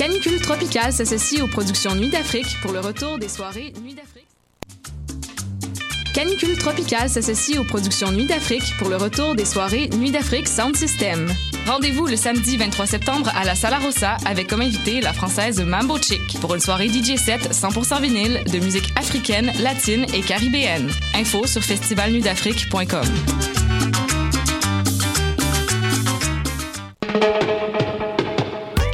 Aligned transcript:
Canicule 0.00 0.40
Tropicale 0.40 0.94
s'associe 0.94 1.42
aux 1.42 1.46
productions 1.46 1.94
Nuit 1.94 2.08
d'Afrique 2.08 2.56
pour 2.62 2.72
le 2.72 2.80
retour 2.80 3.18
des 3.18 3.28
soirées 3.28 3.74
Nuit 3.82 3.92
d'Afrique. 3.92 4.26
Canicule 6.14 6.56
Tropicale 6.56 7.10
s'associe 7.10 7.58
aux 7.58 7.64
productions 7.64 8.10
Nuit 8.10 8.24
d'Afrique 8.24 8.62
pour 8.78 8.88
le 8.88 8.96
retour 8.96 9.34
des 9.34 9.44
soirées 9.44 9.90
Nuit 9.98 10.10
d'Afrique 10.10 10.48
Sound 10.48 10.74
System. 10.74 11.30
Rendez-vous 11.66 12.06
le 12.06 12.16
samedi 12.16 12.56
23 12.56 12.86
septembre 12.86 13.30
à 13.36 13.44
la 13.44 13.54
Sala 13.54 13.78
Rossa 13.78 14.16
avec 14.24 14.46
comme 14.46 14.62
invité 14.62 15.02
la 15.02 15.12
française 15.12 15.60
Mambo 15.60 15.98
Chick 15.98 16.40
pour 16.40 16.54
une 16.54 16.62
soirée 16.62 16.88
DJ 16.88 17.16
set 17.16 17.50
100% 17.52 18.00
vinyle 18.00 18.42
de 18.50 18.58
musique 18.58 18.90
africaine, 18.96 19.52
latine 19.60 20.06
et 20.14 20.22
caribéenne. 20.22 20.90
Info 21.14 21.46
sur 21.46 21.62
festivalnuitdafrique.com. 21.62 23.04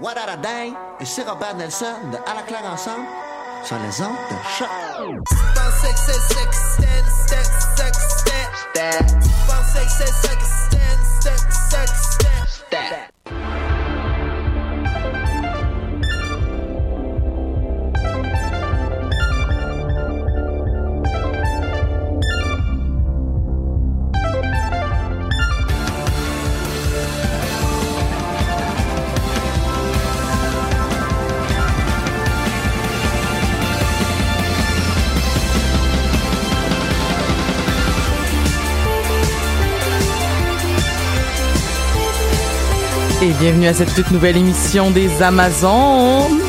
What 0.00 0.16
a 0.16 0.36
Day 0.36 0.72
et 1.00 1.04
c'est 1.04 1.28
Robert 1.28 1.56
Nelson 1.56 1.86
de 2.12 2.18
À 2.18 2.34
la 2.34 2.42
ensemble 2.72 3.06
sur 3.64 3.76
les 3.78 4.00
ondes 4.00 4.16
de 4.30 4.36
choc. 4.56 4.68
Et 43.28 43.32
bienvenue 43.40 43.66
à 43.66 43.74
cette 43.74 43.94
toute 43.94 44.10
nouvelle 44.10 44.36
émission 44.38 44.90
des 44.90 45.22
Amazones. 45.22 46.40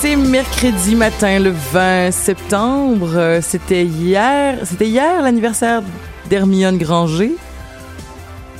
C'est 0.00 0.16
mercredi 0.16 0.96
matin, 0.96 1.38
le 1.38 1.50
20 1.50 2.10
septembre. 2.10 3.10
Euh, 3.14 3.40
C'était 3.40 3.84
hier, 3.84 4.58
c'était 4.64 4.88
hier 4.88 5.22
l'anniversaire 5.22 5.82
d'Hermione 6.28 6.78
Granger. 6.78 7.32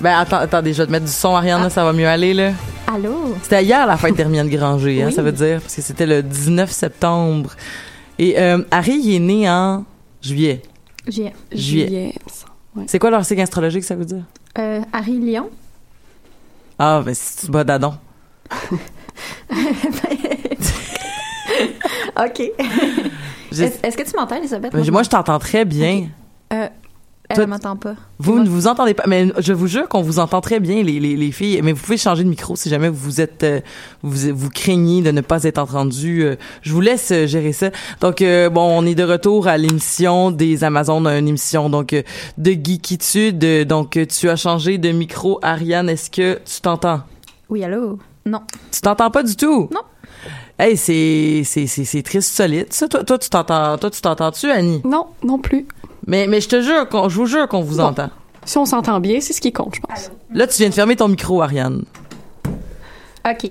Ben 0.01 0.17
attends, 0.19 0.37
attendez, 0.37 0.73
je 0.73 0.79
vais 0.83 0.87
te 0.87 0.93
mettre 0.93 1.07
du 1.07 1.11
son, 1.13 1.35
Ariane, 1.35 1.63
là, 1.63 1.71
ça 1.71 1.83
va 1.85 1.93
mieux 1.93 2.07
aller 2.07 2.35
là. 2.35 2.53
Allô? 2.87 3.35
C'était 3.43 3.65
hier 3.65 3.85
la 3.87 3.97
fête 3.97 4.15
d'Hermione 4.15 4.49
Granger, 4.49 5.03
hein, 5.03 5.11
ça 5.11 5.23
veut 5.23 5.33
dire, 5.33 5.61
parce 5.61 5.75
que 5.75 5.83
c'était 5.83 6.07
le 6.07 6.23
19 6.23 6.71
septembre. 6.71 7.51
Et 8.19 8.39
euh, 8.39 8.63
Harry, 8.71 8.97
il 9.03 9.15
est 9.17 9.19
né 9.19 9.51
en 9.51 9.85
juillet. 10.23 10.63
J'ai 11.09 11.33
Juillet. 11.53 12.15
C'est 12.87 12.99
quoi 13.01 13.11
leur 13.11 13.25
signe 13.25 13.43
astrologique, 13.43 13.83
ça 13.85 13.97
veut 13.97 14.05
dire? 14.05 14.23
euh, 14.59 14.81
Harry 14.93 15.19
Lyon. 15.19 15.49
Ah, 16.79 17.03
ben 17.05 17.15
c'est 17.15 17.51
pas 17.51 17.65
d'Adon. 17.65 17.95
OK. 22.17 22.41
Est-ce 23.51 23.97
que 23.97 24.09
tu 24.09 24.17
m'entends, 24.17 24.37
Elisabeth? 24.37 24.73
Ben, 24.73 24.91
moi, 24.91 25.03
je 25.03 25.11
t'entends 25.11 25.39
très 25.39 25.65
bien. 25.65 26.09
Euh, 26.53 26.69
elle 27.29 27.47
m'entend 27.47 27.77
pas. 27.77 27.95
Vous 28.19 28.39
ne 28.39 28.49
vous 28.49 28.67
entendez 28.67 28.95
pas, 28.95 29.05
mais 29.07 29.33
je 29.39 29.53
vous 29.53 29.67
jure 29.67 29.89
qu'on 29.89 30.03
vous 30.03 30.19
entend 30.19 30.41
très 30.41 30.61
bien, 30.61 30.83
les, 30.83 30.99
les, 30.99 31.15
les 31.15 31.33
filles. 31.33 31.61
Mais 31.63 31.73
vous 31.73 31.83
pouvez 31.83 31.99
changer 31.99 32.25
de 32.25 32.29
micro 32.29 32.57
si 32.57 32.69
jamais 32.69 32.89
vous 32.89 33.21
êtes, 33.21 33.45
euh, 33.45 33.61
vous, 34.03 34.35
vous 34.35 34.49
craignez 34.51 35.03
de 35.03 35.11
ne 35.11 35.21
pas 35.21 35.45
être 35.45 35.59
entendu. 35.59 36.23
euh, 36.23 36.37
je 36.63 36.73
vous 36.73 36.81
laisse 36.81 37.11
euh, 37.13 37.27
gérer 37.27 37.53
ça. 37.53 37.71
Donc, 38.01 38.21
bon, 38.21 38.79
on 38.79 38.87
est 38.87 38.95
de 38.95 39.05
retour 39.05 39.47
à 39.47 39.59
l'émission 39.59 40.31
des 40.31 40.65
Amazones, 40.65 41.07
une 41.07 41.29
émission 41.29 41.69
donc 41.69 41.95
de 42.39 42.51
geekitude. 42.51 43.67
Donc, 43.67 43.99
tu 44.09 44.29
as 44.31 44.37
changé 44.37 44.79
de 44.79 44.91
micro, 44.91 45.39
Ariane. 45.43 45.89
Est-ce 45.91 46.11
que 46.11 46.41
tu 46.45 46.61
t'entends? 46.61 47.03
Oui, 47.51 47.63
allô? 47.63 47.99
Non. 48.25 48.41
Tu 48.73 48.81
t'entends 48.81 49.11
pas 49.11 49.23
du 49.23 49.37
tout? 49.37 49.69
Non. 49.73 49.81
Hey, 50.59 50.77
c'est 50.77 51.43
c'est 51.45 51.67
c'est 51.69 51.85
c'est 51.85 52.03
triste 52.03 52.35
solide. 52.35 52.67
Ça, 52.73 52.89
toi, 52.89 53.05
toi 53.05 53.17
tu 53.17 53.31
t'entends, 53.31 53.79
toi 53.79 53.91
tu 53.91 54.01
t'entends-tu, 54.01 54.51
Annie? 54.51 54.81
Non, 54.85 55.07
non 55.23 55.39
plus. 55.39 55.67
Mais 56.09 56.27
mais 56.27 56.41
je 56.41 56.49
te 56.49 56.61
jure, 56.63 56.89
qu'on- 56.89 57.09
je 57.09 57.17
vous 57.17 57.27
jure 57.27 57.47
qu'on 57.47 57.61
vous 57.61 57.77
Bon. 57.77 57.85
entend. 57.85 58.11
Si 58.45 58.57
on 58.59 58.65
s'entend 58.65 58.99
bien, 58.99 59.21
c'est 59.21 59.35
ce 59.35 59.41
qui 59.41 59.53
compte, 59.53 59.75
je 59.77 59.81
pense. 59.81 60.11
Là, 60.33 60.47
tu 60.47 60.57
viens 60.57 60.71
de 60.71 60.75
fermer 60.75 60.97
ton 60.97 61.07
micro, 61.07 61.43
Ariane. 61.43 61.85
OK. 63.29 63.51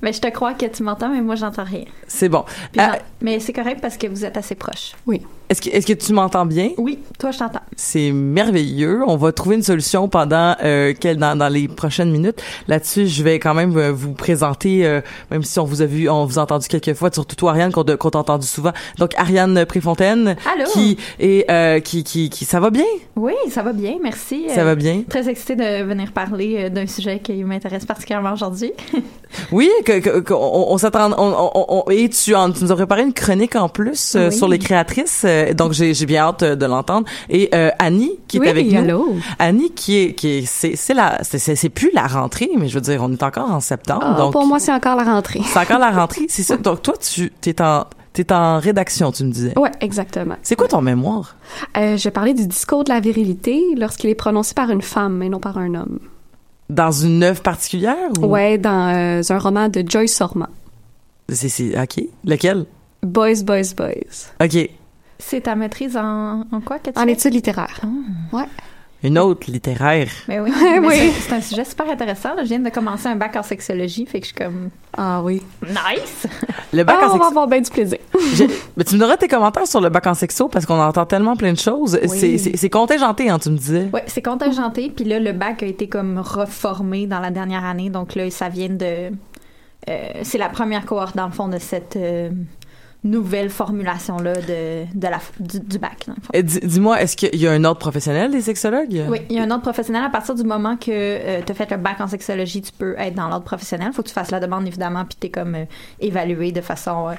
mais 0.00 0.12
je 0.12 0.20
te 0.20 0.28
crois 0.28 0.54
que 0.54 0.66
tu 0.66 0.82
m'entends, 0.84 1.08
mais 1.08 1.20
moi, 1.20 1.34
j'entends 1.34 1.64
rien. 1.64 1.84
C'est 2.06 2.28
bon. 2.28 2.44
Puis 2.72 2.80
j'en- 2.80 2.92
mais 3.20 3.40
c'est 3.40 3.52
correct 3.52 3.80
parce 3.82 3.96
que 3.96 4.06
vous 4.06 4.24
êtes 4.24 4.36
assez 4.36 4.54
proches. 4.54 4.92
Oui. 5.06 5.22
Est-ce 5.50 5.60
que, 5.60 5.68
est-ce 5.70 5.86
que 5.86 5.92
tu 5.92 6.12
m'entends 6.14 6.46
bien? 6.46 6.70
Oui, 6.78 6.98
toi, 7.18 7.30
je 7.30 7.38
t'entends. 7.38 7.60
C'est 7.76 8.10
merveilleux. 8.12 9.02
On 9.06 9.16
va 9.16 9.30
trouver 9.32 9.56
une 9.56 9.62
solution 9.62 10.08
pendant 10.08 10.56
euh, 10.64 10.94
dans, 11.16 11.36
dans 11.38 11.48
les 11.48 11.68
prochaines 11.68 12.10
minutes. 12.10 12.42
Là-dessus, 12.66 13.06
je 13.06 13.22
vais 13.22 13.38
quand 13.38 13.52
même 13.54 13.76
euh, 13.76 13.92
vous 13.92 14.12
présenter, 14.12 14.86
euh, 14.86 15.00
même 15.30 15.42
si 15.42 15.58
on 15.58 15.64
vous 15.64 15.82
a 15.82 15.86
vu, 15.86 16.08
on 16.08 16.24
vous 16.24 16.38
a 16.38 16.42
entendu 16.42 16.66
quelques 16.68 16.94
fois, 16.94 17.10
surtout 17.12 17.36
toi, 17.36 17.50
Ariane, 17.50 17.72
qu'on, 17.72 17.84
qu'on 17.84 18.10
t'a 18.10 18.18
entendu 18.18 18.46
souvent. 18.46 18.72
Donc, 18.98 19.12
Ariane 19.16 19.66
Préfontaine, 19.66 20.36
Allô? 20.54 20.70
qui 20.72 20.96
est, 21.20 21.50
euh, 21.50 21.80
qui, 21.80 22.04
qui, 22.04 22.30
qui, 22.30 22.44
ça 22.46 22.58
va 22.58 22.70
bien? 22.70 22.84
Oui, 23.16 23.34
ça 23.50 23.62
va 23.62 23.72
bien, 23.72 23.96
merci. 24.02 24.46
Ça 24.54 24.64
va 24.64 24.74
bien? 24.74 25.02
Très 25.08 25.28
excitée 25.28 25.56
de 25.56 25.84
venir 25.84 26.12
parler 26.12 26.70
d'un 26.70 26.86
sujet 26.86 27.20
qui 27.20 27.44
m'intéresse 27.44 27.84
particulièrement 27.84 28.32
aujourd'hui. 28.32 28.72
Oui, 29.50 29.68
que, 29.84 30.32
on, 30.32 30.72
on 30.72 30.78
s'attend, 30.78 31.10
on, 31.18 31.50
on, 31.54 31.66
on- 31.68 31.90
et 31.90 32.08
tu, 32.08 32.36
en, 32.36 32.52
tu 32.52 32.62
nous 32.62 32.70
as 32.70 32.76
préparé 32.76 33.02
une 33.02 33.12
chronique 33.12 33.56
en 33.56 33.68
plus 33.68 34.16
Oui. 34.16 34.32
sur 34.32 34.46
les 34.46 34.60
créatrices, 34.60 35.24
euh, 35.34 35.54
donc 35.54 35.72
j'ai, 35.72 35.92
bien 36.06 36.22
hâte 36.24 36.44
de 36.44 36.66
l'entendre. 36.66 37.06
Et 37.28 37.48
euh, 37.54 37.70
Annie 37.78 38.12
qui 38.28 38.38
Oui, 38.38 38.46
est 38.46 38.50
avec 38.50 38.70
nous. 38.70 38.78
allô? 38.78 39.16
Annie 39.38 39.70
qui 39.72 39.96
est, 39.98 40.14
qui 40.14 40.28
est, 40.38 40.46
c'est, 40.46 40.76
c'est 40.76 40.94
la, 40.94 41.18
c'est, 41.22 41.68
plus 41.68 41.90
la 41.92 42.06
rentrée, 42.06 42.50
mais 42.56 42.68
je 42.68 42.74
veux 42.74 42.80
dire, 42.80 43.00
on 43.02 43.12
est 43.12 43.22
encore 43.22 43.50
en 43.50 43.60
septembre, 43.60 44.04
Ah, 44.04 44.14
donc 44.18 44.32
pour 44.32 44.46
moi, 44.46 44.58
c'est 44.58 44.72
encore 44.72 44.96
la 44.96 45.04
rentrée. 45.04 45.40
c'est 45.44 45.58
encore 45.58 45.78
la 45.78 45.90
rentrée, 45.90 46.26
c'est 46.28 46.42
ça. 46.42 46.56
Donc 46.64 46.82
toi, 46.82 46.94
tu, 46.98 47.30
t'es 47.40 47.60
en, 47.60 47.84
t'es 48.12 48.32
en 48.32 48.58
rédaction, 48.58 49.12
tu 49.12 49.24
me 49.24 49.30
disais. 49.32 49.58
Ouais, 49.58 49.70
exactement. 49.80 50.36
C'est 50.42 50.56
quoi 50.56 50.68
ton 50.68 50.80
mémoire? 50.80 51.36
Euh, 51.76 51.96
je 51.96 52.08
parlais 52.08 52.32
du 52.34 52.46
discours 52.46 52.84
de 52.84 52.90
la 52.90 53.00
virilité 53.00 53.62
lorsqu'il 53.76 54.08
est 54.10 54.14
prononcé 54.14 54.54
par 54.54 54.70
une 54.70 54.82
femme 54.82 55.22
et 55.22 55.28
non 55.28 55.40
par 55.40 55.58
un 55.58 55.74
homme. 55.74 55.98
Dans 56.70 56.92
une 56.92 57.22
œuvre 57.22 57.42
particulière 57.42 58.10
ou? 58.20 58.26
Ouais, 58.26 58.56
dans 58.56 58.88
euh, 58.94 59.22
un 59.28 59.38
roman 59.38 59.68
de 59.68 59.84
Joyce. 59.86 60.22
C'est, 61.28 61.48
c'est, 61.48 61.78
ok. 61.80 62.04
Lequel? 62.24 62.64
Boys, 63.02 63.42
Boys, 63.44 63.74
Boys. 63.76 64.30
Ok. 64.42 64.70
C'est 65.18 65.42
ta 65.42 65.54
maîtrise 65.54 65.96
en, 65.96 66.40
en 66.52 66.60
quoi 66.64 66.78
que 66.78 66.90
tu 66.90 66.98
En 66.98 67.04
fais? 67.04 67.12
études 67.12 67.34
littéraires. 67.34 67.80
Ah. 67.82 68.36
Ouais. 68.36 68.44
Une 69.02 69.18
autre 69.18 69.50
littéraire. 69.50 70.08
Mais 70.28 70.40
oui, 70.40 70.50
Oui. 70.56 70.80
mais 70.80 70.88
c'est- 71.12 71.20
c'est 71.28 71.32
un 71.34 71.40
sujet 71.42 71.64
super 71.66 71.90
intéressant. 71.90 72.34
là. 72.34 72.42
Je 72.42 72.48
viens 72.48 72.58
de 72.58 72.70
commencer 72.70 73.06
un 73.06 73.16
bac 73.16 73.36
en 73.36 73.42
sexologie, 73.42 74.06
fait 74.06 74.18
que 74.20 74.26
je 74.26 74.32
suis 74.32 74.34
comme 74.44 74.70
Ah 74.96 75.20
oui. 75.22 75.42
nice. 75.62 76.26
Le 76.72 76.84
bac 76.84 76.96
Ah, 76.98 77.02
en 77.02 77.04
on 77.04 77.08
va 77.08 77.12
sexo. 77.16 77.26
avoir 77.28 77.46
bien 77.46 77.60
du 77.60 77.70
plaisir. 77.70 77.98
Mais 78.78 78.84
tu 78.84 78.94
me 78.94 79.00
donneras 79.00 79.18
tes 79.18 79.28
commentaires 79.28 79.66
sur 79.66 79.82
le 79.82 79.90
bac 79.90 80.06
en 80.06 80.14
sexo 80.14 80.48
parce 80.48 80.64
qu'on 80.64 80.80
entend 80.80 81.04
tellement 81.04 81.36
plein 81.36 81.52
de 81.52 81.58
choses. 81.58 81.98
Oui. 82.08 82.38
C'est- 82.38 82.70
contingenté, 82.70 83.28
hein, 83.28 83.38
tu 83.38 83.50
me 83.50 83.58
disais. 83.58 83.90
Ouais, 83.92 84.04
c'est 84.06 84.22
contingenté. 84.22 84.88
Puis 84.88 85.04
là, 85.04 85.20
le 85.20 85.32
bac 85.32 85.62
a 85.62 85.66
été 85.66 85.86
comme 85.86 86.18
reformé 86.18 87.06
dans 87.06 87.20
la 87.20 87.30
dernière 87.30 87.64
année. 87.66 87.90
Donc 87.90 88.14
là, 88.14 88.30
ça 88.30 88.48
vient 88.48 88.70
de. 88.70 89.10
euh, 89.90 90.08
c'est 90.22 90.38
la 90.38 90.48
première 90.48 90.86
cohorte, 90.86 91.14
dans 91.14 91.26
le 91.26 91.32
fond, 91.32 91.48
de 91.48 91.58
cette 91.58 91.96
euh, 91.96 92.30
nouvelle 93.04 93.50
formulation-là 93.50 94.32
de, 94.34 94.84
de 94.98 95.08
la, 95.08 95.20
du, 95.38 95.60
du 95.60 95.78
bac. 95.78 96.04
dans 96.06 96.14
le 96.16 96.22
fond. 96.22 96.30
Et 96.32 96.42
dis- 96.42 96.60
Dis-moi, 96.62 97.00
est-ce 97.02 97.16
qu'il 97.16 97.34
y 97.38 97.46
a 97.46 97.52
un 97.52 97.62
ordre 97.64 97.78
professionnel 97.78 98.30
des 98.30 98.40
sexologues? 98.40 99.04
Oui, 99.08 99.18
il 99.30 99.36
y 99.36 99.38
a 99.38 99.42
un 99.42 99.50
ordre 99.50 99.62
professionnel. 99.62 100.02
À 100.04 100.10
partir 100.10 100.34
du 100.34 100.42
moment 100.44 100.76
que 100.76 101.40
tu 101.42 101.52
as 101.52 101.54
fait 101.54 101.70
le 101.70 101.76
bac 101.76 102.00
en 102.00 102.08
sexologie, 102.08 102.62
tu 102.62 102.72
peux 102.72 102.94
être 102.98 103.14
dans 103.14 103.28
l'ordre 103.28 103.44
professionnel. 103.44 103.90
faut 103.92 104.02
que 104.02 104.08
tu 104.08 104.14
fasses 104.14 104.30
la 104.30 104.40
demande, 104.40 104.66
évidemment, 104.66 105.04
puis 105.04 105.16
tu 105.20 105.26
es 105.26 105.30
comme 105.30 105.54
euh, 105.54 105.64
évalué 106.00 106.50
de 106.50 106.60
façon 106.62 107.08
euh, 107.10 107.12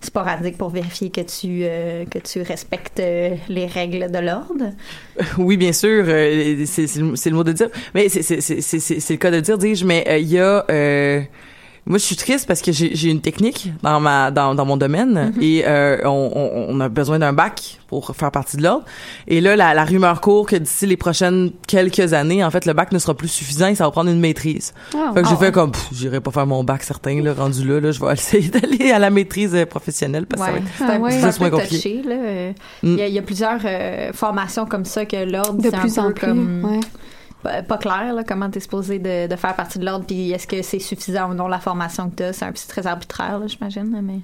sporadique 0.00 0.58
pour 0.58 0.70
vérifier 0.70 1.10
que 1.10 1.20
tu, 1.20 1.60
euh, 1.62 2.04
que 2.06 2.18
tu 2.18 2.42
respectes 2.42 3.00
euh, 3.00 3.36
les 3.48 3.66
règles 3.66 4.10
de 4.10 4.18
l'ordre. 4.18 4.72
Oui, 5.38 5.56
bien 5.56 5.72
sûr, 5.72 6.04
euh, 6.06 6.64
c'est 6.66 6.86
le, 7.30 7.36
mot 7.36 7.44
de 7.44 7.52
dire. 7.52 7.68
Mais 7.94 8.08
c'est 8.08 8.22
c'est- 8.22 8.40
c'est- 8.40 8.60
c'est- 8.60 8.78
c'est- 8.80 9.00
c'est 9.00 9.14
le 9.14 9.18
cas 9.18 9.30
de 9.30 9.40
dire, 9.40 9.58
dis-je, 9.58 9.84
mais 9.84 10.04
euh, 10.08 10.18
il 10.18 10.28
y 10.28 10.38
a... 10.38 10.64
moi, 11.86 11.98
je 11.98 12.04
suis 12.04 12.16
triste 12.16 12.46
parce 12.46 12.60
que 12.60 12.70
j'ai 12.72 12.94
j'ai 12.94 13.08
une 13.10 13.20
technique 13.20 13.70
dans 13.82 13.98
ma 14.00 14.30
dans, 14.30 14.54
dans 14.54 14.64
mon 14.66 14.76
domaine 14.76 15.32
et 15.40 15.64
euh, 15.66 15.98
on, 16.04 16.30
on, 16.34 16.66
on 16.76 16.80
a 16.80 16.88
besoin 16.88 17.18
d'un 17.18 17.32
bac 17.32 17.78
pour 17.86 18.14
faire 18.14 18.30
partie 18.30 18.58
de 18.58 18.62
l'ordre. 18.62 18.84
Et 19.26 19.40
là, 19.40 19.56
la, 19.56 19.72
la 19.72 19.84
rumeur 19.84 20.20
court 20.20 20.46
que 20.46 20.56
d'ici 20.56 20.84
les 20.86 20.98
prochaines 20.98 21.50
quelques 21.66 22.12
années, 22.12 22.44
en 22.44 22.50
fait, 22.50 22.66
le 22.66 22.74
bac 22.74 22.92
ne 22.92 22.98
sera 22.98 23.14
plus 23.14 23.28
suffisant 23.28 23.68
et 23.68 23.74
ça 23.74 23.84
va 23.84 23.90
prendre 23.90 24.10
une 24.10 24.20
maîtrise. 24.20 24.74
Ah, 24.94 25.12
Fait 25.14 25.22
que 25.22 25.28
j'ai 25.28 25.34
Ah, 25.34 25.38
fait 25.44 25.52
comme, 25.52 25.72
pff, 25.72 25.88
j'irai 25.92 26.20
pas 26.20 26.30
faire 26.30 26.46
mon 26.46 26.62
bac 26.64 26.82
certain, 26.82 27.22
là, 27.22 27.32
rendu 27.32 27.66
là, 27.66 27.80
là, 27.80 27.90
je 27.90 28.00
vais 28.04 28.12
essayer 28.12 28.48
d'aller 28.50 28.90
à 28.92 28.98
la 28.98 29.08
maîtrise 29.08 29.54
euh, 29.54 29.64
professionnelle 29.64 30.26
parce 30.26 30.42
que 30.42 30.46
ça 30.46 30.52
va 30.52 30.58
Ouais, 30.58 30.64
être- 30.66 30.72
c'est 30.76 30.84
un, 30.84 30.88
Ah 30.88 30.98
ouais. 31.00 31.10
c'est 31.12 31.20
Juste 31.26 31.38
un 31.40 31.48
moins 31.48 31.50
compliqué. 31.50 31.76
touché. 31.76 32.02
là. 32.06 32.16
Mm. 32.82 32.92
Il 32.92 32.98
y, 32.98 33.02
a- 33.02 33.06
il 33.08 33.14
y 33.14 33.18
a 33.18 33.22
plusieurs 33.22 33.60
euh, 33.64 34.12
formations 34.12 34.66
comme 34.66 34.84
ça 34.84 35.06
que 35.06 35.16
l'ordre, 35.24 35.62
De 35.62 35.70
plus 35.70 35.94
peu 35.94 36.00
en 36.02 36.12
plus. 36.12 36.26
comme 36.26 36.64
ouais. 36.64 36.80
Pas, 37.42 37.78
clair 37.78 38.12
là, 38.14 38.24
comment 38.24 38.50
tu 38.50 38.58
es 38.58 38.60
supposé 38.60 38.98
de, 38.98 39.26
de 39.26 39.36
faire 39.36 39.54
partie 39.54 39.78
de 39.78 39.84
l'ordre, 39.84 40.04
puis 40.06 40.32
est-ce 40.32 40.46
que 40.46 40.60
c'est 40.62 40.78
suffisant 40.78 41.30
ou 41.30 41.34
non 41.34 41.48
la 41.48 41.60
formation 41.60 42.10
que 42.10 42.16
tu 42.16 42.22
as. 42.24 42.32
C'est 42.32 42.44
un 42.44 42.52
peu 42.52 42.58
très 42.68 42.86
arbitraire, 42.86 43.40
j'imagine. 43.46 44.00
Mais 44.02 44.20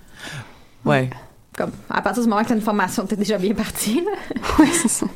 Ouais. 0.85 1.11
Comme, 1.57 1.71
à 1.91 2.03
partir 2.03 2.23
du 2.23 2.29
moment 2.29 2.43
que 2.43 2.49
tu 2.49 2.53
as 2.53 2.57
une 2.57 2.63
formation, 2.63 3.07
tu 3.07 3.15
es 3.15 3.17
déjà 3.17 3.39
bien 3.39 3.55
parti. 3.55 4.03
là. 4.05 4.41
Ouais, 4.59 4.67
c'est 4.73 4.89
ça. 4.89 5.07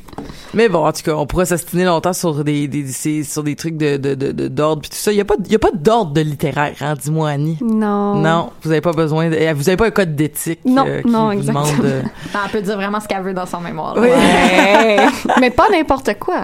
Mais 0.53 0.67
bon, 0.67 0.85
en 0.85 0.91
tout 0.91 1.01
cas, 1.03 1.13
on 1.15 1.25
pourrait 1.25 1.45
s'astiner 1.45 1.85
longtemps 1.85 2.11
sur 2.11 2.43
des, 2.43 2.67
des, 2.67 3.23
sur 3.23 3.41
des 3.43 3.55
trucs 3.55 3.77
de, 3.77 3.95
de, 3.95 4.15
de, 4.15 4.31
de- 4.33 4.47
d'ordre 4.49 4.81
puis 4.81 4.89
tout 4.89 4.97
ça. 4.97 5.13
Il 5.13 5.17
y 5.17 5.21
a 5.21 5.25
pas, 5.25 5.35
il 5.45 5.51
y 5.51 5.55
a 5.55 5.59
pas 5.59 5.71
d'ordre 5.73 6.11
de 6.11 6.19
littéraire, 6.19 6.75
hein, 6.81 6.95
dis-moi, 7.01 7.29
Annie. 7.29 7.57
Non. 7.61 8.15
Non, 8.15 8.49
vous 8.63 8.71
avez 8.71 8.81
pas 8.81 8.91
besoin 8.91 9.29
de, 9.29 9.35
eh, 9.35 9.53
vous 9.53 9.69
avez 9.69 9.77
pas 9.77 9.85
un 9.85 9.91
code 9.91 10.15
d'éthique 10.15 10.59
Non, 10.65 10.85
euh, 10.87 11.01
qui 11.01 11.07
non, 11.09 11.27
vous 11.27 11.31
exactement. 11.33 11.63
demande 11.65 11.85
euh, 11.85 12.01
Ben, 12.33 12.39
elle 12.45 12.51
peut 12.51 12.61
dire 12.61 12.75
vraiment 12.75 12.99
ce 12.99 13.07
qu'elle 13.07 13.21
veut 13.23 13.33
dans 13.33 13.45
son 13.45 13.61
mémoire. 13.61 13.95
là. 13.95 14.01
Oui. 14.01 14.09
Ouais. 14.09 15.05
Mais 15.39 15.51
pas 15.51 15.69
n'importe 15.71 16.09
quoi. 16.19 16.43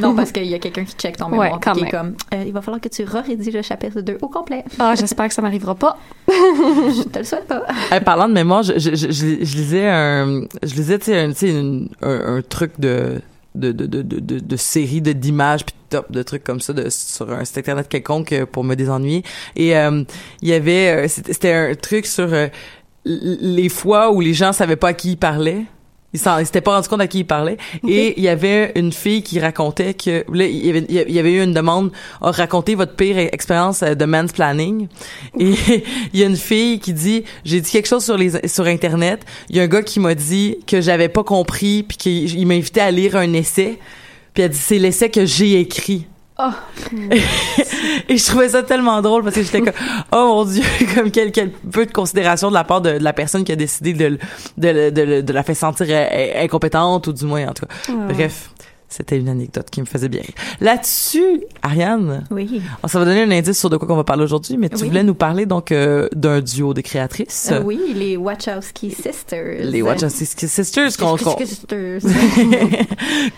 Non, 0.00 0.14
parce 0.16 0.32
qu'il 0.32 0.46
y 0.46 0.54
a 0.54 0.58
quelqu'un 0.58 0.84
qui 0.84 0.94
check 0.96 1.16
ton 1.16 1.26
Ouais, 1.26 1.32
mémoire, 1.38 1.60
quand 1.62 1.74
est 1.76 1.88
comme, 1.90 2.14
euh, 2.34 2.42
il 2.44 2.52
va 2.52 2.62
falloir 2.62 2.80
que 2.80 2.88
tu 2.88 3.04
rédiges 3.04 3.54
le 3.54 3.62
chapitre 3.62 4.00
2 4.00 4.18
au 4.22 4.28
complet. 4.28 4.64
Ah, 4.80 4.94
j'espère 4.96 5.28
que 5.28 5.34
ça 5.34 5.42
m'arrivera 5.42 5.76
pas. 5.76 5.98
Je 6.28 7.02
te 7.04 7.18
le 7.18 7.24
souhaite 7.24 7.46
pas. 7.46 7.62
Hey, 7.92 8.00
parlant 8.00 8.26
de 8.28 8.32
mémoire, 8.34 8.62
je, 8.64 8.72
je, 8.78 8.94
je, 8.96 9.06
je, 9.24 9.56
lisais 9.56 9.88
un, 9.88 10.42
je 10.62 10.74
lisais, 10.74 10.98
tu 10.98 11.12
sais, 11.34 11.54
un, 12.02 12.42
truc 12.42 12.72
de, 12.78 13.20
de, 13.54 13.72
de, 13.72 13.86
de, 13.86 14.02
de, 14.02 14.20
de, 14.20 14.38
de 14.38 15.12
d'images 15.12 15.64
puis 15.64 15.74
top, 15.90 16.10
de 16.10 16.22
trucs 16.22 16.44
comme 16.44 16.60
ça 16.60 16.72
de, 16.72 16.88
sur 16.90 17.30
un 17.32 17.44
site 17.44 17.58
internet 17.58 17.88
quelconque 17.88 18.32
euh, 18.32 18.46
pour 18.46 18.64
me 18.64 18.74
désennuyer. 18.74 19.22
Et, 19.56 19.76
euh, 19.76 20.04
il 20.42 20.48
y 20.48 20.52
avait, 20.52 21.06
euh, 21.06 21.08
c'était 21.08 21.52
un 21.52 21.74
truc 21.74 22.06
sur 22.06 22.28
les 23.04 23.68
fois 23.68 24.12
où 24.12 24.20
les 24.20 24.34
gens 24.34 24.52
savaient 24.52 24.76
pas 24.76 24.88
à 24.88 24.94
qui 24.94 25.12
ils 25.12 25.16
parlaient. 25.16 25.64
Ils 26.14 26.20
s'en- 26.20 26.38
ils 26.38 26.46
s'étaient 26.46 26.60
pas 26.62 26.76
rendu 26.76 26.88
compte 26.88 27.00
à 27.00 27.06
qui 27.08 27.18
ils 27.18 27.24
parlaient. 27.26 27.58
Et 27.86 28.14
il 28.16 28.22
y 28.22 28.28
avait 28.28 28.72
une 28.76 28.92
fille 28.92 29.22
qui 29.22 29.38
racontait 29.40 29.92
que, 29.94 30.24
là, 30.32 30.46
il 30.46 30.64
y 30.66 30.70
avait, 30.70 30.86
il 30.88 31.12
y 31.14 31.18
avait 31.18 31.32
eu 31.32 31.42
une 31.42 31.52
demande, 31.52 31.90
à 32.22 32.30
raconter 32.30 32.74
votre 32.76 32.94
pire 32.94 33.18
expérience 33.18 33.82
euh, 33.82 33.94
de 33.94 34.04
mansplaining. 34.04 34.86
Et 35.38 35.52
il 36.14 36.20
y 36.20 36.22
a 36.22 36.26
une 36.26 36.36
fille 36.36 36.78
qui 36.78 36.92
dit, 36.92 37.24
j'ai 37.44 37.60
dit 37.60 37.70
quelque 37.70 37.88
chose 37.88 38.04
sur 38.04 38.16
les, 38.16 38.48
sur 38.48 38.64
Internet. 38.66 39.24
Il 39.50 39.56
y 39.56 39.60
a 39.60 39.64
un 39.64 39.66
gars 39.68 39.82
qui 39.82 40.00
m'a 40.00 40.14
dit 40.14 40.58
que 40.66 40.80
j'avais 40.80 41.08
pas 41.08 41.24
compris 41.24 41.82
puis 41.82 41.96
qu'il 41.96 42.38
il 42.38 42.46
m'a 42.46 42.54
invité 42.54 42.80
à 42.80 42.90
lire 42.90 43.16
un 43.16 43.32
essai. 43.32 43.78
Puis 44.32 44.42
elle 44.44 44.50
dit, 44.50 44.56
c'est 44.58 44.78
l'essai 44.78 45.10
que 45.10 45.26
j'ai 45.26 45.60
écrit. 45.60 46.06
Oh. 46.36 46.50
Et 48.08 48.16
je 48.18 48.26
trouvais 48.26 48.48
ça 48.48 48.64
tellement 48.64 49.00
drôle 49.00 49.22
parce 49.22 49.36
que 49.36 49.42
j'étais 49.42 49.60
comme 49.60 49.72
oh 50.10 50.26
mon 50.26 50.44
dieu 50.44 50.64
comme 50.94 51.12
quel, 51.12 51.30
quel 51.30 51.52
peu 51.52 51.86
de 51.86 51.92
considération 51.92 52.48
de 52.48 52.54
la 52.54 52.64
part 52.64 52.80
de, 52.80 52.98
de 52.98 53.04
la 53.04 53.12
personne 53.12 53.44
qui 53.44 53.52
a 53.52 53.56
décidé 53.56 53.92
de 53.92 54.18
de, 54.58 54.90
de, 54.90 55.20
de 55.20 55.32
la 55.32 55.42
faire 55.44 55.56
sentir 55.56 55.86
euh, 55.88 56.42
incompétente 56.42 57.06
ou 57.06 57.12
du 57.12 57.24
moins 57.24 57.46
en 57.46 57.52
tout 57.52 57.66
cas. 57.66 57.92
Bref, 58.12 58.50
c'était 58.88 59.18
une 59.18 59.28
anecdote 59.28 59.68
qui 59.70 59.80
me 59.80 59.86
faisait 59.86 60.08
bien. 60.08 60.22
Là-dessus, 60.60 61.40
Ariane, 61.62 62.24
Oui. 62.30 62.60
on 62.82 62.88
ça 62.88 62.98
va 62.98 63.04
donner 63.04 63.22
un 63.22 63.30
indice 63.30 63.58
sur 63.58 63.70
de 63.70 63.76
quoi 63.76 63.88
qu'on 63.88 63.96
va 63.96 64.04
parler 64.04 64.22
aujourd'hui, 64.22 64.56
mais 64.56 64.68
tu 64.68 64.82
Oui. 64.82 64.88
voulais 64.88 65.02
nous 65.02 65.14
parler 65.14 65.46
donc 65.46 65.72
euh, 65.72 66.08
d'un 66.14 66.40
duo 66.40 66.74
de 66.74 66.80
créatrices. 66.80 67.48
Euh, 67.52 67.60
oui, 67.64 67.80
les 67.94 68.16
Wachowski 68.16 68.90
Sisters. 68.90 69.64
Les 69.64 69.82
Wachowski 69.82 70.46
Sisters 70.48 72.00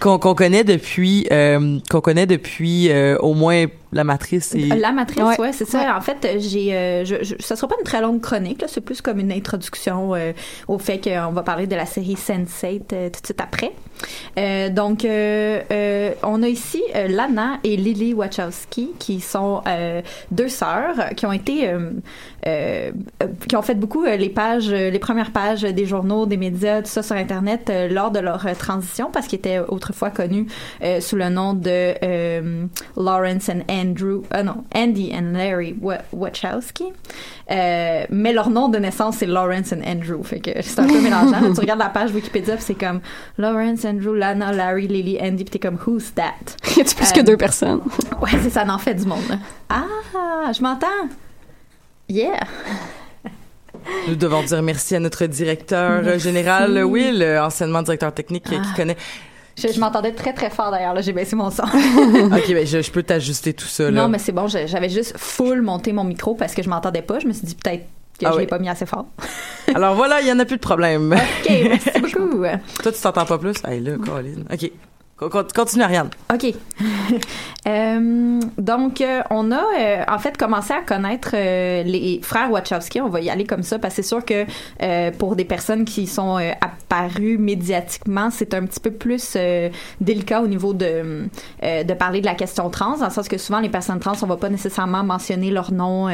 qu'on 0.01 0.19
connaît 0.35 0.65
depuis 0.65 1.27
euh, 1.33 1.79
qu'on 1.91 2.01
connaît 2.01 2.27
depuis 2.27 2.91
euh, 2.91 3.17
au 3.19 3.35
moins 3.35 3.67
la 3.97 4.05
matrice 4.05 4.55
et 4.55 4.67
La 4.67 4.93
matrice, 4.93 5.23
Ouais. 5.23 5.39
ouais, 5.41 5.53
c'est 5.53 5.65
ça. 5.69 5.97
En 5.97 6.01
fait, 6.01 6.37
j'ai, 6.39 6.75
euh, 6.75 7.05
je, 7.05 7.17
je, 7.23 7.35
ça 7.41 7.57
sera 7.57 7.69
pas 7.69 7.77
une 7.79 7.85
très 7.85 8.01
longue 8.01 8.21
chronique, 8.21 8.63
là. 8.63 8.69
C'est 8.69 8.81
plus 8.81 9.01
comme 9.01 9.19
une 9.19 9.33
introduction 9.33 10.15
euh, 10.15 10.33
au 10.69 10.79
fait 10.79 11.01
qu'on 11.01 11.33
va 11.33 11.43
parler 11.43 11.67
de 11.67 11.75
la 11.75 11.87
série 11.87 12.15
Sense8 12.15 12.83
euh, 12.93 13.11
tout 13.11 13.21
de 13.21 13.27
suite 13.27 13.41
après. 13.41 13.73
Euh, 14.39 14.69
donc, 14.69 15.05
euh, 15.05 15.63
euh, 15.71 16.11
on 16.23 16.43
a 16.43 16.49
ici 16.49 16.83
euh, 16.95 17.09
Lana 17.09 17.59
et 17.65 17.77
Lily 17.77 18.13
Wachowski, 18.15 18.91
qui 18.99 19.21
sont 19.21 19.63
euh, 19.67 20.03
deux 20.31 20.49
sœurs 20.49 21.11
qui 21.17 21.25
ont 21.27 21.33
été, 21.33 21.69
euh, 21.71 21.91
euh, 22.47 22.91
euh, 23.23 23.27
qui 23.49 23.57
ont 23.57 23.63
fait 23.63 23.75
beaucoup 23.75 24.05
euh, 24.05 24.17
les 24.17 24.29
pages, 24.29 24.71
les 24.71 24.99
premières 24.99 25.31
pages 25.33 25.63
des 25.63 25.87
journaux, 25.87 26.27
des 26.27 26.37
médias, 26.37 26.83
tout 26.83 26.89
ça 26.91 27.03
sur 27.03 27.17
Internet 27.17 27.71
euh, 27.71 27.89
lors 27.89 28.11
de 28.11 28.19
leur 28.21 28.47
euh, 28.47 28.53
transition, 28.55 29.11
parce 29.11 29.27
qu'ils 29.27 29.39
étaient 29.39 29.61
autrefois 29.61 30.11
connus 30.11 30.47
euh, 30.83 31.01
sous 31.01 31.17
le 31.17 31.31
nom 31.31 31.55
de 31.55 31.95
euh, 32.03 32.67
Lawrence 32.97 33.49
and 33.49 33.63
Andrew, 33.91 34.23
euh, 34.35 34.43
non, 34.43 34.65
Andy 34.75 35.13
and 35.15 35.33
Larry 35.33 35.75
Wa- 35.81 35.99
Wachowski. 36.13 36.85
Euh, 37.51 38.05
mais 38.11 38.33
leur 38.33 38.51
nom 38.51 38.69
de 38.69 38.79
naissance 38.79 39.19
c'est 39.19 39.27
Lawrence 39.27 39.73
and 39.73 39.83
Andrew, 39.87 40.23
fait 40.25 40.41
que 40.41 40.51
c'est 40.63 40.79
un 40.81 40.87
peu 40.87 41.01
mélangeant. 41.01 41.53
tu 41.55 41.61
regardes 41.61 41.79
la 41.81 41.89
page 41.89 42.13
Wikipédia, 42.13 42.57
c'est 42.59 42.75
comme 42.75 43.01
Lawrence, 43.39 43.85
Andrew, 43.85 44.15
Lana, 44.15 44.53
Larry, 44.53 44.89
Lily, 44.89 45.19
Andy, 45.21 45.45
puis 45.45 45.51
t'es 45.53 45.59
comme 45.59 45.79
Who's 45.87 46.13
that? 46.15 46.33
Y 46.77 46.81
a-tu 46.81 46.95
plus 46.97 47.09
Euh, 47.11 47.13
que 47.15 47.21
deux 47.21 47.37
personnes? 47.37 47.81
Ouais, 48.21 48.31
c'est 48.43 48.51
ça, 48.51 48.65
en 48.69 48.79
fait 48.79 48.95
du 48.95 49.07
monde. 49.07 49.23
là. 49.29 49.37
Ah, 49.69 50.53
je 50.53 50.61
m'entends. 50.63 50.87
Yeah. 52.09 52.41
Nous 54.09 54.17
devons 54.17 54.43
dire 54.43 54.63
merci 54.63 54.97
à 54.97 55.01
notre 55.01 55.27
directeur 55.27 56.03
euh, 56.05 56.19
général 56.19 56.85
Will, 56.85 57.23
euh, 57.23 57.45
anciennement 57.45 57.83
directeur 57.83 58.13
technique 58.13 58.47
euh, 58.49 58.57
qui 58.57 58.69
Ah. 58.73 58.77
connaît. 58.77 58.97
Je, 59.59 59.69
je 59.73 59.81
m'entendais 59.81 60.13
très 60.13 60.33
très 60.35 60.51
fort 60.51 60.71
d'ailleurs, 60.71 60.93
là, 60.95 61.01
j'ai 61.01 61.13
baissé 61.13 61.35
mon 61.35 61.51
son. 61.51 61.63
ok, 61.65 62.49
ben 62.49 62.67
je, 62.67 62.83
je 62.83 62.91
peux 62.91 63.03
t'ajuster 63.03 63.55
tout 63.55 63.65
ça 63.67 63.85
là. 63.91 64.03
non, 64.03 64.09
mais 64.09 64.19
c'est 64.19 64.33
bon, 64.33 64.47
j'avais 64.49 64.89
juste 64.91 65.15
full 65.17 65.63
monté 65.63 65.93
mon 65.93 66.05
micro 66.05 66.35
parce 66.35 66.55
que 66.55 66.63
je 66.63 66.69
m'entendais 66.69 67.03
pas. 67.03 67.19
Je 67.21 67.27
me 67.27 67.33
suis 67.33 67.47
dit 67.47 67.55
peut-être 67.55 67.85
que 68.21 68.27
Ah 68.27 68.31
je 68.33 68.37
oui. 68.37 68.43
l'ai 68.43 68.47
pas 68.47 68.59
mis 68.59 68.69
assez 68.69 68.87
fort. 68.87 69.07
Alors 69.75 69.95
voilà, 69.95 70.21
il 70.21 70.27
y 70.29 70.33
en 70.33 70.39
a 70.39 70.45
plus 70.45 70.57
de 70.57 70.61
problème. 70.63 71.13
Ok, 71.13 71.51
merci 71.69 71.91
beaucoup. 72.01 72.43
Toi, 72.83 72.93
tu 72.93 73.01
t'entends 73.01 73.25
pas 73.27 73.39
plus? 73.39 73.55
Hey 73.67 73.81
là, 73.81 73.93
Colin. 73.97 74.43
Ok, 74.53 74.71
Con- 75.17 75.31
con- 75.31 75.47
continue 75.55 75.83
Ariane. 75.85 76.11
OK. 76.33 76.53
Euh, 77.67 78.41
donc, 78.59 79.01
euh, 79.01 79.23
on 79.31 79.51
a 79.51 79.63
euh, 79.79 80.05
en 80.09 80.19
fait 80.19 80.37
commencé 80.37 80.73
à 80.73 80.83
connaître 80.83 81.31
euh, 81.35 81.83
les 81.83 82.21
frères 82.23 82.51
Wachowski. 82.51 83.01
On 83.01 83.09
va 83.09 83.21
y 83.21 83.31
aller 83.31 83.45
comme 83.45 83.63
ça 83.63 83.79
parce 83.79 83.95
que 83.97 84.03
c'est 84.03 84.09
sûr 84.09 84.25
que 84.25 84.45
euh, 84.83 85.11
pour 85.11 85.35
des 85.35 85.45
personnes 85.45 85.85
qui 85.85 86.07
sont 86.07 86.39
euh, 86.39 86.53
apparues 86.61 87.39
médiatiquement, 87.39 88.31
c'est 88.31 88.55
un 88.55 88.65
petit 88.67 88.81
peu 88.81 88.91
plus 88.91 89.37
délicat 90.01 90.41
au 90.43 90.47
niveau 90.47 90.73
de, 90.73 91.29
de 91.63 91.95
parler 91.95 92.21
de 92.21 92.27
la 92.27 92.35
question 92.35 92.71
trans, 92.71 92.99
dans 92.99 93.07
le 93.07 93.11
sens 93.11 93.29
que 93.29 93.39
souvent 93.39 93.61
les 93.61 93.69
personnes 93.69 93.99
trans, 93.99 94.13
on 94.23 94.27
va 94.27 94.37
pas 94.37 94.49
nécessairement 94.49 95.03
mentionner 95.03 95.51
leur 95.51 95.73
nom, 95.73 96.09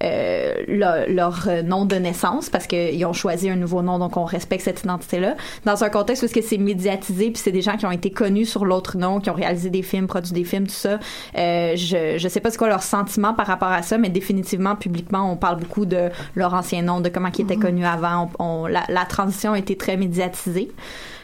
leur, 0.00 1.08
leur, 1.08 1.48
nom 1.64 1.84
de 1.84 1.96
naissance 1.96 2.48
parce 2.48 2.66
qu'ils 2.66 3.04
ont 3.04 3.12
choisi 3.12 3.50
un 3.50 3.56
nouveau 3.56 3.82
nom, 3.82 3.98
donc 3.98 4.16
on 4.16 4.24
respecte 4.24 4.64
cette 4.64 4.82
identité-là. 4.82 5.36
Dans 5.64 5.82
un 5.82 5.90
contexte 5.90 6.22
où 6.22 6.26
c'est 6.28 6.58
médiatisé, 6.58 7.30
puis 7.30 7.42
c'est 7.42 7.52
des 7.52 7.62
gens 7.62 7.76
qui 7.76 7.86
ont 7.86 7.90
été 7.90 8.10
connus 8.10 8.46
sur 8.46 8.64
l'autre 8.64 8.96
nom, 8.96 9.20
qui 9.20 9.30
ont 9.30 9.34
réalisé 9.34 9.70
des 9.70 9.82
films, 9.82 10.06
produit 10.06 10.32
des 10.32 10.44
films, 10.44 10.59
tout 10.66 10.74
ça. 10.74 10.98
Euh, 11.36 11.72
je 11.76 12.16
je 12.18 12.28
sais 12.28 12.40
pas 12.40 12.50
c'est 12.50 12.58
quoi 12.58 12.68
leur 12.68 12.82
sentiment 12.82 13.34
par 13.34 13.46
rapport 13.46 13.68
à 13.72 13.82
ça, 13.82 13.98
mais 13.98 14.08
définitivement 14.08 14.76
publiquement, 14.76 15.30
on 15.32 15.36
parle 15.36 15.58
beaucoup 15.58 15.86
de 15.86 16.08
leur 16.34 16.54
ancien 16.54 16.82
nom, 16.82 17.00
de 17.00 17.08
comment 17.08 17.28
ils 17.36 17.42
étaient 17.42 17.56
connus 17.56 17.86
avant. 17.86 18.30
On, 18.38 18.44
on- 18.44 18.66
la, 18.66 18.82
la 18.88 19.04
transition 19.04 19.52
a 19.52 19.58
été 19.58 19.76
très 19.76 19.96
médiatisée. 19.96 20.70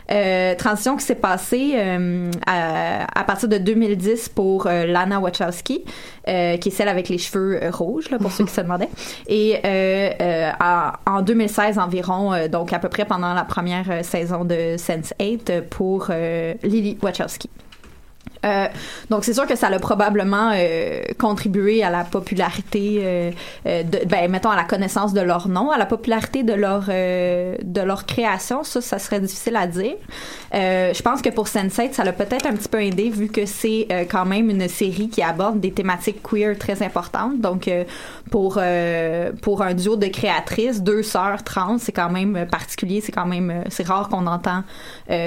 Euh, 0.09 0.55
transition 0.55 0.97
qui 0.97 1.05
s'est 1.05 1.16
passée 1.16 1.73
euh, 1.75 2.31
à, 2.47 3.07
à 3.21 3.25
partir 3.25 3.49
de 3.49 3.59
2010 3.59 4.28
pour 4.28 4.69
euh, 4.69 4.87
Lana 4.87 5.19
Wachowski, 5.19 5.83
qui 5.85 6.33
est 6.33 6.71
celle 6.71 6.88
avec 6.88 7.09
les 7.09 7.19
cheveux 7.19 7.59
rouges, 7.73 8.09
là, 8.11 8.19
pour 8.19 8.31
ceux 8.31 8.45
qui 8.45 8.52
se 8.52 8.61
demandaient. 8.61 8.88
Et 9.26 9.57
en, 10.61 10.93
en 11.12 11.23
2016 11.23 11.78
environ, 11.81 12.47
donc 12.49 12.73
à 12.73 12.78
peu 12.78 12.88
près 12.88 13.05
pendant 13.05 13.35
la 13.35 13.43
première 13.45 14.05
saison 14.05 14.45
de 14.45 14.76
Sense8 14.76 15.40
euh, 15.50 15.61
pour 15.69 16.09
Lily 16.62 16.99
Wachowski. 17.02 17.50
Euh, 18.47 18.69
donc 19.11 19.25
c'est 19.25 19.35
sûr 19.35 19.47
que 19.47 19.57
ça 19.57 19.69
a 19.69 19.79
probablement 19.79 20.53
euh, 20.55 21.00
contribué 21.19 21.83
à 21.83 21.91
la 21.91 22.05
popularité 22.05 23.00
euh, 23.03 23.31
ben 23.65 24.31
mettons 24.31 24.50
à 24.50 24.57
la 24.57 24.65
connaissance 24.65 25.12
de 25.12 25.21
leur 25.21 25.49
nom, 25.49 25.71
à 25.71 25.79
la 25.79 25.87
popularité 25.87 26.43
de 26.43 26.53
leur 26.53 26.87
de 26.87 27.81
leur 27.81 28.07
création, 28.07 28.62
ça 28.62 28.81
ça 28.81 28.99
serait 28.99 29.21
difficile 29.21 29.57
à 29.57 29.67
dire. 29.67 29.97
Je 30.53 31.03
pense 31.03 31.23
que 31.23 31.31
pour 31.31 31.47
Sense8, 31.47 31.93
ça 31.93 32.05
l'a 32.05 32.12
peut-être 32.12 32.47
un 32.47 32.53
petit 32.53 32.69
peu 32.69 32.83
aidé 32.83 33.11
vu 33.11 33.29
que 33.29 33.47
c'est 33.47 33.88
quand 34.11 34.25
même 34.25 34.50
une 34.50 34.69
série 34.69 35.09
qui 35.09 35.23
aborde 35.23 35.61
des 35.61 35.73
thématiques 35.73 36.23
queer 36.23 36.57
très 36.59 36.83
importantes. 36.83 37.41
Donc 37.41 37.71
pour 38.31 38.61
pour 39.43 39.62
un 39.62 39.75
duo 39.75 39.97
de 39.97 40.07
créatrices, 40.07 40.83
deux 40.83 41.03
sœurs 41.03 41.43
trans, 41.43 41.79
c'est 41.79 41.93
quand 41.93 42.11
même 42.11 42.47
particulier, 42.50 43.00
c'est 43.00 43.12
quand 43.12 43.26
même 43.26 43.65
c'est 43.69 43.87
rare 43.87 44.09
qu'on 44.09 44.26
entend 44.26 44.62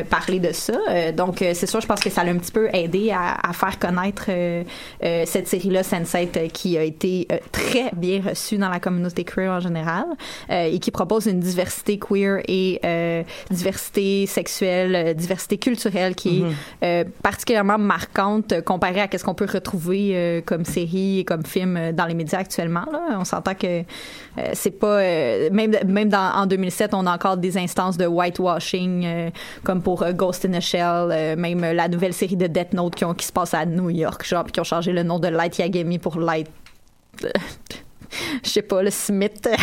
parler 0.09 0.39
de 0.39 0.53
ça. 0.53 1.11
Donc 1.15 1.37
c'est 1.39 1.67
sûr, 1.67 1.81
je 1.81 1.87
pense 1.87 1.99
que 1.99 2.09
ça 2.09 2.23
l'a 2.23 2.31
un 2.31 2.37
petit 2.37 2.51
peu 2.51 2.69
aidé 2.73 3.08
à, 3.11 3.49
à 3.49 3.53
faire 3.53 3.79
connaître 3.79 4.25
euh, 4.29 4.63
euh, 5.03 5.23
cette 5.25 5.47
série-là, 5.47 5.81
Sense8, 5.81 6.37
euh, 6.37 6.47
qui 6.47 6.77
a 6.77 6.83
été 6.83 7.27
très 7.51 7.91
bien 7.95 8.21
reçue 8.21 8.57
dans 8.57 8.69
la 8.69 8.79
communauté 8.79 9.23
queer 9.23 9.51
en 9.51 9.59
général 9.59 10.05
et 10.49 10.79
qui 10.79 10.91
propose 10.91 11.25
une 11.25 11.39
diversité 11.39 11.99
queer 11.99 12.41
et 12.47 12.79
diversité 13.49 14.25
sexuelle, 14.25 15.15
diversité 15.15 15.57
culturelle 15.57 16.15
qui 16.15 16.43
est 16.81 16.85
euh, 16.85 17.03
particulièrement 17.23 17.77
marquante 17.77 18.61
comparée 18.61 19.01
à 19.01 19.17
ce 19.17 19.23
qu'on 19.23 19.33
peut 19.33 19.47
retrouver 19.51 20.43
comme 20.45 20.65
série 20.65 21.19
et 21.19 21.25
comme 21.25 21.45
film 21.45 21.91
dans 21.93 22.05
les 22.05 22.13
médias 22.13 22.39
actuellement. 22.39 22.85
Là. 22.91 23.17
On 23.19 23.25
s'entend 23.25 23.55
que 23.55 23.83
c'est 24.53 24.79
pas 24.79 24.99
même 25.51 25.75
même 25.85 26.09
dans, 26.09 26.31
en 26.33 26.45
2007 26.45 26.93
on 26.93 27.05
a 27.05 27.13
encore 27.13 27.37
des 27.37 27.57
instances 27.57 27.97
de 27.97 28.05
whitewashing 28.05 29.31
comme 29.63 29.81
pour 29.81 30.05
Ghost 30.13 30.45
in 30.45 30.53
a 30.53 30.59
Shell 30.59 31.35
même 31.37 31.61
la 31.61 31.87
nouvelle 31.87 32.13
série 32.13 32.37
de 32.37 32.47
Death 32.47 32.73
Note 32.73 32.88
qui, 32.95 33.05
ont, 33.05 33.13
qui 33.13 33.25
se 33.25 33.31
passe 33.31 33.53
à 33.53 33.65
New 33.65 33.89
York 33.89 34.25
genre 34.25 34.43
puis 34.43 34.51
qui 34.53 34.59
ont 34.59 34.63
changé 34.65 34.91
le 34.91 35.03
nom 35.03 35.19
de 35.19 35.27
Light 35.27 35.57
Yagami 35.57 35.99
pour 35.99 36.19
Light 36.19 36.47
euh, 37.23 37.29
je 38.43 38.49
sais 38.49 38.61
pas, 38.63 38.81
le 38.81 38.89
Smith. 38.89 39.47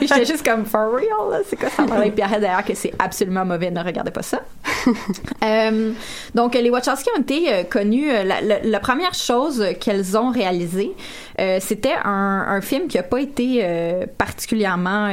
J'étais 0.00 0.24
juste 0.24 0.44
comme, 0.44 0.64
for 0.64 0.90
real, 0.92 1.42
c'est 1.46 1.56
quoi 1.58 1.68
ça? 1.68 1.84
Et 2.06 2.10
puis 2.10 2.22
arrête 2.22 2.40
d'ailleurs 2.40 2.64
que 2.64 2.74
c'est 2.74 2.92
absolument 2.98 3.44
mauvais, 3.44 3.70
ne 3.70 3.82
regardez 3.82 4.10
pas 4.10 4.22
ça. 4.22 4.40
Euh, 5.44 5.92
donc, 6.34 6.54
les 6.54 6.70
Wachowski 6.70 7.08
ont 7.16 7.20
été 7.20 7.52
euh, 7.52 7.64
connus. 7.64 8.06
la, 8.08 8.40
la- 8.40 8.60
la 8.62 8.80
première 8.80 9.12
chose 9.14 9.64
qu'elles 9.80 10.16
ont 10.16 10.30
réalisée, 10.30 10.92
euh, 11.38 11.58
c'était 11.60 11.94
un, 12.04 12.44
un 12.48 12.60
film 12.62 12.88
qui 12.88 12.98
a 12.98 13.02
pas 13.02 13.20
été 13.20 13.62
particulièrement. 14.18 15.10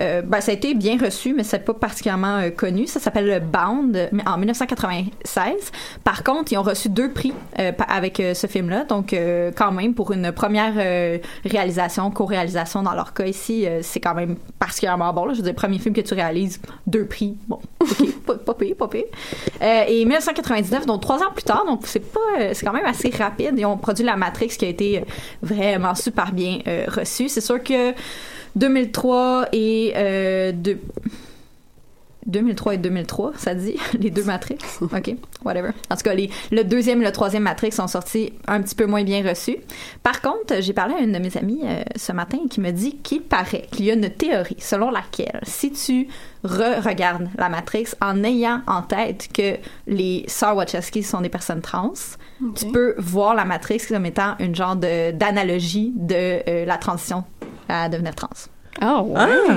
Euh, 0.00 0.22
ben, 0.22 0.40
ça 0.40 0.52
a 0.52 0.54
été 0.54 0.74
bien 0.74 0.98
reçu, 0.98 1.34
mais 1.34 1.44
c'est 1.44 1.64
pas 1.64 1.74
particulièrement 1.74 2.38
euh, 2.38 2.50
connu. 2.50 2.86
Ça 2.86 3.00
s'appelle 3.00 3.40
Bound 3.40 4.08
mais 4.12 4.26
en 4.26 4.38
1996. 4.38 5.72
Par 6.04 6.24
contre, 6.24 6.52
ils 6.52 6.58
ont 6.58 6.62
reçu 6.62 6.88
deux 6.88 7.10
prix 7.10 7.32
euh, 7.58 7.72
avec 7.88 8.22
ce 8.34 8.46
film-là. 8.46 8.84
Donc, 8.84 9.14
quand 9.56 9.72
même, 9.72 9.94
pour 9.94 10.12
une 10.12 10.32
première 10.32 10.74
réalisation, 11.44 12.10
co-réalisation 12.10 12.82
dans 12.82 12.94
leur 12.94 13.12
cas 13.12 13.26
ici, 13.26 13.66
c'est 13.82 14.00
quand 14.00 14.14
même 14.14 14.36
particulièrement 14.58 15.12
bon. 15.12 15.32
Je 15.32 15.38
veux 15.38 15.42
dire, 15.42 15.54
premier 15.54 15.78
film 15.78 15.94
que 15.94 16.00
tu 16.00 16.14
réalises, 16.14 16.60
deux 16.86 17.06
prix. 17.06 17.36
Bon, 17.48 17.60
ok, 17.80 18.12
pas, 18.44 18.54
pire, 18.54 18.76
pas 18.76 18.88
pire. 18.88 19.04
Et 19.60 20.04
1999, 20.04 20.86
donc 20.86 21.02
trois 21.02 21.22
ans 21.22 21.32
plus 21.34 21.44
tard, 21.44 21.64
donc 21.66 21.82
c'est 21.84 22.00
pas, 22.00 22.54
c'est 22.54 22.64
quand 22.64 22.72
même 22.72 22.86
assez 22.86 23.10
rapide. 23.10 23.54
Ils 23.56 23.66
ont 23.66 23.76
produit 23.76 24.04
La 24.04 24.16
Matrix 24.16 24.48
qui 24.48 24.64
a 24.64 24.68
été 24.68 25.04
vraiment 25.42 25.94
super 25.94 26.32
bien 26.32 26.58
reçu. 26.88 27.28
C'est 27.28 27.40
sûr 27.40 27.62
que 27.62 27.94
2003 28.56 29.48
et 29.52 29.92
euh, 29.96 30.52
deux- 30.52 30.80
2003 32.26 32.74
et 32.74 32.78
2003, 32.78 33.32
ça 33.36 33.54
dit, 33.54 33.76
les 33.98 34.10
deux 34.10 34.24
Matrix. 34.24 34.58
OK, 34.82 35.14
whatever. 35.44 35.70
En 35.90 35.96
tout 35.96 36.02
cas, 36.02 36.14
les, 36.14 36.30
le 36.52 36.62
deuxième 36.64 37.00
et 37.02 37.04
le 37.04 37.12
troisième 37.12 37.44
Matrix 37.44 37.72
sont 37.72 37.88
sortis 37.88 38.32
un 38.46 38.60
petit 38.62 38.74
peu 38.74 38.86
moins 38.86 39.02
bien 39.04 39.26
reçus. 39.26 39.56
Par 40.02 40.20
contre, 40.20 40.60
j'ai 40.60 40.72
parlé 40.72 40.94
à 40.94 40.98
une 41.00 41.12
de 41.12 41.18
mes 41.18 41.36
amies 41.36 41.62
euh, 41.64 41.82
ce 41.96 42.12
matin 42.12 42.38
qui 42.48 42.60
me 42.60 42.70
dit 42.72 42.96
qu'il 42.98 43.22
paraît 43.22 43.66
qu'il 43.72 43.86
y 43.86 43.90
a 43.90 43.94
une 43.94 44.10
théorie 44.10 44.56
selon 44.58 44.90
laquelle 44.90 45.40
si 45.44 45.72
tu 45.72 46.08
re-regardes 46.44 47.28
la 47.38 47.48
Matrix 47.48 47.88
en 48.00 48.22
ayant 48.24 48.62
en 48.66 48.82
tête 48.82 49.28
que 49.32 49.56
les 49.86 50.24
sœurs 50.28 50.56
Wachowski 50.56 51.02
sont 51.02 51.20
des 51.20 51.28
personnes 51.28 51.60
trans, 51.60 51.92
tu 52.54 52.66
peux 52.72 52.94
voir 52.98 53.34
la 53.34 53.44
Matrix 53.44 53.82
comme 53.88 54.06
étant 54.06 54.34
une 54.38 54.54
genre 54.54 54.76
de- 54.76 55.12
d'analogie 55.12 55.92
de, 55.96 56.40
euh, 56.48 56.64
la 56.64 56.76
transition 56.78 57.24
à 57.68 57.88
devenir 57.88 58.14
trans. 58.14 58.28
Oh, 58.82 59.02
ouais. 59.08 59.14
Ah! 59.18 59.54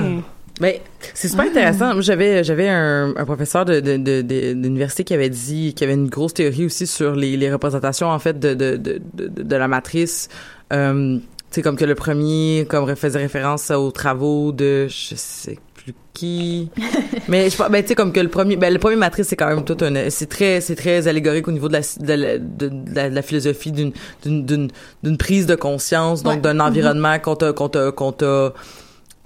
Mais 0.60 0.82
c'est 1.14 1.28
super 1.28 1.46
intéressant. 1.46 1.94
Moi, 1.94 2.00
j'avais 2.02 2.44
j'avais 2.44 2.68
un, 2.68 3.12
un 3.16 3.24
professeur 3.24 3.64
de 3.64 3.80
de- 3.80 3.96
de- 3.96 4.22
de- 4.22 4.52
d'université 4.52 5.02
qui 5.02 5.12
avait 5.14 5.28
dit 5.30 5.74
qu'il 5.74 5.88
y 5.88 5.90
avait 5.90 6.00
une 6.00 6.08
grosse 6.08 6.34
théorie 6.34 6.66
aussi 6.66 6.86
sur 6.86 7.16
les, 7.16 7.36
les 7.36 7.52
représentations 7.52 8.08
en 8.08 8.18
fait 8.20 8.38
de 8.38 8.54
de 8.54 8.76
de, 8.76 9.00
de, 9.14 9.42
de 9.42 9.56
la 9.56 9.66
matrice. 9.66 10.28
Euh, 10.72 11.16
tu 11.18 11.22
sais 11.50 11.62
comme 11.62 11.76
que 11.76 11.84
le 11.84 11.96
premier 11.96 12.66
comme 12.68 12.94
faisait 12.94 13.18
référence 13.18 13.70
aux 13.72 13.90
travaux 13.90 14.52
de 14.52 14.86
je 14.88 15.14
sais 15.16 15.58
plus 15.84 15.94
qui? 16.14 16.70
Mais 17.28 17.50
je 17.50 17.56
ben 17.70 17.82
tu 17.82 17.88
sais 17.88 17.94
comme 17.94 18.12
que 18.12 18.20
le 18.20 18.28
premier 18.28 18.56
ben 18.56 18.72
le 18.72 18.78
premier 18.78 18.96
matrice 18.96 19.28
c'est 19.28 19.36
quand 19.36 19.48
même 19.48 19.64
tout 19.64 19.76
un 19.82 20.10
c'est 20.10 20.28
très 20.28 20.60
c'est 20.60 20.74
très 20.76 21.06
allégorique 21.08 21.46
au 21.48 21.52
niveau 21.52 21.68
de 21.68 21.74
la 21.74 21.80
de 21.80 22.12
la, 22.14 22.38
de, 22.38 22.68
de 22.68 23.14
la, 23.14 23.22
philosophie 23.22 23.72
d'une 23.72 23.92
d'une 24.24 24.68
d'une 25.02 25.16
prise 25.16 25.46
de 25.46 25.54
conscience 25.54 26.22
donc 26.22 26.34
Ouais. 26.34 26.40
d'un 26.40 26.60
environnement 26.60 27.18
qu'on 27.18 27.36
t'a 27.36 27.52
qu'on 27.52 27.68
t'a 27.68 27.92
qu'on 27.92 28.12
t'a 28.12 28.52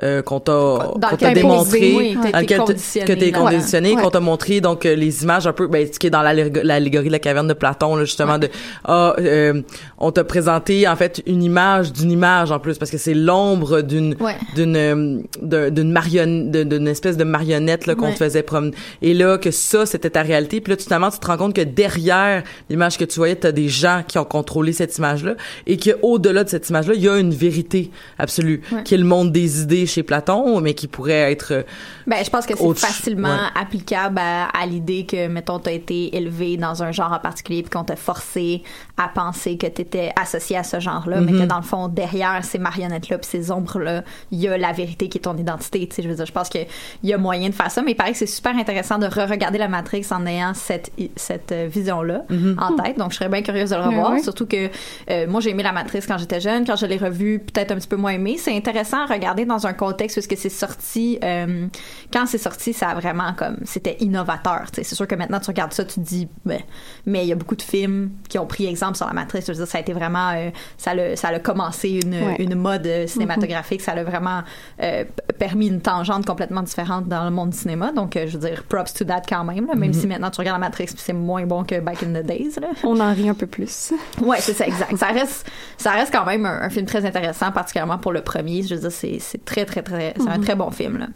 euh, 0.05 0.23
qu'on 0.23 0.39
t'a 0.39 0.53
qu'on 0.53 1.17
t'a 1.17 1.33
démontré 1.35 1.95
oui, 1.97 2.17
dans 2.33 2.39
lequel 2.39 2.59
conditionné, 2.59 3.07
que 3.07 3.13
t'es 3.19 3.33
conditionné 3.33 3.97
qu'on 3.97 4.11
t'a 4.11 4.21
montré 4.21 4.61
donc 4.61 4.87
euh, 4.87 4.95
les 4.95 5.25
images 5.25 5.47
un 5.49 5.53
peu 5.53 5.67
ben 5.67 5.89
ce 5.93 5.99
qui 5.99 6.07
est 6.07 6.11
dans 6.11 6.23
l'allég- 6.23 6.61
l'allégorie 6.63 7.07
de 7.09 7.13
la 7.13 7.19
caverne 7.19 7.49
de 7.49 7.53
Platon 7.55 7.97
là 7.97 8.05
justement 8.05 8.39
de 8.39 8.49
ah 8.85 9.15
euh, 9.19 9.61
on 9.99 10.13
t'a 10.13 10.23
présenté 10.23 10.87
en 10.87 10.95
fait 10.95 11.21
une 11.27 11.43
image 11.43 11.93
d'une 11.93 12.13
image 12.13 12.53
en 12.53 12.61
plus 12.61 12.79
parce 12.79 12.91
que 12.93 12.99
c'est 12.99 13.15
l'ombre 13.15 13.81
d'une 13.81 14.15
Ouais. 14.21 14.37
d'une 14.55 14.77
euh, 14.77 15.19
d'un- 15.43 15.71
d'une 15.71 15.91
marionnette 15.91 16.69
d'une 16.69 16.87
espèce 16.87 17.17
de 17.17 17.25
marionnette 17.25 17.87
là 17.87 17.95
qu'on 17.97 18.07
Ouais. 18.07 18.13
te 18.13 18.19
faisait 18.19 18.43
promener. 18.45 18.75
Et 19.03 19.15
là 19.15 19.37
que 19.37 19.51
ça 19.51 19.85
c'était 19.85 20.11
ta 20.11 20.23
réalité 20.23 20.61
puis 20.61 20.73
là 20.75 20.79
finalement 20.79 21.11
tu 21.11 21.19
te 21.19 21.27
rends 21.27 21.37
compte 21.37 21.55
que 21.55 21.63
derrière 21.63 22.45
l'image 22.71 22.99
que 22.99 23.05
tu 23.05 23.19
voyais 23.19 23.35
t'as 23.37 23.51
des 23.53 23.69
gens 23.69 24.03
qui 24.07 24.19
ont 24.19 24.25
contrôlé 24.25 24.73
cette 24.73 24.97
image 24.99 25.25
là 25.25 25.35
et 25.67 25.77
que 25.77 25.91
au-delà 26.03 26.45
de 26.45 26.49
cette 26.49 26.69
image 26.69 26.87
là 26.87 26.95
il 26.95 27.03
y 27.03 27.09
a 27.09 27.17
une 27.19 27.33
vérité 27.35 27.91
absolue 28.19 28.63
qui 28.85 28.95
est 28.95 28.99
le 28.99 29.05
monde 29.05 29.33
des 29.33 29.63
idées 29.63 29.87
chez 29.89 30.05
Platon 30.05 30.61
mais 30.61 30.75
qui 30.75 30.87
pourrait 30.87 31.33
être 31.33 31.53
euh, 31.53 31.63
Ben, 32.07 32.25
je 32.25 32.31
pense 32.31 32.47
que 32.47 32.57
c'est 32.57 32.75
facilement 32.79 33.29
ouais. 33.29 33.61
applicable 33.61 34.19
à, 34.19 34.45
à 34.47 34.67
l'idée 34.67 35.05
que, 35.07 35.27
mettons, 35.27 35.59
t'as 35.59 35.73
été 35.73 36.17
élevé 36.17 36.57
dans 36.57 36.83
un 36.85 36.93
genre 36.93 37.13
en 37.13 37.19
particulier 37.19 37.63
puis 37.63 37.71
qu'on 37.71 37.83
t'a 37.85 37.97
forcé 37.97 38.63
à 38.97 39.09
penser 39.09 39.57
que 39.59 39.67
t'étais 39.67 40.13
associé 40.21 40.57
à 40.57 40.63
ce 40.63 40.79
genre-là, 40.81 41.21
mais 41.21 41.33
que 41.33 41.39
Mhm. 41.39 41.47
dans 41.47 41.57
le 41.57 41.63
fond, 41.63 41.89
derrière 41.89 42.45
ces 42.45 42.59
marionnettes-là 42.59 43.19
puis 43.19 43.29
ces 43.31 43.51
ombres-là, 43.51 44.03
il 44.31 44.39
y 44.41 44.49
a 44.49 44.57
la 44.59 44.73
vérité 44.73 45.09
qui 45.09 45.19
est 45.19 45.23
ton 45.23 45.37
identité, 45.37 45.87
tu 45.89 45.97
sais, 45.97 46.03
je 46.03 46.09
veux 46.09 46.15
dire, 46.15 46.27
je 46.27 46.33
pense 46.33 46.49
qu'il 46.49 46.67
y 47.03 47.13
a 47.13 47.19
moyen 47.19 47.49
de 47.49 47.55
faire 47.55 47.71
ça, 47.71 47.83
mais 47.83 47.93
il 47.93 47.95
paraît 47.97 48.13
que 48.13 48.19
c'est 48.19 48.27
super 48.27 48.57
intéressant 48.57 48.99
de 48.99 49.07
re-regarder 49.07 49.59
la 49.59 49.69
Matrix 49.69 50.07
en 50.11 50.27
ayant 50.27 50.53
cette, 50.55 50.91
cette 51.17 51.53
euh, 51.53 51.69
vision-là 51.71 52.23
en 52.59 52.77
tête, 52.77 52.99
donc 52.99 53.13
je 53.13 53.17
serais 53.17 53.29
bien 53.29 53.43
curieuse 53.43 53.71
de 53.71 53.77
le 53.77 53.83
revoir, 53.83 54.19
surtout 54.21 54.47
que 54.47 54.69
euh, 55.11 55.27
moi, 55.29 55.41
j'ai 55.41 55.51
aimé 55.51 55.63
la 55.63 55.73
Matrix 55.73 56.01
quand 56.07 56.19
j'étais 56.19 56.41
jeune, 56.41 56.67
quand 56.67 56.77
je 56.77 56.87
l'ai 56.87 56.97
revue, 56.99 57.39
peut-être 57.39 57.73
un 57.73 57.77
petit 57.77 57.89
peu 57.89 57.97
moins 57.97 58.13
aimé, 58.13 58.37
c'est 58.39 58.55
intéressant 58.57 58.99
à 59.03 59.07
regarder 59.07 59.45
dans 59.45 59.67
un 59.67 59.73
contexte 59.79 60.19
est-ce 60.19 60.29
que 60.29 60.37
c'est 60.37 60.49
sorti, 60.51 61.19
euh, 61.25 61.67
quand 62.13 62.27
c'est 62.27 62.37
sorti, 62.39 62.73
ça 62.75 62.89
a 62.91 62.95
vraiment 62.95 63.33
comme, 63.35 63.57
c'était 63.65 63.97
innovateur. 64.01 64.65
C'est 64.73 64.85
sûr 64.85 65.07
que 65.07 65.15
maintenant, 65.15 65.41
tu 65.41 65.47
regardes 65.49 65.73
ça, 65.73 65.85
tu 65.85 65.95
te 65.95 66.01
dis, 66.01 66.29
ben, 66.45 66.61
mais 67.07 67.25
il 67.25 67.29
y 67.29 67.33
a 67.33 67.37
beaucoup 67.37 67.57
de 67.57 67.63
films 67.63 68.11
qui 68.29 68.39
ont 68.39 68.47
pris 68.47 68.67
exemple 68.67 68.97
sur 68.97 69.07
la 69.07 69.15
matrice. 69.15 69.47
Je 69.47 69.53
veux 69.53 69.59
dire, 69.59 69.67
ça 69.67 69.79
a 69.79 69.81
été 69.81 69.93
vraiment, 69.95 70.33
euh, 70.35 70.51
ça 70.77 70.93
l'a, 70.95 71.17
ça 71.17 71.29
a 71.29 71.39
commencé 71.39 72.01
une, 72.05 72.15
Ouais. 72.19 72.37
une 72.41 72.55
mode 72.57 72.87
euh, 72.87 73.07
cinématographique. 73.07 73.81
Ça 73.81 73.93
a 73.93 74.03
vraiment 74.05 74.43
euh, 74.83 75.05
permis 75.39 75.69
une 75.69 75.81
tangente 75.81 76.27
complètement 76.27 76.63
différente 76.63 77.07
dans 77.09 77.25
le 77.25 77.31
monde 77.31 77.51
du 77.51 77.57
cinéma. 77.57 77.93
Donc, 77.93 78.15
je 78.15 78.37
veux 78.37 78.49
dire, 78.49 78.65
props 78.69 78.93
to 78.93 79.05
that 79.05 79.23
quand 79.29 79.45
même. 79.45 79.67
là, 79.67 79.75
même 79.77 79.93
si 79.93 80.07
maintenant 80.07 80.31
tu 80.31 80.41
regardes 80.41 80.61
la 80.61 80.67
matrice, 80.67 80.95
c'est 80.99 81.13
moins 81.13 81.47
bon 81.47 81.65
que 81.65 81.79
back 81.81 82.03
in 82.03 82.09
the 82.13 82.25
days. 82.27 82.59
Là. 82.61 82.69
On 82.83 82.99
en 83.01 83.15
rit 83.15 83.29
un 83.29 83.35
peu 83.35 83.47
plus. 83.47 83.93
Ouais, 84.21 84.39
c'est 84.41 84.53
ça, 84.53 84.67
exact. 84.67 84.97
Ça 84.97 85.07
reste, 85.07 85.47
ça 85.77 85.93
reste 85.93 86.13
quand 86.13 86.25
même 86.27 86.45
un, 86.45 86.63
un 86.63 86.71
film 86.71 86.87
très 86.87 87.05
intéressant, 87.07 87.53
particulièrement 87.53 87.99
pour 87.99 88.13
le 88.13 88.21
premier. 88.23 88.63
Je 88.63 88.75
veux 88.75 88.81
dire, 88.81 88.93
c'est, 88.93 89.19
c'est 89.21 89.45
très, 89.45 89.65
très, 89.69 89.83
très, 89.83 90.15
c'est 90.19 90.29
un 90.29 90.41
très 90.41 90.55
bon 90.55 90.71
film, 90.71 90.99
là. 90.99 91.07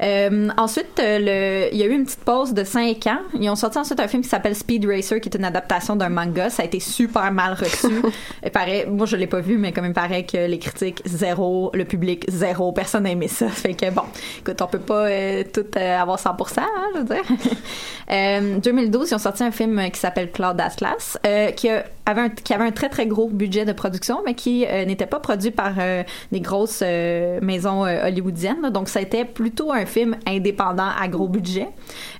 Euh, 0.00 0.48
ensuite, 0.56 1.00
euh, 1.00 1.18
le, 1.18 1.74
il 1.74 1.78
y 1.78 1.82
a 1.82 1.86
eu 1.86 1.90
une 1.92 2.04
petite 2.04 2.20
pause 2.24 2.54
de 2.54 2.62
5 2.62 3.04
ans. 3.08 3.18
Ils 3.38 3.50
ont 3.50 3.56
sorti 3.56 3.78
ensuite 3.78 3.98
un 3.98 4.06
film 4.06 4.22
qui 4.22 4.28
s'appelle 4.28 4.54
Speed 4.54 4.86
Racer, 4.86 5.20
qui 5.20 5.28
est 5.28 5.36
une 5.36 5.44
adaptation 5.44 5.96
d'un 5.96 6.08
manga. 6.08 6.50
Ça 6.50 6.62
a 6.62 6.66
été 6.66 6.78
super 6.78 7.30
mal 7.32 7.54
reçu. 7.54 7.88
il 8.44 8.50
paraît, 8.50 8.86
moi, 8.88 9.06
je 9.06 9.16
l'ai 9.16 9.26
pas 9.26 9.40
vu, 9.40 9.58
mais 9.58 9.72
comme 9.72 9.86
il 9.86 9.92
paraît 9.92 10.24
que 10.24 10.46
les 10.46 10.58
critiques, 10.60 11.02
zéro, 11.04 11.72
le 11.74 11.84
public, 11.84 12.24
zéro, 12.28 12.70
personne 12.72 13.02
n'a 13.04 13.10
aimé 13.10 13.26
ça. 13.26 13.48
Fait 13.48 13.74
que 13.74 13.90
bon, 13.90 14.02
écoute, 14.40 14.62
on 14.62 14.66
peut 14.68 14.78
pas 14.78 15.06
euh, 15.08 15.42
tout 15.52 15.66
euh, 15.76 15.98
avoir 15.98 16.18
100%, 16.18 16.60
hein, 16.60 16.64
je 16.94 16.98
veux 17.00 17.04
dire. 17.04 17.24
Euh, 18.10 18.56
2012, 18.58 19.10
ils 19.10 19.14
ont 19.16 19.18
sorti 19.18 19.42
un 19.42 19.50
film 19.50 19.90
qui 19.90 20.00
s'appelle 20.00 20.30
Cloud 20.30 20.58
Atlas, 20.58 21.18
qui, 21.56 21.68
a- 21.68 21.84
avait 22.06 22.22
un, 22.22 22.28
qui 22.30 22.54
avait 22.54 22.64
un 22.64 22.70
très 22.70 22.88
très 22.88 23.06
gros 23.06 23.28
budget 23.28 23.66
de 23.66 23.72
production, 23.72 24.22
mais 24.24 24.32
qui 24.34 24.64
euh, 24.66 24.86
n'était 24.86 25.06
pas 25.06 25.20
produit 25.20 25.50
par 25.50 25.72
euh, 25.78 26.02
des 26.32 26.40
grosses 26.40 26.80
euh, 26.82 27.38
maisons 27.42 27.84
euh, 27.88 28.06
hollywoodiennes. 28.06 28.62
là. 28.62 28.70
Donc 28.70 28.88
ça 28.88 29.00
a 29.00 29.02
été 29.02 29.24
plutôt 29.24 29.72
un 29.72 29.86
film 29.86 30.16
indépendant 30.26 30.88
à 31.00 31.08
gros 31.08 31.28
budget, 31.28 31.68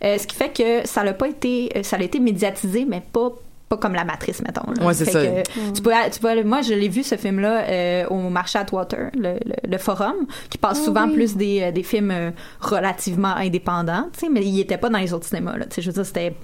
Euh, 0.05 0.19
ce 0.19 0.27
qui 0.27 0.35
fait 0.35 0.51
que 0.51 0.87
ça 0.89 1.05
n'a 1.05 1.13
pas 1.13 1.29
été, 1.29 1.71
euh, 1.77 1.83
ça 1.83 1.97
a 1.97 2.03
été 2.03 2.19
médiatisé, 2.21 2.85
mais 2.89 3.03
pas 3.13 3.31
pas 3.69 3.77
comme 3.77 3.93
la 3.93 4.05
matrice 4.07 4.41
mettons 4.41 4.71
là. 4.73 4.83
Ouais, 4.87 4.95
c'est 4.95 5.05
ça. 5.05 5.21
que, 5.23 5.43
tu 5.75 5.83
peux, 5.83 5.91
tu 6.11 6.21
peux 6.21 6.29
aller- 6.29 6.43
moi 6.43 6.63
je 6.63 6.73
l'ai 6.73 6.89
vu 6.89 7.03
ce 7.03 7.17
film 7.17 7.39
là 7.41 8.07
au 8.09 8.31
marché 8.31 8.59
Atwater 8.59 9.11
le, 9.15 9.35
le, 9.45 9.55
le 9.73 9.77
forum 9.79 10.15
qui 10.49 10.57
passe 10.57 10.79
Ah 10.81 10.85
souvent 10.87 11.07
oui. 11.07 11.13
plus 11.13 11.37
des, 11.37 11.71
des 11.71 11.83
films 11.83 12.11
euh, 12.11 12.31
relativement 12.63 13.35
indépendants 13.37 14.09
tu 14.15 14.21
sais 14.21 14.29
mais 14.31 14.43
il 14.43 14.59
était 14.59 14.79
pas 14.79 14.89
dans 14.89 14.97
les 14.99 15.13
autres 15.13 15.27
cinémas 15.27 15.59
là 15.59 15.67
tu 15.67 15.75
sais 15.75 15.83
je 15.83 15.89
veux 15.91 15.93
dire 15.93 16.07
c'était 16.07 16.35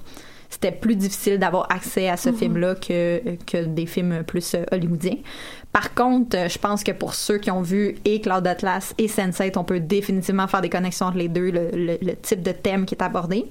c'était 0.51 0.71
plus 0.73 0.97
difficile 0.97 1.39
d'avoir 1.39 1.67
accès 1.73 2.11
à 2.11 2.17
ce 2.19 2.31
film-là 2.31 2.75
que, 2.75 3.23
que 3.47 3.65
des 3.65 3.87
films 3.87 4.23
plus 4.25 4.55
euh, 4.55 4.65
hollywoodiens. 4.71 5.17
Par 5.75 5.93
contre, 5.93 6.37
euh, 6.39 6.49
je 6.49 6.59
pense 6.59 6.83
que 6.85 6.93
pour 6.93 7.13
ceux 7.15 7.37
qui 7.39 7.51
ont 7.51 7.61
vu 7.61 7.97
et 8.07 8.21
Cloud 8.23 8.47
Atlas 8.47 8.95
et 8.97 9.09
Sense8, 9.09 9.59
on 9.59 9.65
peut 9.65 9.81
définitivement 9.81 10.47
faire 10.47 10.63
des 10.63 10.71
connexions 10.71 11.07
entre 11.07 11.19
les 11.19 11.29
deux, 11.29 11.51
le, 11.51 11.69
le- 11.75 11.99
le 12.01 12.17
type 12.17 12.43
de 12.43 12.53
thème 12.53 12.87
qui 12.87 12.95
est 12.95 13.03
abordé. 13.03 13.45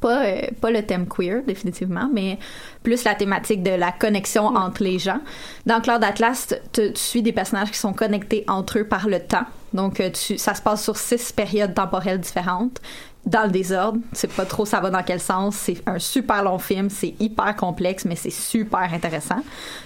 Pas, 0.00 0.24
euh, 0.26 0.40
pas 0.60 0.70
le 0.70 0.84
thème 0.84 1.06
queer, 1.08 1.42
définitivement, 1.46 2.08
mais 2.12 2.38
plus 2.82 3.02
la 3.04 3.14
thématique 3.14 3.62
de 3.62 3.70
la 3.70 3.92
connexion 3.92 4.44
entre 4.46 4.82
les 4.82 4.98
gens. 4.98 5.20
Dans 5.66 5.80
Cloud 5.80 6.04
Atlas, 6.04 6.48
tu, 6.72 6.92
tu 6.92 7.00
suis 7.00 7.22
des 7.22 7.32
personnages 7.32 7.70
qui 7.70 7.78
sont 7.78 7.92
connectés 7.94 8.44
entre 8.46 8.80
eux 8.80 8.84
par 8.84 9.08
le 9.08 9.20
temps. 9.20 9.46
Donc, 9.72 10.00
euh, 10.00 10.10
tu, 10.10 10.36
ça 10.36 10.54
se 10.54 10.60
passe 10.62 10.82
sur 10.84 10.96
six 10.96 11.32
périodes 11.32 11.74
temporelles 11.74 12.20
différentes, 12.20 12.80
dans 13.26 13.44
le 13.44 13.50
désordre. 13.50 14.00
C'est 14.12 14.32
pas 14.32 14.44
trop 14.46 14.64
ça 14.66 14.80
va 14.80 14.90
dans 14.90 15.02
quel 15.02 15.20
sens. 15.20 15.54
C'est 15.56 15.76
un 15.86 15.98
super 15.98 16.42
long 16.42 16.58
film, 16.58 16.88
c'est 16.90 17.14
hyper 17.20 17.54
complexe, 17.56 18.04
mais 18.04 18.16
c'est 18.16 18.30
super 18.30 18.92
intéressant. 18.92 19.42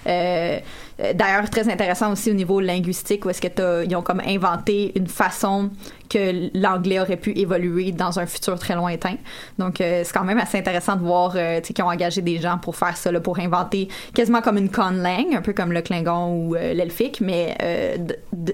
Euh, 0.07 0.59
D'ailleurs, 0.99 1.51
très 1.51 1.69
intéressant 1.69 2.13
aussi 2.13 2.31
au 2.31 2.35
niveau 2.35 2.61
linguistique, 2.61 3.25
où 3.25 3.31
est-ce 3.31 3.41
que 3.41 3.85
ils 3.85 3.97
ont 3.97 4.03
comme 4.03 4.23
inventé 4.27 4.93
une 4.95 5.09
façon 5.09 5.71
que 6.09 6.51
l'anglais 6.57 7.01
aurait 7.01 7.17
pu 7.17 7.33
évoluer 7.37 7.91
dans 7.91 8.19
un 8.21 8.27
futur 8.27 8.59
très 8.59 8.75
lointain. 8.75 9.17
Donc, 9.59 9.81
euh, 9.81 10.03
c'est 10.05 10.13
quand 10.13 10.23
même 10.23 10.39
assez 10.39 10.59
intéressant 10.59 10.95
de 10.97 11.01
voir, 11.03 11.33
euh, 11.35 11.61
qu'ils 11.61 11.83
ont 11.83 11.89
engagé 11.89 12.21
des 12.21 12.39
gens 12.39 12.59
pour 12.59 12.77
faire 12.77 12.97
ça, 12.97 13.11
là, 13.11 13.21
pour 13.21 13.39
inventer 13.41 13.89
quasiment 14.15 14.41
comme 14.43 14.59
une 14.59 14.69
conlang, 14.69 15.35
un 15.35 15.41
peu 15.43 15.53
comme 15.53 15.73
le 15.73 15.81
Klingon 15.81 16.35
ou 16.35 16.55
euh, 16.55 16.75
l'elfique, 16.75 17.21
mais 17.21 17.57
euh, 17.63 17.97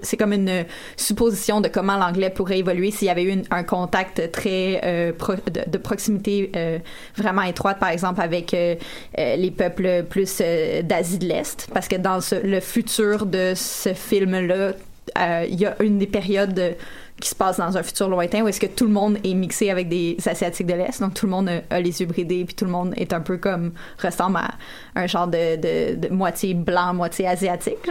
c'est 0.02 0.16
comme 0.16 0.32
une 0.32 0.64
supposition 0.97 1.61
de 1.61 1.68
comment 1.68 1.97
l'anglais 1.97 2.30
pourrait 2.30 2.61
évoluer 2.61 2.90
s'il 2.92 3.09
y 3.09 3.11
avait 3.11 3.25
eu 3.25 3.42
un 3.50 3.64
contact 3.64 4.30
très 4.30 4.80
euh, 4.85 5.12
pro- 5.12 5.35
de, 5.35 5.68
de 5.68 5.78
proximité 5.78 6.52
euh, 6.56 6.78
vraiment 7.16 7.42
étroite, 7.42 7.78
par 7.78 7.90
exemple, 7.90 8.20
avec 8.23 8.54
euh, 8.54 8.76
euh, 9.18 9.37
les 9.37 9.50
peuples 9.50 10.04
plus 10.09 10.38
euh, 10.40 10.82
d'Asie 10.82 11.18
de 11.18 11.26
l'Est, 11.26 11.68
parce 11.75 11.88
que 11.88 11.97
dans 11.97 12.20
le 12.42 12.60
futur 12.60 13.26
de 13.26 13.52
ce 13.54 13.94
film-là, 13.94 14.72
euh, 15.18 15.46
il 15.49 15.60
y 15.60 15.66
a 15.66 15.76
une 15.82 15.99
des 15.99 16.06
périodes 16.06 16.54
de- 16.54 16.75
qui 17.20 17.28
se 17.28 17.34
passe 17.34 17.58
dans 17.58 17.76
un 17.76 17.82
futur 17.82 18.08
lointain 18.08 18.42
où 18.42 18.48
est-ce 18.48 18.60
que 18.60 18.66
tout 18.66 18.86
le 18.86 18.92
monde 18.92 19.18
est 19.24 19.34
mixé 19.34 19.70
avec 19.70 19.88
des 19.88 20.16
asiatiques 20.26 20.66
de 20.66 20.74
l'est. 20.74 21.00
Donc 21.00 21.14
tout 21.14 21.26
le 21.26 21.32
monde 21.32 21.50
a, 21.70 21.80
les 21.80 22.00
yeux 22.00 22.06
bridés 22.06 22.44
puis 22.44 22.54
tout 22.54 22.64
le 22.64 22.70
monde 22.70 22.94
est 22.96 23.12
un 23.12 23.20
peu 23.20 23.36
comme 23.36 23.72
ressemble 24.02 24.38
à 24.38 24.50
un 24.94 25.06
genre 25.06 25.26
de, 25.26 25.96
de, 25.96 26.08
moitié 26.08 26.54
blanc 26.54 26.94
moitié 26.94 27.26
asiatique. 27.26 27.88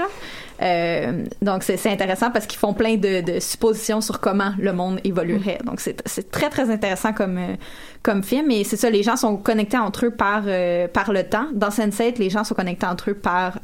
Euh, 0.61 1.23
donc 1.41 1.63
c'est 1.63 1.89
intéressant 1.89 2.31
parce 2.31 2.45
qu'ils 2.45 2.59
font 2.59 2.73
plein 2.73 2.95
de, 2.95 3.21
de 3.21 3.39
suppositions 3.39 4.01
sur 4.01 4.19
comment 4.19 4.51
le 4.59 4.73
monde 4.73 4.99
évoluerait. 5.03 5.59
Donc 5.63 5.79
c'est 5.79 6.31
très 6.31 6.49
très 6.49 6.69
intéressant 6.69 7.13
comme 7.13 7.37
euh, 7.37 7.55
comme 8.03 8.23
film. 8.23 8.51
Et 8.51 8.63
c'est 8.63 8.75
ça 8.75 8.89
les 8.89 9.03
gens 9.03 9.15
sont 9.15 9.37
connectés 9.37 9.77
entre 9.77 10.07
eux 10.07 10.11
par 10.11 10.43
euh, 10.47 10.87
par 10.87 11.13
le 11.13 11.23
temps. 11.23 11.47
Dans 11.53 11.69
Sense8 11.69 12.17
les 12.17 12.29
gens 12.29 12.43
sont 12.43 12.55
connectés 12.55 12.85
entre 12.85 13.11
eux 13.11 13.13
par 13.13 13.59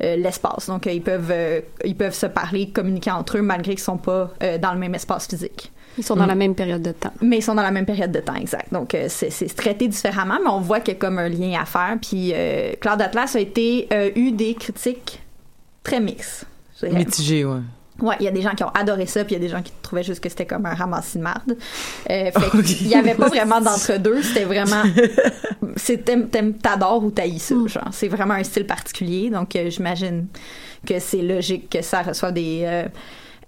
l'espace. 0.00 0.66
Donc 0.66 0.86
ils 0.86 1.02
peuvent 1.02 1.32
ils 1.84 1.96
peuvent 1.96 2.14
se 2.14 2.26
parler 2.26 2.70
communiquer 2.70 3.10
entre 3.10 3.38
eux 3.38 3.42
malgré 3.42 3.72
qu'ils 3.72 3.80
sont 3.80 3.96
pas 3.96 4.30
dans 4.60 4.72
le 4.72 4.78
même 4.80 4.94
espace 4.96 5.28
physique 5.28 5.70
Ils 5.96 6.04
sont 6.04 6.16
dans 6.16 6.26
la 6.26 6.34
même 6.34 6.54
période 6.56 6.82
de 6.82 6.92
temps. 6.92 7.12
mais 7.20 7.38
ils 7.38 7.42
sont 7.42 7.54
dans 7.54 7.62
la 7.62 7.70
même 7.70 7.86
période 7.86 8.10
de 8.10 8.20
temps 8.20 8.34
exact 8.34 8.72
donc 8.72 8.94
euh, 8.94 9.06
c'est 9.08 9.30
c'est 9.30 9.46
traité 9.54 9.86
différemment 9.86 10.38
mais 10.42 10.50
on 10.50 10.60
voit 10.60 10.80
qu'il 10.80 10.94
y 10.94 10.96
a 10.96 11.00
comme 11.00 11.18
un 11.18 11.28
lien 11.28 11.60
à 11.60 11.64
faire 11.64 11.96
puis 12.00 12.32
euh, 12.34 12.72
Cloud 12.80 13.00
Atlas 13.00 13.36
a 13.36 13.40
été 13.40 13.86
euh, 13.92 14.10
eu 14.16 14.32
des 14.32 14.54
critiques 14.54 15.22
très 15.84 16.00
mixtes 16.00 16.46
je 16.80 16.86
dirais. 16.86 16.98
Mitigé, 16.98 17.44
ouais. 17.44 17.60
Ouais, 18.00 18.16
il 18.20 18.24
y 18.24 18.28
a 18.28 18.30
des 18.30 18.40
gens 18.40 18.54
qui 18.54 18.64
ont 18.64 18.70
adoré 18.70 19.04
ça, 19.04 19.22
puis 19.24 19.34
il 19.34 19.38
y 19.38 19.44
a 19.44 19.46
des 19.46 19.52
gens 19.52 19.60
qui 19.60 19.72
trouvaient 19.82 20.02
juste 20.02 20.20
que 20.22 20.30
c'était 20.30 20.46
comme 20.46 20.64
un 20.64 20.74
ramassis 20.74 21.18
de 21.18 21.22
marde. 21.22 21.56
Euh, 22.08 22.30
fait 22.30 22.38
Ok. 22.58 22.64
qu'il 22.64 22.88
y 22.88 22.94
avait 22.94 23.14
pas 23.14 23.28
vraiment 23.28 23.60
d'entre-deux, 23.66 24.22
c'était 24.22 24.44
vraiment... 24.44 24.82
C'est 25.76 26.02
t'aimes, 26.04 26.28
t'aimes, 26.30 26.54
t'adores 26.54 27.04
ou 27.04 27.10
t'haïs 27.10 27.38
ça, 27.38 27.54
genre. 27.66 27.88
C'est 27.92 28.08
vraiment 28.08 28.34
un 28.34 28.42
style 28.42 28.64
particulier, 28.66 29.28
donc 29.28 29.54
euh, 29.54 29.68
j'imagine 29.68 30.26
que 30.86 30.98
c'est 30.98 31.20
logique 31.20 31.68
que 31.68 31.82
ça 31.82 32.00
reçoive 32.00 32.32
des, 32.32 32.62
euh, 32.64 32.84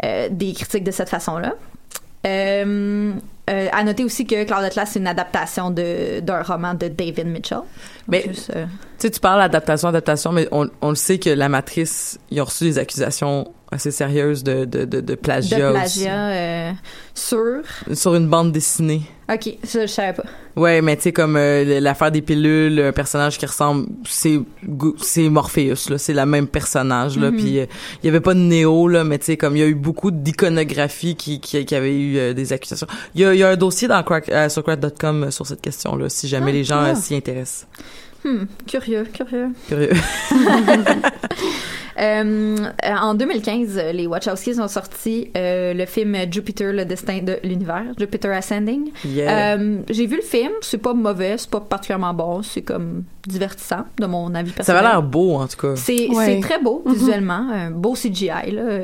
euh, 0.04 0.28
des 0.30 0.52
critiques 0.52 0.84
de 0.84 0.90
cette 0.90 1.08
façon-là. 1.08 1.54
Euh, 2.26 3.12
euh, 3.50 3.68
à 3.72 3.82
noter 3.82 4.04
aussi 4.04 4.24
que 4.26 4.44
Cloud 4.44 4.62
Atlas, 4.62 4.90
c'est 4.92 5.00
une 5.00 5.08
adaptation 5.08 5.70
d'un 5.70 6.42
roman 6.42 6.74
de 6.74 6.88
David 6.88 7.26
Mitchell. 7.26 7.58
Mais- 8.06 8.22
juste, 8.28 8.52
euh, 8.54 8.66
tu 8.98 9.10
parles 9.20 9.40
d'adaptation, 9.40 9.88
adaptation, 9.88 10.30
mais 10.32 10.46
on, 10.52 10.68
on 10.80 10.90
le 10.90 10.94
sait 10.94 11.18
que 11.18 11.30
la 11.30 11.48
matrice, 11.48 12.18
ils 12.30 12.40
ont 12.40 12.44
reçu 12.44 12.64
des 12.64 12.78
accusations 12.78 13.52
assez 13.72 13.90
sérieuses 13.90 14.44
de, 14.44 14.64
de, 14.64 14.84
de, 14.84 14.84
de 14.84 15.00
de 15.00 15.14
plagiat, 15.14 15.70
plagiat 15.72 16.28
euh, 16.28 16.72
sur... 17.14 17.62
sur 17.92 18.14
une 18.14 18.28
bande 18.28 18.52
dessinée. 18.52 19.02
OK, 19.32 19.56
ça, 19.64 19.86
je 19.86 19.90
savais 19.90 20.12
pas. 20.12 20.24
Ouais, 20.56 20.82
mais 20.82 20.96
tu 20.96 21.02
sais, 21.04 21.12
comme 21.12 21.36
euh, 21.36 21.80
l'affaire 21.80 22.10
des 22.12 22.20
pilules, 22.20 22.78
un 22.80 22.92
personnage 22.92 23.38
qui 23.38 23.46
ressemble, 23.46 23.86
c'est 24.06 24.38
c'est 25.00 25.28
Morpheus, 25.30 25.88
là, 25.88 25.96
c'est 25.96 26.12
le 26.12 26.26
même 26.26 26.46
personnage, 26.46 27.16
là, 27.18 27.30
Mhm. 27.30 27.36
puis 27.38 27.58
euh, 27.60 27.66
il 28.02 28.06
y 28.06 28.08
avait 28.10 28.20
pas 28.20 28.34
de 28.34 28.40
Néo, 28.40 28.88
là, 28.88 29.04
mais 29.04 29.18
tu 29.18 29.24
sais, 29.26 29.36
comme 29.38 29.56
il 29.56 29.60
y 29.60 29.62
a 29.62 29.66
eu 29.68 29.74
beaucoup 29.74 30.10
d'iconographie 30.10 31.16
qui, 31.16 31.40
qui, 31.40 31.64
qui 31.64 31.74
avait 31.74 31.94
eu 31.98 32.18
euh, 32.18 32.32
des 32.34 32.52
accusations. 32.52 32.86
Il 33.14 33.22
y 33.22 33.24
a, 33.24 33.32
il 33.34 33.38
y 33.38 33.42
a 33.42 33.48
un 33.50 33.56
dossier 33.56 33.88
dans 33.88 34.02
crack, 34.02 34.28
euh, 34.28 34.48
sur 34.50 34.62
crack.com 34.62 35.30
sur 35.30 35.46
cette 35.46 35.62
question-là, 35.62 36.08
si 36.10 36.28
jamais 36.28 36.50
Ah, 36.50 36.52
les 36.54 36.64
gens 36.64 36.82
euh, 36.84 36.94
s'y 36.94 37.14
intéressent. 37.14 37.66
Hmm, 38.24 38.44
curieux, 38.66 39.04
curieux. 39.12 39.48
Curieux. 39.68 39.90
Euh, 42.00 42.56
en 42.82 43.14
2015, 43.14 43.78
les 43.92 44.06
Wachowskis 44.06 44.58
ont 44.58 44.68
sorti 44.68 45.30
euh, 45.36 45.74
le 45.74 45.84
film 45.84 46.16
Jupiter, 46.30 46.72
le 46.72 46.84
destin 46.86 47.20
de 47.20 47.38
l'univers, 47.44 47.84
Jupiter 47.98 48.32
Ascending. 48.32 48.90
Yeah. 49.04 49.56
Euh, 49.56 49.78
J'ai 49.90 50.06
vu 50.06 50.16
le 50.16 50.22
film, 50.22 50.52
c'est 50.62 50.78
pas 50.78 50.94
mauvais, 50.94 51.36
c'est 51.36 51.50
pas 51.50 51.60
particulièrement 51.60 52.14
bon, 52.14 52.42
c'est 52.42 52.62
comme 52.62 53.04
divertissant 53.26 53.84
de 53.98 54.06
mon 54.06 54.34
avis 54.34 54.50
Ça 54.50 54.56
personnel. 54.56 54.84
avait 54.84 54.88
l'air 54.94 55.02
beau, 55.02 55.36
en 55.36 55.46
tout 55.46 55.56
cas. 55.56 55.76
C'est 55.76 56.08
Ouais. 56.08 56.26
c'est 56.26 56.40
très 56.40 56.58
beau 56.60 56.82
visuellement, 56.86 57.46
un 57.52 57.70
beau 57.70 57.94
CGI 57.94 58.50
là. 58.52 58.62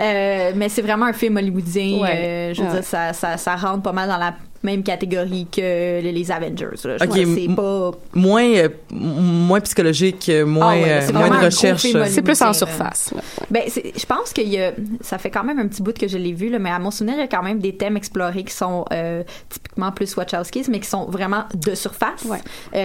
Euh, 0.00 0.52
mais 0.56 0.68
c'est 0.68 0.82
vraiment 0.82 1.06
un 1.06 1.12
film 1.12 1.36
hollywoodien. 1.36 2.00
Ouais. 2.00 2.10
euh, 2.16 2.54
je 2.54 2.62
veux 2.62 2.68
Ouais. 2.68 2.74
dire, 2.74 2.84
ça, 2.84 3.12
ça, 3.12 3.36
ça 3.36 3.56
rentre 3.56 3.82
pas 3.82 3.92
mal 3.92 4.08
dans 4.08 4.16
la 4.18 4.34
même 4.62 4.82
catégorie 4.84 5.46
que 5.50 6.00
les, 6.00 6.30
Avengers. 6.30 6.66
Là. 6.84 6.96
Je 6.98 7.04
Ok, 7.04 7.10
trouve 7.10 7.24
que 7.24 7.34
c'est 7.34 7.54
pas. 7.54 7.90
Moins, 8.14 8.44
euh, 8.54 8.68
moins 8.92 9.60
psychologique, 9.60 10.30
moins, 10.46 10.76
Ah 10.84 10.86
euh, 10.86 11.12
moins 11.12 11.40
de 11.40 11.44
recherche. 11.46 11.84
C'est 12.06 12.22
plus 12.22 12.40
en 12.42 12.52
surface. 12.52 13.12
Ben, 13.50 13.62
je 13.66 14.06
pense 14.06 14.32
y 14.36 14.58
a, 14.60 14.72
ça 15.00 15.18
fait 15.18 15.30
quand 15.30 15.42
même 15.44 15.58
un 15.58 15.66
petit 15.66 15.82
bout 15.82 15.96
que 15.98 16.06
je 16.06 16.16
l'ai 16.16 16.32
vu, 16.32 16.48
là, 16.48 16.58
mais 16.60 16.70
à 16.70 16.78
mon 16.78 16.90
souvenir, 16.92 17.16
il 17.16 17.20
y 17.20 17.24
a 17.24 17.28
quand 17.28 17.42
même 17.42 17.58
des 17.58 17.76
thèmes 17.76 17.96
explorés 17.96 18.44
qui 18.44 18.54
sont 18.54 18.84
euh, 18.92 19.24
typiquement 19.48 19.90
plus 19.90 20.14
Wachowskis, 20.16 20.66
mais 20.70 20.78
qui 20.78 20.88
sont 20.88 21.06
vraiment 21.06 21.44
de 21.54 21.74
surface. 21.74 22.24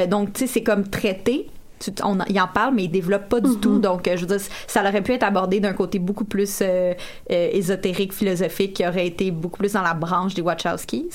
Donc, 0.07 0.33
tu 0.33 0.41
sais, 0.41 0.47
c'est 0.47 0.63
comme 0.63 0.87
traité. 0.87 1.49
Tu- 1.79 1.91
on, 2.03 2.17
il 2.27 2.41
en 2.41 2.47
parle, 2.47 2.73
mais 2.73 2.85
il 2.85 2.89
développe 2.89 3.29
pas 3.29 3.39
du 3.39 3.55
tout. 3.57 3.77
Donc, 3.77 4.07
euh, 4.07 4.15
je 4.17 4.21
veux 4.25 4.35
dire, 4.35 4.47
ça 4.65 4.81
aurait 4.81 5.03
pu 5.03 5.13
être 5.13 5.21
abordé 5.21 5.59
d'un 5.59 5.73
côté 5.73 5.99
beaucoup 5.99 6.23
plus 6.25 6.57
euh, 6.63 6.93
euh, 7.31 7.49
ésotérique, 7.51 8.13
philosophique, 8.13 8.73
qui 8.73 8.87
aurait 8.87 9.05
été 9.05 9.29
beaucoup 9.29 9.59
plus 9.59 9.73
dans 9.73 9.83
la 9.83 9.93
branche 9.93 10.33
des 10.33 10.41
Wachowskis. 10.41 11.09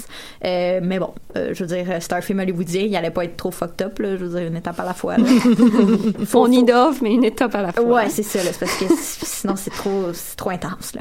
Euh, 0.44 0.78
mais 0.80 1.00
bon, 1.00 1.10
je 1.34 1.64
veux 1.64 1.66
dire, 1.66 1.86
c'est 1.98 2.12
un 2.12 2.20
film 2.20 2.38
hollywoodien, 2.38 2.82
il 2.82 2.94
allait 2.94 3.10
pas 3.10 3.24
être 3.24 3.36
trop 3.36 3.50
fucked 3.50 3.82
up, 3.84 3.98
là, 3.98 4.10
je 4.16 4.24
veux 4.24 4.38
dire, 4.38 4.46
une 4.46 4.56
étape 4.56 4.78
à 4.78 4.84
la 4.84 4.94
fois. 4.94 5.16
Faut- 6.26 6.42
On 6.46 6.52
innove, 6.52 7.02
mais 7.02 7.12
une 7.14 7.24
étape 7.24 7.56
à 7.56 7.62
la 7.62 7.72
fois. 7.72 7.82
Ouais, 7.84 8.08
c'est 8.08 8.22
ça, 8.22 8.38
c'est 8.38 8.56
parce 8.60 8.76
que 8.76 8.84
sinon 9.00 9.56
c'est 9.56 9.70
trop, 9.70 10.12
c'est 10.12 10.36
trop 10.36 10.50
intense, 10.50 10.94
là. 10.94 11.00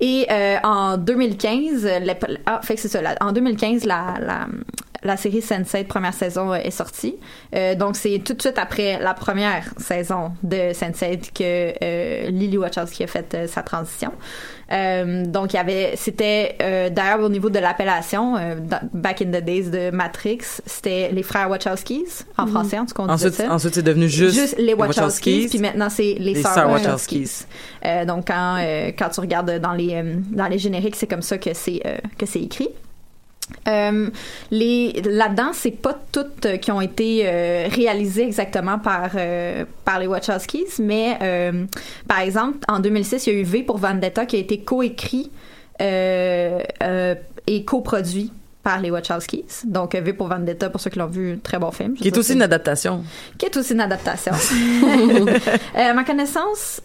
Et 0.00 0.26
en 0.64 0.98
2015, 0.98 1.84
la- 2.04 2.14
ah, 2.44 2.60
fait 2.62 2.74
que 2.74 2.80
c'est 2.82 2.88
ça, 2.88 3.00
en 3.22 3.32
2015, 3.32 3.84
la, 3.86 4.16
la 4.20 4.46
la 5.04 5.16
série 5.16 5.40
Sense8 5.40 5.86
première 5.86 6.14
saison 6.14 6.52
euh, 6.52 6.56
est 6.56 6.70
sortie. 6.70 7.16
Euh, 7.54 7.74
donc 7.74 7.96
c'est 7.96 8.20
tout 8.24 8.34
de 8.34 8.40
suite 8.40 8.58
après 8.58 8.98
la 9.00 9.14
première 9.14 9.64
saison 9.78 10.32
de 10.42 10.72
Sense8 10.72 11.32
que 11.34 11.72
euh, 11.82 12.30
Lily 12.30 12.58
Wachowski 12.58 13.04
a 13.04 13.06
fait 13.06 13.34
euh, 13.34 13.46
sa 13.46 13.62
transition. 13.62 14.12
Euh, 14.70 15.26
donc 15.26 15.52
il 15.52 15.56
y 15.56 15.58
avait, 15.58 15.92
c'était 15.96 16.56
euh, 16.62 16.88
d'ailleurs 16.88 17.20
au 17.20 17.28
niveau 17.28 17.50
de 17.50 17.58
l'appellation, 17.58 18.36
euh, 18.36 18.54
back 18.94 19.20
in 19.20 19.26
the 19.26 19.44
days 19.44 19.64
de 19.70 19.90
Matrix, 19.90 20.38
c'était 20.64 21.10
les 21.12 21.22
frères 21.22 21.50
Wachowskis 21.50 22.24
en 22.38 22.46
français, 22.46 22.78
en 22.78 22.86
tout 22.86 22.94
cas 22.94 23.02
on 23.02 23.08
Ensuite, 23.10 23.34
ça. 23.34 23.52
ensuite 23.52 23.74
c'est 23.74 23.82
devenu 23.82 24.08
juste, 24.08 24.56
les 24.58 24.72
Wachowskis, 24.72 25.48
puis 25.50 25.58
maintenant 25.58 25.90
c'est 25.90 26.14
les, 26.18 26.34
Les 26.34 26.42
sœurs 26.42 26.70
Wachowskis. 26.70 27.18
Wachowskis. 27.18 27.46
Euh, 27.84 28.04
donc 28.06 28.28
quand 28.28 28.56
euh, 28.60 28.92
quand 28.98 29.10
tu 29.10 29.20
regardes 29.20 29.58
dans 29.58 29.72
les 29.72 29.94
euh, 29.94 30.14
dans 30.30 30.46
les 30.46 30.58
génériques, 30.58 30.96
c'est 30.96 31.06
comme 31.06 31.22
ça 31.22 31.36
que 31.36 31.50
c'est 31.52 31.82
euh, 31.84 31.96
que 32.16 32.24
c'est 32.24 32.40
écrit. 32.40 32.68
Euh, 33.68 34.08
les 34.50 35.02
là-dedans, 35.04 35.50
c'est 35.52 35.70
pas 35.72 35.98
toutes 36.12 36.46
euh, 36.46 36.56
qui 36.56 36.70
ont 36.70 36.80
été 36.80 37.22
euh, 37.24 37.68
réalisées 37.70 38.24
exactement 38.24 38.78
par 38.78 39.10
par 39.84 39.98
les 39.98 40.06
Wachowskis, 40.06 40.80
mais 40.80 41.18
par 42.08 42.20
exemple, 42.20 42.58
en 42.68 42.80
2006, 42.80 43.26
il 43.26 43.32
y 43.32 43.36
a 43.36 43.40
eu 43.40 43.44
V 43.44 43.62
pour 43.62 43.78
Vendetta 43.78 44.26
qui 44.26 44.36
a 44.36 44.38
été 44.38 44.60
coécrit 44.60 45.30
et 45.80 47.64
coproduit 47.64 48.32
par 48.62 48.80
les 48.80 48.90
Wachowskis. 48.90 49.64
Donc, 49.64 49.94
V 49.96 50.12
pour 50.12 50.28
Vendetta, 50.28 50.70
pour 50.70 50.80
ceux 50.80 50.90
qui 50.90 50.98
l'ont 50.98 51.06
vu, 51.06 51.40
très 51.42 51.58
bon 51.58 51.72
film. 51.72 51.94
Qui 51.94 52.08
est 52.08 52.16
aussi 52.16 52.34
une 52.34 52.42
adaptation. 52.42 53.02
qui 53.36 53.46
est 53.46 53.56
aussi 53.56 53.72
une 53.72 53.80
adaptation. 53.80 54.32
à 55.74 55.92
ma 55.94 56.04
connaissance, 56.04 56.80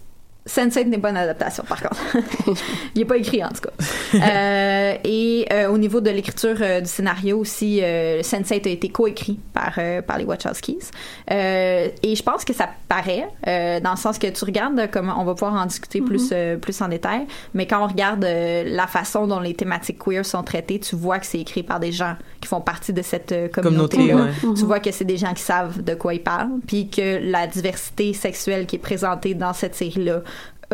Sense8 0.48 0.86
n'est 0.86 0.98
pas 0.98 1.10
une 1.10 1.16
adaptation, 1.16 1.62
par 1.68 1.82
contre. 1.82 2.00
Il 2.94 3.00
n'est 3.00 3.04
pas 3.04 3.16
écrit, 3.16 3.44
en 3.44 3.48
tout 3.48 3.60
cas. 3.60 3.84
Euh, 4.14 4.94
et 5.04 5.46
euh, 5.52 5.68
au 5.68 5.78
niveau 5.78 6.00
de 6.00 6.10
l'écriture 6.10 6.56
euh, 6.60 6.80
du 6.80 6.88
scénario 6.88 7.38
aussi, 7.38 7.80
euh, 7.82 8.22
Sense8 8.22 8.66
a 8.66 8.70
été 8.70 8.88
coécrit 8.88 9.38
par, 9.52 9.78
par 10.06 10.18
les 10.18 10.24
Wachowskis. 10.24 10.90
Et 11.30 12.14
je 12.14 12.22
pense 12.22 12.44
que 12.44 12.54
ça 12.54 12.68
paraît, 12.88 13.28
dans 13.44 13.90
le 13.90 13.96
sens 13.96 14.18
que 14.18 14.26
tu 14.26 14.44
regardes, 14.44 14.90
comme 14.90 15.12
on 15.16 15.24
va 15.24 15.34
pouvoir 15.34 15.54
en 15.54 15.66
discuter 15.66 16.00
plus, 16.00 16.30
euh, 16.32 16.56
plus 16.56 16.80
en 16.80 16.88
détail, 16.88 17.26
mais 17.54 17.66
quand 17.66 17.84
on 17.84 17.86
regarde 17.86 18.24
la 18.24 18.86
façon 18.86 19.26
dont 19.26 19.40
les 19.40 19.54
thématiques 19.54 19.98
queer 19.98 20.24
sont 20.24 20.42
traitées, 20.42 20.80
tu 20.80 20.96
vois 20.96 21.18
que 21.18 21.26
c'est 21.26 21.40
écrit 21.40 21.62
par 21.62 21.80
des 21.80 21.92
gens 21.92 22.16
qui 22.40 22.48
font 22.48 22.60
partie 22.60 22.92
de 22.92 23.02
cette 23.02 23.52
communauté. 23.52 24.14
Ouais. 24.14 24.30
Tu 24.56 24.64
vois 24.64 24.80
que 24.80 24.90
c'est 24.90 25.04
des 25.04 25.16
gens 25.16 25.34
qui 25.34 25.42
savent 25.42 25.82
de 25.82 25.94
quoi 25.94 26.14
ils 26.14 26.22
parlent, 26.22 26.60
puis 26.66 26.88
que 26.88 27.18
la 27.30 27.46
diversité 27.46 28.12
sexuelle 28.14 28.66
qui 28.66 28.76
est 28.76 28.80
présentée 28.80 29.34
dans 29.34 29.52
cette 29.52 29.74
série-là 29.74 30.22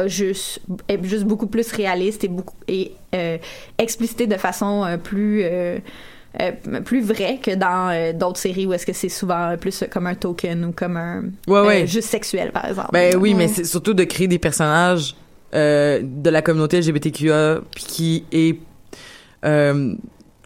juste, 0.07 0.61
est 0.89 1.03
juste 1.05 1.25
beaucoup 1.25 1.47
plus 1.47 1.71
réaliste 1.73 2.25
et, 2.25 2.29
beaucoup, 2.29 2.57
et 2.69 2.93
euh, 3.15 3.39
explicitée 3.79 4.27
de 4.27 4.37
façon 4.37 4.85
euh, 4.85 4.97
plus... 4.97 5.43
euh, 5.45 5.79
plus 6.85 7.01
vraie 7.01 7.39
que 7.41 7.55
dans 7.55 8.13
d'autres 8.19 8.41
séries 8.41 8.67
où 8.67 8.73
est-ce 8.73 8.85
que 8.85 8.93
c'est 8.93 9.09
souvent 9.09 9.57
plus 9.57 9.85
comme 9.89 10.09
un 10.09 10.17
token 10.17 10.65
ou 10.65 10.73
comme 10.73 10.97
un 10.97 11.23
Ouais, 11.47 11.59
euh, 11.61 11.67
ouais. 11.67 11.87
juste 11.87 12.09
sexuel 12.09 12.51
par 12.51 12.65
exemple. 12.67 12.89
Ben 12.93 13.15
oui, 13.17 13.35
mais 13.35 13.47
c'est 13.47 13.63
surtout 13.63 13.95
de 13.95 14.03
créer 14.03 14.27
des 14.27 14.41
personnages 14.41 15.15
de 15.53 16.29
la 16.31 16.43
communauté 16.43 16.81
LGBTQA 16.81 17.61
qui 17.77 18.25
est 18.33 18.59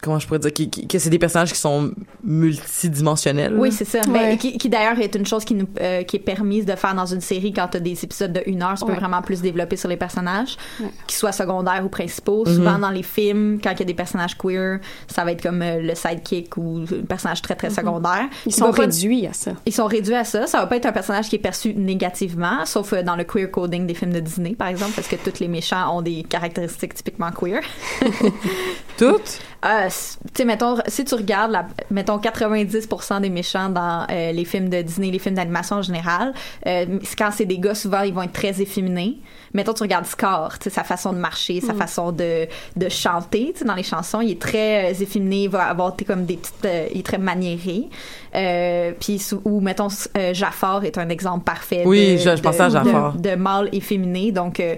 comment 0.03 0.19
je 0.19 0.27
pourrais 0.27 0.39
dire 0.39 0.53
qui, 0.53 0.71
qui- 0.71 0.87
que 0.87 0.99
c'est 0.99 1.11
des 1.11 1.19
personnages 1.19 1.53
qui 1.53 1.59
sont 1.59 1.93
multidimensionnels. 2.25 3.55
Oui, 3.57 3.73
c'est 3.73 3.85
ça. 3.85 3.99
Ouais. 4.01 4.13
Ben, 4.13 4.39
qui, 4.39 4.57
qui 4.59 4.69
d'ailleurs 4.69 4.99
est 5.01 5.15
une 5.15 5.27
chose 5.27 5.45
qui 5.45 5.55
nous 5.55 5.67
euh, 5.81 6.03
qui 6.03 6.17
est 6.17 6.21
permise 6.21 6.67
de 6.67 6.75
faire 6.77 6.95
dans 6.95 7.07
une 7.07 7.21
série 7.21 7.53
quand 7.53 7.69
tu 7.69 7.77
as 7.79 7.81
des 7.81 8.05
épisodes 8.05 8.33
de 8.33 8.43
une 8.47 8.63
heure, 8.63 8.75
tu 8.79 8.85
peux 8.85 8.93
Ouais. 8.93 8.99
vraiment 8.99 9.23
plus 9.23 9.41
développer 9.43 9.77
sur 9.77 9.89
les 9.89 9.97
personnages, 9.97 10.57
Ouais. 10.81 10.89
qu'ils 11.07 11.17
soient 11.19 11.33
secondaires 11.33 11.85
ou 11.85 11.89
principaux. 11.89 12.45
Mhm. 12.47 12.55
Souvent 12.55 12.79
dans 12.79 12.91
les 12.91 13.03
films, 13.03 13.59
quand 13.63 13.71
il 13.73 13.79
y 13.81 13.83
a 13.83 13.87
des 13.87 13.95
personnages 13.95 14.37
queer, 14.37 14.79
ça 15.09 15.25
va 15.25 15.33
être 15.33 15.43
comme 15.43 15.63
euh, 15.63 15.81
le 15.81 15.95
sidekick 15.95 16.57
ou 16.57 16.85
un 16.91 17.05
personnage 17.05 17.43
très 17.43 17.55
très 17.55 17.71
secondaire. 17.71 18.23
Mhm. 18.25 18.29
Ils 18.47 18.53
sont 18.55 18.71
pas- 18.73 18.83
réduits 18.83 19.27
à 19.27 19.33
ça. 19.33 19.53
Ils 19.67 19.73
sont 19.73 19.87
réduits 19.87 20.15
à 20.15 20.25
ça. 20.25 20.47
Ça 20.47 20.61
va 20.61 20.67
pas 20.67 20.77
être 20.77 20.87
un 20.87 20.93
personnage 20.93 21.29
qui 21.29 21.37
est 21.37 21.41
perçu 21.41 21.75
négativement, 21.75 22.65
sauf 22.65 22.93
euh, 22.93 23.03
dans 23.03 23.17
le 23.17 23.25
queer 23.25 23.51
coding 23.51 23.87
des 23.87 23.95
films 23.95 24.13
de 24.13 24.21
Disney, 24.21 24.55
par 24.55 24.69
exemple, 24.69 24.93
parce 24.95 25.09
que 25.09 25.17
tous 25.17 25.41
les 25.41 25.49
méchants 25.49 25.97
ont 25.97 26.03
des 26.03 26.23
caractéristiques 26.23 26.95
typiquement 26.95 27.31
queer. 27.31 27.61
toutes? 28.99 29.39
Euh, 29.64 29.88
c- 29.90 30.18
tu 30.27 30.31
sais, 30.37 30.44
mettons, 30.44 30.77
si 30.87 31.05
tu 31.05 31.14
regardes, 31.16 31.51
la, 31.51 31.66
mettons, 31.90 32.18
90% 32.18 33.21
des 33.21 33.29
méchants 33.31 33.68
dans 33.68 34.07
euh, 34.11 34.31
les 34.33 34.44
films 34.44 34.68
de 34.68 34.83
Disney, 34.83 35.11
les 35.11 35.18
films 35.18 35.35
d'animation 35.35 35.77
en 35.77 35.83
général, 35.83 36.33
euh, 36.66 36.99
quand 37.18 37.31
c'est 37.33 37.44
des 37.44 37.59
gars, 37.59 37.75
souvent, 37.75 38.03
ils 38.03 38.14
vont 38.14 38.23
être 38.23 38.33
très 38.33 38.61
efféminés. 38.62 39.18
Mettons, 39.55 39.73
tu 39.73 39.83
regardes 39.83 40.05
Scar, 40.07 40.59
tu 40.59 40.64
sais, 40.64 40.71
sa 40.71 40.85
façon 40.85 41.12
de 41.12 41.18
marcher, 41.18 41.61
sa 41.61 41.75
façon 41.75 42.12
de, 42.12 42.47
de 42.77 42.88
chanter, 42.88 43.51
tu 43.53 43.61
sais, 43.61 43.64
dans 43.64 43.75
les 43.75 43.83
chansons, 43.83 44.21
il 44.21 44.33
est 44.33 44.40
très 44.40 44.92
euh, 44.92 45.03
efféminé, 45.03 45.44
il 45.44 45.49
va 45.51 45.64
avoir 45.64 45.94
sais, 45.99 46.05
comme 46.05 46.25
des 46.25 46.37
petites... 46.37 46.64
euh, 46.64 46.87
il 46.92 47.01
est 47.01 47.07
très 47.07 47.18
maniéré. 47.18 47.88
Euh, 48.35 48.92
puis, 49.01 49.21
ou, 49.44 49.61
mettons, 49.61 49.88
Jafar 50.33 50.85
est 50.85 50.99
un 50.99 51.09
exemple 51.09 51.44
parfait 51.44 51.83
Oui, 51.87 52.12
de, 52.12 52.18
je- 52.18 52.37
je 52.37 52.42
pensais 52.42 52.61
à 52.62 52.68
Jafar. 52.68 53.14
de, 53.14 53.31
de 53.31 53.35
mâle 53.37 53.71
efféminé. 53.73 54.33
Donc, 54.33 54.61
euh, 54.61 54.77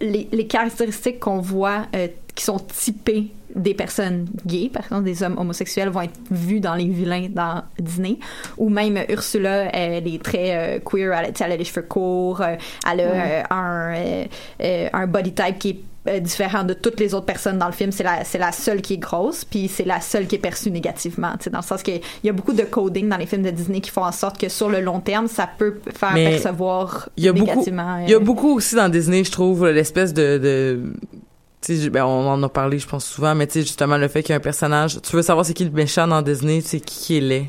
les, 0.00 0.28
les 0.30 0.46
caractéristiques 0.46 1.18
qu'on 1.18 1.40
voit 1.40 1.86
euh, 1.96 2.08
qui 2.34 2.44
sont 2.44 2.58
typées 2.58 3.28
des 3.54 3.74
personnes 3.74 4.26
gays, 4.46 4.70
par 4.72 4.84
exemple 4.84 5.04
des 5.04 5.22
hommes 5.24 5.36
homosexuels, 5.36 5.88
vont 5.88 6.02
être 6.02 6.18
vus 6.30 6.60
dans 6.60 6.74
les 6.76 6.86
vilains 6.86 7.28
dans 7.30 7.62
Disney. 7.80 8.18
Ou 8.58 8.68
même 8.68 8.98
Ursula, 9.08 9.74
elle 9.74 10.06
est 10.06 10.22
très 10.22 10.56
euh, 10.56 10.78
queer, 10.78 11.12
elle, 11.12 11.26
a- 11.26 11.46
elle 11.52 11.58
les 11.58 11.64
cheveux 11.64 11.82
courts, 11.86 12.42
euh, 12.42 12.54
elle 12.90 13.00
a 13.00 13.02
euh, 13.04 13.42
un, 13.50 13.94
euh, 14.62 14.88
un 14.92 15.06
body 15.08 15.32
type 15.32 15.58
qui 15.58 15.68
est 15.70 16.20
différent 16.20 16.64
de 16.64 16.72
toutes 16.74 16.98
les 17.00 17.12
autres 17.12 17.26
personnes 17.26 17.58
dans 17.58 17.66
le 17.66 17.72
film. 17.72 17.90
C'est 17.92 18.04
la, 18.04 18.24
c'est 18.24 18.38
la 18.38 18.52
seule 18.52 18.80
qui 18.80 18.94
est 18.94 18.98
grosse, 18.98 19.44
puis 19.44 19.68
c'est 19.68 19.84
la 19.84 20.00
seule 20.00 20.26
qui 20.28 20.36
est 20.36 20.38
perçue 20.38 20.70
négativement. 20.70 21.32
Dans 21.50 21.58
le 21.58 21.64
sens 21.64 21.82
qu'il 21.82 22.00
y 22.24 22.28
a 22.28 22.32
beaucoup 22.32 22.52
de 22.54 22.62
coding 22.62 23.08
dans 23.08 23.16
les 23.18 23.26
films 23.26 23.42
de 23.42 23.50
Disney 23.50 23.80
qui 23.80 23.90
font 23.90 24.04
en 24.04 24.12
sorte 24.12 24.38
que 24.40 24.48
sur 24.48 24.70
le 24.70 24.80
long 24.80 25.00
terme, 25.00 25.26
ça 25.26 25.46
peut 25.58 25.74
faire 25.94 26.12
Mais 26.14 26.30
percevoir 26.30 27.08
y 27.18 27.28
a 27.28 27.32
négativement. 27.32 27.98
il 27.98 28.10
y 28.10 28.14
a 28.14 28.18
beaucoup 28.20 28.54
aussi 28.54 28.76
dans 28.76 28.88
Disney, 28.88 29.24
je 29.24 29.30
trouve 29.32 29.66
l'espèce 29.68 30.14
de 30.14 30.38
de 30.38 30.80
tu 31.60 31.76
sais, 31.76 31.90
ben, 31.90 32.04
on 32.04 32.28
en 32.28 32.42
a 32.42 32.48
parlé, 32.48 32.78
je 32.78 32.86
pense 32.86 33.04
souvent, 33.04 33.34
mais 33.34 33.46
tu 33.46 33.60
justement, 33.60 33.98
le 33.98 34.08
fait 34.08 34.22
qu'il 34.22 34.30
y 34.30 34.34
a 34.34 34.36
un 34.36 34.40
personnage, 34.40 35.00
tu 35.02 35.14
veux 35.16 35.22
savoir 35.22 35.44
c'est 35.44 35.54
qui 35.54 35.64
le 35.64 35.70
méchant 35.70 36.06
dans 36.06 36.22
Disney, 36.22 36.60
c'est 36.60 36.80
qui 36.80 37.00
qui 37.00 37.16
est. 37.18 37.46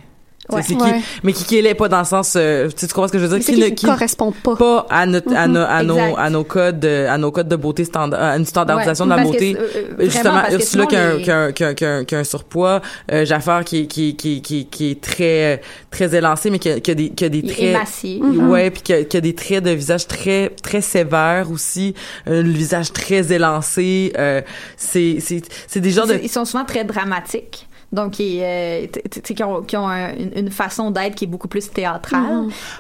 Ouais. 0.58 0.64
qui, 0.64 0.76
Ouais. 0.76 1.02
mais 1.24 1.34
qui 1.34 1.44
qui 1.44 1.58
est 1.58 1.62
laid, 1.62 1.74
pas 1.76 1.88
dans 1.90 2.00
le 2.00 2.06
sens, 2.06 2.34
euh, 2.36 2.68
tu 2.70 2.74
sais, 2.78 2.88
tu 2.88 2.94
comprends 2.94 3.08
ce 3.08 3.14
que 3.14 3.20
je 3.20 3.26
veux 3.26 3.38
dire? 3.38 3.46
Qui 3.46 3.54
qui, 3.56 3.60
ne- 3.62 3.70
qui 3.70 3.86
correspond 3.86 4.32
pas. 4.32 4.56
pas 4.56 4.86
à 4.90 5.06
notre 5.06 5.34
à, 5.36 5.48
nos 5.48 5.62
à 5.62 5.84
nos 5.84 6.18
à 6.18 6.30
nos 6.30 6.44
codes 6.44 6.84
euh, 6.86 7.10
à 7.10 7.18
nos 7.18 7.32
codes 7.32 7.48
de 7.48 7.56
beauté 7.56 7.84
standard 7.86 8.22
à 8.22 8.38
une 8.38 8.46
standardisation 8.46 9.06
Ouais, 9.06 9.12
de 9.12 9.16
la 9.16 9.24
parce 9.24 9.30
que 9.30 9.34
beauté 9.34 9.58
c'est- 9.58 9.80
euh, 9.80 9.96
euh, 10.00 10.04
justement 10.06 10.34
parce 10.42 10.50
que 10.50 10.54
Ursula 10.62 10.86
qui 10.86 10.96
a 10.96 11.02
un, 11.10 11.16
les- 11.18 11.24
qui 11.24 11.32
a 11.32 11.38
un, 11.40 11.52
qui 11.52 11.64
a- 11.64 11.74
qui 11.74 11.86
a 11.86 11.90
un- 11.96 12.04
qui 12.06 12.16
a 12.16 12.20
un 12.20 12.24
surpoids 12.24 12.82
euh, 13.12 13.26
Jafar 13.26 13.64
qui 13.64 13.88
qui 13.88 14.16
qui 14.16 14.42
qui 14.42 14.66
qui 14.66 14.92
est 14.92 15.02
très 15.02 15.62
très 15.90 16.16
élancé 16.16 16.50
mais 16.50 16.60
qui 16.60 16.70
a, 16.70 16.80
qui 16.80 16.92
a 16.92 16.96
des 16.96 17.10
qui 17.10 17.26
a 17.26 17.30
des 17.30 17.44
traits 17.44 17.60
émacié. 17.60 18.22
ouais 18.22 18.70
puis 18.72 18.82
qui 18.82 18.94
a, 18.94 19.04
qui 19.04 19.18
a 19.18 19.22
des 19.22 19.36
traits 19.36 19.64
de 19.64 19.72
visage 19.72 20.08
très 20.08 20.50
très 20.62 20.82
sévères 20.82 21.50
aussi 21.52 21.94
euh, 22.28 22.42
le 22.44 22.50
visage 22.50 22.92
très 22.94 23.32
élancé 23.32 24.14
euh, 24.18 24.42
c'est 24.78 25.18
c'est 25.20 25.42
c'est 25.68 25.80
des 25.80 25.92
genres 25.92 26.08
de 26.08 26.20
Ils 26.22 26.30
sont 26.30 26.46
souvent 26.46 26.66
très 26.66 26.84
dramatiques. 26.84 27.68
Donc, 27.92 28.20
euh, 28.20 28.88
qui 29.24 29.44
ont, 29.44 29.62
qui 29.64 29.76
ont 29.78 29.88
un- 29.88 30.14
une, 30.16 30.32
une 30.36 30.50
façon 30.52 30.92
d'être 30.92 31.16
qui 31.16 31.26
est 31.26 31.28
beaucoup 31.28 31.48
plus 31.50 31.70
théâtrale. 31.70 32.24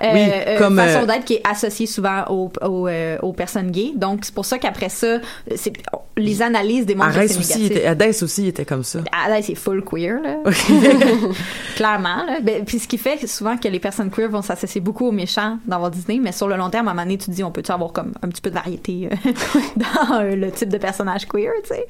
Euh, 0.01 0.09
Oui, 0.13 0.19
euh, 0.47 0.57
comme, 0.57 0.79
Une 0.79 0.85
façon 0.85 1.03
euh, 1.03 1.05
d'être 1.05 1.25
qui 1.25 1.33
est 1.35 1.41
associée 1.49 1.85
souvent 1.85 2.23
aux, 2.29 2.51
aux, 2.65 2.87
euh, 2.87 3.17
aux 3.21 3.33
personnes 3.33 3.71
gays. 3.71 3.91
Donc, 3.95 4.21
c'est 4.23 4.33
pour 4.33 4.45
ça 4.45 4.57
qu'après 4.57 4.89
ça, 4.89 5.17
c'est, 5.55 5.73
les 6.17 6.41
analyses 6.41 6.85
démontrent 6.85 7.11
que 7.11 7.17
Arès 7.17 7.31
c'est 7.33 7.39
aussi 7.39 7.65
était 7.65 7.85
Hadès 7.85 8.23
aussi 8.23 8.47
était 8.47 8.65
comme 8.65 8.83
ça 8.83 8.99
Ah, 9.11 9.29
là, 9.29 9.41
c'est 9.41 9.55
full 9.55 9.83
queer, 9.83 10.19
là. 10.21 10.37
Clairement, 11.75 12.23
là. 12.25 12.39
Ben, 12.41 12.63
puis 12.65 12.79
ce 12.79 12.87
qui 12.87 12.97
fait 12.97 13.25
souvent 13.27 13.57
que 13.57 13.67
les 13.67 13.79
personnes 13.79 14.09
queer 14.11 14.29
vont 14.29 14.41
s'associer 14.41 14.81
beaucoup 14.81 15.07
aux 15.07 15.11
méchants 15.11 15.57
dans 15.65 15.79
Walt 15.81 15.89
Disney, 15.91 16.19
mais 16.21 16.31
sur 16.31 16.47
le 16.47 16.55
long 16.55 16.69
terme, 16.69 16.87
à 16.87 16.91
un 16.91 16.93
moment 16.93 17.03
donné, 17.05 17.17
tu 17.17 17.25
te 17.25 17.31
dis, 17.31 17.43
on 17.43 17.51
peut-tu 17.51 17.71
avoir 17.71 17.91
comme 17.91 18.13
un 18.21 18.27
petit 18.29 18.41
peu 18.41 18.49
de 18.49 18.55
variété 18.55 19.09
euh, 19.11 19.31
dans 19.75 20.15
euh, 20.21 20.35
le 20.35 20.51
type 20.51 20.69
de 20.69 20.77
personnage 20.77 21.27
queer, 21.27 21.51
tu 21.63 21.69
sais? 21.75 21.85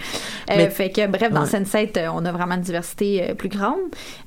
Euh, 0.49 0.53
Mais- 0.57 0.69
fait 0.69 0.89
que, 0.91 1.07
bref, 1.07 1.31
dans 1.31 1.41
Ouais. 1.41 1.47
Sense8, 1.47 1.97
euh, 1.97 2.07
on 2.13 2.23
a 2.25 2.31
vraiment 2.31 2.55
une 2.55 2.62
diversité 2.62 3.11
euh, 3.19 3.34
plus 3.34 3.50
grande. 3.50 3.80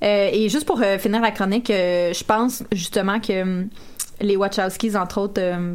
Euh, 0.03 0.31
et 0.33 0.49
juste 0.49 0.66
pour 0.66 0.83
euh, 0.83 0.99
finir 0.99 1.20
la 1.20 1.31
chronique, 1.31 1.68
je 1.68 2.25
pense 2.25 2.64
justement 2.73 3.20
que 3.20 3.42
hum, 3.42 3.68
les 4.20 4.37
Wachowskis, 4.37 4.97
entre 4.97 5.20
autres, 5.20 5.40
euh, 5.40 5.75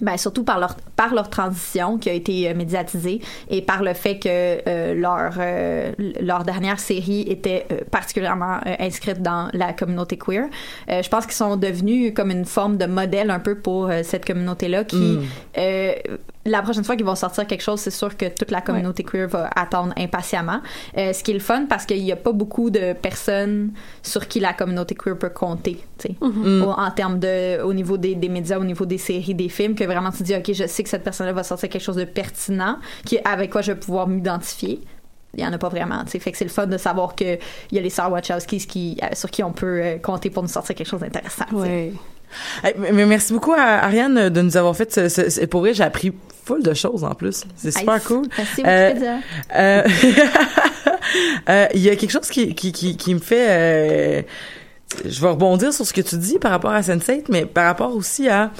ben, 0.00 0.16
surtout 0.16 0.44
par 0.44 0.58
leur 0.60 0.76
par 0.96 1.14
leur 1.14 1.28
transition 1.30 1.98
qui 1.98 2.08
a 2.08 2.12
été 2.12 2.48
euh, 2.48 2.54
médiatisée 2.54 3.20
et 3.48 3.60
par 3.60 3.82
le 3.82 3.92
fait 3.92 4.18
que 4.18 4.28
euh, 4.28 4.94
leur 4.94 5.34
euh, 5.38 5.92
leur 6.20 6.44
dernière 6.44 6.78
série 6.78 7.22
était 7.22 7.66
particulièrement 7.90 8.60
inscrite 8.78 9.20
dans 9.20 9.50
la 9.52 9.72
communauté 9.72 10.16
queer. 10.16 10.46
Je 10.88 11.08
pense 11.08 11.24
qu'ils 11.24 11.34
sont 11.34 11.56
devenus 11.56 12.12
comme 12.14 12.30
une 12.30 12.44
forme 12.44 12.76
de 12.76 12.86
modèle 12.86 13.30
un 13.30 13.40
peu 13.40 13.56
pour 13.58 13.90
cette 14.02 14.24
communauté 14.24 14.68
là 14.68 14.84
qui 14.84 15.18
Mm. 15.56 16.39
La 16.50 16.62
prochaine 16.62 16.84
fois 16.84 16.96
qu'ils 16.96 17.06
vont 17.06 17.14
sortir 17.14 17.46
quelque 17.46 17.62
chose, 17.62 17.80
c'est 17.80 17.90
sûr 17.90 18.16
que 18.16 18.26
toute 18.26 18.50
la 18.50 18.60
communauté 18.60 19.02
queer 19.04 19.28
va 19.28 19.48
attendre 19.54 19.92
impatiemment. 19.96 20.60
Euh, 20.98 21.12
ce 21.12 21.22
qui 21.22 21.30
est 21.30 21.34
le 21.34 21.40
fun 21.40 21.66
parce 21.68 21.86
qu'il 21.86 22.02
n'y 22.02 22.12
a 22.12 22.16
pas 22.16 22.32
beaucoup 22.32 22.70
de 22.70 22.92
personnes 22.92 23.72
sur 24.02 24.26
qui 24.28 24.40
la 24.40 24.52
communauté 24.52 24.94
queer 24.94 25.16
peut 25.18 25.30
compter, 25.30 25.82
tu 25.98 26.08
sais, 26.08 26.14
Mm. 26.20 26.62
au- 26.62 26.70
en 26.70 26.90
termes 26.90 27.18
de, 27.18 27.62
au 27.62 27.72
niveau 27.72 27.96
des, 27.96 28.14
des 28.14 28.28
médias, 28.28 28.58
au 28.58 28.64
niveau 28.64 28.86
des 28.86 28.98
séries, 28.98 29.34
des 29.34 29.48
films, 29.48 29.74
que 29.74 29.84
vraiment 29.84 30.10
tu 30.10 30.22
dis, 30.22 30.34
ok, 30.34 30.52
je 30.52 30.66
sais 30.66 30.82
que 30.82 30.88
cette 30.88 31.04
personne-là 31.04 31.32
va 31.32 31.42
sortir 31.42 31.68
quelque 31.68 31.82
chose 31.82 31.96
de 31.96 32.04
pertinent, 32.04 32.76
qui 33.04 33.18
avec 33.24 33.50
quoi 33.50 33.62
je 33.62 33.72
vais 33.72 33.78
pouvoir 33.78 34.06
m'identifier. 34.08 34.80
il 35.34 35.40
y 35.44 35.46
en 35.46 35.52
a 35.52 35.58
pas 35.58 35.68
vraiment. 35.68 36.02
tu 36.04 36.10
sais. 36.12 36.18
Fait 36.18 36.32
que 36.32 36.38
c'est 36.38 36.44
le 36.44 36.50
fun 36.50 36.66
de 36.66 36.76
savoir 36.76 37.14
que 37.14 37.34
il 37.70 37.76
y 37.76 37.78
a 37.78 37.82
les 37.82 37.90
sœurs 37.90 38.10
Wachowski 38.10 38.58
qui, 38.66 38.98
euh, 39.02 39.06
sur 39.14 39.30
qui 39.30 39.42
on 39.44 39.52
peut 39.52 39.80
euh, 39.80 39.98
compter 39.98 40.28
pour 40.30 40.42
nous 40.42 40.48
sortir 40.48 40.74
quelque 40.74 40.88
chose 40.88 41.00
d'intéressant. 41.00 41.44
Ouais. 41.52 41.92
Hey, 42.62 42.74
mais 42.78 42.92
mais 42.92 43.06
merci 43.06 43.32
beaucoup 43.32 43.52
à 43.52 43.84
Ariane 43.84 44.28
de 44.28 44.40
nous 44.42 44.56
avoir 44.56 44.74
fait 44.76 44.92
ce, 44.92 45.08
ce- 45.08 45.28
ce- 45.30 45.44
pour 45.46 45.60
vrai 45.62 45.74
j'ai 45.74 45.82
appris 45.82 46.12
full 46.44 46.62
de 46.62 46.74
choses 46.74 47.04
en 47.04 47.14
plus 47.14 47.44
c'est 47.56 47.70
super 47.70 47.94
Nice. 47.94 48.04
cool 48.04 48.26
Merci, 48.36 48.62
Euh. 48.66 49.18
Euh, 49.56 49.82
euh, 51.48 51.66
il 51.74 51.80
y 51.80 51.90
a 51.90 51.96
quelque 51.96 52.10
chose 52.10 52.28
qui, 52.28 52.54
qui, 52.54 52.72
qui, 52.72 52.96
qui 52.96 53.14
me 53.14 53.20
fait... 53.20 53.46
euh, 53.50 54.22
je 55.04 55.20
vais 55.20 55.28
rebondir 55.28 55.72
sur 55.72 55.86
ce 55.86 55.92
que 55.92 56.00
tu 56.00 56.16
dis 56.16 56.38
par 56.38 56.50
rapport 56.50 56.72
à 56.72 56.80
Sense8, 56.80 57.24
mais 57.28 57.46
par 57.46 57.64
rapport 57.66 57.94
aussi 57.94 58.28
à... 58.28 58.50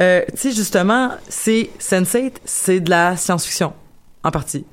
Euh, 0.00 0.22
tu 0.32 0.36
sais, 0.36 0.52
justement, 0.52 1.10
c'est 1.28 1.70
Sense8, 1.80 2.32
c'est 2.44 2.80
de 2.80 2.90
la 2.90 3.16
science-fiction, 3.16 3.72
en 4.22 4.30
partie. 4.30 4.64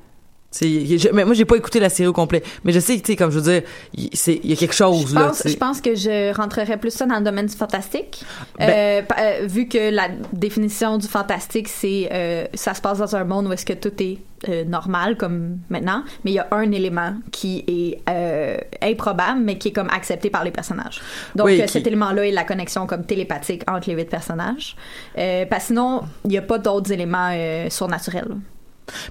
Je- 0.60 1.08
mais 1.12 1.24
moi, 1.24 1.34
j'ai 1.34 1.44
pas 1.44 1.56
écouté 1.56 1.80
la 1.80 1.88
série 1.88 2.06
au 2.08 2.12
complet, 2.12 2.42
mais 2.64 2.72
je 2.72 2.80
sais 2.80 2.96
tu 3.00 3.12
sais, 3.12 3.16
comme 3.16 3.30
je 3.30 3.38
veux 3.38 3.52
dire, 3.52 3.62
il 3.94 4.10
y 4.50 4.52
a 4.52 4.56
quelque 4.56 4.74
chose, 4.74 5.08
Je 5.10 5.14
là. 5.14 5.28
pense, 5.28 5.42
je 5.46 5.56
pense 5.56 5.80
que 5.80 5.94
je 5.94 6.34
rentrerais 6.34 6.76
plus 6.76 6.90
ça 6.90 7.06
dans 7.06 7.16
le 7.18 7.24
domaine 7.24 7.46
du 7.46 7.56
fantastique. 7.56 8.22
Ben- 8.58 8.68
Euh, 8.70 9.02
euh, 9.18 9.46
vu 9.46 9.66
que 9.68 9.90
la 9.90 10.08
définition 10.32 10.98
du 10.98 11.08
fantastique, 11.08 11.68
c'est 11.68 12.08
euh, 12.12 12.46
ça 12.54 12.74
se 12.74 12.80
passe 12.80 12.98
dans 12.98 13.16
un 13.16 13.24
monde 13.24 13.46
où 13.46 13.52
est-ce 13.52 13.64
que 13.66 13.72
tout 13.72 13.92
est 14.02 14.18
euh, 14.48 14.64
normal 14.64 15.16
comme 15.16 15.58
maintenant, 15.70 16.02
mais 16.24 16.32
il 16.32 16.34
y 16.34 16.38
a 16.40 16.48
un 16.50 16.70
élément 16.72 17.14
qui 17.30 17.64
est 17.68 18.00
euh, 18.10 18.56
improbable, 18.82 19.40
mais 19.40 19.56
qui 19.56 19.68
est 19.68 19.72
comme 19.72 19.88
accepté 19.90 20.30
par 20.30 20.42
les 20.44 20.50
personnages. 20.50 21.00
Donc 21.36 21.46
Oui, 21.46 21.60
euh, 21.60 21.64
qui- 21.66 21.72
cet 21.72 21.86
élément-là 21.86 22.26
est 22.26 22.32
la 22.32 22.44
connexion 22.44 22.86
comme 22.88 23.04
télépathique 23.04 23.62
entre 23.70 23.88
les 23.88 23.94
huit 23.94 24.10
personnages. 24.10 24.76
Parce 25.14 25.62
que 25.62 25.66
sinon, 25.68 26.02
il 26.24 26.30
n'y 26.30 26.38
a 26.38 26.42
pas 26.42 26.58
d'autres 26.58 26.90
éléments 26.92 27.30
surnaturels. 27.70 28.34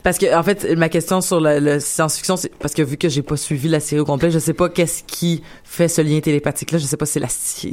Parce 0.03 0.17
que 0.17 0.35
en 0.35 0.43
fait, 0.43 0.75
ma 0.75 0.89
question 0.89 1.21
sur 1.21 1.39
la, 1.39 1.59
la 1.59 1.79
science-fiction, 1.79 2.35
c'est 2.37 2.53
parce 2.55 2.73
que 2.73 2.81
vu 2.81 2.97
que 2.97 3.07
j'ai 3.09 3.21
pas 3.21 3.37
suivi 3.37 3.69
la 3.69 3.79
série 3.79 4.01
au 4.01 4.05
complet, 4.05 4.29
je 4.29 4.39
sais 4.39 4.53
pas 4.53 4.69
qu'est-ce 4.69 5.03
qui 5.03 5.41
fait 5.63 5.87
ce 5.87 6.01
lien 6.01 6.19
télépathique 6.19 6.71
là. 6.71 6.77
Je 6.77 6.85
sais 6.85 6.97
pas 6.97 7.05
si 7.05 7.19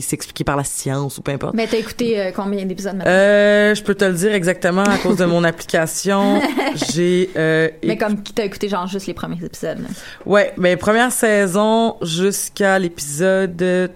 c'est 0.00 0.12
expliqué 0.14 0.44
par 0.44 0.56
la 0.56 0.64
science 0.64 1.18
ou 1.18 1.22
peu 1.22 1.32
importe. 1.32 1.54
Mais 1.54 1.66
t'as 1.66 1.78
écouté 1.78 2.20
euh, 2.20 2.30
combien 2.34 2.64
d'épisodes 2.64 2.94
maintenant? 2.96 3.10
Euh, 3.12 3.74
je 3.74 3.82
peux 3.82 3.94
te 3.94 4.04
le 4.04 4.14
dire 4.14 4.32
exactement 4.32 4.84
à 4.84 4.98
cause 4.98 5.16
de 5.16 5.24
mon 5.24 5.42
application. 5.44 6.40
J'ai 6.92 7.30
euh, 7.36 7.68
mais 7.84 7.94
éc- 7.94 7.98
comme 7.98 8.22
t'as 8.22 8.44
écouté 8.44 8.68
genre 8.68 8.86
juste 8.86 9.06
les 9.06 9.14
premiers 9.14 9.44
épisodes. 9.44 9.78
là. 9.78 9.88
ouais, 10.26 10.52
mais 10.56 10.76
première 10.76 11.12
saison 11.12 11.96
jusqu'à 12.02 12.78
l'épisode 12.78 13.88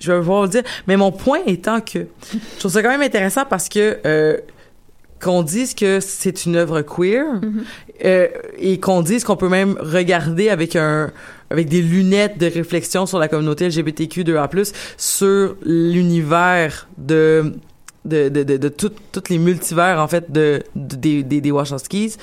je 0.00 0.12
vais 0.12 0.20
vous 0.20 0.42
le 0.42 0.48
dire, 0.48 0.62
mais 0.86 0.96
mon 0.96 1.12
point 1.12 1.40
étant 1.46 1.80
que 1.80 2.06
je 2.32 2.58
trouve 2.58 2.72
ça 2.72 2.82
quand 2.82 2.88
même 2.90 3.02
intéressant 3.02 3.44
parce 3.48 3.68
que 3.68 3.98
euh, 4.06 4.36
qu'on 5.22 5.42
dise 5.42 5.74
que 5.74 6.00
c'est 6.00 6.46
une 6.46 6.56
œuvre 6.56 6.82
queer 6.82 7.24
euh, 8.04 8.26
et 8.58 8.80
qu'on 8.80 9.02
dise 9.02 9.24
qu'on 9.24 9.36
peut 9.36 9.48
même 9.48 9.76
regarder 9.80 10.48
avec 10.48 10.74
un 10.76 11.10
avec 11.50 11.68
des 11.68 11.82
lunettes 11.82 12.38
de 12.38 12.46
réflexion 12.46 13.04
sur 13.06 13.18
la 13.18 13.28
communauté 13.28 13.68
LGBTQ2A+, 13.68 14.72
sur 14.96 15.54
l'univers 15.64 16.88
de 16.98 17.52
de 18.04 18.28
de 18.28 18.42
de, 18.42 18.56
de 18.56 18.68
tout 18.68 18.90
tous 19.12 19.22
les 19.30 19.38
multivers 19.38 20.00
en 20.00 20.08
fait 20.08 20.32
de, 20.32 20.62
de- 20.74 20.96
des 20.96 21.22
des 21.22 21.40
des 21.40 21.50
Wachowskis. 21.50 22.16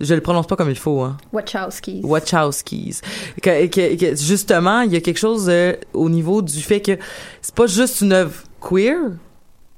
Je 0.00 0.14
le 0.14 0.20
prononce 0.20 0.48
pas 0.48 0.56
comme 0.56 0.68
il 0.70 0.76
faut 0.76 1.00
hein. 1.02 1.16
Wachowskis. 1.32 2.00
Wachowskis. 2.02 3.00
Que, 3.40 3.66
que- 3.66 3.94
que 3.96 4.16
justement, 4.16 4.80
il 4.80 4.92
y 4.92 4.96
a 4.96 5.00
quelque 5.00 5.18
chose 5.20 5.46
euh, 5.48 5.74
au 5.94 6.08
niveau 6.10 6.42
du 6.42 6.60
fait 6.60 6.80
que 6.80 6.98
c'est 7.40 7.54
pas 7.54 7.66
juste 7.68 8.00
une 8.00 8.12
œuvre 8.12 8.34
queer, 8.60 8.96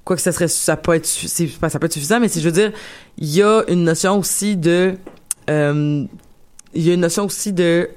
quoique 0.05 0.23
ça 0.23 0.33
serait 0.33 0.49
ça 0.49 0.77
peut 0.77 0.95
être 0.95 1.07
su- 1.07 1.29
c'est 1.29 1.47
pas 1.47 1.69
ça 1.71 1.79
peut 1.79 1.87
être 1.87 1.93
suffisant, 1.93 2.21
mais 2.21 2.29
si 2.29 2.41
je 2.41 2.47
veux 2.47 2.53
dire, 2.53 2.73
il 3.19 3.29
y 3.35 3.43
a 3.43 3.63
une 3.69 3.85
notion 3.85 4.19
aussi 4.19 4.57
de 4.57 4.97
euh, 5.51 6.05
il 6.75 6.83
y 6.87 6.91
a 6.91 6.95
une 6.95 7.01
notion 7.01 7.25
aussi 7.25 7.53
de 7.53 7.89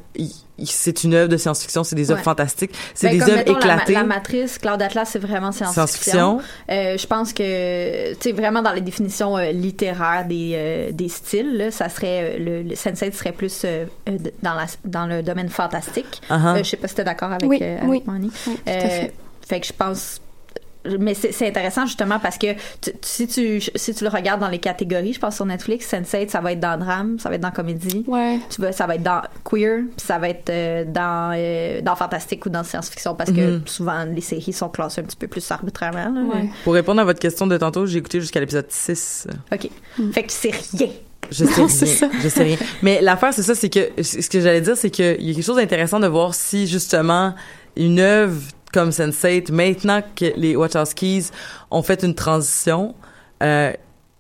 c'est 0.63 1.03
une 1.03 1.13
œuvre 1.13 1.29
de 1.29 1.37
science-fiction, 1.37 1.83
c'est 1.83 1.95
des 1.95 2.09
œuvres 2.09 2.19
Ouais. 2.19 2.23
fantastiques, 2.23 2.71
c'est 2.95 3.09
Ben, 3.09 3.17
des 3.19 3.23
œuvres 3.31 3.43
la 3.45 3.51
éclatées. 3.51 3.93
La, 3.93 4.03
matrice, 4.03 4.57
Cloud 4.57 4.81
Atlas, 4.81 5.07
c'est 5.11 5.19
vraiment 5.19 5.51
science-fiction. 5.51 6.39
Euh, 6.71 6.97
je 6.97 7.05
pense 7.05 7.31
que, 7.31 8.13
tu 8.15 8.17
sais, 8.21 8.31
vraiment 8.31 8.63
dans 8.63 8.71
les 8.73 8.81
définitions 8.81 9.37
euh, 9.37 9.51
littéraires 9.51 10.25
des, 10.27 10.53
euh, 10.55 10.91
des 10.91 11.09
styles, 11.09 11.57
là, 11.57 11.69
ça 11.69 11.89
serait, 11.89 12.37
euh, 12.39 12.39
le, 12.39 12.63
le 12.69 12.73
Sense8 12.73 13.13
serait 13.13 13.33
plus 13.33 13.63
d- 13.63 14.33
dans, 14.41 14.55
la, 14.55 14.65
dans 14.83 15.05
le 15.05 15.21
domaine 15.21 15.49
fantastique. 15.49 16.21
Uh-huh. 16.31 16.55
Euh, 16.55 16.63
je 16.63 16.63
sais 16.63 16.77
pas 16.77 16.87
si 16.87 16.95
t'es 16.95 17.03
d'accord 17.03 17.31
avec, 17.31 17.47
Oui, 17.47 17.59
euh, 17.61 17.77
avec 17.77 17.89
oui. 17.89 18.03
Moni. 18.07 18.31
Oui, 18.47 18.53
tout 18.55 18.59
à 18.65 18.71
Euh, 18.71 18.79
fait. 18.89 19.13
fait 19.47 19.59
que 19.59 19.67
je 19.67 19.73
pense 19.73 20.19
mais 20.99 21.13
c'est 21.13 21.31
c'est 21.31 21.47
intéressant 21.47 21.85
justement 21.85 22.19
parce 22.19 22.37
que 22.37 22.53
tu- 22.81 22.91
tu- 22.91 22.91
si 23.01 23.27
tu 23.27 23.61
si 23.75 23.93
tu 23.93 24.03
le 24.03 24.09
regardes 24.09 24.39
dans 24.41 24.49
les 24.49 24.59
catégories 24.59 25.13
je 25.13 25.19
pense 25.19 25.35
sur 25.35 25.45
Netflix 25.45 25.91
Sense8 25.91 26.29
ça 26.29 26.39
va 26.41 26.51
être 26.53 26.59
dans 26.59 26.77
drame 26.77 27.19
ça 27.19 27.29
va 27.29 27.35
être 27.35 27.41
dans 27.41 27.51
comédie 27.51 28.03
Ouais. 28.07 28.39
tu 28.49 28.61
vas, 28.61 28.71
ça 28.71 28.87
va 28.87 28.95
être 28.95 29.03
dans 29.03 29.21
queer, 29.43 29.81
puis 29.97 30.05
ça 30.05 30.17
va 30.19 30.29
être 30.29 30.49
euh, 30.49 30.85
dans 30.85 31.33
euh, 31.35 31.81
dans 31.81 31.95
fantastique 31.95 32.45
ou 32.45 32.49
dans 32.49 32.63
science-fiction 32.63 33.15
parce 33.15 33.31
que 33.31 33.57
Mhm. 33.57 33.61
souvent 33.65 34.05
les 34.05 34.21
séries 34.21 34.53
sont 34.53 34.69
classées 34.69 35.01
un 35.01 35.03
petit 35.03 35.17
peu 35.17 35.27
plus 35.27 35.49
arbitrairement. 35.51 36.09
là. 36.13 36.21
Ouais. 36.21 36.49
Pour 36.63 36.73
répondre 36.73 37.01
à 37.01 37.03
votre 37.05 37.19
question 37.19 37.47
de 37.47 37.57
tantôt, 37.57 37.85
j'ai 37.85 37.99
écouté 37.99 38.19
jusqu'à 38.21 38.39
l'épisode 38.39 38.65
6. 38.69 39.27
Ok. 39.51 39.69
Fait 40.13 40.23
que 40.23 40.27
tu 40.29 40.35
sais 40.35 40.51
rien. 40.77 40.89
Je 41.29 41.43
sais 41.43 41.61
Non, 41.61 41.67
rien. 41.67 41.67
ça. 41.67 42.09
Je 42.23 42.27
sais 42.29 42.43
rien. 42.43 42.57
Mais 42.81 43.01
l'affaire, 43.01 43.33
c'est 43.33 43.43
ça, 43.43 43.53
c'est 43.55 43.69
que 43.69 44.01
ce 44.01 44.29
que 44.29 44.39
j'allais 44.39 44.61
dire, 44.61 44.77
c'est 44.77 44.89
qu'il 44.89 45.21
y 45.21 45.31
a 45.31 45.33
quelque 45.33 45.43
chose 45.45 45.57
d'intéressant 45.57 45.99
de 45.99 46.07
voir 46.07 46.33
si 46.33 46.67
justement 46.67 47.33
une 47.75 47.99
œuvre 47.99 48.41
comme 48.77 48.91
Sense8, 48.91 49.51
maintenant 49.51 50.03
que 50.15 50.25
les 50.35 50.55
Wachowskis 50.55 51.31
ont 51.71 51.81
fait 51.81 52.03
une 52.03 52.13
transition, 52.13 52.93
euh, 53.41 53.73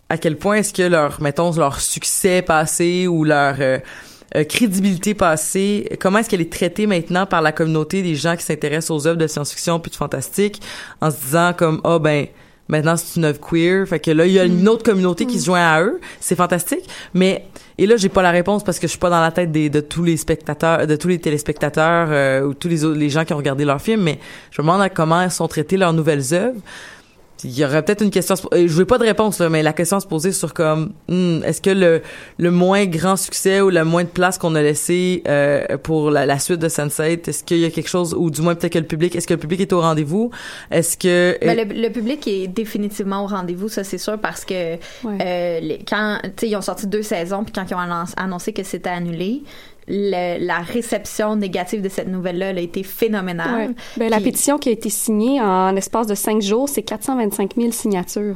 à 0.09 0.17
quel 0.17 0.35
point 0.35 0.55
est-ce 0.55 0.73
que 0.73 0.81
leur, 0.81 1.21
mettons, 1.21 1.51
leur 1.51 1.79
succès 1.79 2.41
passé 2.41 3.05
ou 3.05 3.23
leur 3.23 3.57
euh, 3.59 3.77
euh, 4.35 4.43
crédibilité 4.45 5.13
passée, 5.13 5.87
comment 5.99 6.17
est-ce 6.17 6.29
qu'elle 6.31 6.41
est 6.41 6.51
traitée 6.51 6.87
maintenant 6.87 7.27
par 7.27 7.43
la 7.43 7.51
communauté 7.51 8.01
des 8.01 8.15
gens 8.15 8.35
qui 8.35 8.43
s'intéressent 8.43 8.89
aux 8.89 9.05
œuvres 9.05 9.19
de 9.19 9.27
science-fiction 9.27 9.79
puis 9.79 9.91
de 9.91 9.95
fantastique, 9.95 10.59
en 11.01 11.11
se 11.11 11.17
disant 11.17 11.53
comme 11.55 11.79
ah 11.83 11.99
ben 11.99 12.25
maintenant 12.67 12.95
c'est 12.97 13.17
une 13.17 13.25
œuvre 13.25 13.39
queer, 13.39 13.87
fait 13.87 13.99
que 13.99 14.11
là 14.11 14.25
il 14.25 14.33
y 14.33 14.39
a 14.39 14.45
une 14.45 14.67
autre 14.67 14.83
communauté 14.83 15.25
qui 15.25 15.39
se 15.39 15.45
joint 15.45 15.65
à 15.65 15.81
eux, 15.81 15.99
c'est 16.19 16.35
fantastique, 16.35 16.87
mais 17.13 17.45
et 17.77 17.85
là 17.85 17.97
j'ai 17.97 18.09
pas 18.09 18.21
la 18.21 18.31
réponse 18.31 18.63
parce 18.63 18.79
que 18.79 18.87
je 18.87 18.91
suis 18.91 18.99
pas 18.99 19.09
dans 19.09 19.21
la 19.21 19.31
tête 19.31 19.51
des, 19.51 19.69
de 19.69 19.79
tous 19.79 20.03
les 20.03 20.17
spectateurs, 20.17 20.87
de 20.87 20.95
tous 20.95 21.07
les 21.07 21.19
téléspectateurs 21.19 22.07
euh, 22.11 22.41
ou 22.41 22.53
tous 22.53 22.67
les 22.67 22.83
autres 22.83 22.97
les 22.97 23.09
gens 23.09 23.25
qui 23.25 23.33
ont 23.33 23.37
regardé 23.37 23.65
leur 23.65 23.81
film, 23.81 24.01
mais 24.01 24.19
je 24.51 24.61
me 24.61 24.67
demande 24.67 24.81
à 24.81 24.89
comment 24.89 25.29
sont 25.29 25.47
traitées 25.47 25.77
leurs 25.77 25.93
nouvelles 25.93 26.33
œuvres. 26.33 26.59
Il 27.43 27.57
y 27.57 27.63
aurait 27.63 27.83
peut-être 27.83 28.01
une 28.03 28.09
question, 28.09 28.33
à 28.33 28.35
se 28.37 28.41
po- 28.41 28.49
euh, 28.53 28.67
je 28.67 28.73
veux 28.73 28.85
pas 28.85 28.97
de 28.97 29.03
réponse 29.03 29.39
là, 29.39 29.47
mais 29.49 29.61
la 29.61 29.73
question 29.73 29.97
à 29.97 29.99
se 29.99 30.07
poser 30.07 30.31
sur 30.31 30.53
comme, 30.55 30.93
hmm, 31.07 31.43
est-ce 31.43 31.61
que 31.61 31.69
le 31.69 32.01
le 32.37 32.51
moins 32.51 32.85
grand 32.85 33.15
succès 33.15 33.61
ou 33.61 33.69
le 33.69 33.83
moins 33.85 34.03
de 34.03 34.09
place 34.09 34.37
qu'on 34.39 34.55
a 34.55 34.61
laissé 34.61 35.21
euh, 35.27 35.77
pour 35.83 36.09
la, 36.09 36.25
la 36.25 36.39
suite 36.39 36.59
de 36.59 36.67
Sunset, 36.69 37.21
est-ce 37.27 37.43
qu'il 37.43 37.59
y 37.59 37.65
a 37.65 37.69
quelque 37.69 37.89
chose 37.89 38.15
ou 38.17 38.31
du 38.31 38.41
moins 38.41 38.55
peut-être 38.55 38.73
que 38.73 38.79
le 38.79 38.85
public, 38.85 39.15
est-ce 39.15 39.27
que 39.27 39.33
le 39.35 39.39
public 39.39 39.61
est 39.61 39.73
au 39.73 39.81
rendez-vous, 39.81 40.31
est-ce 40.71 40.97
que 40.97 41.37
Ben, 41.45 41.55
le, 41.55 41.81
le 41.81 41.89
public 41.89 42.27
est 42.27 42.47
définitivement 42.47 43.23
au 43.23 43.27
rendez-vous, 43.27 43.69
ça 43.69 43.83
c'est 43.83 43.97
sûr, 43.99 44.17
parce 44.19 44.43
que 44.43 44.75
Ouais. 45.03 45.17
euh, 45.21 45.59
les- 45.59 45.79
quand 45.87 46.17
tu 46.23 46.29
sais 46.37 46.49
ils 46.49 46.55
ont 46.55 46.61
sorti 46.61 46.87
deux 46.87 47.03
saisons, 47.03 47.43
puis 47.43 47.53
quand 47.53 47.65
ils 47.69 47.75
ont 47.75 48.05
annoncé 48.17 48.51
que 48.53 48.63
c'était 48.63 48.89
annulé, 48.89 49.43
le- 49.87 50.45
la 50.45 50.59
réception 50.59 51.35
négative 51.35 51.81
de 51.81 51.89
cette 51.89 52.07
nouvelle-là 52.07 52.47
elle 52.47 52.57
a 52.57 52.61
été 52.61 52.83
phénoménale. 52.83 53.69
Ouais. 53.69 53.75
Ben, 53.97 54.09
la 54.09 54.17
Puis- 54.17 54.25
pétition 54.25 54.57
qui 54.57 54.69
a 54.69 54.71
été 54.73 54.89
signée 54.89 55.41
en 55.41 55.71
l'espace 55.71 56.07
de 56.07 56.15
cinq 56.15 56.41
jours, 56.41 56.67
c'est 56.69 56.81
425 56.83 57.55
000 57.55 57.71
signatures. 57.71 58.35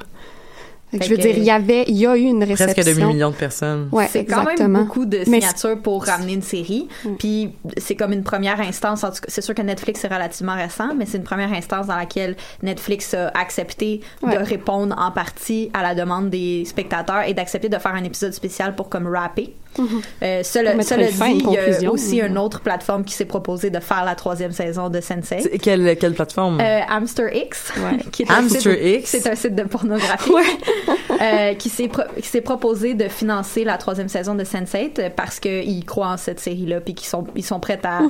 Fait 0.93 1.05
je 1.05 1.09
veux 1.11 1.17
dire, 1.17 1.37
il 1.37 1.43
y 1.45 1.49
avait, 1.49 1.85
il 1.87 1.95
y 1.95 2.05
a 2.05 2.17
eu 2.17 2.23
une 2.23 2.43
réception. 2.43 2.73
presque 2.83 2.97
demi-million 2.99 3.29
de 3.29 3.35
personnes. 3.35 3.87
Ouais, 3.93 4.07
c'est 4.09 4.25
quand 4.25 4.43
même 4.43 4.73
beaucoup 4.73 5.05
de 5.05 5.23
signatures 5.23 5.81
pour 5.81 6.03
ramener 6.03 6.33
une 6.33 6.41
série. 6.41 6.89
Puis 7.17 7.51
c'est 7.77 7.95
comme 7.95 8.11
une 8.11 8.23
première 8.23 8.59
instance. 8.59 9.05
C'est 9.29 9.39
sûr 9.41 9.55
que 9.55 9.61
Netflix 9.61 10.03
est 10.03 10.09
relativement 10.09 10.55
récent, 10.55 10.93
mais 10.93 11.05
c'est 11.05 11.17
une 11.17 11.23
première 11.23 11.53
instance 11.53 11.87
dans 11.87 11.95
laquelle 11.95 12.35
Netflix 12.61 13.13
a 13.13 13.29
accepté 13.29 14.01
Ouais. 14.21 14.37
de 14.37 14.43
répondre 14.43 14.93
en 14.99 15.11
partie 15.11 15.69
à 15.73 15.81
la 15.81 15.95
demande 15.95 16.29
des 16.29 16.65
spectateurs 16.65 17.23
et 17.25 17.33
d'accepter 17.33 17.69
de 17.69 17.77
faire 17.77 17.93
un 17.95 18.03
épisode 18.03 18.33
spécial 18.33 18.75
pour 18.75 18.89
comme 18.89 19.07
rapper. 19.07 19.53
Euh, 19.79 20.43
cela, 20.43 20.73
dit, 20.75 21.43
il 21.79 21.83
y 21.83 21.85
a 21.85 21.91
aussi 21.91 22.19
une 22.19 22.37
autre 22.37 22.59
plaplateforme 22.59 23.03
qui 23.05 23.13
s'est 23.13 23.25
proposée 23.25 23.69
de 23.69 23.79
faire 23.79 24.03
la 24.05 24.15
troisième 24.15 24.51
saison 24.51 24.89
de 24.89 24.99
Sensei. 25.01 25.57
Quelle, 25.61 25.97
quelle 25.97 26.13
plateforme? 26.13 26.59
Euh, 26.59 26.79
Hamster 26.89 27.33
X, 27.33 27.71
Ouais. 27.77 27.97
qui 28.11 28.23
est 28.23 28.31
un 28.31 28.35
Hamster 28.35 28.73
site- 28.73 28.99
X? 29.01 29.09
c'est 29.09 29.27
un 29.29 29.35
site 29.35 29.55
de 29.55 29.63
pornographie, 29.63 30.31
euh, 31.21 31.53
qui 31.55 31.69
s'est 31.69 31.87
pro- 31.87 32.03
proposé 32.43 32.93
de 32.93 33.07
financer 33.07 33.63
la 33.63 33.77
troisième 33.77 34.09
saison 34.09 34.35
de 34.35 34.43
Sense8 34.43 34.99
euh, 34.99 35.09
parce 35.15 35.39
qu'ils 35.39 35.85
croient 35.85 36.09
en 36.09 36.17
cette 36.17 36.39
série-là 36.39 36.81
puis 36.81 36.93
qu'ils 36.93 37.07
sont 37.07 37.25
ils 37.35 37.45
sont 37.45 37.59
prêts 37.59 37.79
à 37.83 38.01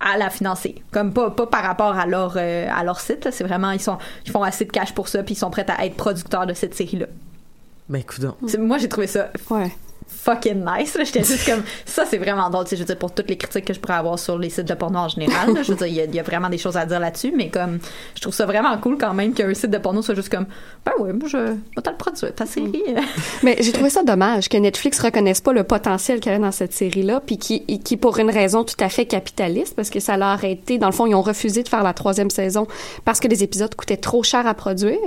à 0.00 0.16
la 0.18 0.30
financer 0.30 0.76
comme 0.92 1.12
pas 1.12 1.30
pas 1.30 1.46
par 1.46 1.62
rapport 1.62 1.96
à 1.96 2.06
leur 2.06 2.34
euh, 2.36 2.66
à 2.74 2.84
leur 2.84 3.00
site 3.00 3.28
c'est 3.30 3.44
vraiment 3.44 3.70
ils 3.72 3.80
sont 3.80 3.98
ils 4.24 4.30
font 4.32 4.42
assez 4.42 4.64
de 4.64 4.70
cash 4.70 4.94
pour 4.94 5.08
ça 5.08 5.22
puis 5.22 5.34
ils 5.34 5.38
sont 5.38 5.50
prêts 5.50 5.66
à 5.68 5.84
être 5.84 5.94
producteurs 5.96 6.46
de 6.46 6.54
cette 6.54 6.74
série-là 6.74 7.06
Ben, 7.88 7.98
écoute 7.98 8.24
moi 8.58 8.78
j'ai 8.78 8.88
trouvé 8.88 9.06
ça 9.06 9.30
Ouais. 9.50 9.70
Fucking 10.10 10.64
nice. 10.64 10.96
J'étais 11.02 11.24
juste 11.24 11.46
comme, 11.46 11.62
ça, 11.86 12.04
c'est 12.08 12.18
vraiment 12.18 12.50
drôle. 12.50 12.66
Je 12.70 12.76
veux 12.76 12.84
dire, 12.84 12.98
pour 12.98 13.12
toutes 13.14 13.28
les 13.30 13.36
critiques 13.36 13.64
que 13.64 13.72
je 13.74 13.80
pourrais 13.80 13.94
avoir 13.94 14.18
sur 14.18 14.38
les 14.38 14.50
sites 14.50 14.68
de 14.68 14.74
porno 14.74 14.98
en 14.98 15.08
général, 15.08 15.54
là, 15.54 15.62
je 15.62 15.72
veux 15.72 15.78
dire, 15.78 15.86
il 15.86 15.94
y 15.94 16.00
a- 16.00 16.04
y, 16.04 16.18
a 16.20 16.22
vraiment 16.22 16.48
des 16.48 16.58
choses 16.58 16.76
à 16.76 16.84
dire 16.86 17.00
là-dessus, 17.00 17.32
mais 17.36 17.48
comme, 17.48 17.78
je 18.14 18.20
trouve 18.20 18.34
ça 18.34 18.46
vraiment 18.46 18.76
cool 18.78 18.98
quand 18.98 19.14
même 19.14 19.32
qu'un 19.32 19.52
site 19.54 19.70
de 19.70 19.78
porno 19.78 20.02
soit 20.02 20.14
juste 20.14 20.28
comme, 20.28 20.46
ben 20.84 20.92
ouais, 20.98 21.12
moi, 21.12 21.28
je 21.28 21.36
vais 21.36 21.54
te 21.82 21.90
le 21.90 21.96
produire, 21.96 22.34
ta 22.34 22.46
série. 22.46 22.82
Mais 23.42 23.56
j'ai 23.60 23.72
trouvé 23.72 23.90
ça 23.90 24.02
dommage 24.02 24.48
que 24.48 24.56
Netflix 24.56 24.98
reconnaisse 25.00 25.40
pas 25.40 25.52
le 25.52 25.64
potentiel 25.64 26.20
qu'il 26.20 26.32
y 26.32 26.34
avait 26.34 26.44
dans 26.44 26.52
cette 26.52 26.72
série-là, 26.72 27.20
puis 27.24 27.38
qui, 27.38 27.64
qui, 27.80 27.96
pour 27.96 28.18
une 28.18 28.30
raison 28.30 28.64
tout 28.64 28.76
à 28.80 28.88
fait 28.88 29.04
capitaliste, 29.06 29.74
parce 29.76 29.90
que 29.90 30.00
ça 30.00 30.16
l'a 30.16 30.32
arrêté. 30.32 30.78
Dans 30.78 30.86
le 30.86 30.92
fond, 30.92 31.06
ils 31.06 31.14
ont 31.14 31.22
refusé 31.22 31.62
de 31.62 31.68
faire 31.68 31.82
la 31.82 31.92
troisième 31.92 32.30
saison 32.30 32.66
parce 33.04 33.20
que 33.20 33.28
les 33.28 33.42
épisodes 33.42 33.74
coûtaient 33.74 33.96
trop 33.96 34.22
cher 34.22 34.46
à 34.46 34.54
produire, 34.54 34.98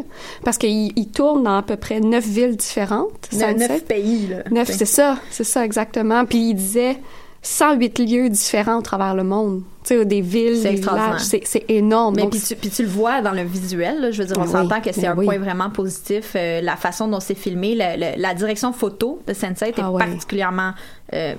parce 0.43 0.57
qu'ils 0.57 0.91
ils 0.97 1.07
tournent 1.09 1.43
dans 1.43 1.57
à 1.57 1.61
peu 1.63 1.75
près 1.75 1.99
neuf 1.99 2.25
villes 2.25 2.55
différentes. 2.55 3.29
Neuf 3.33 3.57
Sunset. 3.59 3.79
pays, 3.81 4.27
là. 4.27 4.37
Neuf, 4.51 4.69
c'est 4.71 4.85
ça, 4.93 5.17
c'est 5.29 5.43
ça 5.43 5.65
exactement. 5.65 6.25
Puis 6.25 6.49
il 6.49 6.53
disait 6.55 6.97
108 7.41 7.99
lieux 7.99 8.29
différents 8.29 8.77
au 8.77 8.81
travers 8.81 9.15
le 9.15 9.23
monde. 9.23 9.63
Tu 9.83 9.95
sais, 9.95 10.05
des 10.05 10.21
villes, 10.21 10.57
C'est 10.61 10.69
des 10.75 10.75
villages, 10.81 11.19
c'est, 11.19 11.65
énorme. 11.67 12.15
Mais 12.15 12.25
puis 12.29 12.39
tu, 12.39 12.55
puis 12.55 12.69
tu 12.69 12.83
le 12.83 12.87
vois 12.87 13.21
dans 13.21 13.31
le 13.33 13.43
visuel, 13.43 13.99
là, 13.99 14.11
je 14.11 14.21
veux 14.21 14.27
dire, 14.27 14.37
on 14.39 14.47
s'entend 14.47 14.79
que 14.79 14.93
c'est 14.93 15.07
un 15.07 15.15
oui. 15.17 15.25
point 15.25 15.37
vraiment 15.39 15.69
positif. 15.69 16.33
euh, 16.37 16.61
la 16.61 16.77
façon 16.77 17.07
dont 17.09 17.19
c'est 17.19 17.35
filmé, 17.35 17.75
le- 17.75 17.97
le- 17.99 18.21
la 18.21 18.33
direction 18.33 18.71
photo 18.71 19.21
de 19.27 19.33
Sense8 19.33 19.65
est 19.65 19.73
Ah 19.79 19.91
ouais. 19.91 20.05
particulièrement 20.05 20.71
euh. 21.13 21.35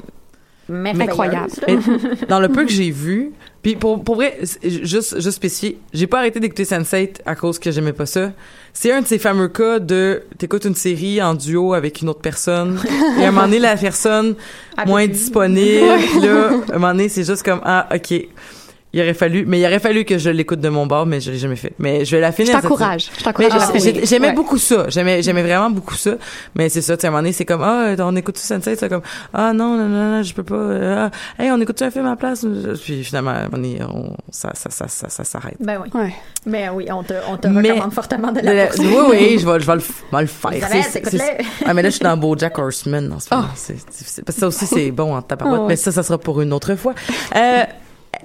Incroyable. 0.71 1.51
dans 2.29 2.41
le 2.41 2.49
peu 2.49 2.65
que 2.65 2.73
j'ai 2.73 2.91
vu, 2.91 3.33
puis 3.63 3.77
pour, 3.77 4.03
pour 4.05 4.17
vrai, 4.17 4.39
juste, 4.63 5.15
juste 5.21 5.31
spécifier, 5.37 5.79
j'ai 5.93 6.07
pas 6.07 6.19
arrêté 6.19 6.39
d'écouter 6.39 6.65
Sense8 6.65 7.21
à 7.25 7.35
cause 7.35 7.59
que 7.59 7.71
j'aimais 7.71 7.93
pas 7.93 8.07
ça. 8.07 8.33
C'est 8.73 8.93
un 8.93 9.01
de 9.01 9.07
ces 9.07 9.19
fameux 9.19 9.49
cas 9.49 9.79
de 9.79 10.23
t'écoutes 10.37 10.65
une 10.65 10.75
série 10.75 11.23
en 11.23 11.35
duo 11.35 11.75
avec 11.75 12.03
une 12.03 12.09
autre 12.09 12.21
personne 12.21 12.79
et 13.19 13.25
à 13.25 13.29
un 13.29 13.31
moment 13.31 13.47
donné 13.47 13.61
la 13.61 13.77
personne 13.77 14.35
Elle 14.77 14.89
moins 14.89 15.05
plus. 15.05 15.13
disponible 15.13 15.87
là 16.23 16.51
à 16.69 16.75
un 16.75 16.79
moment 16.79 16.93
donné 16.93 17.09
c'est 17.09 17.25
juste 17.25 17.43
comme 17.45 17.61
ah 17.65 17.89
ok 17.95 18.27
il 18.95 19.01
aurait 19.03 19.13
fallu 19.15 19.45
mais 19.47 19.61
il 19.61 19.67
aurait 19.67 19.81
fallu 19.81 20.05
que 20.05 20.17
je 20.19 20.31
l'écoute 20.31 20.61
de 20.61 20.69
mon 20.71 20.87
bord 20.87 21.05
mais 21.05 21.21
je 21.21 21.31
l'ai 21.31 21.39
jamais 21.39 21.57
fait 21.57 21.73
mais 21.79 22.05
je 22.05 22.15
vais 22.17 22.23
la 22.23 22.31
je 22.31 22.37
finir 22.37 22.53
cette 22.55 22.63
t'encourage. 22.63 23.11
Je 23.19 23.25
t'encourage. 23.25 23.53
j'aimais 24.05 24.29
Ouais. 24.29 24.33
beaucoup 24.35 24.57
ça. 24.59 24.87
J'aimais, 24.89 25.23
j'aimais 25.23 25.43
vraiment 25.43 25.69
beaucoup 25.71 25.95
ça. 25.97 26.13
Mais 26.55 26.69
c'est 26.69 26.81
ça, 26.81 26.97
tu 26.97 27.03
sais, 27.03 27.07
à 27.07 27.09
un 27.09 27.11
moment 27.13 27.23
donné, 27.23 27.33
c'est 27.33 27.45
comme, 27.45 27.63
ah, 27.63 27.95
on 27.99 28.17
écoute 28.17 28.37
tout 28.37 28.41
Sunset, 28.41 28.77
c'est 28.77 28.89
comme, 28.89 29.03
ah, 29.33 29.53
non, 29.53 29.77
non, 29.77 29.87
non, 29.89 30.17
non, 30.17 30.23
je 30.23 30.33
peux 30.35 30.43
pas, 30.43 30.55
euh, 30.55 31.09
ah, 31.39 31.43
hey, 31.43 31.51
on 31.51 31.61
écoute 31.61 31.81
un 31.83 31.91
film 31.91 32.07
à 32.07 32.11
la 32.11 32.17
place? 32.17 32.47
Puis 32.83 33.03
finalement, 33.05 33.31
à 33.33 33.35
un 33.35 33.43
moment 33.45 33.57
donné, 33.57 33.79
on, 33.83 34.17
ça, 34.31 34.51
ça, 34.55 34.71
ça, 34.71 34.87
ça, 34.89 35.09
ça 35.09 35.25
s'arrête. 35.25 35.57
Ben 35.61 35.81
oui. 35.83 35.91
Ouais. 36.01 36.15
Mais 36.47 36.69
oui, 36.71 36.87
on 36.91 37.03
te, 37.03 37.15
on 37.29 37.37
te 37.37 37.49
Mais- 37.49 37.71
recommande 37.73 37.93
fortement 37.93 38.33
de 38.33 38.41
la 38.41 38.67
oui, 38.79 38.87
oui, 39.11 39.39
je 39.41 39.47
vais, 39.47 39.61
je 39.61 39.67
vais 39.67 39.75
le, 39.75 39.81
je 39.81 40.17
vais 40.17 40.23
le 40.23 40.27
faire. 40.29 40.53
C'est- 40.91 41.11
c'est- 41.11 41.39
ah, 41.67 41.75
mais 41.75 41.83
là, 41.83 41.89
je 41.91 41.95
suis 41.97 42.05
dans 42.05 42.17
BoJack 42.17 42.59
Horseman 42.59 43.13
en 43.13 43.21
ce 43.21 43.35
moment. 43.35 43.49
C'est 43.55 43.77
c'est 43.79 43.99
difficile. 43.99 44.25
Parce 44.25 44.37
que 44.37 44.41
ça 44.41 44.47
aussi, 44.49 44.67
c'est 44.67 44.91
bon 44.91 45.15
en 45.17 45.23
tabarouette. 45.23 45.57
Ah 45.59 45.63
ouais. 45.63 45.69
Mais 45.69 45.77
ça, 45.77 45.91
ça 45.93 46.03
sera 46.03 46.19
pour 46.19 46.41
une 46.41 46.53
autre 46.53 46.75
fois. 46.77 46.95
Euh, 47.37 47.65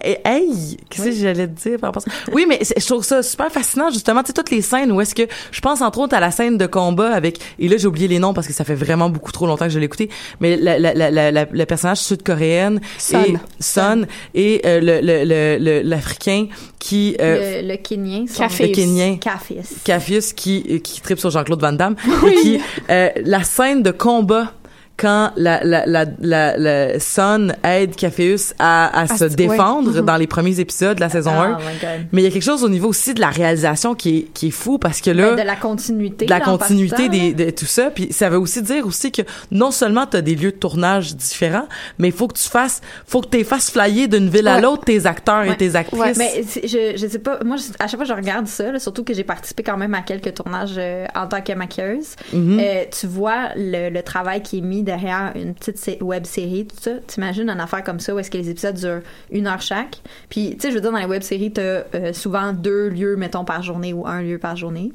Hey, 0.03 0.77
qu'est-ce 0.89 1.05
que 1.09 1.11
j'allais 1.11 1.47
te 1.47 1.69
dire 1.69 1.79
par 1.79 1.89
rapport 1.89 2.03
à 2.05 2.09
ça? 2.09 2.15
Oui, 2.33 2.45
mais 2.47 2.59
je 2.63 2.85
trouve 2.85 3.03
ça 3.03 3.21
super 3.23 3.51
fascinant, 3.51 3.89
justement, 3.89 4.21
tu 4.21 4.27
sais, 4.27 4.33
toutes 4.33 4.51
les 4.51 4.61
scènes 4.61 4.91
où 4.91 5.01
est-ce 5.01 5.15
que, 5.15 5.23
je 5.51 5.61
pense 5.61 5.81
entre 5.81 5.99
autres 5.99 6.15
à 6.15 6.19
la 6.19 6.31
scène 6.31 6.57
de 6.57 6.65
combat 6.65 7.13
avec, 7.13 7.39
et 7.59 7.67
là, 7.67 7.77
j'ai 7.77 7.87
oublié 7.87 8.07
les 8.07 8.19
noms 8.19 8.33
parce 8.33 8.47
que 8.47 8.53
ça 8.53 8.63
fait 8.63 8.75
vraiment 8.75 9.09
beaucoup 9.09 9.31
trop 9.31 9.47
longtemps 9.47 9.65
que 9.65 9.71
je 9.71 9.79
l'ai 9.79 9.85
écouté, 9.85 10.09
mais 10.39 10.57
la, 10.57 10.77
la, 10.79 10.93
la, 10.93 11.11
la, 11.11 11.31
la- 11.31 11.45
le 11.51 11.65
personnage 11.65 11.99
sud-coréenne, 11.99 12.79
Son. 12.97 13.23
et, 13.23 13.33
Son, 13.59 14.05
et 14.33 14.61
euh, 14.65 14.79
le, 14.81 14.99
le, 15.01 15.23
le, 15.25 15.57
le- 15.63 15.81
l'Africain 15.87 16.47
qui, 16.79 17.15
euh, 17.19 17.61
Le, 17.61 17.67
le 17.69 17.77
Kenyan. 17.77 18.25
Café. 18.25 18.67
le 18.67 18.73
Kenyan, 18.73 19.17
Cafis. 19.17 19.57
Cafius 19.83 20.33
qui 20.33 20.81
qui 20.81 21.01
tripe 21.01 21.19
sur 21.19 21.29
Jean-Claude 21.29 21.61
Van 21.61 21.73
Damme 21.73 21.95
et 22.27 22.35
qui 22.35 22.59
euh, 22.89 23.09
la 23.25 23.43
scène 23.43 23.83
de 23.83 23.91
combat 23.91 24.53
quand 24.99 25.31
la 25.37 25.63
la 25.63 25.85
la 25.85 26.05
la, 26.19 26.57
la 26.57 26.99
Son 26.99 27.49
aide 27.63 27.95
Cafeus 27.95 28.53
à, 28.59 28.99
à 29.01 29.07
se 29.07 29.29
se- 29.29 29.35
défendre 29.35 30.01
dans 30.01 30.17
les 30.17 30.27
premiers 30.27 30.59
épisodes 30.59 30.95
de 30.95 31.01
la 31.01 31.09
saison 31.09 31.31
Oh 31.37 31.41
1 31.41 31.49
my 31.49 31.55
God. 31.81 31.89
mais 32.11 32.21
il 32.21 32.25
y 32.25 32.27
a 32.27 32.31
quelque 32.31 32.43
chose 32.43 32.63
au 32.63 32.69
niveau 32.69 32.89
aussi 32.89 33.13
de 33.13 33.21
la 33.21 33.29
réalisation 33.29 33.95
qui 33.95 34.17
est 34.17 34.21
qui 34.33 34.47
est 34.47 34.51
fou 34.51 34.77
parce 34.77 35.01
que 35.01 35.11
là 35.11 35.31
Ben, 35.35 35.41
de 35.43 35.47
la 35.47 35.55
continuité. 35.55 36.25
de 36.25 36.29
la 36.29 36.39
là, 36.39 36.45
continuité 36.45 37.09
des, 37.09 37.33
de 37.33 37.49
tout 37.51 37.65
ça 37.65 37.89
puis 37.91 38.11
ça 38.11 38.29
veut 38.29 38.37
aussi 38.39 38.61
dire 38.61 38.85
aussi 38.85 39.11
que 39.11 39.21
non 39.51 39.71
seulement 39.71 40.05
tu 40.05 40.17
as 40.17 40.21
des 40.21 40.35
lieux 40.35 40.51
de 40.51 40.57
tournage 40.57 41.15
différents 41.15 41.67
mais 41.97 42.09
il 42.09 42.13
faut 42.13 42.27
que 42.27 42.37
tu 42.37 42.49
fasses 42.49 42.81
faut 43.07 43.21
que 43.21 43.29
tu 43.37 43.43
fasses 43.43 43.71
flyer 43.71 44.07
d'une 44.07 44.29
ville 44.29 44.47
à 44.47 44.59
l'autre 44.59 44.83
tes 44.85 45.05
acteurs 45.05 45.43
et 45.43 45.55
tes 45.55 45.75
actrices 45.75 45.99
Ouais, 45.99 46.13
mais 46.17 46.43
je, 46.63 46.93
je 46.97 47.07
sais 47.07 47.19
pas, 47.19 47.39
moi, 47.43 47.57
à 47.79 47.87
chaque 47.87 47.95
fois 47.99 48.05
que 48.05 48.09
je 48.09 48.13
regarde 48.13 48.47
ça, 48.47 48.71
là, 48.71 48.79
surtout 48.79 49.03
que 49.03 49.13
j'ai 49.13 49.23
participé 49.23 49.63
quand 49.63 49.77
même 49.77 49.93
à 49.93 50.01
quelques 50.01 50.33
tournages 50.33 50.75
euh, 50.77 51.05
en 51.15 51.27
tant 51.27 51.41
que 51.41 51.53
maquilleuse, 51.53 52.15
Mhm. 52.33 52.59
euh, 52.61 52.83
tu 52.99 53.07
vois 53.07 53.49
le, 53.55 53.89
le 53.89 54.01
travail 54.03 54.41
qui 54.41 54.59
est 54.59 54.61
mis 54.61 54.83
derrière 54.89 55.33
une 55.35 55.53
petite 55.53 56.01
web 56.01 56.25
série, 56.25 56.65
tout 56.65 56.75
ça. 56.79 56.91
T'imagines 57.05 57.47
une 57.47 57.59
affaire 57.59 57.83
comme 57.83 57.99
ça 57.99 58.15
où 58.15 58.19
est-ce 58.19 58.31
que 58.31 58.37
les 58.37 58.49
épisodes 58.49 58.75
durent 58.75 59.01
une 59.29 59.45
heure 59.45 59.61
chaque? 59.61 60.01
Puis, 60.29 60.55
tu 60.55 60.61
sais, 60.61 60.69
je 60.69 60.75
veux 60.75 60.81
dire, 60.81 60.91
dans 60.91 60.97
les 60.97 61.05
web 61.05 61.21
séries, 61.21 61.51
t'as 61.51 61.61
euh, 61.61 62.13
souvent 62.13 62.53
deux 62.53 62.89
lieux, 62.89 63.15
mettons, 63.15 63.45
par 63.45 63.61
journée 63.61 63.93
ou 63.93 64.07
un 64.07 64.21
lieu 64.21 64.39
par 64.39 64.55
journée. 64.55 64.91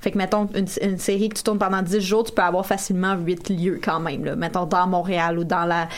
Fait 0.00 0.10
que, 0.10 0.18
mettons, 0.18 0.48
une, 0.54 0.66
une 0.82 0.98
série 0.98 1.28
que 1.28 1.36
tu 1.36 1.42
tournes 1.42 1.58
pendant 1.58 1.82
10 1.82 2.00
jours, 2.00 2.24
tu 2.24 2.32
peux 2.32 2.42
avoir 2.42 2.64
facilement 2.66 3.14
8 3.16 3.48
lieux 3.50 3.80
quand 3.82 4.00
même, 4.00 4.24
là. 4.24 4.36
Mettons, 4.36 4.64
dans 4.66 4.86
Montréal 4.86 5.38
ou 5.38 5.44
dans 5.44 5.64
la, 5.64 5.88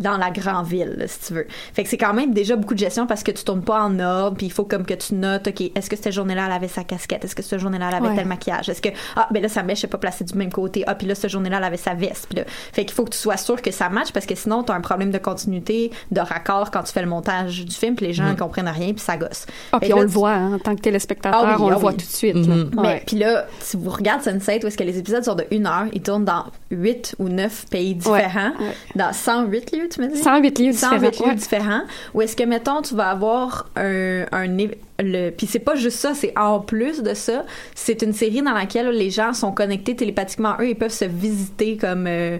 dans 0.00 0.16
la 0.16 0.30
grande 0.30 0.66
ville, 0.66 0.94
là, 0.98 1.06
si 1.08 1.20
tu 1.28 1.34
veux. 1.34 1.46
Fait 1.74 1.82
que 1.84 1.88
c'est 1.88 1.96
quand 1.98 2.14
même 2.14 2.32
déjà 2.32 2.56
beaucoup 2.56 2.74
de 2.74 2.78
gestion 2.78 3.06
parce 3.06 3.22
que 3.22 3.30
tu 3.30 3.44
tournes 3.44 3.62
pas 3.62 3.82
en 3.82 3.98
ordre, 4.00 4.36
puis 4.36 4.46
il 4.46 4.52
faut 4.52 4.64
comme 4.64 4.84
que 4.84 4.94
tu 4.94 5.14
notes, 5.14 5.48
OK, 5.48 5.60
est-ce 5.74 5.88
que 5.88 5.96
cette 5.96 6.12
journée-là, 6.12 6.46
elle 6.46 6.52
avait 6.52 6.68
sa 6.68 6.84
casquette? 6.84 7.24
Est-ce 7.24 7.34
que 7.34 7.42
cette 7.42 7.58
journée-là, 7.60 7.88
elle 7.90 7.94
avait 7.96 8.08
Ouais. 8.08 8.16
tel 8.16 8.26
maquillage? 8.26 8.68
Est-ce 8.68 8.82
que, 8.82 8.88
ah, 9.16 9.28
ben 9.30 9.42
là, 9.42 9.48
sa 9.48 9.62
mèche 9.62 9.82
n'est 9.82 9.88
pas 9.88 9.98
placée 9.98 10.24
du 10.24 10.34
même 10.34 10.52
côté. 10.52 10.84
Ah, 10.86 10.94
puis 10.94 11.06
là, 11.06 11.14
cette 11.14 11.30
journée-là, 11.30 11.58
elle 11.58 11.64
avait 11.64 11.76
sa 11.76 11.94
veste. 11.94 12.26
Puis 12.28 12.38
là, 12.38 12.44
fait 12.72 12.84
qu'il 12.84 12.94
faut 12.94 13.04
que 13.04 13.10
tu 13.10 13.18
sois 13.18 13.36
sûr 13.36 13.60
que 13.62 13.70
ça 13.70 13.88
matche 13.88 14.12
parce 14.12 14.26
que 14.26 14.34
sinon, 14.34 14.62
tu 14.62 14.72
as 14.72 14.74
un 14.74 14.80
problème 14.80 15.10
de 15.10 15.18
continuité, 15.18 15.90
de 16.10 16.20
raccord 16.20 16.70
quand 16.70 16.82
tu 16.82 16.92
fais 16.92 17.02
le 17.02 17.08
montage 17.08 17.64
du 17.64 17.74
film, 17.74 17.94
puis 17.94 18.06
les 18.06 18.12
gens 18.12 18.24
ne 18.28 18.34
comprennent 18.34 18.68
rien, 18.68 18.92
puis 18.92 19.00
ça 19.00 19.16
gosse. 19.16 19.46
Ah, 19.72 19.78
puis 19.80 19.92
on 19.92 19.96
là, 19.98 20.02
le 20.02 20.08
voit, 20.08 20.32
hein, 20.32 20.54
en 20.54 20.58
tant 20.58 20.74
que 20.74 20.80
téléspectateur, 20.80 21.40
Ah 21.44 21.54
oui, 21.56 21.62
on 21.62 21.68
ah 21.68 21.70
le 21.70 21.76
voit 21.76 21.90
oui. 21.90 21.96
tout 21.96 22.06
de 22.06 22.10
suite. 22.10 22.34
là. 22.34 22.54
Mhm. 22.54 22.70
Mais 22.76 22.80
Ouais. 22.82 23.02
puis 23.06 23.16
là, 23.18 23.27
si 23.60 23.76
vous 23.76 23.90
regardez 23.90 24.24
Sunset, 24.24 24.64
où 24.64 24.66
est-ce 24.66 24.78
que 24.78 24.84
les 24.84 24.98
épisodes 24.98 25.24
sont 25.24 25.34
de 25.34 25.44
une 25.50 25.66
heure, 25.66 25.86
ils 25.92 26.02
tournent 26.02 26.24
dans 26.24 26.46
8 26.70 27.16
ou 27.18 27.28
9 27.28 27.66
pays 27.70 27.94
différents, 27.94 28.52
ouais. 28.60 28.74
dans 28.94 29.12
108 29.12 29.76
lieux, 29.76 29.88
tu 29.88 30.00
me 30.00 30.08
dis? 30.08 30.18
108 30.18 30.58
lieux 30.58 30.72
108 30.72 31.00
différents. 31.00 31.24
lieux 31.24 31.30
ouais. 31.30 31.34
différents. 31.36 31.82
Ou 32.14 32.22
est-ce 32.22 32.36
que, 32.36 32.44
mettons, 32.44 32.82
tu 32.82 32.94
vas 32.94 33.10
avoir 33.10 33.70
un... 33.76 34.24
un 34.32 34.56
le, 35.00 35.30
puis 35.30 35.46
c'est 35.46 35.60
pas 35.60 35.76
juste 35.76 35.98
ça, 35.98 36.12
c'est 36.12 36.36
en 36.36 36.58
plus 36.58 37.04
de 37.04 37.14
ça, 37.14 37.44
c'est 37.76 38.02
une 38.02 38.12
série 38.12 38.42
dans 38.42 38.52
laquelle 38.52 38.88
les 38.88 39.10
gens 39.10 39.32
sont 39.32 39.52
connectés 39.52 39.94
télépathiquement. 39.94 40.56
Eux, 40.60 40.70
ils 40.70 40.76
peuvent 40.76 40.90
se 40.90 41.04
visiter 41.04 41.76
comme... 41.76 42.08
euh, 42.08 42.38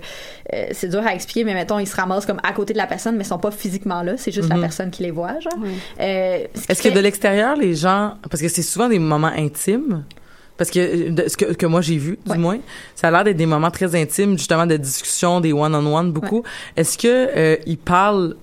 euh, 0.53 0.67
c'est 0.73 0.89
dur 0.89 1.07
à 1.07 1.15
expliquer, 1.15 1.45
mais 1.45 1.55
mettons, 1.55 1.79
ils 1.79 1.87
se 1.87 1.95
ramassent 1.95 2.27
comme 2.27 2.41
à 2.43 2.53
côté 2.53 2.73
de 2.73 2.79
la 2.79 2.87
personne, 2.87 3.17
mais 3.17 3.23
ils 3.23 3.29
sont 3.29 3.39
pas 3.39 3.51
physiquement 3.51 4.03
là. 4.03 4.17
C'est 4.17 4.33
juste 4.33 4.49
la 4.49 4.59
personne 4.59 4.91
qui 4.91 5.03
les 5.03 5.11
voit, 5.11 5.39
genre. 5.41 5.53
Euh, 6.01 6.45
Est-ce 6.69 6.83
que 6.83 6.89
de 6.89 7.01
l'extérieur, 7.01 7.57
les 7.57 7.75
gens, 7.75 8.15
parce 8.29 8.43
que 8.43 8.49
c'est 8.49 8.63
souvent 8.63 8.89
des 8.89 8.99
moments 8.99 9.29
intimes, 9.29 10.05
parce 10.59 10.71
que 10.71 11.09
de- 11.11 11.29
ce 11.29 11.37
que, 11.39 11.55
que 11.55 11.65
moi 11.67 11.81
j'ai 11.81 11.97
vu, 11.97 12.19
du 12.27 12.33
Ouais. 12.33 12.37
moins, 12.39 12.59
ça 12.95 13.09
a 13.09 13.11
l'air 13.11 13.25
d'être 13.25 13.37
des 13.39 13.47
moments 13.47 13.71
très 13.71 13.95
intimes, 13.95 14.37
justement 14.37 14.67
de 14.67 14.77
discussion, 14.77 15.41
des 15.41 15.53
one-on-one 15.55 16.13
beaucoup. 16.13 16.43
Est-ce 16.77 16.99
que 16.99 17.07
euh, 17.09 17.57
ils 17.67 17.79
parlent 17.79 18.35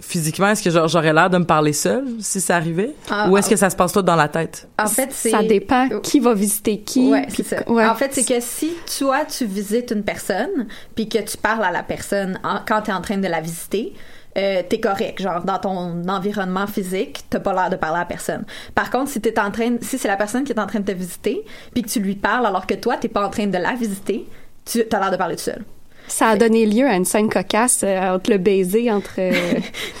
physiquement? 0.00 0.48
Est-ce 0.48 0.62
que 0.62 0.70
genre, 0.70 0.88
j'aurais 0.88 1.12
l'air 1.12 1.30
de 1.30 1.38
me 1.38 1.44
parler 1.44 1.72
seul 1.72 2.04
si 2.20 2.40
ça 2.40 2.56
arrivait, 2.56 2.94
Ah, 3.10 3.28
ou 3.28 3.36
est-ce 3.36 3.46
ah. 3.48 3.50
que 3.50 3.56
ça 3.56 3.70
se 3.70 3.76
passe 3.76 3.92
tout 3.92 4.02
dans 4.02 4.16
la 4.16 4.28
tête? 4.28 4.66
En 4.78 4.86
fait, 4.86 5.08
c'est... 5.12 5.30
Ça 5.30 5.42
dépend 5.42 5.88
qui 6.02 6.18
va 6.20 6.34
visiter 6.34 6.78
qui. 6.80 7.10
Ouais, 7.10 7.26
c'est 7.28 7.44
ça. 7.46 7.68
ouais. 7.70 7.86
En 7.86 7.94
fait, 7.94 8.10
c'est 8.12 8.24
que 8.26 8.40
si 8.40 8.72
toi, 8.98 9.24
tu 9.24 9.44
visites 9.44 9.90
une 9.92 10.02
personne, 10.02 10.66
puis 10.94 11.08
que 11.08 11.18
tu 11.18 11.36
parles 11.36 11.64
à 11.64 11.70
la 11.70 11.82
personne 11.82 12.38
en- 12.42 12.60
quand 12.66 12.82
tu 12.82 12.90
es 12.90 12.94
en 12.94 13.00
train 13.02 13.18
de 13.18 13.28
la 13.28 13.40
visiter, 13.40 13.92
euh, 14.36 14.62
t'es 14.68 14.80
correct. 14.80 15.20
Genre, 15.22 15.44
dans 15.44 15.58
ton 15.58 16.08
environnement 16.08 16.66
physique, 16.66 17.24
t'as 17.30 17.40
pas 17.40 17.52
l'air 17.52 17.70
de 17.70 17.76
parler 17.76 18.00
à 18.00 18.04
personne. 18.04 18.44
Par 18.74 18.90
contre, 18.90 19.10
si 19.10 19.20
t'es 19.20 19.38
en 19.38 19.50
train, 19.50 19.76
si 19.80 19.98
c'est 19.98 20.08
la 20.08 20.16
personne 20.16 20.44
qui 20.44 20.52
est 20.52 20.60
en 20.60 20.66
train 20.66 20.80
de 20.80 20.86
te 20.86 20.96
visiter, 20.96 21.44
puis 21.72 21.82
que 21.82 21.88
tu 21.88 22.00
lui 22.00 22.14
parles 22.14 22.46
alors 22.46 22.66
que 22.66 22.74
toi, 22.74 22.96
t'es 22.96 23.08
pas 23.08 23.24
en 23.24 23.30
train 23.30 23.46
de 23.46 23.58
la 23.58 23.74
visiter, 23.74 24.26
tu 24.64 24.84
as 24.90 25.00
l'air 25.00 25.10
de 25.10 25.16
parler 25.16 25.36
tout 25.36 25.42
seul. 25.42 25.64
Ça 26.06 26.28
a 26.28 26.36
donné 26.36 26.66
lieu 26.66 26.86
à 26.86 26.94
une 26.96 27.04
scène 27.04 27.28
cocasse 27.28 27.80
euh, 27.82 28.14
entre 28.14 28.30
le 28.30 28.38
baiser 28.38 28.90
entre 28.92 29.14
euh, 29.18 29.32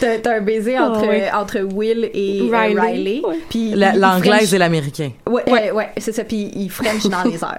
T'as 0.00 0.36
un 0.36 0.40
baiser 0.40 0.78
entre, 0.78 1.00
Oh, 1.04 1.08
ouais. 1.08 1.30
entre 1.32 1.60
Will 1.60 2.10
et 2.12 2.40
euh, 2.42 2.56
Riley. 2.56 2.80
Riley. 2.80 3.20
Ouais. 3.26 3.38
puis 3.48 3.70
L'anglaise 3.74 4.22
French- 4.22 4.52
et 4.52 4.58
l'américain. 4.58 5.10
Ouais, 5.28 5.42
ouais, 5.50 5.70
ouais, 5.72 5.88
c'est 5.96 6.12
ça. 6.12 6.24
Puis 6.24 6.50
il 6.54 6.68
French 6.70 7.04
dans 7.06 7.22
les 7.24 7.36
airs. 7.42 7.58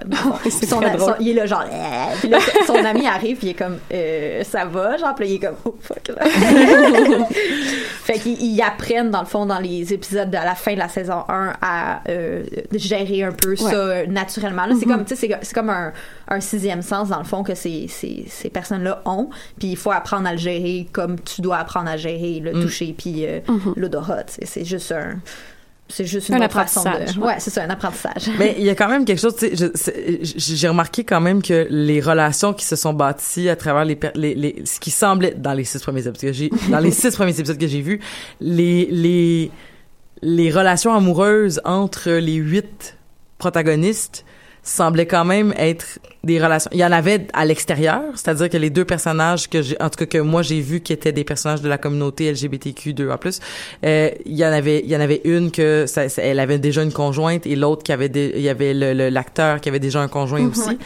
Son- 0.68 0.80
très 0.80 0.96
drôle. 0.96 1.14
son- 1.14 1.16
il 1.20 1.30
est 1.30 1.34
là, 1.34 1.46
genre, 1.48 1.66
puis 2.20 2.30
là, 2.30 2.38
son 2.68 2.76
ami 2.76 3.08
arrive, 3.08 3.38
puis 3.38 3.48
il 3.48 3.52
est 3.52 3.54
comme, 3.56 3.78
euh, 3.94 4.44
ça 4.44 4.66
va, 4.66 4.98
genre, 4.98 5.16
puis 5.16 5.26
là, 5.26 5.32
il 5.32 5.36
est 5.36 5.40
comme, 5.40 5.56
oh 5.66 5.76
fuck. 5.82 6.08
là. 6.10 6.26
Fait 8.06 8.20
qu'ils 8.20 8.39
ils 8.41 8.62
apprennent, 8.62 9.10
dans 9.10 9.22
le 9.22 9.26
fond, 9.26 9.46
dans 9.46 9.58
les 9.60 9.91
épisodes 9.94 10.30
de 10.30 10.36
la 10.36 10.54
fin 10.56 10.74
de 10.74 10.80
la 10.80 10.88
saison 10.89 11.24
1 11.28 11.54
à 11.62 12.02
euh, 12.10 12.44
gérer 12.74 13.24
un 13.24 13.32
peu 13.32 13.56
ça 13.56 14.06
naturellement. 14.06 14.65
Là, 14.68 14.76
C'est 14.80 14.86
comme, 14.86 15.04
tu 15.06 15.15
sais, 15.15 15.28
c'est- 15.28 15.39
c'est 15.41 15.54
comme 15.56 15.70
un, 15.72 15.91
un 16.28 16.39
sixième 16.39 16.82
sens, 16.84 17.10
dans 17.10 17.18
le 17.18 17.24
fond, 17.24 17.44
que 17.44 17.56
ces, 17.56 17.88
ces, 17.88 18.26
ces 18.30 18.50
personnes-là 18.50 19.02
ont. 19.06 19.30
Puis 19.60 19.70
il 19.70 19.78
faut 19.78 19.91
apprendre 19.91 20.28
à 20.28 20.34
le 20.34 20.38
gérer 20.38 20.88
comme 20.91 21.20
tu 21.20 21.41
dois 21.41 21.58
apprendre 21.58 21.89
à 21.89 21.98
gérer 21.98 22.39
le 22.39 22.54
toucher, 22.62 22.94
puis 22.98 23.26
euh, 23.26 23.39
l'odorat. 23.76 24.24
tu 24.26 24.34
sais. 24.36 24.46
C'est 24.46 24.65
juste 24.65 24.91
un 24.91 25.15
c'est 25.88 26.06
juste 26.06 26.30
une 26.30 26.36
Un 26.36 26.41
apprentissage, 26.41 27.15
de. 27.15 27.21
ouais. 27.21 27.36
C'est 27.39 27.52
ça, 27.52 27.63
un 27.63 27.69
apprentissage. 27.69 28.30
Mais 28.39 28.56
il 28.58 28.63
y 28.65 28.69
a 28.69 28.76
quand 28.76 28.88
même 28.89 29.06
quelque 29.06 29.19
chose, 29.21 29.36
tu 29.36 29.50
sais, 29.76 30.20
j'ai 30.24 30.68
remarqué 30.68 31.03
quand 31.03 31.22
même 31.22 31.41
que 31.43 31.68
les 31.70 32.01
relations 32.01 32.53
qui 32.53 32.66
se 32.66 32.76
sont 32.76 32.93
bâties 32.93 33.49
à 33.49 33.55
travers 33.55 33.86
les, 33.86 33.95
per- 33.95 34.12
les, 34.16 34.34
les 34.34 34.64
ce 34.66 34.80
qui 34.80 34.89
semblait 34.91 35.36
dans 35.36 35.53
les 35.53 35.64
six 35.64 35.80
premiers 35.82 35.99
épisodes 36.07 36.18
que 36.18 36.34
j'ai, 36.34 36.49
dans 36.70 36.80
les 36.80 36.91
six 36.91 37.12
premiers 37.16 37.38
épisodes 37.39 37.57
que 37.60 37.68
j'ai 37.68 37.82
vus, 37.82 37.99
les 38.41 38.88
les 38.89 39.51
les 40.22 40.49
relations 40.49 40.93
amoureuses 40.95 41.62
entre 41.66 42.10
les 42.12 42.36
huit 42.36 42.97
protagonistes 43.38 44.26
semblaient 44.68 45.05
quand 45.05 45.24
même 45.24 45.53
être 45.57 45.99
des 46.24 46.43
relations. 46.43 46.72
Il 46.74 46.80
y 46.80 46.84
en 46.86 46.91
avait 46.91 47.28
à 47.34 47.45
l'extérieur, 47.45 48.01
c'est-à-dire 48.16 48.49
que 48.49 48.57
les 48.57 48.72
deux 48.72 48.84
personnages 48.84 49.47
que 49.47 49.61
j'ai, 49.61 49.80
en 49.82 49.89
tout 49.91 49.99
cas 49.99 50.07
que 50.07 50.18
moi 50.18 50.41
j'ai 50.41 50.59
vu 50.59 50.82
qui 50.82 50.91
étaient 50.91 51.11
des 51.11 51.24
personnages 51.24 51.61
de 51.61 51.70
la 51.70 51.78
communauté 51.78 52.34
LGBTQ2 52.34 53.11
en 53.11 53.18
plus, 53.18 53.39
euh, 53.86 54.09
il 54.26 54.36
y 54.36 54.43
en 54.43 54.51
avait, 54.51 54.82
il 54.84 54.89
y 54.89 54.97
en 54.97 55.01
avait 55.01 55.22
une 55.24 55.51
que 55.51 55.86
ça, 55.88 56.09
ça- 56.09 56.24
elle 56.24 56.39
avait 56.39 56.57
déjà 56.57 56.82
une 56.82 56.91
conjointe 56.91 57.45
et 57.45 57.55
l'autre 57.55 57.84
qui 57.84 57.91
avait, 57.91 58.09
des, 58.09 58.34
il 58.36 58.41
y 58.41 58.49
avait 58.49 58.74
le- 58.74 59.09
l'acteur 59.09 59.61
qui 59.61 59.70
avait 59.70 59.80
déjà 59.80 60.01
un 60.01 60.07
conjoint 60.07 60.41
aussi. 60.49 60.78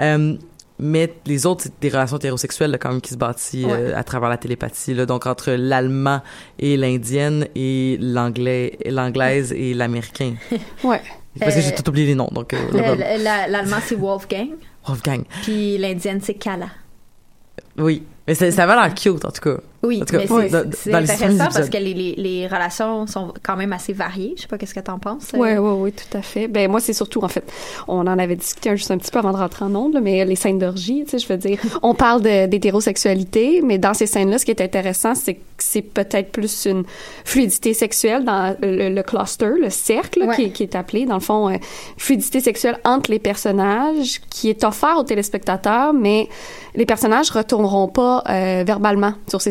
Euh, 0.00 0.34
mais 0.78 1.12
les 1.26 1.44
autres, 1.46 1.64
c'est 1.64 1.72
des 1.80 1.88
relations 1.88 2.16
hétérosexuelles 2.18 2.70
là, 2.70 2.78
quand 2.78 2.90
même 2.90 3.00
qui 3.00 3.10
se 3.14 3.16
bâtissent 3.18 3.64
euh, 3.68 3.92
à 3.96 4.04
travers 4.04 4.28
la 4.28 4.36
télépathie. 4.36 4.94
Là, 4.94 5.06
donc 5.06 5.26
entre 5.26 5.50
l'allemand 5.52 6.20
et 6.60 6.76
l'indienne 6.76 7.46
et 7.56 7.96
l'anglais, 8.00 8.78
l'anglaise 8.88 9.52
et 9.52 9.74
l'américain. 9.74 10.34
Ouais. 10.84 11.00
Parce 11.38 11.54
que 11.54 11.60
Euh, 11.60 11.62
j'ai 11.62 11.74
tout 11.74 11.88
oublié 11.88 12.06
les 12.06 12.14
noms. 12.14 12.28
Donc 12.32 12.52
euh, 12.54 12.58
Euh, 12.74 13.18
la- 13.18 13.48
L'allemand, 13.48 13.76
c'est 13.84 13.94
Wolfgang, 13.96 14.50
Wolfgang. 14.86 15.24
puis 15.42 15.76
l'indienne, 15.78 16.20
c'est 16.22 16.34
Kala. 16.34 16.68
Oui, 17.76 18.04
mais 18.26 18.34
ça, 18.34 18.46
avait 18.62 18.74
l'air 18.74 18.94
cute 18.94 19.24
en 19.24 19.30
tout 19.30 19.40
cas. 19.42 19.60
Oui, 19.84 20.02
mais 20.12 20.26
oui, 20.30 20.50
c'est 20.72 20.94
intéressant 20.94 21.48
parce 21.52 21.68
que 21.68 21.76
les, 21.76 21.94
les, 21.94 22.14
les 22.16 22.46
relations 22.46 23.06
sont 23.06 23.32
quand 23.42 23.56
même 23.56 23.72
assez 23.72 23.92
variées. 23.92 24.34
Je 24.36 24.42
sais 24.42 24.48
pas 24.48 24.58
qu'est-ce 24.58 24.74
que 24.74 24.80
t'en 24.80 24.98
penses. 24.98 25.32
Ouais, 25.34 25.58
ouais, 25.58 25.70
ouais, 25.72 25.90
tout 25.92 26.16
à 26.16 26.22
fait. 26.22 26.48
Ben 26.48 26.70
moi, 26.70 26.80
c'est 26.80 26.92
surtout 26.92 27.22
en 27.22 27.28
fait, 27.28 27.44
on 27.88 28.00
en 28.06 28.18
avait 28.18 28.36
discuté 28.36 28.76
juste 28.76 28.90
un 28.90 28.98
petit 28.98 29.10
peu 29.10 29.18
avant 29.18 29.32
de 29.32 29.36
rentrer 29.36 29.64
en 29.64 29.74
ondes, 29.74 29.98
mais 30.02 30.24
les 30.24 30.36
scènes 30.36 30.58
d'orgie, 30.58 31.04
tu 31.04 31.10
sais, 31.10 31.18
je 31.18 31.28
veux 31.28 31.36
dire, 31.38 31.58
on 31.82 31.94
parle 31.94 32.22
de- 32.22 32.46
d'hétérosexualité, 32.46 33.60
mais 33.62 33.78
dans 33.78 33.94
ces 33.94 34.06
scènes-là, 34.06 34.38
ce 34.38 34.44
qui 34.44 34.50
est 34.50 34.60
intéressant, 34.60 35.14
c'est 35.14 35.34
que 35.34 35.40
c'est 35.58 35.82
peut-être 35.82 36.32
plus 36.32 36.66
une 36.66 36.84
fluidité 37.24 37.74
sexuelle 37.74 38.24
dans 38.24 38.56
le, 38.60 38.88
le 38.88 39.02
cluster, 39.02 39.50
le 39.60 39.70
cercle 39.70 40.22
Ouais. 40.24 40.34
qui, 40.36 40.42
est- 40.44 40.50
qui 40.50 40.62
est 40.62 40.74
appelé, 40.74 41.06
dans 41.06 41.14
le 41.14 41.20
fond, 41.20 41.48
euh, 41.48 41.56
fluidité 41.96 42.40
sexuelle 42.40 42.78
entre 42.84 43.10
les 43.10 43.18
personnages, 43.18 44.20
qui 44.30 44.48
est 44.50 44.64
offert 44.64 44.96
aux 44.98 45.02
téléspectateurs, 45.04 45.92
mais 45.92 46.28
les 46.74 46.86
personnages 46.86 47.30
retourneront 47.30 47.88
pas 47.88 48.22
euh, 48.28 48.64
verbalement 48.66 49.12
sur 49.28 49.40
ces 49.40 49.50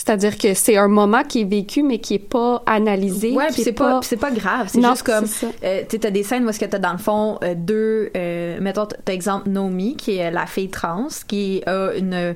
C'est-à-dire 0.00 0.38
que 0.38 0.54
c'est 0.54 0.76
un 0.76 0.86
moment 0.86 1.24
qui 1.24 1.40
est 1.40 1.44
vécu, 1.44 1.82
mais 1.82 1.98
qui 1.98 2.14
est 2.14 2.18
pas 2.20 2.62
analysé. 2.66 3.32
Ouais, 3.32 3.48
c'est 3.50 3.72
pas, 3.72 3.98
c'est 4.04 4.16
pas 4.16 4.30
grave. 4.30 4.68
C'est 4.68 4.78
Non, 4.78 4.90
juste 4.90 5.02
comme, 5.02 5.24
euh, 5.64 5.80
tu 5.80 5.86
sais, 5.90 5.98
t'as 5.98 6.10
des 6.12 6.22
scènes 6.22 6.46
où 6.46 6.48
est-ce 6.50 6.60
que 6.60 6.66
t'as 6.66 6.78
dans 6.78 6.92
le 6.92 6.98
fond 6.98 7.36
euh, 7.42 7.54
deux, 7.56 8.12
euh, 8.16 8.58
mettons, 8.60 8.86
t'as 8.86 9.12
exemple 9.12 9.48
Nomi 9.50 9.96
qui 9.96 10.18
est 10.18 10.30
la 10.30 10.46
fille 10.46 10.68
trans 10.70 11.08
qui 11.26 11.64
a 11.66 11.94
une, 11.96 12.14
euh, 12.14 12.32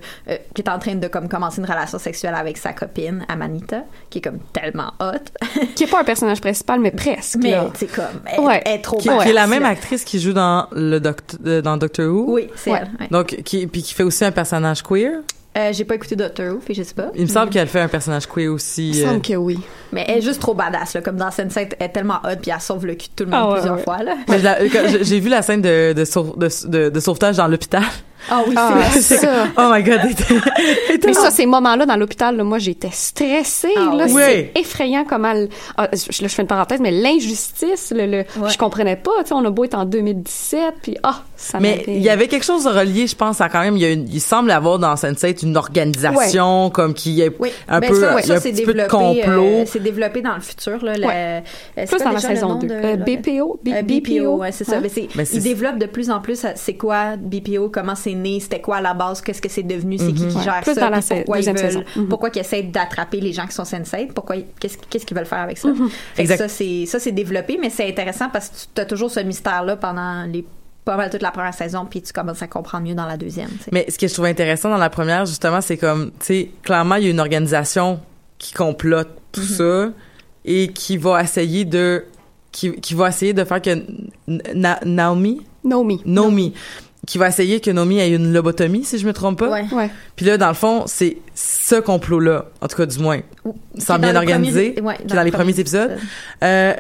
qui 0.55 0.63
est 0.63 0.69
en 0.69 0.81
train 0.81 0.97
de 0.97 1.07
comme 1.07 1.29
commencer 1.29 1.61
une 1.61 1.67
relation 1.71 2.01
sexuelle 2.01 2.35
avec 2.35 2.57
sa 2.59 2.73
copine 2.73 3.25
Amanita, 3.29 3.85
qui 4.11 4.19
est 4.19 4.23
comme 4.23 4.41
tellement 4.53 4.95
hot, 4.99 5.23
qui 5.77 5.85
est 5.85 5.87
pas 5.87 6.01
un 6.01 6.05
personnage 6.05 6.41
principal, 6.41 6.81
mais 6.81 6.91
presque. 6.91 7.37
mais 7.41 7.55
c'est 7.75 7.87
comme, 7.95 8.07
elle, 8.27 8.41
Ouais. 8.41 8.61
elle 8.67 8.73
est 8.81 8.83
trop 8.83 8.97
Qui, 8.97 9.09
qui 9.09 9.29
est 9.29 9.33
la 9.33 9.47
même 9.47 9.65
actrice 9.65 10.03
qui 10.03 10.19
joue 10.19 10.33
dans 10.33 10.67
le 10.73 10.99
doct 10.99 11.37
euh, 11.47 11.63
dans 11.63 11.77
Doctor 11.77 12.13
Who. 12.13 12.25
Oui, 12.27 12.49
c'est 12.57 12.73
Ouais. 12.73 12.81
elle. 12.83 12.89
ouais. 13.03 13.09
Donc 13.13 13.41
qui 13.45 13.69
puis 13.69 13.85
qui 13.85 13.95
fait 13.95 14.03
aussi 14.03 14.25
un 14.25 14.33
personnage 14.33 14.83
queer. 14.83 15.21
Euh, 15.57 15.71
j'ai 15.73 15.85
pas 15.85 15.97
écouté 15.97 16.17
Doctor 16.17 16.55
Who, 16.55 16.61
puis 16.65 16.73
je 16.75 16.83
sais 16.83 16.95
pas. 16.95 17.11
Il 17.15 17.23
me 17.23 17.27
semble 17.27 17.51
qu'elle 17.51 17.69
fait 17.69 17.81
un 17.81 17.89
personnage 17.89 18.27
queer 18.27 18.49
aussi. 18.49 18.91
Il 18.91 18.97
me 18.97 19.03
euh, 19.05 19.09
semble 19.11 19.23
que 19.23 19.35
oui. 19.35 19.59
Mais 19.93 20.05
elle 20.09 20.19
est 20.19 20.23
juste 20.23 20.41
trop 20.41 20.55
badass, 20.55 20.95
là. 20.95 21.03
Comme 21.03 21.17
dans 21.17 21.29
Sense8, 21.29 21.73
elle 21.79 21.87
est 21.87 21.89
tellement 21.91 22.21
hot, 22.25 22.37
puis 22.41 22.51
elle 22.55 22.61
sauve 22.61 22.87
le 22.87 22.95
cul 22.95 23.09
de 23.09 23.13
tout 23.15 23.25
le 23.25 23.31
monde 23.31 23.41
Ah 23.43 23.49
ouais, 23.49 23.55
plusieurs 23.57 23.77
ouais. 23.77 23.83
fois, 23.83 24.03
là. 24.03 24.15
mais 24.29 24.41
quand 24.71 24.81
j'ai 25.03 25.21
vu 25.21 25.29
la 25.29 25.43
scène 25.43 25.61
de 25.61 25.93
de, 25.93 26.05
de, 26.05 26.69
de- 26.69 26.89
de 26.89 27.01
sauvetage 27.01 27.37
dans 27.37 27.49
l'hôpital. 27.49 27.83
Ah 28.31 28.43
oui, 28.47 28.55
Ah, 28.57 28.79
c'est 28.93 29.17
ça. 29.19 29.49
Oh 29.59 29.69
my 29.73 29.83
god. 29.83 30.01
Mais 31.05 31.13
ça, 31.13 31.31
ces 31.33 31.45
moments-là 31.45 31.87
dans 31.87 31.97
l'hôpital, 31.97 32.41
moi, 32.45 32.59
j'étais 32.59 32.91
stressée. 32.93 33.73
Ah 33.77 33.95
là, 33.97 34.05
oui. 34.09 34.23
c'est 34.25 34.53
effrayant 34.55 35.05
comment... 35.05 35.33
elle- 35.33 35.49
ah, 35.77 35.89
je, 35.93 36.23
là, 36.23 36.29
je 36.29 36.35
fais 36.35 36.43
une 36.43 36.49
parenthèse, 36.49 36.81
mais 36.81 36.93
l'injustice, 36.93 37.93
le, 37.95 38.07
le, 38.07 38.19
Ouais. 38.41 38.49
je 38.49 38.57
comprenais 38.59 38.97
pas. 38.97 39.11
Tu 39.23 39.29
sais, 39.29 39.35
on 39.35 39.45
a 39.45 39.51
beau 39.51 39.65
être 39.65 39.75
en 39.75 39.85
2017, 39.85 40.75
puis 40.83 40.97
ah, 41.03 41.23
ça 41.43 41.59
Mais 41.61 41.85
il 41.87 41.99
y 42.03 42.09
avait 42.09 42.29
quelque 42.29 42.45
chose 42.45 42.65
de 42.65 42.71
relié, 42.71 43.07
je 43.07 43.17
pense, 43.17 43.41
à 43.41 43.49
quand 43.49 43.61
même. 43.61 43.77
Il, 43.77 43.83
y 43.83 43.87
a 43.87 43.91
une- 43.91 44.09
il 44.09 44.21
semble 44.21 44.51
avoir 44.51 44.79
dans 44.79 44.95
Sense8 44.95 45.43
une 45.45 45.57
organisation 45.57 46.71
comme 46.71 46.95
qui 46.95 47.21
est 47.21 47.31
Oui, 47.39 47.51
un 47.69 47.81
ben 47.81 47.89
peu, 47.91 48.01
ça, 48.01 48.15
a 48.17 48.23
ça, 48.23 48.35
un 48.35 48.41
c'est 48.41 48.53
petit 48.53 48.63
peu 48.65 48.73
de 48.75 48.79
développé, 48.81 49.21
complot. 49.23 49.45
euh, 49.45 49.65
c'est 49.67 49.83
développé 49.83 50.23
dans 50.23 50.35
le 50.35 50.41
futur, 50.41 50.85
là. 50.85 50.93
Ouais. 50.93 51.05
euh, 51.09 51.41
c'est 51.77 51.87
Plus 51.89 52.05
dans 52.05 52.11
la 52.13 52.21
saison 52.21 52.49
nom 52.51 52.55
2. 52.57 52.67
de- 52.69 52.73
Euh, 52.73 52.97
le- 52.97 53.05
BPO? 53.05 53.61
B- 53.65 53.75
Euh, 53.75 53.83
BPO, 53.83 54.37
ouais, 54.39 54.53
c'est 54.53 54.65
ça. 54.65 54.81
Mais 54.81 55.25
ils 55.33 55.43
développent 55.43 55.79
de 55.79 55.87
plus 55.87 56.11
en 56.11 56.21
plus 56.21 56.45
euh, 56.45 56.49
c'est 56.55 56.75
quoi 56.75 57.17
BPO, 57.17 57.69
comment 57.71 57.95
c'est 57.95 58.15
né, 58.15 58.41
c'était 58.41 58.61
quoi 58.61 58.77
à 58.77 58.81
la 58.81 58.95
base, 58.95 59.21
qu'est-ce 59.21 59.43
que 59.43 59.49
c'est 59.49 59.63
devenu, 59.63 59.99
c'est 59.99 60.13
qui 60.13 60.27
qui 60.29 60.37
Ouais. 60.37 60.43
gère 60.45 60.61
Plus 60.63 60.75
ça, 60.75 60.81
dans 60.83 60.91
la 60.91 61.01
pourquoi 61.01 61.39
ils 61.39 61.41
deuxième 61.41 61.57
veulent, 61.57 61.67
saison. 61.67 61.85
Mhm. 61.97 62.09
pourquoi 62.09 62.31
ils 62.35 62.39
essaient 62.39 62.63
d'attraper 62.63 63.21
les 63.21 63.33
gens 63.33 63.47
qui 63.47 63.55
sont 63.55 63.65
sensei, 63.65 64.09
pourquoi 64.15 64.37
ils- 64.37 64.47
qu'est-ce, 64.61 64.79
qu'est-ce 64.89 65.05
qu'ils 65.07 65.17
veulent 65.17 65.27
faire 65.27 65.41
avec 65.41 65.59
ça? 65.59 65.69
Mhm. 65.69 65.89
Fait 66.15 66.17
que 66.17 66.21
Exact. 66.23 66.37
ça 66.39 66.49
c'est 66.49 66.87
ça 66.87 66.99
c'est 66.99 67.13
développé, 67.13 67.59
mais 67.61 67.71
c'est 67.71 67.89
intéressant 67.89 68.29
parce 68.33 68.49
que 68.49 68.55
tu 68.75 68.81
as 68.81 68.85
toujours 68.85 69.11
ce 69.11 69.21
mystère 69.21 69.65
là 69.65 69.77
pendant 69.77 70.25
les 70.25 70.45
pas 70.85 70.97
mal 70.97 71.11
toute 71.11 71.23
la 71.23 71.31
première 71.31 71.55
saison, 71.55 71.87
puis 71.89 72.03
tu 72.03 72.13
commences 72.13 72.43
à 72.43 72.49
comprendre 72.49 72.87
mieux 72.87 72.95
dans 72.95 73.07
la 73.07 73.17
deuxième. 73.17 73.51
Mais 73.71 73.87
ce 73.89 73.99
que 73.99 74.09
je 74.09 74.13
trouve 74.15 74.25
intéressant 74.27 74.69
dans 74.71 74.77
la 74.79 74.91
première, 74.91 75.27
justement, 75.27 75.61
c'est 75.61 75.77
comme, 75.77 76.11
tu 76.19 76.27
sais, 76.27 76.51
clairement, 76.63 76.97
il 76.97 77.05
y 77.05 77.07
a 77.07 77.11
une 77.11 77.21
organisation 77.21 78.01
qui 78.39 78.53
complote 78.53 79.09
tout 79.31 79.43
ça 79.43 79.91
et 80.45 80.69
qui 80.73 80.97
va 80.97 81.23
essayer 81.23 81.65
de, 81.65 82.05
qui, 82.51 82.73
qui 82.81 82.95
va 82.95 83.09
essayer 83.09 83.33
de 83.33 83.45
faire 83.45 83.63
que 83.63 83.79
Na- 84.27 84.81
Naomi, 84.85 85.43
Naomi. 85.65 86.03
Naomi, 86.05 86.53
qui 87.07 87.19
va 87.19 87.29
essayer 87.29 87.61
que 87.61 87.71
Naomi 87.71 87.99
ait 88.01 88.11
une 88.11 88.33
lobotomie, 88.33 88.85
si 88.85 88.99
je 88.99 89.07
me 89.07 89.13
trompe 89.13 89.39
pas. 89.39 89.49
Ouais. 89.51 89.65
Ouais. 89.73 89.91
Puis 90.17 90.27
là, 90.27 90.37
dans 90.37 90.49
le 90.49 90.55
fond, 90.55 90.85
c'est 90.87 91.19
ce 91.35 91.77
complot-là, 91.77 92.47
en 92.61 92.67
tout 92.69 92.77
cas 92.77 92.87
du 92.87 92.99
moins, 92.99 93.21
sans 93.79 93.99
bien 94.01 94.17
organisé, 94.17 94.81
ouais, 94.83 94.99
dans 95.05 95.15
dans 95.15 95.23
les 95.23 95.31
premiers 95.31 95.53
premiers 95.53 95.61
épisodes. 95.61 95.91
épisodes. 95.93 96.09
Euh, 96.43 96.75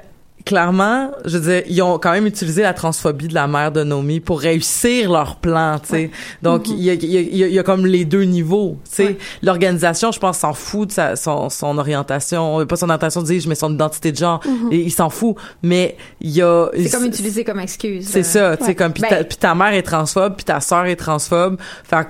clairement, 0.44 1.10
je 1.24 1.38
veux 1.38 1.52
dire, 1.52 1.62
ils 1.68 1.82
ont 1.82 1.98
quand 1.98 2.12
même 2.12 2.26
utilisé 2.26 2.62
la 2.62 2.74
transphobie 2.74 3.28
de 3.28 3.34
la 3.34 3.46
mère 3.46 3.72
de 3.72 3.82
Naomi 3.84 4.20
pour 4.20 4.40
réussir 4.40 5.10
leur 5.10 5.36
plan, 5.36 5.78
tu 5.78 5.88
sais. 5.90 6.10
Donc, 6.42 6.68
il 6.68 6.80
y, 6.82 6.90
a, 6.90 6.94
il 6.94 7.04
y, 7.04 7.16
a, 7.16 7.20
il 7.20 7.36
y 7.36 7.44
a- 7.44 7.48
il 7.48 7.54
y 7.54 7.58
a 7.58 7.62
comme 7.62 7.86
les 7.86 8.04
deux 8.04 8.22
niveaux, 8.24 8.78
tu 8.84 8.94
sais. 8.96 9.04
Ouais. 9.04 9.18
L'organisation, 9.42 10.12
je 10.12 10.18
pense, 10.20 10.38
s'en 10.38 10.52
fout 10.54 10.88
de 10.88 10.92
sa, 10.92 11.16
son, 11.16 11.48
son 11.50 11.78
orientation, 11.78 12.60
euh, 12.60 12.64
pas 12.66 12.76
son 12.76 12.86
orientation, 12.88 13.22
dis 13.22 13.44
mais 13.48 13.54
son 13.54 13.72
identité 13.72 14.12
de 14.12 14.16
genre, 14.16 14.40
et 14.70 14.78
il 14.78 14.90
s'en 14.90 15.10
fout. 15.10 15.36
Mais 15.62 15.96
il 16.20 16.30
y 16.30 16.42
a... 16.42 16.68
C'est 16.76 16.90
comme 16.90 17.06
utilisé 17.06 17.44
comme 17.44 17.60
excuse. 17.60 18.06
C'est 18.08 18.18
là. 18.20 18.24
ça, 18.24 18.56
tu 18.56 18.64
sais, 18.64 18.74
comme, 18.74 18.92
puis 18.92 19.02
Ben- 19.08 19.26
ta 19.38 19.54
mère 19.54 19.72
est 19.74 19.82
transphobe, 19.82 20.34
puis 20.36 20.44
ta 20.44 20.60
sœur 20.60 20.86
est 20.86 20.96
transphobe. 20.96 21.58
Fait 21.84 22.06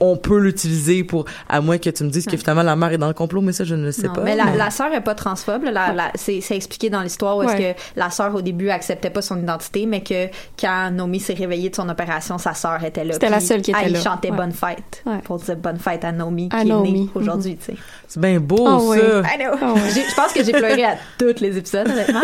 on 0.00 0.16
peut 0.16 0.38
l'utiliser 0.38 1.04
pour, 1.04 1.24
à 1.48 1.60
moins 1.60 1.78
que 1.78 1.90
tu 1.90 2.04
me 2.04 2.10
dises 2.10 2.26
que 2.26 2.36
finalement 2.36 2.62
la 2.62 2.76
mère 2.76 2.92
est 2.92 2.98
dans 2.98 3.08
le 3.08 3.14
complot, 3.14 3.40
mais 3.40 3.52
ça, 3.52 3.64
je 3.64 3.74
ne 3.74 3.84
le 3.84 3.92
sais 3.92 4.06
Non, 4.08 4.14
pas. 4.14 4.20
mais 4.22 4.36
la, 4.36 4.54
la 4.56 4.70
sœur 4.70 4.92
est 4.92 5.00
pas 5.00 5.14
transphobe. 5.14 5.64
là. 5.64 5.70
La, 5.72 5.92
la- 5.92 6.12
c'est, 6.14 6.40
expliqué 6.50 6.90
dans 6.90 7.00
l'histoire 7.02 7.36
où 7.36 7.42
est-ce 7.42 7.52
Ouais. 7.56 7.74
que 7.74 7.98
la 8.00 8.10
sœur 8.10 8.34
au 8.34 8.42
début 8.42 8.70
acceptait 8.70 9.10
pas 9.10 9.22
son 9.22 9.38
identité, 9.38 9.86
mais 9.86 10.02
que 10.02 10.28
quand 10.60 10.90
Nomi 10.92 11.20
s'est 11.20 11.34
réveillée 11.34 11.70
de 11.70 11.74
son 11.76 11.88
opération, 11.88 12.38
sa 12.38 12.54
sœur 12.54 12.82
était 12.84 13.04
là. 13.04 13.14
C'était 13.14 13.30
la 13.30 13.40
seule 13.40 13.62
qui 13.62 13.70
était 13.70 13.80
elle 13.84 13.92
là. 13.92 14.00
chantait 14.00 14.30
Ouais. 14.30 14.36
bonne 14.36 14.52
fête 14.52 15.02
Ouais. 15.06 15.18
pour 15.24 15.38
dire 15.38 15.56
bonne 15.56 15.78
fête 15.78 16.04
à 16.04 16.12
Nomi 16.12 16.48
À 16.52 16.60
qui 16.60 16.66
est 16.66 16.70
Naomi. 16.70 16.92
née 16.92 17.08
aujourd'hui. 17.14 17.56
tu 17.56 17.72
sais. 17.72 17.78
C'est 18.08 18.20
bien 18.20 18.38
beau, 18.40 18.64
Ah 18.66 18.78
ça. 18.78 18.84
oui. 18.86 18.98
I 18.98 19.38
know. 19.38 19.56
Ah 19.60 19.72
ouais. 19.74 19.80
J'ai- 19.94 20.02
Je 20.08 20.14
pense 20.14 20.32
que 20.32 20.44
j'ai 20.44 20.52
pleuré 20.52 20.84
à 20.84 20.96
tous 21.18 21.40
les 21.40 21.56
épisodes, 21.58 21.88
honnêtement. 21.88 22.20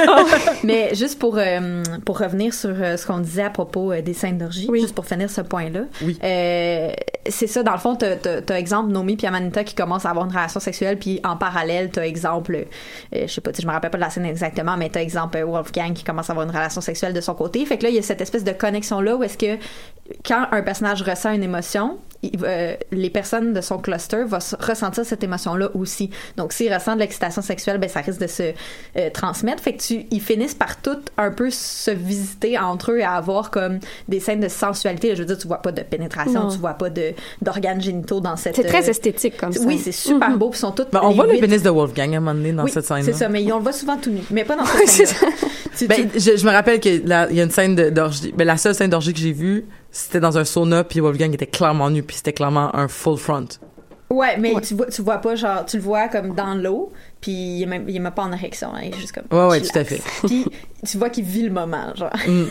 Mais 0.64 0.94
juste 0.94 1.18
pour, 1.18 1.36
euh, 1.38 1.82
pour 2.04 2.18
revenir 2.18 2.54
sur 2.54 2.70
euh, 2.70 2.96
ce 2.96 3.06
qu'on 3.06 3.18
disait 3.18 3.42
à 3.42 3.50
propos 3.50 3.92
euh, 3.92 4.02
des 4.02 4.14
scènes 4.14 4.38
d'orgie, 4.38 4.66
Oui. 4.68 4.80
juste 4.82 4.94
pour 4.94 5.06
finir 5.06 5.28
ce 5.30 5.40
point-là. 5.40 5.80
Oui. 6.02 6.18
C'est 7.40 7.46
ça, 7.46 7.62
dans 7.62 7.72
le 7.72 7.78
fond, 7.78 7.96
t'as, 7.96 8.54
exemple 8.58 8.90
Nomi 8.90 9.16
puis 9.16 9.26
Amanita 9.26 9.64
qui 9.64 9.74
commencent 9.74 10.04
à 10.04 10.10
avoir 10.10 10.26
une 10.26 10.30
relation 10.30 10.60
sexuelle, 10.60 10.98
puis 10.98 11.22
en 11.24 11.38
parallèle, 11.38 11.90
t'as 11.90 12.04
exemple, 12.06 12.54
euh, 12.54 12.66
je 13.14 13.28
sais 13.28 13.40
pas, 13.40 13.50
je 13.58 13.66
me 13.66 13.72
rappelle 13.72 13.90
pas 13.90 13.96
de 13.96 14.02
la 14.02 14.10
scène 14.10 14.26
exactement, 14.26 14.76
mais 14.76 14.90
t'as 14.90 15.00
exemple 15.00 15.38
euh, 15.38 15.46
Wolfgang 15.46 15.94
qui 15.94 16.04
commence 16.04 16.28
à 16.28 16.34
avoir 16.34 16.44
une 16.44 16.54
relation 16.54 16.82
sexuelle 16.82 17.14
de 17.14 17.20
son 17.22 17.34
côté. 17.34 17.64
Fait 17.64 17.78
que 17.78 17.84
là, 17.84 17.88
il 17.88 17.94
y 17.94 17.98
a 17.98 18.02
cette 18.02 18.20
espèce 18.20 18.44
de 18.44 18.52
connexion-là 18.52 19.16
où 19.16 19.22
est-ce 19.24 19.38
que 19.38 19.58
quand 20.24 20.46
un 20.52 20.62
personnage 20.62 21.02
ressent 21.02 21.32
une 21.32 21.42
émotion, 21.42 21.98
il- 22.22 22.32
euh, 22.44 22.74
les 22.92 23.08
personnes 23.08 23.54
de 23.54 23.60
son 23.62 23.78
cluster 23.78 24.24
vont 24.26 24.38
ressentir 24.60 25.06
cette 25.06 25.24
émotion-là 25.24 25.70
aussi. 25.74 26.10
Donc, 26.36 26.52
s'ils 26.52 26.72
ressentent 26.72 26.96
de 26.96 27.00
l'excitation 27.00 27.40
sexuelle, 27.40 27.78
ben 27.78 27.88
ça 27.88 28.00
risque 28.00 28.20
de 28.20 28.26
se 28.26 28.42
euh, 28.98 29.08
transmettre. 29.10 29.62
Fait 29.62 29.72
que 29.72 29.82
tu, 29.82 30.04
ils 30.10 30.20
finissent 30.20 30.54
par 30.54 30.82
tout 30.82 30.98
un 31.16 31.30
peu 31.30 31.48
se 31.50 31.90
visiter 31.90 32.58
entre 32.58 32.92
eux 32.92 32.98
et 32.98 33.04
avoir 33.04 33.50
comme 33.50 33.78
des 34.08 34.20
scènes 34.20 34.40
de 34.40 34.48
sensualité. 34.48 35.14
Je 35.16 35.20
veux 35.20 35.26
dire, 35.26 35.38
tu 35.38 35.46
vois 35.48 35.62
pas 35.62 35.72
de 35.72 35.80
pénétration, 35.80 36.42
Non. 36.44 36.48
tu 36.50 36.58
vois 36.58 36.74
pas 36.74 36.90
de 36.90 37.12
d'organes 37.40 37.80
génitaux 37.80 38.20
dans 38.20 38.36
cette. 38.36 38.56
C'est 38.56 38.64
très 38.64 38.84
euh, 38.86 38.90
esthétique 38.90 39.38
comme 39.38 39.52
ça. 39.52 39.60
Oui, 39.64 39.78
c'est 39.82 39.90
super 39.92 40.28
Mhm. 40.30 40.36
beau. 40.36 40.50
Ils 40.52 40.56
sont 40.58 40.72
toutes. 40.72 40.90
Ben, 40.92 41.00
on 41.02 41.12
voit 41.12 41.26
le 41.26 41.32
huit- 41.32 41.40
pénis 41.40 41.62
de 41.62 41.70
Wolfgang 41.70 42.12
à 42.12 42.16
un 42.18 42.20
moment 42.20 42.34
donné 42.34 42.52
dans 42.52 42.64
Oui, 42.64 42.70
cette 42.70 42.84
scène 42.84 43.02
c'est 43.02 43.14
ça, 43.14 43.30
mais 43.30 43.50
on 43.50 43.56
le 43.56 43.62
voit 43.62 43.72
souvent 43.72 43.96
tout 43.96 44.10
nu, 44.10 44.20
mais 44.30 44.44
pas 44.44 44.56
dans 44.56 44.66
cette 44.66 44.88
c'est 44.88 45.06
scène 45.06 45.28
Tu- 45.78 45.86
Ben, 45.86 46.10
tu- 46.10 46.20
je, 46.20 46.36
je 46.36 46.44
me 46.44 46.50
rappelle 46.50 46.80
qu'il 46.80 47.06
y 47.08 47.12
a 47.14 47.30
une 47.42 47.50
scène 47.50 47.76
d'orgie. 47.90 48.34
Ben, 48.36 48.44
la 48.46 48.58
seule 48.58 48.74
scène 48.74 48.90
d'orgie 48.90 49.14
que 49.14 49.20
j'ai 49.20 49.32
vue, 49.32 49.64
c'était 49.90 50.20
dans 50.20 50.38
un 50.38 50.44
sauna, 50.44 50.84
puis 50.84 51.00
Wolfgang 51.00 51.32
était 51.32 51.46
clairement 51.46 51.90
nu, 51.90 52.02
puis 52.02 52.16
c'était 52.16 52.32
clairement 52.32 52.74
un 52.76 52.88
full 52.88 53.18
front. 53.18 53.48
Ouais, 54.10 54.36
mais 54.38 54.52
Tu, 54.60 54.74
vois, 54.74 54.86
tu 54.86 55.02
vois 55.02 55.18
pas, 55.18 55.36
genre, 55.36 55.64
tu 55.64 55.76
le 55.76 55.82
vois 55.82 56.08
comme 56.08 56.34
dans 56.34 56.54
l'eau, 56.56 56.92
puis 57.20 57.30
il 57.30 57.62
est 57.62 57.66
même, 57.66 57.88
il 57.88 57.94
est 57.94 58.00
même 58.00 58.12
pas 58.12 58.24
en 58.24 58.32
érection, 58.32 58.70
hein, 58.74 58.80
il 58.82 58.88
est 58.94 58.98
juste 58.98 59.12
comme. 59.12 59.24
Ouais, 59.38 59.46
ouais, 59.46 59.60
tout 59.60 59.78
à 59.78 59.84
fait. 59.84 60.00
Puis 60.26 60.46
tu 60.84 60.98
vois 60.98 61.10
qu'il 61.10 61.22
vit 61.24 61.42
le 61.42 61.50
moment, 61.50 61.94
genre. 61.94 62.10
Mm. 62.26 62.44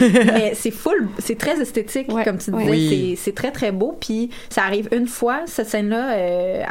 mais 0.26 0.52
c'est 0.54 0.70
full, 0.70 1.08
c'est 1.18 1.38
très 1.38 1.58
esthétique, 1.60 2.12
Ouais, 2.12 2.22
comme 2.24 2.36
tu 2.36 2.50
disais. 2.50 2.70
Oui. 2.70 3.14
C'est, 3.16 3.24
c'est 3.24 3.34
très, 3.34 3.50
très 3.50 3.72
beau, 3.72 3.96
puis 3.98 4.28
ça 4.50 4.64
arrive 4.64 4.88
une 4.92 5.06
fois, 5.06 5.40
cette 5.46 5.68
scène-là, 5.68 6.12
euh, 6.16 6.62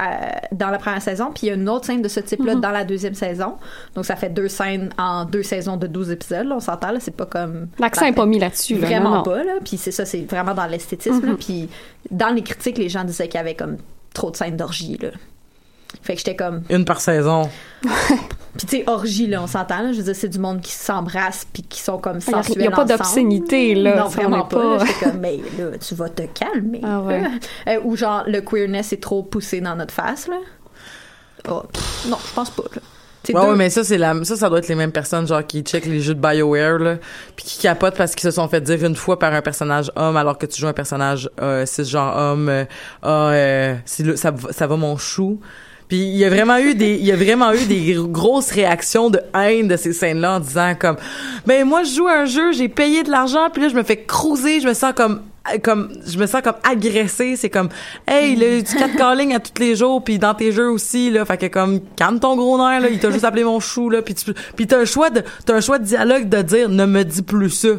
dans 0.52 0.70
la 0.70 0.78
première 0.78 1.02
saison, 1.02 1.32
puis 1.34 1.48
il 1.48 1.50
y 1.50 1.52
a 1.52 1.56
une 1.56 1.68
autre 1.68 1.86
scène 1.86 2.02
de 2.04 2.08
ce 2.08 2.20
type-là 2.20 2.54
Mm-hmm. 2.56 2.60
dans 2.60 2.72
la 2.72 2.84
deuxième 2.86 3.16
saison. 3.16 3.56
Donc 3.96 4.06
ça 4.06 4.16
fait 4.16 4.30
deux 4.30 4.48
scènes 4.50 4.90
en 5.00 5.26
deux 5.26 5.42
saisons 5.42 5.78
de 5.78 5.88
12 5.88 6.12
épisodes, 6.12 6.46
là, 6.46 6.56
on 6.58 6.60
s'entend, 6.60 6.92
là, 6.92 7.00
c'est 7.00 7.16
pas 7.16 7.26
comme. 7.26 7.68
L'accent 7.80 8.06
est 8.06 8.14
pas 8.14 8.26
mis 8.28 8.38
là-dessus. 8.38 8.76
là, 8.76 8.86
Vraiment 8.88 9.10
non, 9.10 9.16
non. 9.18 9.24
pas, 9.24 9.44
là. 9.44 9.54
Puis 9.64 9.78
c'est 9.78 9.92
ça, 9.92 10.06
c'est 10.06 10.22
vraiment 10.30 10.54
dans 10.54 10.68
l'esthétisme, 10.68 11.26
là. 11.26 11.34
Puis 11.40 11.68
dans 12.12 12.30
les 12.30 12.44
critiques, 12.44 12.78
les 12.78 12.90
gens 12.90 13.04
disaient 13.04 13.28
qu'il 13.28 13.40
y 13.40 13.42
avait 13.42 13.56
comme 13.56 13.78
trop 14.16 14.32
de 14.32 14.36
scènes 14.36 14.58
d'orgie, 14.58 14.98
là. 15.00 15.10
Fait 16.02 16.14
que 16.14 16.20
j'étais 16.20 16.36
comme. 16.36 16.64
Une 16.70 16.84
par 16.86 17.00
saison. 17.00 17.50
Puis 18.58 18.68
tu 18.68 18.78
sais, 18.78 18.84
orgie, 18.88 19.28
là, 19.28 19.42
on 19.44 19.48
s'entend, 19.48 19.82
là. 19.82 19.92
Je 19.92 19.98
veux 19.98 20.04
dire, 20.04 20.16
c'est 20.16 20.30
du 20.30 20.40
monde 20.40 20.62
qui 20.62 20.72
s'embrasse 20.72 21.46
puis 21.52 21.62
qui 21.64 21.82
sont 21.82 21.98
comme 21.98 22.20
Il 22.20 22.32
y 22.32 22.34
a- 22.34 22.38
sensuels 22.44 22.58
il 22.58 22.64
y 22.64 22.68
a 22.68 22.72
pas 22.72 22.86
d'obscénité, 22.86 23.76
là. 23.76 23.98
Non, 23.98 24.08
vraiment 24.08 24.46
pas. 24.46 24.80
J'étais 24.86 25.06
comme, 25.06 25.20
mais 25.20 25.38
là, 25.58 25.78
tu 25.78 25.94
vas 25.96 26.10
te 26.10 26.24
calmer. 26.24 26.82
Ah 26.84 27.02
ouais. 27.02 27.22
Euh, 27.68 27.80
ou 27.84 27.96
genre, 27.98 28.24
le 28.28 28.42
queerness 28.42 28.94
est 28.94 29.02
trop 29.02 29.24
poussé 29.24 29.60
dans 29.62 29.76
notre 29.76 29.94
face, 29.94 30.28
là. 30.28 30.38
Oh, 31.50 31.64
pff, 31.72 32.08
non, 32.10 32.18
je 32.26 32.34
pense 32.34 32.50
pas, 32.50 32.64
là. 32.76 32.82
Ouais, 33.34 33.42
deux- 33.42 33.48
ouais, 33.52 33.56
mais 33.56 33.70
ça, 33.70 33.84
c'est 33.84 33.98
la, 33.98 34.14
ça, 34.24 34.36
ça 34.36 34.50
doit 34.50 34.60
être 34.60 34.68
les 34.68 34.76
mêmes 34.76 34.92
personnes, 34.92 35.28
genre, 35.28 35.46
qui 35.46 35.62
checkent 35.62 35.86
les 35.86 36.00
jeux 36.02 36.14
de 36.16 36.20
BioWare, 36.20 36.80
là, 36.80 36.96
puis 37.36 37.46
qui 37.46 37.60
capotent 37.60 37.96
parce 37.98 38.14
qu'ils 38.16 38.30
se 38.30 38.32
sont 38.36 38.48
fait 38.48 38.62
dire 38.62 38.84
une 38.84 38.96
fois 38.96 39.18
par 39.20 39.34
un 39.34 39.42
personnage 39.42 39.92
homme, 39.96 40.18
alors 40.18 40.38
que 40.38 40.46
tu 40.46 40.60
joues 40.60 40.68
un 40.68 40.74
personnage, 40.74 41.30
euh, 41.42 41.66
cisgenre 41.66 42.16
homme, 42.16 42.50
euh, 42.50 42.66
ah, 43.04 43.30
euh, 43.32 43.76
le- 44.00 44.16
ça, 44.16 44.32
va- 44.32 44.52
ça 44.52 44.68
va 44.68 44.76
mon 44.78 44.98
chou. 44.98 45.40
Puis 45.88 45.98
il 46.00 46.18
y 46.18 46.26
a 46.26 46.30
vraiment 46.30 46.58
eu 46.58 46.74
des, 46.74 46.96
il 46.96 47.06
y 47.06 47.12
a 47.12 47.16
vraiment 47.16 47.54
eu 47.54 47.64
des 47.66 47.94
gr- 47.94 48.08
grosses 48.12 48.50
réactions 48.50 49.12
de 49.12 49.20
haine 49.40 49.68
de 49.68 49.78
ces 49.78 49.94
scènes-là 49.94 50.38
en 50.38 50.40
disant 50.40 50.74
comme, 50.80 50.96
ben 51.46 51.64
moi 51.64 51.84
je 51.84 51.94
joue 51.96 52.08
à 52.08 52.22
un 52.22 52.26
jeu, 52.26 52.54
j'ai 52.54 52.70
payé 52.70 53.04
de 53.04 53.12
l'argent, 53.12 53.50
puis 53.54 53.62
là 53.62 53.70
je 53.70 53.76
me 53.76 53.84
fais 53.84 53.98
cruiser, 53.98 54.62
je 54.62 54.68
me 54.68 54.74
sens 54.74 54.94
comme 54.96 55.22
comme 55.64 55.90
je 56.06 56.18
me 56.18 56.26
sens 56.26 56.42
comme 56.42 56.56
agressée 56.64 57.36
c'est 57.36 57.50
comme 57.50 57.70
hey 58.08 58.36
là 58.36 58.62
du 58.62 58.76
catcalling 58.80 59.34
à 59.34 59.40
tous 59.40 59.62
les 59.62 59.76
jours 59.76 60.04
puis 60.04 60.20
dans 60.20 60.34
tes 60.34 60.52
jeux 60.52 60.70
aussi 60.70 61.12
là. 61.12 61.26
Fait 61.26 61.38
que 61.38 61.48
comme 61.48 61.82
calme 61.96 62.20
ton 62.20 62.36
gros 62.36 62.58
nerf 62.58 62.82
là. 62.82 62.90
Il 62.90 63.00
t'a 63.00 63.12
juste 63.12 63.24
appelé 63.24 63.44
mon 63.44 63.60
chou 63.60 63.90
là. 63.90 64.02
Puis 64.02 64.16
tu 64.16 64.34
puis 64.56 64.68
t'as 64.68 64.80
un 64.80 64.86
choix 64.86 65.10
de 65.10 65.24
t'as 65.46 65.56
un 65.56 65.62
choix 65.62 65.80
de 65.80 65.86
dialogue 65.86 66.30
de 66.30 66.42
dire 66.42 66.70
ne 66.70 66.86
me 66.86 67.04
dis 67.04 67.22
plus 67.22 67.50
ça 67.50 67.70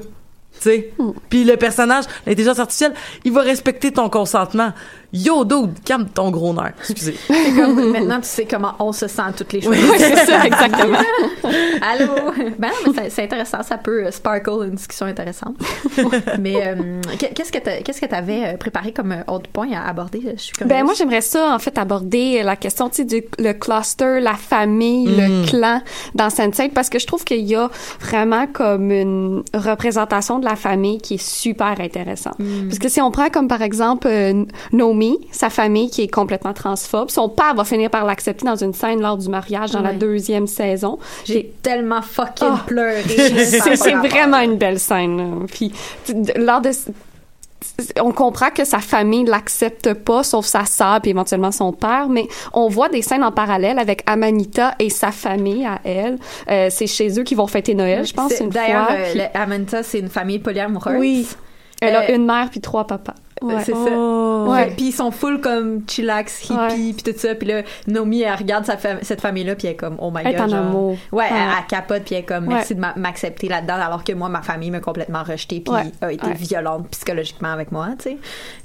tu 0.60 0.70
sais? 0.70 0.92
Puis 1.28 1.44
le 1.44 1.56
personnage 1.56 2.04
l'intelligence 2.26 2.58
artificielle 2.58 2.94
il 3.24 3.32
va 3.32 3.42
respecter 3.42 3.92
ton 3.92 4.08
consentement 4.08 4.72
yo 5.12 5.44
dude 5.44 5.82
calme 5.84 6.06
ton 6.12 6.30
gros 6.30 6.52
nerf 6.52 6.72
excusez 6.80 7.14
C'est 7.28 7.54
comme, 7.54 7.90
maintenant, 7.92 8.20
tu 8.20 8.26
sais 8.28 8.44
comment 8.44 8.74
on 8.80 8.92
se 8.92 9.06
sent 9.06 9.22
toutes 9.36 9.52
les 9.52 9.60
choses. 9.62 9.70
Ouais, 9.76 9.98
c'est 9.98 10.16
ça, 10.26 10.44
exactement. 10.44 10.98
Allô? 11.82 12.12
Ben 12.58 12.70
non, 12.86 12.92
mais 12.96 13.08
c'est- 13.10 13.22
intéressant. 13.24 13.62
Ça 13.62 13.78
peut 13.78 14.06
euh, 14.06 14.10
sparkle 14.10 14.64
une 14.68 14.74
discussion 14.74 15.06
intéressante. 15.06 15.56
mais 16.40 16.56
euh, 16.66 17.00
qu'est- 17.18 17.32
qu'est-ce 17.34 17.52
que 18.00 18.06
tu 18.06 18.14
avais 18.14 18.56
préparé 18.58 18.92
comme 18.92 19.12
euh, 19.12 19.22
autre 19.28 19.48
point 19.50 19.68
à 19.72 19.88
aborder? 19.88 20.20
Je 20.36 20.40
suis 20.42 20.52
curieuse. 20.52 20.68
Ben 20.68 20.84
moi 20.84 20.94
j'aimerais 20.96 21.20
ça 21.20 21.54
en 21.54 21.58
fait 21.58 21.76
aborder 21.78 22.42
la 22.42 22.56
question 22.56 22.88
tu 22.88 22.96
sais 22.96 23.04
du 23.04 23.22
le 23.38 23.52
cluster, 23.52 24.20
la 24.20 24.34
famille, 24.34 25.06
Mm. 25.06 25.16
le 25.16 25.46
clan 25.46 25.82
dans 26.14 26.28
Sense8 26.28 26.70
parce 26.72 26.88
que 26.90 26.98
je 26.98 27.06
trouve 27.06 27.24
qu'il 27.24 27.42
y 27.46 27.54
a 27.54 27.70
vraiment 28.00 28.46
comme 28.46 28.90
une 28.90 29.42
représentation 29.54 30.38
de 30.38 30.44
la 30.46 30.56
famille 30.56 30.98
qui 30.98 31.14
est 31.14 31.22
super 31.22 31.78
intéressante. 31.80 32.38
Mm. 32.38 32.68
Parce 32.68 32.78
que 32.78 32.88
si 32.88 33.00
on 33.00 33.10
prend 33.10 33.28
comme 33.28 33.48
par 33.48 33.62
exemple 33.62 34.06
euh, 34.08 34.44
Nomi, 34.72 35.18
sa 35.32 35.50
famille 35.50 35.90
qui 35.90 36.02
est 36.02 36.08
complètement 36.08 36.52
transphobe, 36.52 37.10
son 37.10 37.28
père 37.28 37.54
va 37.54 37.64
finir 37.64 37.90
par 37.90 38.04
l'accepter 38.04 38.46
dans 38.46 38.56
une 38.56 38.72
scène 38.72 39.00
lors 39.00 39.16
du 39.18 39.28
mariage 39.28 39.72
dans 39.72 39.82
la 39.82 39.92
deuxième 39.92 40.46
saison. 40.46 40.98
J'ai 41.24 41.52
tellement 41.62 42.02
fucking 42.02 42.46
Oh. 42.48 42.58
pleuré. 42.66 43.02
c'est 43.04 43.94
vraiment 43.94 44.38
une 44.40 44.56
belle 44.56 44.78
scène. 44.78 45.16
là. 45.18 45.46
Puis 45.52 45.72
lors 46.36 46.60
de 46.60 46.70
on 48.00 48.12
comprend 48.12 48.50
que 48.50 48.64
sa 48.64 48.78
famille 48.78 49.24
l'accepte 49.24 49.92
pas, 49.94 50.22
sauf 50.22 50.46
sa 50.46 50.64
sœur 50.64 51.00
puis 51.00 51.10
éventuellement 51.10 51.52
son 51.52 51.72
père, 51.72 52.08
mais 52.08 52.26
on 52.52 52.68
voit 52.68 52.88
des 52.88 53.02
scènes 53.02 53.24
en 53.24 53.32
parallèle 53.32 53.78
avec 53.78 54.02
Amanita 54.06 54.74
et 54.78 54.90
sa 54.90 55.12
famille 55.12 55.64
à 55.66 55.80
elle. 55.84 56.18
Euh, 56.50 56.68
c'est 56.70 56.86
chez 56.86 57.18
eux 57.18 57.22
qu'ils 57.22 57.36
vont 57.36 57.46
fêter 57.46 57.74
Noël, 57.74 58.06
je 58.06 58.14
pense, 58.14 58.32
une 58.40 58.48
D'ailleurs, 58.50 58.86
fois. 58.88 58.96
Puis- 59.10 59.18
le- 59.20 59.40
Amanda, 59.40 59.82
c'est 59.82 59.98
une 59.98 60.08
famille 60.08 60.38
polyamoureuse. 60.38 60.96
oui, 60.98 61.26
elle 61.80 61.94
a 61.96 62.02
Euh, 62.10 62.14
une 62.16 62.26
mère 62.26 62.48
puis 62.50 62.60
trois 62.60 62.86
papas. 62.86 63.14
Ouais. 63.42 63.62
C'est 63.64 63.72
ça. 63.72 63.78
Oh. 63.92 64.46
Ouais. 64.48 64.72
Puis 64.76 64.86
ils 64.86 64.92
sont 64.92 65.10
full 65.10 65.40
comme 65.40 65.82
chillax, 65.86 66.44
hippie, 66.48 66.94
puis 66.94 67.12
tout 67.12 67.18
ça. 67.18 67.34
Puis 67.34 67.46
là, 67.48 67.62
Naomi, 67.86 68.22
elle 68.22 68.34
regarde 68.34 68.64
sa 68.64 68.76
fam- 68.76 68.98
cette 69.02 69.20
famille-là, 69.20 69.54
puis 69.56 69.66
elle 69.66 69.74
est 69.74 69.76
comme, 69.76 69.96
oh 69.98 70.10
my 70.10 70.22
Elle 70.24 70.28
est 70.34 70.38
god. 70.38 70.46
en 70.46 70.48
genre. 70.48 70.66
amour. 70.66 70.90
Ouais, 71.12 71.24
Ouais. 71.24 71.24
Elle, 71.30 71.36
elle 71.58 71.66
capote, 71.68 72.02
puis 72.04 72.14
elle 72.14 72.20
est 72.22 72.24
comme, 72.24 72.48
Ouais. 72.48 72.54
merci 72.54 72.74
de 72.74 72.80
m'a- 72.80 72.94
m'accepter 72.96 73.48
là-dedans, 73.48 73.74
alors 73.74 74.04
que 74.04 74.12
moi, 74.14 74.28
ma 74.30 74.40
famille 74.40 74.70
m'a 74.70 74.80
complètement 74.80 75.22
rejetée, 75.22 75.60
puis 75.60 75.74
Ouais. 75.74 75.82
a 76.00 76.12
été 76.12 76.26
Ouais. 76.26 76.32
violente 76.34 76.88
psychologiquement 76.92 77.50
avec 77.52 77.72
moi, 77.72 77.88
tu 77.98 78.10
sais. 78.10 78.16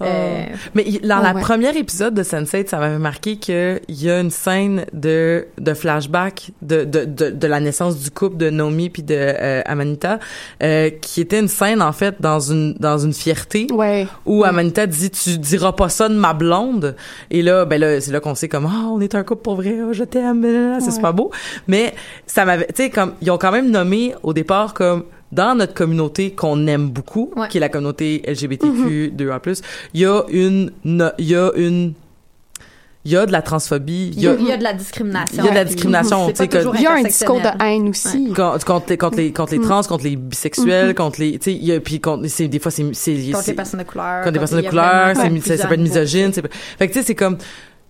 Euh, 0.02 0.46
Mais 0.74 0.84
dans 1.04 1.20
Oh, 1.20 1.24
la 1.24 1.34
ouais. 1.34 1.42
première 1.42 1.76
épisode 1.76 2.14
de 2.14 2.24
Sense8, 2.24 2.70
ça 2.70 2.78
m'avait 2.80 2.98
marqué 2.98 3.36
qu'il 3.38 3.82
y 3.90 4.10
a 4.10 4.20
une 4.22 4.32
scène 4.32 4.86
de, 4.94 5.48
de 5.60 5.74
flashback 5.74 6.52
de, 6.62 6.86
de, 6.86 7.04
de, 7.06 7.30
de 7.30 7.48
la 7.48 7.60
naissance 7.60 7.98
du 7.98 8.10
couple 8.10 8.38
de 8.38 8.50
Naomi 8.50 8.90
puis 8.90 9.04
de 9.04 9.16
euh, 9.18 9.62
Amanita, 9.66 10.20
euh, 10.64 10.90
qui 11.02 11.20
était 11.20 11.40
une 11.40 11.50
scène, 11.50 11.82
en 11.82 11.92
fait, 11.92 12.16
dans 12.22 12.40
une, 12.40 12.74
dans 12.80 12.98
une 13.00 13.14
fierté. 13.14 13.68
Ouais. 13.72 14.08
Où 14.26 14.44
Amanita 14.46 14.61
dit 14.70 15.10
tu 15.12 15.38
diras 15.38 15.72
pas 15.72 15.90
ça 15.90 16.08
de 16.10 16.14
ma 16.16 16.34
blonde 16.34 16.96
et 17.30 17.42
là 17.42 17.66
ben 17.66 17.80
là 17.80 18.00
c'est 18.02 18.12
là 18.12 18.20
qu'on 18.20 18.36
sait 18.36 18.48
comme 18.50 18.66
ah 18.66 18.88
on 18.92 19.00
est 19.02 19.16
un 19.16 19.24
couple 19.24 19.42
pour 19.44 19.56
vrai 19.56 19.78
ah, 19.82 19.94
je 19.94 20.04
t'aime 20.04 20.44
c'est 20.80 20.86
Ouais. 20.88 20.92
super 20.92 21.14
beau 21.14 21.32
mais 21.68 21.94
ça 22.26 22.46
m'avait 22.46 22.68
tu 22.68 22.84
sais 22.84 22.90
comme 22.90 23.14
ils 23.22 23.32
ont 23.32 23.38
quand 23.38 23.52
même 23.52 23.70
nommé 23.72 24.14
au 24.24 24.34
départ 24.34 24.74
comme 24.74 25.04
dans 25.32 25.56
notre 25.56 25.74
communauté 25.74 26.32
qu'on 26.32 26.68
aime 26.68 26.90
beaucoup 26.90 27.32
Ouais. 27.38 27.48
qui 27.48 27.58
est 27.58 27.62
la 27.62 27.70
communauté 27.70 28.22
LGBTQ 28.28 29.14
2A+, 29.18 29.62
il 29.94 30.02
y 30.02 30.06
a 30.06 30.24
une 30.30 30.72
il 31.18 31.26
y 31.28 31.36
a 31.36 31.52
une 31.56 31.94
il 33.04 33.12
y 33.12 33.18
a 33.18 33.26
de 33.26 33.32
la 33.32 33.42
transphobie 33.42 34.12
il 34.14 34.22
y 34.22 34.28
a 34.28 34.34
il 34.34 34.46
y 34.46 34.52
a 34.52 34.58
de 34.58 34.64
la 34.64 34.74
discrimination. 34.74 35.44
Il 35.44 35.46
y 35.46 35.48
a 35.48 35.52
de 35.52 35.56
la 35.56 35.66
puis 35.66 35.74
discrimination, 35.76 36.32
toujours 36.32 36.76
Il 36.76 36.82
y 36.82 36.88
a 36.88 36.94
un 36.94 37.04
discours 37.04 37.42
de 37.42 37.64
haine 37.64 37.90
aussi. 37.90 38.34
contre, 38.34 38.66
contre 38.66 38.90
les 38.90 38.98
contre 38.98 39.18
les 39.18 39.34
contre 39.34 39.54
les 39.54 39.62
trans 39.62 39.84
contre 39.84 40.04
les 40.04 40.16
bisexuels 40.16 40.94
contre 40.96 41.20
les 41.20 41.40
tu 41.40 41.46
sais 41.46 41.54
il 41.54 41.66
y 41.66 41.74
a 41.74 41.80
puis 41.80 42.00
contre 42.00 42.28
c'est 42.28 42.48
des 42.48 42.60
fois 42.60 42.72
c'est 42.72 42.86
c'est 42.94 43.32
Contre 43.32 43.48
les 43.48 43.54
personnes 43.54 43.80
de 43.80 43.86
couleur. 43.86 44.24
quand 44.24 44.32
des 44.32 44.40
personnes 44.40 44.62
de 44.62 44.70
couleur, 44.70 45.16
ça, 45.16 45.68
peut 45.68 45.74
être 45.74 45.80
misogyne. 45.80 46.32
Fait 46.34 46.88
que 46.88 46.94
tu 46.94 47.00
sais, 47.00 47.04
c'est 47.04 47.16
comme, 47.16 47.38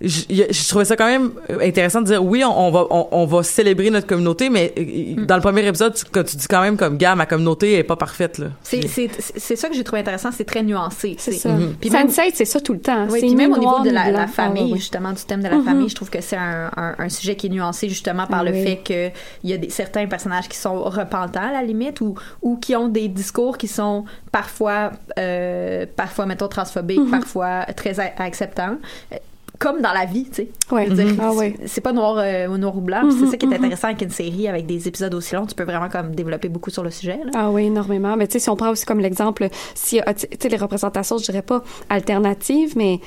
je, 0.04 0.68
trouvais 0.70 0.86
ça 0.86 0.96
quand 0.96 1.06
même 1.08 1.32
intéressant 1.62 2.02
de 2.02 2.08
dire 2.08 2.24
oui, 2.24 2.44
on, 2.44 2.68
on 2.68 2.72
va 2.72 2.86
on, 2.90 3.08
on 3.12 3.26
va 3.26 3.44
célébrer 3.44 3.90
notre 3.90 4.08
communauté, 4.08 4.50
mais 4.50 4.74
euh, 4.78 5.26
dans 5.26 5.36
le 5.36 5.42
premier 5.42 5.66
épisode, 5.68 5.94
tu, 5.94 6.06
quand 6.12 6.24
tu 6.24 6.36
dis 6.38 6.48
quand 6.48 6.62
même 6.62 6.78
comme 6.78 6.98
gars, 6.98 7.16
ma 7.16 7.26
communauté 7.26 7.74
est 7.78 7.84
pas 7.84 7.96
parfaite 7.96 8.38
là. 8.38 8.48
C'est- 8.64 8.88
C'est 8.88 9.10
c'est 9.38 9.56
ça 9.56 9.70
que 9.70 9.76
j'ai 9.76 9.84
trouvé 9.84 10.02
intéressant, 10.02 10.30
c'est 10.32 10.44
très 10.46 10.64
nuancé. 10.64 11.16
C'est 11.20 11.32
ça. 11.34 11.50
Puis 11.80 11.90
même- 11.90 12.08
Sense8, 12.08 12.32
c'est 12.34 12.46
ça 12.46 12.60
tout 12.60 12.74
le 12.74 12.80
temps. 12.82 13.08
Oui, 13.10 13.20
puis 13.20 13.36
même 13.36 13.54
au 13.54 13.58
niveau 13.58 13.80
de 13.84 13.90
la, 13.90 14.28
famille, 14.28 14.72
Ah, 14.74 14.78
justement, 14.78 15.12
du 15.12 15.24
thème 15.24 15.42
de 15.44 15.48
la 15.48 15.58
Mhm. 15.58 15.64
famille, 15.66 15.90
je 15.90 15.96
trouve 15.96 16.10
que 16.10 16.22
c'est 16.22 16.38
un, 16.38 16.70
un, 16.78 16.96
un 16.98 17.10
sujet 17.10 17.36
qui 17.36 17.48
est 17.48 17.50
nuancé 17.50 17.90
justement 17.90 18.26
par 18.28 18.40
Ah 18.40 18.44
le 18.44 18.52
oui. 18.52 18.64
fait 18.64 18.78
que 18.78 19.18
il 19.44 19.50
y 19.50 19.54
a 19.54 19.58
des, 19.58 19.70
certains 19.70 20.08
personnages 20.08 20.48
qui 20.50 20.58
sont 20.58 20.82
repentants 20.84 21.48
à 21.50 21.52
la 21.52 21.64
limite 21.64 22.02
ou, 22.02 22.16
ou 22.42 22.58
qui 22.58 22.76
ont 22.76 22.88
des 22.88 23.08
discours 23.08 23.58
qui 23.58 23.68
sont 23.68 24.06
parfois, 24.32 24.92
euh, 25.20 25.86
parfois 25.96 26.26
mettons, 26.26 26.48
transphobiques, 26.48 27.00
Mhm. 27.00 27.12
parfois 27.12 27.66
très 27.76 28.00
acceptants. 28.00 28.78
Comme 29.62 29.80
dans 29.82 29.94
la 29.94 30.06
vie, 30.06 30.24
tu 30.26 30.34
sais. 30.44 30.50
Ouais. 30.72 30.90
Dire, 30.90 31.06
Ah 31.22 31.30
c'est- 31.32 31.38
ouais. 31.38 31.56
C'est 31.68 31.82
pas 31.82 31.94
noir, 31.94 32.16
euh, 32.18 32.48
noir 32.58 32.76
ou 32.76 32.82
blanc. 32.82 33.04
Mhm, 33.04 33.12
c'est 33.12 33.26
ça 33.32 33.38
qui 33.38 33.46
est 33.46 33.50
mhm. 33.50 33.54
intéressant 33.56 33.88
avec 33.90 34.02
une 34.02 34.10
série 34.10 34.48
avec 34.48 34.66
des 34.66 34.88
épisodes 34.88 35.14
aussi 35.14 35.36
longs. 35.36 35.46
Tu 35.46 35.54
peux 35.54 35.64
vraiment 35.66 35.88
comme 35.88 36.16
développer 36.16 36.50
beaucoup 36.50 36.72
sur 36.72 36.84
le 36.84 36.90
sujet. 36.90 37.20
Là. 37.24 37.32
Ah 37.36 37.50
oui, 37.52 37.66
énormément. 37.68 38.16
Mais 38.18 38.26
tu 38.26 38.34
sais, 38.34 38.40
si 38.40 38.50
on 38.50 38.56
prend 38.56 38.70
aussi 38.72 38.86
comme 38.86 39.00
l'exemple, 39.00 39.48
si 39.76 40.02
tu 40.18 40.28
sais 40.40 40.50
les 40.50 40.58
représentations, 40.58 41.18
je 41.20 41.26
dirais 41.26 41.44
pas 41.44 41.64
alternatives, 41.90 42.74
mais 42.76 43.00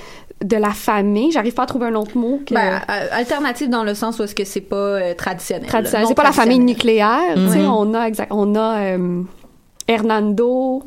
de 0.44 0.56
la 0.56 0.70
famille, 0.70 1.30
j'arrive 1.32 1.54
pas 1.54 1.62
à 1.64 1.66
trouver 1.66 1.86
un 1.86 1.94
autre 1.94 2.16
mot 2.16 2.40
que 2.46 2.54
Ben, 2.54 2.80
euh, 2.88 3.06
alternative 3.12 3.68
dans 3.70 3.82
le 3.84 3.94
sens 3.94 4.18
où 4.18 4.22
est-ce 4.22 4.34
que 4.34 4.44
c'est 4.44 4.60
pas 4.60 4.76
euh, 4.76 5.14
traditionnel. 5.14 5.66
traditionnel. 5.66 6.06
C'est 6.08 6.14
pas 6.14 6.22
la 6.22 6.32
famille 6.32 6.58
nucléaire. 6.60 7.34
Tu 7.34 7.48
sais, 7.48 7.58
Mhm. 7.60 7.70
on 7.70 7.94
a 7.94 8.06
exact, 8.06 8.30
on 8.32 8.54
a 8.54 8.78
euh, 8.96 9.22
Hernando, 9.88 10.82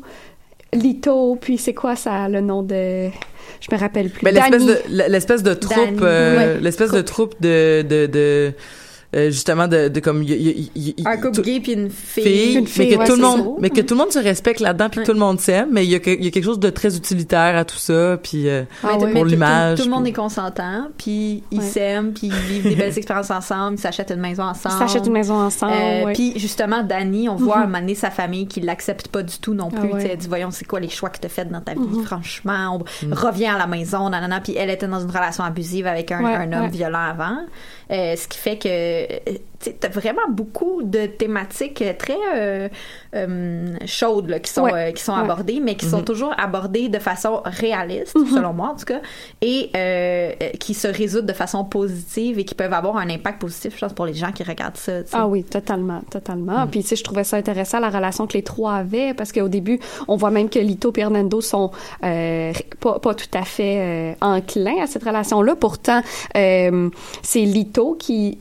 Lito, 0.72 1.36
puis 1.40 1.56
c'est 1.58 1.74
quoi 1.74 1.96
ça 1.96 2.28
le 2.28 2.40
nom 2.40 2.62
de 2.62 3.08
je 3.60 3.74
me 3.74 3.78
rappelle 3.80 4.10
plus. 4.10 4.24
Mais 4.24 4.32
l'espèce 4.32 4.64
de 4.64 4.78
l'espèce 5.08 5.42
de 5.42 5.54
troupe 5.54 6.00
euh, 6.02 6.36
ouais. 6.56 6.60
l'espèce 6.60 6.90
de 6.90 7.00
troupe 7.00 7.34
de 7.40 7.82
de 7.82 8.06
de 8.06 8.52
euh, 9.16 9.30
justement 9.30 9.68
de, 9.68 9.88
de 9.88 10.00
comme 10.00 10.22
il- 10.22 10.30
il- 10.30 10.70
il- 10.74 10.94
il- 10.98 11.08
Un 11.08 11.16
couple 11.16 11.40
gay 11.40 11.60
puis 11.60 11.72
une 11.72 11.88
fille. 11.88 12.22
fille, 12.24 12.54
Une 12.56 12.60
mais 12.64 12.66
fille, 12.66 12.90
que 12.90 12.96
ouais, 12.98 13.06
tout 13.06 13.16
le 13.16 13.22
monde, 13.22 13.40
ça. 13.40 13.50
mais 13.58 13.70
que 13.70 13.80
tout 13.80 13.94
le 13.94 13.98
monde 14.00 14.12
se 14.12 14.18
respecte 14.18 14.60
là-dedans, 14.60 14.88
puis 14.90 14.96
que 14.96 15.00
Ouais. 15.00 15.06
tout 15.06 15.12
le 15.14 15.18
monde 15.18 15.40
s'aime, 15.40 15.68
mais 15.72 15.84
il 15.86 15.90
y, 15.90 15.94
a 15.94 15.98
que- 15.98 16.10
il 16.10 16.24
y 16.24 16.28
a 16.28 16.30
quelque 16.30 16.44
chose 16.44 16.58
de 16.60 16.68
très 16.68 16.94
utilitaire 16.94 17.56
à 17.56 17.64
tout 17.64 17.78
ça, 17.78 18.18
puis 18.22 18.48
euh, 18.48 18.64
Ah 18.82 18.88
Mais 18.88 18.88
ouais. 18.88 18.98
tout- 19.08 19.14
pour 19.14 19.24
mais 19.24 19.30
l'image, 19.30 19.76
Tout, 19.78 19.84
tout 19.84 19.88
le 19.88 19.94
monde 19.94 20.04
puis- 20.04 20.10
est 20.12 20.14
consentant, 20.16 20.88
puis 20.98 21.42
ils 21.50 21.58
Ouais. 21.58 21.64
s'aiment, 21.64 22.12
puis 22.12 22.26
ils 22.26 22.32
vivent 22.34 22.62
des 22.68 22.74
belles 22.76 22.98
expériences 22.98 23.30
ensemble, 23.30 23.76
ils 23.78 23.80
s'achètent 23.80 24.10
une 24.10 24.20
maison 24.20 24.42
ensemble. 24.42 24.74
Ils 24.78 24.86
s'achètent 24.86 25.06
une 25.06 25.12
maison 25.14 25.34
ensemble. 25.36 25.72
Euh, 25.74 26.04
ouais. 26.04 26.12
Puis 26.12 26.34
justement, 26.38 26.82
Dani, 26.82 27.28
on 27.30 27.36
voit 27.36 27.56
à 27.56 27.60
un 27.60 27.66
moment 27.66 27.80
donné 27.80 27.94
sa 27.94 28.10
famille 28.10 28.46
qui 28.46 28.60
l'accepte 28.60 29.08
pas 29.08 29.22
du 29.22 29.38
tout 29.38 29.54
non 29.54 29.70
Ah 29.74 29.80
plus. 29.80 29.88
ouais. 29.90 30.00
Tu 30.00 30.06
sais, 30.06 30.12
Elle 30.12 30.18
dit 30.18 30.28
voyons 30.28 30.50
c'est 30.50 30.66
quoi 30.66 30.80
les 30.80 30.90
choix 30.90 31.08
que 31.08 31.18
t'as 31.18 31.28
fait 31.30 31.46
dans 31.50 31.60
ta 31.62 31.72
vie, 31.72 31.80
Mhm. 31.80 32.04
franchement. 32.04 32.78
On 32.78 33.14
revient 33.14 33.46
à 33.46 33.56
la 33.56 33.66
maison, 33.66 34.10
nanana. 34.10 34.40
Puis 34.40 34.54
elle 34.56 34.68
était 34.68 34.86
dans 34.86 35.00
une 35.00 35.08
relation 35.10 35.44
abusive 35.44 35.86
avec 35.86 36.12
un, 36.12 36.22
Ouais, 36.22 36.34
un 36.34 36.52
homme 36.52 36.62
ouais. 36.64 36.68
violent 36.68 36.98
avant, 37.10 37.38
Euh, 37.90 38.16
ce 38.16 38.28
qui 38.28 38.36
fait 38.36 38.58
que 38.58 38.97
tu 39.60 39.70
sais, 39.70 39.76
t'as 39.78 39.88
vraiment 39.88 40.22
beaucoup 40.30 40.82
de 40.82 41.06
thématiques 41.06 41.82
euh, 41.82 41.92
très 41.98 42.16
euh, 42.36 42.68
euh, 43.14 43.76
chaudes 43.86 44.28
là, 44.28 44.38
qui 44.40 44.52
sont 44.52 44.62
Ouais. 44.62 44.90
euh, 44.90 44.92
qui 44.92 45.02
sont 45.02 45.12
Ouais. 45.14 45.20
abordées, 45.20 45.60
mais 45.60 45.74
qui 45.76 45.86
sont 45.86 46.02
toujours 46.02 46.32
abordées 46.38 46.88
de 46.88 46.98
façon 46.98 47.40
réaliste, 47.44 48.16
selon 48.34 48.52
moi 48.52 48.68
en 48.70 48.76
tout 48.76 48.84
cas, 48.84 49.00
et 49.40 49.70
euh, 49.76 50.32
euh, 50.42 50.48
qui 50.60 50.74
se 50.74 50.86
résoudent 50.88 51.26
de 51.26 51.32
façon 51.32 51.64
positive 51.64 52.38
et 52.38 52.44
qui 52.44 52.54
peuvent 52.54 52.72
avoir 52.72 52.96
un 52.96 53.08
impact 53.10 53.40
positif, 53.40 53.74
je 53.74 53.80
pense, 53.80 53.92
pour 53.92 54.06
les 54.06 54.14
gens 54.14 54.32
qui 54.32 54.42
regardent 54.44 54.76
ça. 54.76 55.02
tu. 55.02 55.10
Ah 55.12 55.26
oui, 55.26 55.42
totalement, 55.44 56.02
totalement. 56.10 56.66
Puis 56.68 56.82
tu 56.82 56.88
sais, 56.88 56.96
je 56.96 57.04
trouvais 57.04 57.24
ça 57.24 57.36
intéressant 57.36 57.80
la 57.80 57.90
relation 57.90 58.26
que 58.26 58.34
les 58.34 58.42
trois 58.44 58.74
avaient 58.74 59.14
parce 59.14 59.32
qu'au 59.32 59.48
début, 59.48 59.80
on 60.06 60.16
voit 60.16 60.30
même 60.30 60.48
que 60.48 60.58
Lito 60.58 60.92
et 60.96 61.00
Hernando 61.00 61.40
sont 61.40 61.70
euh, 62.04 62.52
pas, 62.80 62.98
pas 63.00 63.14
tout 63.14 63.26
à 63.34 63.42
fait 63.42 63.78
euh, 63.78 64.14
enclins 64.20 64.82
à 64.82 64.86
cette 64.86 65.04
relation-là. 65.04 65.56
Pourtant, 65.56 66.00
euh, 66.36 66.90
c'est 67.22 67.40
Lito 67.40 67.94
qui 67.98 68.38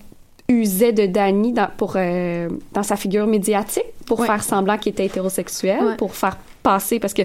usait 0.49 0.93
de 0.93 1.05
Danny 1.05 1.51
dans, 1.53 1.67
pour 1.77 1.93
euh, 1.95 2.47
dans 2.73 2.83
sa 2.83 2.95
figure 2.95 3.27
médiatique 3.27 3.83
pour 4.05 4.19
Ouais. 4.21 4.27
faire 4.27 4.43
semblant 4.43 4.77
qu'il 4.77 4.91
était 4.93 5.05
hétérosexuel, 5.05 5.83
Ouais. 5.83 5.95
pour 5.97 6.15
faire 6.15 6.37
passer 6.67 6.99
parce 6.99 7.13
que 7.13 7.21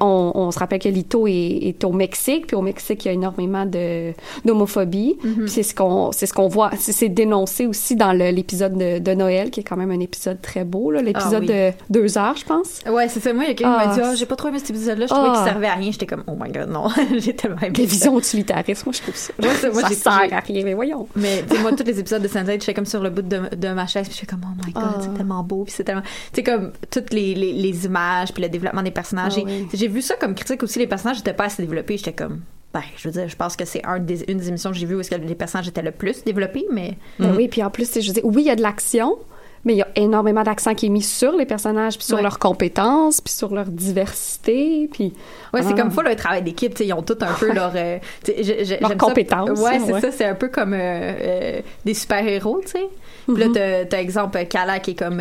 on, 0.00 0.32
on 0.34 0.50
se 0.50 0.58
rappelle 0.58 0.78
que 0.80 0.88
Lito 0.88 1.26
est, 1.26 1.32
est 1.32 1.84
au 1.84 1.92
Mexique 1.92 2.46
puis 2.46 2.56
au 2.56 2.62
Mexique 2.62 3.04
il 3.04 3.08
y 3.08 3.10
a 3.10 3.14
énormément 3.14 3.64
de 3.66 4.12
d'homophobie. 4.44 5.16
Puis 5.22 5.48
c'est 5.48 5.62
ce 5.62 5.74
qu'on 5.74 6.12
c'est 6.12 6.26
ce 6.26 6.32
qu'on 6.34 6.48
voit 6.48 6.70
c'est 6.78 7.08
dénoncé 7.08 7.66
aussi 7.66 7.96
dans 7.96 8.12
l'épisode 8.12 8.76
de, 8.76 8.98
de 8.98 9.14
Noël 9.14 9.50
qui 9.50 9.60
est 9.60 9.64
quand 9.64 9.76
même 9.76 9.90
un 9.90 10.00
épisode 10.00 10.40
très 10.42 10.64
beau 10.64 10.90
l'épisode 10.90 11.32
Ah 11.34 11.38
oui. 11.40 11.46
de 11.46 11.72
deux 11.90 12.18
heures 12.18 12.36
je 12.36 12.44
pense 12.44 12.80
Ouais, 12.90 13.08
c'est 13.08 13.20
ça. 13.20 13.32
Moi, 13.32 13.44
il 13.44 13.48
y 13.48 13.50
a 13.52 13.54
quelqu'un 13.54 13.78
qui 13.80 13.86
m'a 13.88 13.94
dit, 13.94 14.00
c'est- 14.10 14.16
j'ai 14.16 14.26
pas 14.26 14.36
trop 14.36 14.48
aimé 14.48 14.58
cet 14.58 14.70
épisode-là. 14.70 15.06
Je 15.06 15.12
trouvais 15.14 15.28
Ah. 15.32 15.36
qu'il 15.36 15.44
servait 15.52 15.66
à 15.68 15.74
rien. 15.74 15.90
J'étais 15.92 16.06
comme, 16.06 16.24
oh 16.26 16.32
my 16.38 16.50
god, 16.50 16.68
non. 16.70 16.88
j'ai 17.18 17.34
tellement 17.34 17.58
aimé. 17.62 17.72
la 17.78 17.84
ça. 17.84 17.90
vision 17.90 18.18
utilitariste 18.18 18.84
moi 18.86 18.92
je 18.96 19.00
trouve 19.02 19.14
ça 19.16 19.32
Moi, 19.40 19.50
moi, 19.72 19.82
ça 19.82 19.94
sert 19.94 20.12
à 20.38 20.40
rien 20.40 20.62
mais 20.64 20.74
voyons 20.74 21.06
Mais 21.16 21.44
moi, 21.62 21.72
tous 21.72 21.84
les 21.84 21.98
épisodes 21.98 22.22
de 22.22 22.28
Sense8, 22.28 22.60
j'étais 22.60 22.74
comme 22.74 22.86
sur 22.86 23.02
le 23.02 23.10
bout 23.10 23.22
de, 23.22 23.40
de 23.56 23.68
ma 23.72 23.86
chaise, 23.86 24.08
puis 24.08 24.16
j'étais 24.20 24.26
comme, 24.30 24.42
oh 24.44 24.62
my 24.66 24.72
god, 24.72 24.84
c'est 25.00 25.14
tellement 25.14 25.42
beau, 25.42 25.64
puis 25.64 25.72
c'est 25.76 25.84
tellement. 25.84 26.02
Tu 26.02 26.08
sais, 26.34 26.42
comme 26.42 26.72
toutes 26.90 27.12
les, 27.12 27.34
les, 27.34 27.52
les 27.52 27.86
images, 27.86 28.32
puis 28.32 28.42
le 28.42 28.48
développement 28.48 28.81
des 28.82 28.90
personnages. 28.90 29.32
Ah 29.36 29.40
J'ai- 29.40 29.44
oui. 29.44 29.68
J'ai 29.72 29.88
vu 29.88 30.02
ça 30.02 30.14
comme 30.16 30.34
critique 30.34 30.62
aussi, 30.62 30.78
les 30.78 30.86
personnages 30.86 31.18
n'étaient 31.18 31.32
pas 31.34 31.44
assez 31.44 31.62
développés. 31.62 31.96
J'étais 31.96 32.12
comme, 32.12 32.40
ben, 32.74 32.82
je 32.96 33.08
veux 33.08 33.12
dire, 33.12 33.28
je 33.28 33.36
pense 33.36 33.54
que 33.56 33.64
c'est 33.64 33.84
un 33.84 33.98
des, 33.98 34.24
une 34.30 34.38
des 34.38 34.48
émissions 34.48 34.70
que 34.70 34.76
j'ai 34.76 34.86
vues 34.86 34.96
où 34.96 35.00
est-ce 35.00 35.10
que 35.10 35.16
les 35.16 35.34
personnages 35.34 35.68
étaient 35.68 35.82
le 35.82 35.90
plus 35.92 36.24
développés, 36.24 36.66
mais. 36.70 36.96
Ben 37.18 37.34
oui 37.36 37.48
puis 37.48 37.62
en 37.62 37.70
plus 37.70 38.00
je 38.00 38.06
veux 38.06 38.12
dire 38.14 38.24
oui 38.24 38.42
il 38.42 38.46
y 38.46 38.50
a 38.50 38.56
de 38.56 38.62
l'action 38.62 39.18
mais 39.64 39.74
il 39.74 39.76
y 39.76 39.82
a 39.82 39.86
énormément 39.94 40.42
d'accent 40.42 40.74
qui 40.74 40.86
est 40.86 40.88
mis 40.88 41.02
sur 41.02 41.36
les 41.36 41.46
personnages 41.46 41.96
puis 41.96 42.04
sur 42.04 42.16
Ouais. 42.16 42.22
leurs 42.22 42.40
compétences 42.40 43.20
puis 43.20 43.32
sur 43.32 43.54
leur 43.54 43.66
diversité 43.66 44.88
puis 44.92 45.12
Ouais, 45.54 45.62
c'est 45.62 45.74
Ah. 45.76 45.82
comme 45.82 45.90
full 45.90 46.06
un 46.08 46.14
travail 46.14 46.42
d'équipe, 46.42 46.76
ils 46.80 46.92
ont 46.92 47.02
tout 47.02 47.18
un 47.20 47.32
peu 47.34 47.52
leur 47.52 47.72
euh, 47.76 47.98
Leurs 48.26 48.64
j'aime 48.64 48.80
ça. 48.88 48.94
compétences, 48.96 49.60
Ouais, 49.60 49.78
c'est 49.84 49.92
ouais. 49.92 50.00
ça, 50.00 50.10
c'est 50.10 50.24
un 50.24 50.34
peu 50.34 50.48
comme 50.48 50.72
euh, 50.72 50.78
euh, 50.78 51.60
des 51.84 51.94
super-héros, 51.94 52.60
tu 52.64 52.72
sais. 52.72 52.86
Puis 53.28 53.36
là 53.36 53.48
Mhm. 53.48 53.86
t'as- 53.88 54.00
exemple 54.00 54.44
Kala 54.46 54.80
qui 54.80 54.92
est 54.92 54.94
comme 54.94 55.18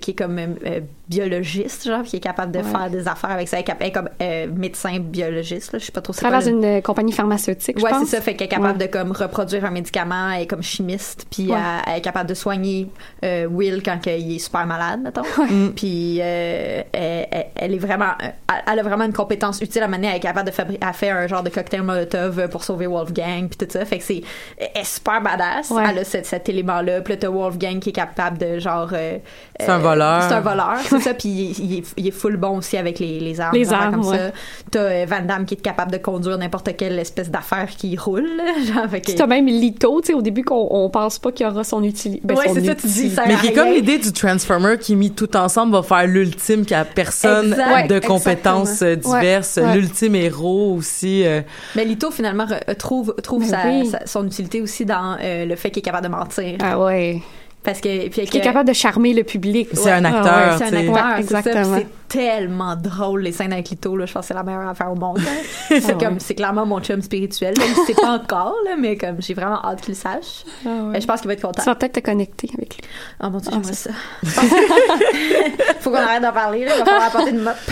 qui 0.00 0.10
est 0.10 0.14
comme 0.18 0.38
biologiste 1.08 1.86
genre 1.86 2.02
qui 2.02 2.16
est 2.16 2.20
capable 2.20 2.52
de 2.52 2.58
Ouais. 2.58 2.64
faire 2.64 2.90
des 2.90 3.06
affaires 3.06 3.30
avec 3.30 3.46
ça 3.48 3.56
elle 3.56 3.60
est 3.60 3.64
cap- 3.64 3.76
elle 3.80 3.86
est 3.88 3.92
comme 3.92 4.08
euh, 4.20 4.46
médecin 4.54 4.98
biologiste 4.98 5.72
là, 5.72 5.78
je 5.78 5.84
sais 5.84 5.92
pas 5.92 6.00
trop 6.00 6.12
c'est 6.12 6.20
travaille 6.22 6.40
dans 6.44 6.50
une 6.50 6.64
euh, 6.64 6.80
compagnie 6.80 7.12
pharmaceutique 7.12 7.78
je 7.78 7.84
Ouais, 7.84 7.90
pense 7.90 8.08
c'est 8.08 8.16
ça. 8.16 8.22
Fait 8.22 8.34
qu'elle 8.34 8.46
est 8.46 8.50
capable 8.50 8.78
Ouais. 8.80 8.86
de 8.86 8.92
comme 8.92 9.12
reproduire 9.12 9.64
un 9.64 9.70
médicament, 9.70 10.30
elle 10.32 10.42
est 10.42 10.46
comme 10.46 10.62
chimiste, 10.62 11.26
puis 11.30 11.50
Ouais. 11.50 11.56
elle, 11.86 11.92
elle 11.92 11.98
est 11.98 12.02
capable 12.02 12.28
de 12.28 12.34
soigner 12.34 12.88
euh, 13.24 13.46
Will 13.46 13.82
quand 13.84 14.00
que 14.02 14.10
il 14.10 14.36
est 14.36 14.38
super 14.38 14.66
malade, 14.66 15.00
mettons. 15.02 15.22
Puis 15.76 16.18
euh, 16.20 16.82
elle, 16.92 17.74
est 17.74 17.78
vraiment, 17.78 18.12
euh, 18.22 18.28
elle- 18.66 18.78
a 18.78 18.82
vraiment 18.82 19.04
une 19.04 19.12
compétence 19.12 19.60
utile 19.60 19.82
à 19.82 19.88
mener. 19.88 20.08
Elle 20.08 20.16
est 20.16 20.20
capable 20.20 20.48
de 20.48 20.54
fabriquer, 20.54 20.80
elle 20.86 20.94
fait 20.94 21.10
un 21.10 21.26
genre 21.26 21.42
de 21.42 21.50
cocktail 21.50 21.82
Molotov 21.82 22.48
pour 22.48 22.64
sauver 22.64 22.86
Wolfgang, 22.86 23.48
puis 23.48 23.56
tout 23.66 23.66
ça. 23.70 23.84
Fait 23.84 23.98
que 23.98 24.04
c'est, 24.04 24.22
elle 24.58 24.68
est 24.74 24.84
super 24.84 25.20
badass. 25.20 25.70
Ouais. 25.70 25.84
Elle 25.90 25.98
a 26.00 26.04
cet, 26.04 26.26
cet 26.26 26.48
élément-là. 26.48 27.00
Puis 27.00 27.14
là, 27.14 27.18
t'as 27.20 27.28
Wolfgang 27.28 27.78
qui 27.78 27.90
est 27.90 27.92
capable 27.92 28.38
de 28.38 28.58
genre. 28.58 28.88
euh, 28.92 29.18
C'est 29.58 29.68
un 29.68 29.76
euh, 29.76 29.78
voleur. 29.78 30.22
C'est 30.22 30.34
un 30.34 30.40
voleur, 30.40 30.76
c'est 30.98 31.04
ça. 31.10 31.14
Puis 31.14 31.28
il, 31.28 31.64
il 31.72 31.78
est, 31.78 31.84
il 31.96 32.06
est 32.08 32.10
full 32.12 32.36
bon 32.36 32.58
aussi 32.58 32.76
avec 32.76 32.98
les, 32.98 33.20
les 33.20 33.40
armes. 33.40 33.54
Les 33.56 33.72
armes, 33.72 33.94
comme 34.02 34.06
ouais. 34.08 34.16
ça. 34.18 34.30
T'as 34.70 34.80
euh, 34.80 35.06
Van 35.08 35.22
Damme 35.22 35.44
qui 35.46 35.54
est 35.54 35.60
capable 35.60 35.92
de 35.92 35.98
conduire 35.98 36.38
n'importe 36.38 36.76
quelle 36.76 36.98
espèce 36.98 37.30
d'affaire 37.30 37.68
qui 37.76 37.96
roule. 37.96 38.26
Genre, 38.72 38.86
Puis 39.02 39.14
t'as 39.14 39.26
même 39.26 39.46
Lito, 39.46 40.00
tu 40.00 40.08
sais, 40.08 40.14
au 40.14 40.22
début 40.22 40.42
qu'on 40.44 40.66
on 40.70 40.90
pense 40.90 41.18
pas 41.18 41.32
qu'il 41.32 41.46
y 41.46 41.50
aura 41.50 41.64
son 41.64 41.82
utilité. 41.82 42.20
Ben, 42.24 42.36
Ouais, 42.36 42.46
c'est 42.52 42.64
ça, 42.64 42.74
tu 42.74 42.86
dis, 42.86 43.10
ça 43.10 43.24
Mais 43.26 43.36
qui 43.36 43.48
est 43.48 43.52
comme 43.52 43.68
l'idée 43.70 43.98
du 43.98 44.12
Transformer 44.12 44.76
qui 44.78 44.96
mis 44.96 45.10
tout 45.12 45.36
ensemble 45.36 45.72
va 45.72 45.82
faire 45.82 46.06
l'ultime 46.06 46.64
qui 46.66 46.74
a 46.74 46.84
personne 46.84 47.52
Exact, 47.52 47.88
de 47.90 47.98
compétences 48.00 48.82
euh, 48.82 48.92
exactement. 48.94 49.20
diverses, 49.20 49.56
Ouais, 49.56 49.62
ouais. 49.64 49.74
l'ultime 49.76 50.14
héros 50.16 50.74
aussi. 50.76 51.24
euh, 51.24 51.40
Mais 51.74 51.84
Lito, 51.84 52.10
finalement, 52.10 52.46
trouve, 52.78 53.14
trouve 53.22 53.42
Mais 53.42 53.48
sa, 53.48 53.66
oui. 53.66 53.86
sa- 53.86 54.06
son 54.06 54.26
utilité 54.26 54.60
aussi 54.60 54.84
dans 54.84 55.16
euh, 55.22 55.44
le 55.44 55.56
fait 55.56 55.70
qu'il 55.70 55.78
est 55.80 55.82
capable 55.82 56.06
de 56.06 56.12
mentir. 56.12 56.56
Ah 56.60 56.78
ouais. 56.78 57.20
Parce 57.66 57.80
que. 57.80 58.08
Puis 58.08 58.24
Qui 58.26 58.38
est 58.38 58.40
capable 58.40 58.68
de 58.68 58.72
charmer 58.72 59.12
le 59.12 59.24
public. 59.24 59.68
C'est 59.74 59.90
un 59.90 60.04
Ah 60.04 60.08
acteur, 60.18 60.52
ouais, 60.52 60.56
C'est 60.58 60.74
un 60.74 60.78
acteur, 60.78 60.94
Ouais, 60.94 61.00
c'est 61.22 61.28
ça. 61.32 61.42
Puis 61.42 61.50
exactement. 61.50 61.76
C'est 61.78 61.86
tellement 62.08 62.76
drôle, 62.76 63.22
les 63.22 63.32
scènes 63.32 63.52
avec 63.52 63.68
Lito. 63.68 63.96
Là, 63.96 64.06
je 64.06 64.12
pense 64.12 64.22
que 64.22 64.28
c'est 64.28 64.34
la 64.34 64.44
meilleure 64.44 64.68
affaire 64.68 64.90
au 64.92 64.94
monde. 64.94 65.18
c'est 65.68 65.82
Ah 65.90 65.92
comme, 65.94 66.14
ouais. 66.14 66.20
c'est 66.20 66.36
clairement 66.36 66.64
mon 66.64 66.80
chum 66.80 67.02
spirituel. 67.02 67.54
Là. 67.58 67.64
Il 67.68 67.74
sait 67.84 68.00
pas 68.00 68.12
encore, 68.12 68.54
là, 68.64 68.76
mais 68.78 68.96
comme 68.96 69.16
j'ai 69.20 69.34
vraiment 69.34 69.60
hâte 69.64 69.80
qu'il 69.80 69.94
le 69.94 69.98
sache. 69.98 70.44
Ah 70.64 70.68
ouais. 70.68 70.96
Euh, 70.96 71.00
Je 71.00 71.06
pense 71.06 71.20
qu'il 71.20 71.26
va 71.26 71.32
être 71.34 71.42
content. 71.42 71.60
Tu 71.62 71.68
vas 71.68 71.74
peut-être 71.74 71.94
te 71.94 72.00
connecter 72.00 72.48
avec 72.56 72.76
lui. 72.76 72.82
Oh 73.22 73.28
mon 73.30 73.38
dieu, 73.38 73.50
Ah, 73.52 73.56
j'aimerais 73.56 73.72
ça. 73.74 73.90
Faut 75.80 75.90
qu'on 75.90 75.96
arrête 75.96 76.22
d'en 76.22 76.32
parler, 76.32 76.64
là. 76.64 76.72
Il 76.76 76.78
va 76.78 76.84
falloir 76.84 77.06
apporter 77.08 77.30
une 77.30 77.40
mop. 77.42 77.54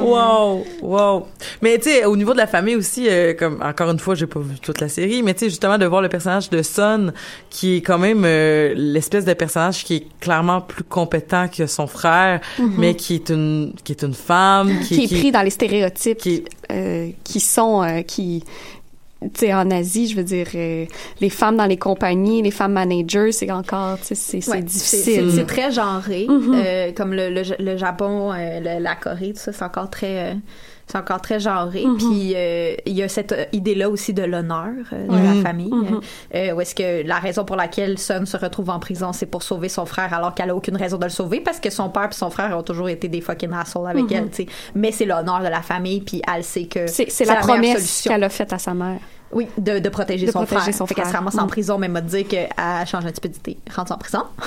Wow, 0.00 0.64
wow. 0.82 1.26
Mais 1.62 1.78
tu 1.78 1.90
sais, 1.90 2.04
au 2.04 2.16
niveau 2.16 2.32
de 2.32 2.38
la 2.38 2.46
famille 2.46 2.76
aussi, 2.76 3.08
euh, 3.08 3.34
comme 3.34 3.60
encore 3.62 3.90
une 3.90 3.98
fois, 3.98 4.14
j'ai 4.14 4.26
pas 4.26 4.40
vu 4.40 4.58
toute 4.60 4.80
la 4.80 4.88
série, 4.88 5.22
mais 5.22 5.34
tu 5.34 5.40
sais 5.40 5.48
justement 5.50 5.78
de 5.78 5.86
voir 5.86 6.02
le 6.02 6.08
personnage 6.08 6.50
de 6.50 6.62
Son, 6.62 7.12
qui 7.50 7.76
est 7.76 7.80
quand 7.80 7.98
même 7.98 8.24
euh, 8.24 8.74
l'espèce 8.76 9.24
de 9.24 9.32
personnage 9.34 9.84
qui 9.84 9.96
est 9.96 10.06
clairement 10.20 10.60
plus 10.60 10.84
compétent 10.84 11.48
que 11.48 11.66
son 11.66 11.86
frère, 11.86 12.40
mais 12.58 12.94
qui 12.94 13.14
est 13.14 13.30
une 13.30 13.72
qui 13.84 13.92
est 13.92 14.02
une 14.02 14.14
femme, 14.14 14.80
qui, 14.80 15.06
Qui 15.08 15.14
est 15.14 15.18
pris 15.20 15.32
dans 15.32 15.42
les 15.42 15.50
stéréotypes 15.50 16.18
qui 16.18 16.44
euh, 16.72 17.08
qui 17.24 17.40
sont 17.40 17.82
euh, 17.82 18.02
qui 18.02 18.42
tu 19.22 19.28
sais 19.46 19.54
en 19.54 19.70
Asie 19.70 20.08
je 20.08 20.16
veux 20.16 20.22
dire 20.24 20.46
euh, 20.54 20.84
les 21.20 21.30
femmes 21.30 21.56
dans 21.56 21.64
les 21.66 21.78
compagnies 21.78 22.42
les 22.42 22.50
femmes 22.50 22.74
managers 22.74 23.32
c'est 23.32 23.50
encore 23.50 23.98
tu 23.98 24.14
sais 24.14 24.40
c'est 24.42 24.50
Ouais, 24.50 24.60
difficile 24.62 25.30
C'est 25.34 25.46
très 25.46 25.70
genré, 25.72 26.26
Mhm. 26.28 26.52
euh, 26.54 26.92
comme 26.92 27.12
le, 27.14 27.30
le, 27.30 27.42
le 27.58 27.76
Japon, 27.78 28.32
euh, 28.32 28.60
le- 28.60 28.82
la 28.82 28.94
Corée, 28.94 29.32
tout 29.32 29.40
ça, 29.40 29.52
c'est 29.52 29.64
encore 29.64 29.88
très, 29.90 30.32
euh, 30.32 30.34
c'est 30.86 30.98
encore 30.98 31.20
très 31.20 31.40
genré. 31.40 31.84
Mhm. 31.84 31.96
Puis 31.96 32.32
euh, 32.36 32.74
il 32.86 32.92
y 32.94 33.02
a 33.02 33.08
cette 33.08 33.32
euh, 33.32 33.44
idée-là 33.52 33.90
aussi 33.90 34.12
de 34.14 34.22
l'honneur 34.22 34.68
euh, 34.92 35.06
de 35.06 35.16
la 35.36 35.42
famille, 35.42 35.70
Mhm. 35.72 36.00
euh, 36.34 36.52
où 36.54 36.60
est-ce 36.60 36.74
que 36.74 37.06
la 37.06 37.16
raison 37.18 37.44
pour 37.44 37.56
laquelle 37.56 37.98
Sun 37.98 38.24
se 38.26 38.36
retrouve 38.36 38.70
en 38.70 38.78
prison, 38.78 39.12
c'est 39.12 39.26
pour 39.26 39.42
sauver 39.42 39.68
son 39.68 39.84
frère, 39.86 40.14
alors 40.14 40.34
qu'elle 40.34 40.50
a 40.50 40.54
aucune 40.54 40.76
raison 40.76 40.96
de 40.98 41.04
le 41.04 41.10
sauver, 41.10 41.40
parce 41.40 41.58
que 41.60 41.70
son 41.70 41.88
père 41.88 42.08
et 42.10 42.14
son 42.14 42.30
frère 42.30 42.56
ont 42.56 42.62
toujours 42.62 42.88
été 42.88 43.08
des 43.08 43.20
fucking 43.20 43.52
assholes 43.52 43.88
avec 43.88 44.10
elle, 44.12 44.30
tu 44.30 44.44
sais. 44.44 44.46
Mais 44.74 44.92
c'est 44.92 45.06
l'honneur 45.06 45.40
de 45.40 45.48
la 45.48 45.62
famille, 45.62 46.00
puis 46.00 46.22
elle 46.32 46.44
sait 46.44 46.66
que 46.66 46.86
c'est 46.86 47.08
la, 47.24 47.32
meilleure 47.34 47.46
promesse 47.46 47.72
solution. 47.74 48.10
qu'elle 48.12 48.24
a 48.24 48.28
faite 48.28 48.52
à 48.52 48.58
sa 48.58 48.74
mère 48.74 48.98
Oui, 49.32 49.48
de, 49.58 49.80
de 49.80 49.88
protéger 49.88 50.26
De 50.26 50.30
son 50.30 50.38
protéger 50.40 50.60
frère. 50.60 50.74
son 50.74 50.86
fait 50.86 50.94
qu'elle 50.94 51.06
se 51.06 51.12
ramasse 51.12 51.36
en 51.38 51.44
Mm. 51.46 51.48
prison, 51.48 51.78
mais 51.78 51.88
m'a 51.88 52.00
dit 52.00 52.24
qu'elle 52.24 52.48
change 52.86 53.04
un 53.04 53.10
petit 53.10 53.20
peu 53.20 53.28
d'idée. 53.28 53.58
Rentre 53.74 53.92
en 53.92 53.98
prison. 53.98 54.22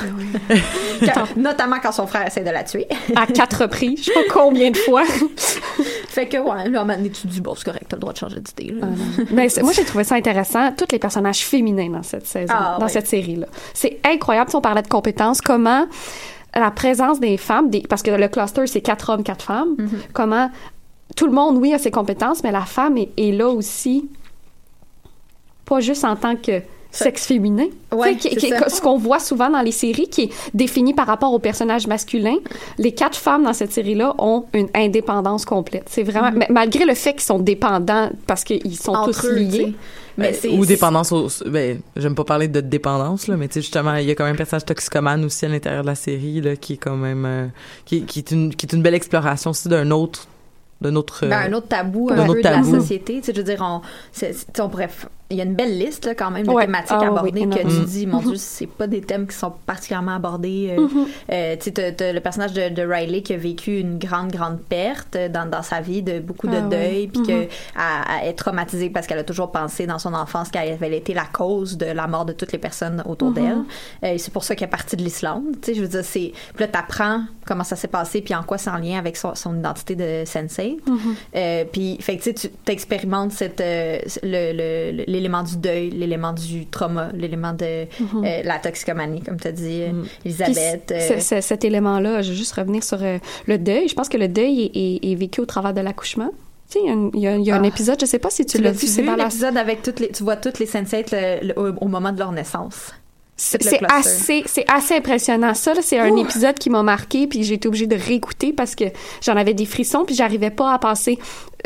Quand- 1.13 1.35
notamment 1.37 1.77
quand 1.81 1.91
son 1.91 2.07
frère 2.07 2.25
essaie 2.27 2.43
de 2.43 2.49
la 2.49 2.63
tuer. 2.63 2.87
à 3.15 3.25
quatre 3.27 3.61
reprises 3.63 3.99
je 3.99 4.03
sais 4.05 4.13
pas 4.13 4.33
combien 4.33 4.71
de 4.71 4.77
fois 4.77 5.03
fait 6.07 6.27
que, 6.27 6.37
ouais, 6.37 6.69
là, 6.69 6.83
maintenant, 6.83 7.09
tu 7.09 7.27
dis, 7.27 7.41
bon, 7.41 7.55
c'est 7.55 7.65
correct, 7.65 7.85
t'as 7.87 7.95
le 7.97 8.01
droit 8.01 8.13
de 8.13 8.17
changer 8.17 8.39
d'idée. 8.39 8.73
Mais 9.31 9.49
c'est- 9.49 9.61
moi, 9.63 9.71
j'ai 9.73 9.85
trouvé 9.85 10.03
ça 10.03 10.15
intéressant, 10.15 10.71
tous 10.73 10.85
les 10.91 10.99
personnages 10.99 11.45
féminins 11.45 11.89
dans 11.89 12.03
cette 12.03 12.25
saison, 12.27 12.53
Ah, 12.57 12.77
dans 12.79 12.85
oui. 12.85 12.91
cette 12.91 13.07
série-là. 13.07 13.47
C'est 13.73 13.99
incroyable, 14.05 14.49
si 14.49 14.55
on 14.55 14.61
parlait 14.61 14.81
de 14.81 14.87
compétences, 14.87 15.41
comment 15.41 15.85
la 16.55 16.71
présence 16.71 17.19
des 17.19 17.37
femmes, 17.37 17.69
des, 17.69 17.81
parce 17.81 18.01
que 18.01 18.11
le 18.11 18.27
cluster, 18.27 18.65
c'est 18.67 18.81
quatre 18.81 19.09
hommes, 19.11 19.23
quatre 19.23 19.43
femmes, 19.45 19.75
Mm-hmm. 19.77 19.87
comment 20.13 20.49
tout 21.15 21.25
le 21.25 21.31
monde, 21.31 21.57
oui, 21.57 21.73
a 21.73 21.77
ses 21.79 21.91
compétences, 21.91 22.43
mais 22.43 22.51
la 22.51 22.61
femme 22.65 22.97
est, 22.97 23.09
est 23.17 23.31
là 23.31 23.47
aussi, 23.49 24.09
pas 25.69 25.79
juste 25.79 26.03
en 26.03 26.15
tant 26.15 26.35
que 26.35 26.61
sexe 26.91 27.27
féminin. 27.27 27.67
Ouais, 27.93 28.15
qui- 28.15 28.35
qui- 28.35 28.49
ce 28.67 28.81
qu'on 28.81 28.97
voit 28.97 29.19
souvent 29.19 29.47
dans 29.51 29.61
les 29.61 29.71
séries, 29.71 30.07
qui 30.09 30.23
est 30.23 30.29
défini 30.55 30.95
par 30.95 31.05
rapport 31.05 31.31
au 31.31 31.37
personnage 31.37 31.85
masculin. 31.85 32.33
Les 32.79 32.93
quatre 32.93 33.15
femmes 33.15 33.43
dans 33.43 33.53
cette 33.53 33.71
série-là 33.71 34.15
ont 34.17 34.45
une 34.53 34.69
indépendance 34.73 35.45
complète. 35.45 35.83
C'est 35.87 36.01
vraiment, 36.01 36.31
mais 36.35 36.47
malgré 36.49 36.85
le 36.85 36.95
fait 36.95 37.13
qu'ils 37.13 37.21
sont 37.21 37.37
dépendants 37.37 38.09
parce 38.25 38.43
qu'ils 38.43 38.75
sont 38.75 38.93
Mm-hmm. 38.93 38.97
Entre 38.97 39.21
tous 39.21 39.27
eux, 39.27 39.35
liés. 39.35 39.73
Mais 40.17 40.35
ou 40.49 40.65
dépendance 40.65 41.11
au, 41.13 41.27
ben 41.45 41.79
j'aime 41.95 42.15
pas 42.15 42.25
parler 42.25 42.49
de 42.49 42.59
dépendance 42.59 43.27
là 43.27 43.37
mais 43.37 43.47
tu 43.47 43.53
sais 43.53 43.61
justement 43.61 43.95
il 43.95 44.05
y 44.05 44.11
a 44.11 44.15
quand 44.15 44.25
même 44.25 44.33
un 44.33 44.37
personnage 44.37 44.65
toxicomane 44.65 45.23
aussi 45.23 45.45
à 45.45 45.47
l'intérieur 45.47 45.83
de 45.83 45.87
la 45.87 45.95
série 45.95 46.41
là 46.41 46.57
qui 46.57 46.73
est 46.73 46.77
quand 46.77 46.97
même 46.97 47.23
euh, 47.25 47.45
qui, 47.85 48.01
qui 48.03 48.19
est 48.19 48.31
une 48.31 48.53
qui 48.53 48.65
est 48.65 48.73
une 48.75 48.81
belle 48.81 48.95
exploration 48.95 49.51
aussi 49.51 49.69
d'un 49.69 49.91
autre 49.91 50.27
d'un 50.81 50.93
autre 50.97 51.25
Ben, 51.25 51.49
un 51.49 51.53
autre 51.53 51.69
tabou 51.69 52.09
un 52.11 52.17
autre 52.27 52.33
peu 52.33 52.41
tabou. 52.41 52.67
de 52.69 52.73
la 52.75 52.81
société. 52.81 53.19
Tu 53.21 53.27
sais, 53.27 53.31
je 53.33 53.37
veux 53.37 53.43
dire, 53.45 53.61
on, 53.61 53.81
on 54.61 54.69
pourrait 54.69 54.89
il 55.31 55.37
y 55.37 55.41
a 55.41 55.43
une 55.43 55.53
belle 55.55 55.77
liste 55.77 56.05
là, 56.05 56.15
quand 56.15 56.31
même 56.31 56.45
de 56.45 56.51
Ouais. 56.51 56.65
thématiques 56.65 56.97
Ah, 56.99 57.07
abordées 57.07 57.45
oui, 57.45 57.49
que 57.49 57.59
tu 57.61 57.85
dis, 57.85 58.07
mon 58.07 58.19
Dieu, 58.19 58.33
c'est 58.35 58.65
pas 58.67 58.87
des 58.87 59.01
thèmes 59.01 59.27
qui 59.27 59.35
sont 59.35 59.53
particulièrement 59.65 60.15
abordés. 60.15 60.75
euh, 60.77 60.81
Mm-hmm. 60.87 61.05
euh, 61.31 61.55
tu 61.59 61.71
sais, 61.75 62.13
le 62.13 62.19
personnage 62.19 62.53
de, 62.53 62.69
de 62.69 62.81
Riley 62.81 63.21
qui 63.21 63.33
a 63.33 63.37
vécu 63.37 63.79
une 63.79 63.99
grande, 63.99 64.31
grande 64.31 64.59
perte 64.59 65.15
euh, 65.15 65.29
dans, 65.29 65.47
dans 65.47 65.61
sa 65.61 65.81
vie, 65.81 66.01
de 66.01 66.19
beaucoup 66.19 66.47
de 66.47 66.55
Ah, 66.57 66.61
deuil, 66.61 67.07
puis 67.07 67.21
Mhm. 67.21 67.27
que 67.27 67.31
elle- 67.31 67.47
elle 68.23 68.27
est 68.29 68.33
traumatisée 68.33 68.89
parce 68.89 69.05
qu'elle 69.07 69.19
a 69.19 69.23
toujours 69.23 69.51
pensé 69.51 69.85
dans 69.85 69.99
son 69.99 70.13
enfance 70.13 70.49
qu'elle 70.49 70.71
avait 70.73 70.97
été 70.97 71.13
la 71.13 71.25
cause 71.25 71.77
de 71.77 71.85
la 71.85 72.07
mort 72.07 72.25
de 72.25 72.33
toutes 72.33 72.51
les 72.51 72.57
personnes 72.59 73.03
autour 73.07 73.29
Mhm. 73.29 73.33
d'elle. 73.35 73.57
Euh, 74.05 74.15
c'est 74.17 74.33
pour 74.33 74.43
ça 74.43 74.55
qu'elle 74.55 74.67
est 74.67 74.71
partie 74.71 74.95
de 74.95 75.03
l'Islande. 75.03 75.43
Tu 75.61 75.67
sais, 75.71 75.73
je 75.75 75.81
veux 75.81 75.87
dire, 75.87 76.03
c'est. 76.03 76.31
Puis 76.55 76.61
là, 76.61 76.67
t'apprends 76.67 77.21
comment 77.45 77.63
ça 77.63 77.75
s'est 77.75 77.87
passé, 77.87 78.21
puis 78.21 78.33
en 78.33 78.41
quoi 78.43 78.57
c'est 78.57 78.69
en 78.71 78.77
lien 78.77 78.97
avec 78.97 79.15
son, 79.17 79.35
son 79.35 79.55
identité 79.57 79.95
de 79.95 80.23
sensei. 80.25 80.77
Puis, 81.71 81.97
fait 82.01 82.17
que 82.17 82.23
tu 82.23 82.29
sais, 82.29 82.33
tu 82.33 82.49
t'expérimentes 82.65 83.31
cette, 83.31 83.59
le- 83.59 83.99
le- 84.23 84.91
le- 84.97 85.18
l'élément 85.19 85.43
du 85.43 85.57
deuil, 85.57 85.89
l'élément 85.91 86.33
du 86.33 86.65
trauma, 86.65 87.09
l'élément 87.13 87.53
de 87.53 87.65
euh, 87.65 87.85
la 88.43 88.57
toxicomanie, 88.59 89.21
comme 89.21 89.39
tu 89.39 89.47
as 89.47 89.51
dit, 89.51 89.81
Mm-hmm. 89.81 90.05
Elisabeth. 90.25 90.91
euh, 90.91 90.99
c- 90.99 91.19
c- 91.19 91.41
cet 91.41 91.63
élément-là, 91.65 92.21
je 92.21 92.31
vais 92.31 92.35
juste 92.37 92.53
revenir 92.53 92.83
sur 92.83 92.97
le 92.99 93.57
deuil. 93.57 93.87
Je 93.87 93.93
pense 93.95 94.09
que 94.09 94.17
le 94.17 94.27
deuil 94.27 94.63
est, 94.63 94.71
est- 94.75 95.11
est 95.11 95.15
vécu 95.15 95.41
au 95.41 95.45
travers 95.45 95.73
de 95.73 95.81
l'accouchement. 95.81 96.31
Tu 96.69 96.79
sais, 96.79 96.85
il 96.85 97.19
y 97.19 97.27
a, 97.27 97.31
un- 97.33 97.39
y 97.39 97.51
a- 97.51 97.59
Ah. 97.61 97.67
épisode, 97.67 97.97
je 97.99 98.05
sais 98.05 98.19
pas 98.19 98.29
si 98.29 98.45
tu, 98.45 98.57
tu 98.57 98.63
l'as 98.63 98.71
vu, 98.71 98.85
c'est 98.87 99.03
dans 99.03 99.15
la 99.15 99.25
l'épisode 99.25 99.57
avec 99.57 99.81
toutes 99.81 99.99
les. 99.99 100.09
Tu 100.09 100.23
vois 100.23 100.35
toutes 100.35 100.59
les 100.59 100.65
sensei 100.67 101.03
le- 101.11 101.47
le- 101.47 101.59
au, 101.59 101.73
au 101.81 101.87
moment 101.87 102.11
de 102.11 102.19
leur 102.19 102.31
naissance. 102.31 102.93
C'est 103.41 103.79
assez, 103.89 104.43
c'est 104.45 104.65
assez 104.69 104.95
impressionnant. 104.95 105.53
Ça, 105.53 105.73
là, 105.73 105.79
c'est 105.81 105.97
un 105.97 106.15
épisode 106.17 106.55
qui 106.59 106.69
m'a 106.69 106.83
marqué, 106.83 107.25
puis 107.25 107.43
j'ai 107.43 107.53
été 107.53 107.67
obligée 107.69 107.87
de 107.87 107.95
réécouter 107.95 108.51
parce 108.51 108.75
que 108.75 108.83
j'en 109.23 109.37
avais 109.37 109.53
des 109.53 109.65
frissons, 109.65 110.03
puis 110.05 110.13
j'arrivais 110.13 110.49
pas 110.51 110.73
à 110.73 110.77
passer. 110.79 111.17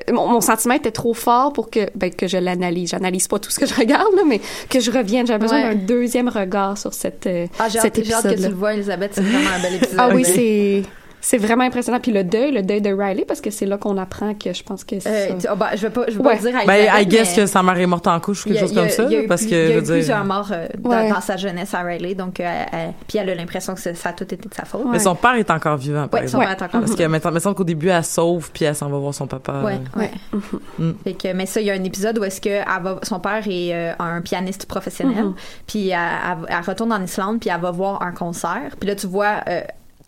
euh, 0.07 0.13
Mon, 0.13 0.27
mon 0.27 0.39
sentiment 0.41 0.75
était 0.75 0.91
trop 0.91 1.13
fort 1.15 1.51
pour 1.51 1.71
que, 1.71 1.89
ben, 1.95 2.13
que 2.13 2.27
je 2.27 2.37
l'analyse. 2.37 2.91
J'analyse 2.91 3.27
pas 3.27 3.39
tout 3.39 3.49
ce 3.49 3.59
que 3.59 3.65
je 3.65 3.73
regarde, 3.73 4.13
là, 4.15 4.21
mais 4.27 4.39
que 4.69 4.79
je 4.79 4.91
revienne. 4.91 5.25
J'avais 5.25 5.39
besoin 5.39 5.63
Ouais. 5.69 5.75
d'un 5.75 5.81
deuxième 5.81 6.29
regard 6.29 6.77
sur 6.77 6.93
cette, 6.93 7.25
euh, 7.25 7.47
Ah, 7.57 7.69
j'ai 7.69 7.79
cet 7.79 7.97
hâte, 7.97 8.05
j'ai 8.05 8.13
hâte 8.13 8.23
que 8.35 8.41
tu 8.41 8.47
le 8.49 8.53
vois, 8.53 8.75
Elisabeth. 8.75 9.13
C'est 9.15 9.21
vraiment 9.21 9.49
un 9.57 9.61
bel 9.61 9.73
épisode. 9.75 9.95
Ah 9.97 10.09
oui, 10.13 10.23
c'est 10.25 10.83
c'est 11.25 11.37
vraiment 11.37 11.63
impressionnant. 11.63 11.99
Puis 12.01 12.11
le 12.11 12.23
deuil, 12.25 12.51
le 12.51 12.61
deuil 12.61 12.81
de 12.81 12.91
Riley, 12.93 13.23
parce 13.25 13.39
que 13.39 13.49
c'est 13.49 13.65
là 13.65 13.77
qu'on 13.77 13.97
apprend 13.97 14.33
que 14.33 14.51
je 14.53 14.61
pense 14.61 14.83
que 14.83 14.99
c'est 14.99 15.31
Euh, 15.31 15.35
ah, 15.47 15.55
bah, 15.55 15.69
je 15.75 15.81
vais 15.83 15.89
pas, 15.89 16.03
je 16.09 16.17
vais 16.17 16.23
Ouais. 16.23 16.35
pas 16.35 16.41
dire 16.41 16.55
à 16.59 16.65
ben 16.65 16.85
I 17.01 17.05
guess 17.07 17.29
mais- 17.37 17.43
que 17.43 17.45
sa 17.49 17.63
mère 17.63 17.79
est 17.79 17.85
morte 17.85 18.05
en 18.07 18.19
couche 18.19 18.45
ou 18.45 18.49
quelque 18.49 18.57
a- 18.57 18.61
chose 18.67 18.77
a- 18.77 18.81
comme 18.81 18.89
ça 18.89 19.03
il 19.03 19.11
y 19.11 19.15
a 19.15 19.23
eu 19.23 19.27
parce 19.27 19.41
plus- 19.43 19.51
que 19.51 19.55
il 19.55 19.61
y 19.61 19.67
je 19.67 19.73
a 19.73 19.77
eu 19.77 19.81
dire 19.81 19.93
plusieurs 19.95 20.25
morts 20.25 20.49
euh, 20.51 20.67
dans, 20.77 20.89
Ouais. 20.89 21.09
dans 21.09 21.21
sa 21.21 21.37
jeunesse 21.37 21.73
à 21.73 21.79
Riley, 21.81 22.13
donc 22.13 22.39
euh, 22.39 22.63
elle- 22.71 22.93
puis 23.07 23.17
elle 23.19 23.29
a 23.29 23.35
l'impression 23.35 23.73
que 23.73 23.79
ça, 23.79 24.09
a 24.09 24.13
tout 24.13 24.25
été 24.25 24.35
de 24.35 24.53
sa 24.53 24.65
faute. 24.65 24.81
mais 24.91 24.99
son 24.99 25.15
père 25.15 25.35
est 25.35 25.49
encore 25.49 25.77
vivant 25.77 26.07
Ouais, 26.11 26.27
son 26.27 26.39
père 26.39 26.51
est 26.51 26.61
encore 26.61 26.81
parce 26.81 26.95
que 26.95 27.07
me 27.07 27.39
semble 27.39 27.55
qu'au 27.55 27.63
début 27.63 27.87
elle 27.89 28.03
sauve 28.03 28.51
puis 28.53 28.65
elle 28.65 28.75
s'en 28.75 28.89
va 28.89 28.97
voir 28.97 29.13
son 29.13 29.25
papa 29.25 29.61
Ouais, 29.63 29.79
euh, 29.95 29.99
ouais. 29.99 30.11
Mm. 30.79 30.91
Fait 31.05 31.13
que, 31.13 31.33
mais 31.33 31.45
ça, 31.45 31.61
il 31.61 31.67
y 31.67 31.71
a 31.71 31.73
un 31.73 31.83
épisode 31.83 32.17
où 32.19 32.23
est-ce 32.23 32.41
que 32.41 32.49
elle 32.49 32.65
va- 32.83 32.99
son 33.03 33.19
père 33.19 33.43
est 33.47 33.73
euh, 33.73 33.93
un 33.99 34.21
pianiste 34.21 34.65
professionnel, 34.65 35.23
Mhm. 35.25 35.35
puis 35.67 35.89
elle, 35.89 35.99
elle- 35.99 36.45
elle 36.57 36.63
retourne 36.65 36.91
en 36.91 37.01
Islande, 37.01 37.39
puis 37.39 37.49
elle 37.53 37.61
va 37.61 37.71
voir 37.71 38.01
un 38.01 38.11
concert. 38.11 38.71
Puis 38.79 38.89
là, 38.89 38.95
tu 38.95 39.07
vois 39.07 39.35
euh, 39.47 39.61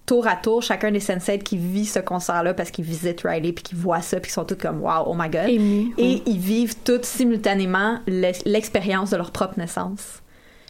tour 0.06 0.28
à 0.28 0.36
tour 0.36 0.62
chacun 0.62 0.92
des 0.92 1.00
sensei 1.00 1.40
qui 1.40 1.58
vit 1.58 1.86
ce 1.86 2.00
concert-là 2.00 2.54
parce 2.54 2.70
qu'ils 2.72 2.86
visitent 2.86 3.22
Riley, 3.24 3.54
puis 3.54 3.64
qu'ils 3.64 3.78
voient 3.78 4.02
ça, 4.02 4.18
puis 4.20 4.28
qu'ils 4.30 4.34
sont 4.34 4.46
tous 4.46 4.56
comme 4.56 4.82
wow, 4.82 5.04
oh 5.08 5.14
my 5.18 5.30
god. 5.30 5.48
Et 5.98 6.22
ils 6.26 6.38
vivent 6.40 6.76
toutes 6.84 7.06
simultanément 7.06 8.00
l'ex- 8.08 8.44
l'expérience 8.46 9.10
de 9.12 9.18
leur 9.18 9.32
propre 9.32 9.58
naissance. 9.58 10.22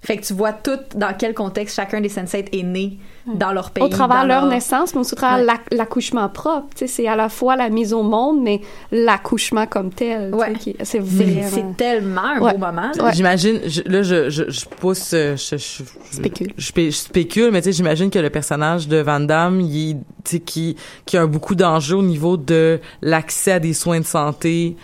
Fait 0.05 0.17
que 0.17 0.23
tu 0.25 0.33
vois 0.33 0.53
tout 0.53 0.77
dans 0.95 1.13
quel 1.17 1.33
contexte 1.33 1.75
chacun 1.75 1.99
des 1.99 2.09
sensei 2.09 2.45
est 2.51 2.63
né 2.63 2.97
dans 3.33 3.51
leur 3.51 3.71
pays. 3.71 3.83
au 3.83 3.87
travers 3.87 4.23
leur 4.27 4.45
naissance, 4.45 4.93
mais 4.93 5.01
aussi 5.01 5.13
au 5.13 5.17
travers 5.17 5.43
Ouais. 5.45 5.53
l'accouchement 5.71 6.29
propre. 6.29 6.67
Tu 6.75 6.79
sais, 6.79 6.87
c'est 6.87 7.07
à 7.07 7.15
la 7.15 7.27
fois 7.27 7.55
la 7.55 7.69
mise 7.69 7.91
au 7.91 8.03
monde, 8.03 8.39
mais 8.43 8.61
l'accouchement 8.91 9.65
comme 9.65 9.89
tel. 9.91 10.33
Ouais. 10.33 10.53
C'est 10.83 10.99
vraiment... 10.99 11.47
c'est 11.49 11.77
tellement 11.77 12.21
un 12.21 12.39
Ouais. 12.39 12.51
beau 12.53 12.59
moment. 12.59 12.91
là. 12.95 13.11
J'imagine, 13.11 13.59
là, 13.87 14.03
je, 14.03 14.29
je, 14.29 14.43
je 14.49 14.65
pousse, 14.79 15.11
euh, 15.13 15.35
je, 15.37 15.57
je, 15.57 15.83
je- 16.11 16.15
Spécule. 16.17 16.53
Je, 16.57 16.65
spé- 16.67 16.91
je 16.91 16.97
spécule, 16.97 17.49
mais 17.51 17.61
tu 17.61 17.65
sais, 17.65 17.71
j'imagine 17.73 18.09
que 18.11 18.19
le 18.19 18.29
personnage 18.29 18.87
de 18.87 18.97
Van 18.97 19.19
Damme, 19.19 19.59
il, 19.61 19.97
tu 20.23 20.31
sais, 20.37 20.39
qui, 20.39 20.75
qui 21.05 21.17
a 21.17 21.25
beaucoup 21.25 21.55
d'enjeux 21.55 21.95
au 21.97 22.03
niveau 22.03 22.37
de 22.37 22.79
l'accès 23.01 23.53
à 23.53 23.59
des 23.59 23.73
soins 23.73 23.99
de 23.99 24.05
santé. 24.05 24.75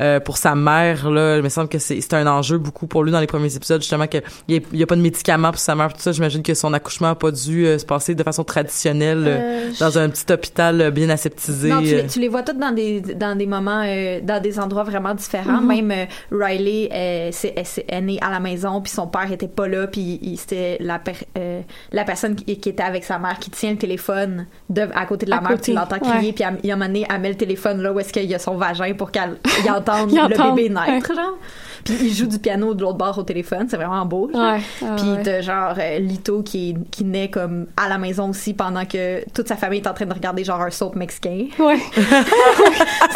Euh, 0.00 0.20
pour 0.20 0.36
sa 0.36 0.54
mère, 0.54 1.10
là, 1.10 1.36
il 1.36 1.42
me 1.42 1.48
semble 1.48 1.68
que 1.68 1.78
c'est 1.78 2.14
un 2.14 2.26
enjeu 2.26 2.58
beaucoup 2.58 2.86
pour 2.86 3.02
lui 3.04 3.10
dans 3.12 3.20
les 3.20 3.26
premiers 3.26 3.54
épisodes, 3.54 3.80
justement, 3.80 4.06
qu'il 4.06 4.22
n'y 4.48 4.82
a, 4.82 4.86
pas 4.86 4.96
de 4.96 5.00
médicaments 5.00 5.50
pour 5.50 5.60
sa 5.60 5.74
mère, 5.74 5.92
tout 5.92 6.00
ça. 6.00 6.12
J'imagine 6.12 6.42
que 6.42 6.54
son 6.54 6.72
accouchement 6.72 7.08
n'a 7.08 7.14
pas 7.14 7.30
dû 7.30 7.66
euh, 7.66 7.78
se 7.78 7.84
passer 7.84 8.14
de 8.14 8.22
façon 8.22 8.44
traditionnelle 8.44 9.24
euh, 9.26 9.70
dans 9.80 9.98
un 9.98 10.08
petit 10.08 10.32
hôpital 10.32 10.90
bien 10.90 11.10
aseptisé. 11.10 11.68
Non, 11.70 11.78
tu, 11.80 11.84
les- 11.86 12.06
tu 12.06 12.20
les 12.20 12.28
vois 12.28 12.42
toutes 12.42 12.58
dans 12.58 12.72
des, 12.72 13.00
dans 13.00 13.36
des 13.36 13.46
moments, 13.46 13.82
dans 14.22 14.40
des 14.42 14.58
endroits 14.60 14.84
vraiment 14.84 15.14
différents. 15.14 15.60
Même 15.60 15.90
euh, 15.90 16.04
Riley, 16.30 17.30
c'est, 17.32 17.54
est 17.88 18.00
née 18.00 18.18
à 18.20 18.30
la 18.30 18.40
maison, 18.40 18.80
puis 18.80 18.92
son 18.92 19.06
père 19.06 19.30
était 19.32 19.48
pas 19.48 19.68
là, 19.68 19.86
puis 19.86 20.20
c'était 20.38 20.76
la, 20.80 20.98
per- 20.98 21.26
la 21.92 22.04
personne 22.04 22.34
qui, 22.36 22.58
qui 22.58 22.68
était 22.68 22.82
avec 22.82 23.04
sa 23.04 23.18
mère 23.18 23.38
qui 23.38 23.50
tient 23.50 23.70
le 23.72 23.76
téléphone 23.78 24.46
de, 24.70 24.82
à 24.94 25.06
côté 25.06 25.26
de 25.26 25.30
la 25.30 25.38
À 25.38 25.40
mère, 25.40 25.50
côté, 25.50 25.62
puis 25.62 25.72
tu 25.72 25.78
l'entends 25.78 25.98
crier, 25.98 26.32
puis 26.32 26.44
il 26.62 26.68
y 26.68 26.70
a 26.70 26.74
un 26.74 26.76
moment 26.76 26.86
donné, 26.88 27.06
elle 27.12 27.20
met 27.20 27.28
le 27.30 27.34
téléphone 27.36 27.82
là 27.82 27.92
où 27.92 28.00
est-ce 28.00 28.12
qu'il 28.12 28.24
y 28.24 28.34
a 28.34 28.38
son 28.38 28.56
vagin 28.56 28.94
pour 28.94 29.10
qu'elle 29.10 29.36
le 29.96 30.54
bébé 30.54 30.68
naître, 30.68 31.14
genre. 31.14 31.36
Puis 31.84 31.94
il 32.02 32.12
joue 32.12 32.26
du 32.26 32.38
piano 32.38 32.74
de 32.74 32.82
l'autre 32.82 32.98
bord 32.98 33.16
au 33.16 33.22
téléphone, 33.22 33.66
c'est 33.70 33.76
vraiment 33.76 34.04
beau. 34.04 34.28
genre. 34.32 34.52
Ouais, 34.54 34.60
ah 34.82 34.94
Puis 34.96 35.08
ouais. 35.10 35.22
t'as 35.22 35.40
genre 35.40 35.74
euh, 35.78 35.98
Lito 36.00 36.42
qui, 36.42 36.74
qui 36.90 37.04
naît 37.04 37.30
comme 37.30 37.66
à 37.76 37.88
la 37.88 37.96
maison 37.98 38.30
aussi 38.30 38.52
pendant 38.52 38.84
que 38.84 39.22
toute 39.32 39.48
sa 39.48 39.56
famille 39.56 39.80
est 39.80 39.86
en 39.86 39.94
train 39.94 40.04
de 40.04 40.12
regarder 40.12 40.44
genre 40.44 40.60
un 40.60 40.70
soap 40.70 40.96
mexicain. 40.96 41.46
Ouais. 41.58 41.78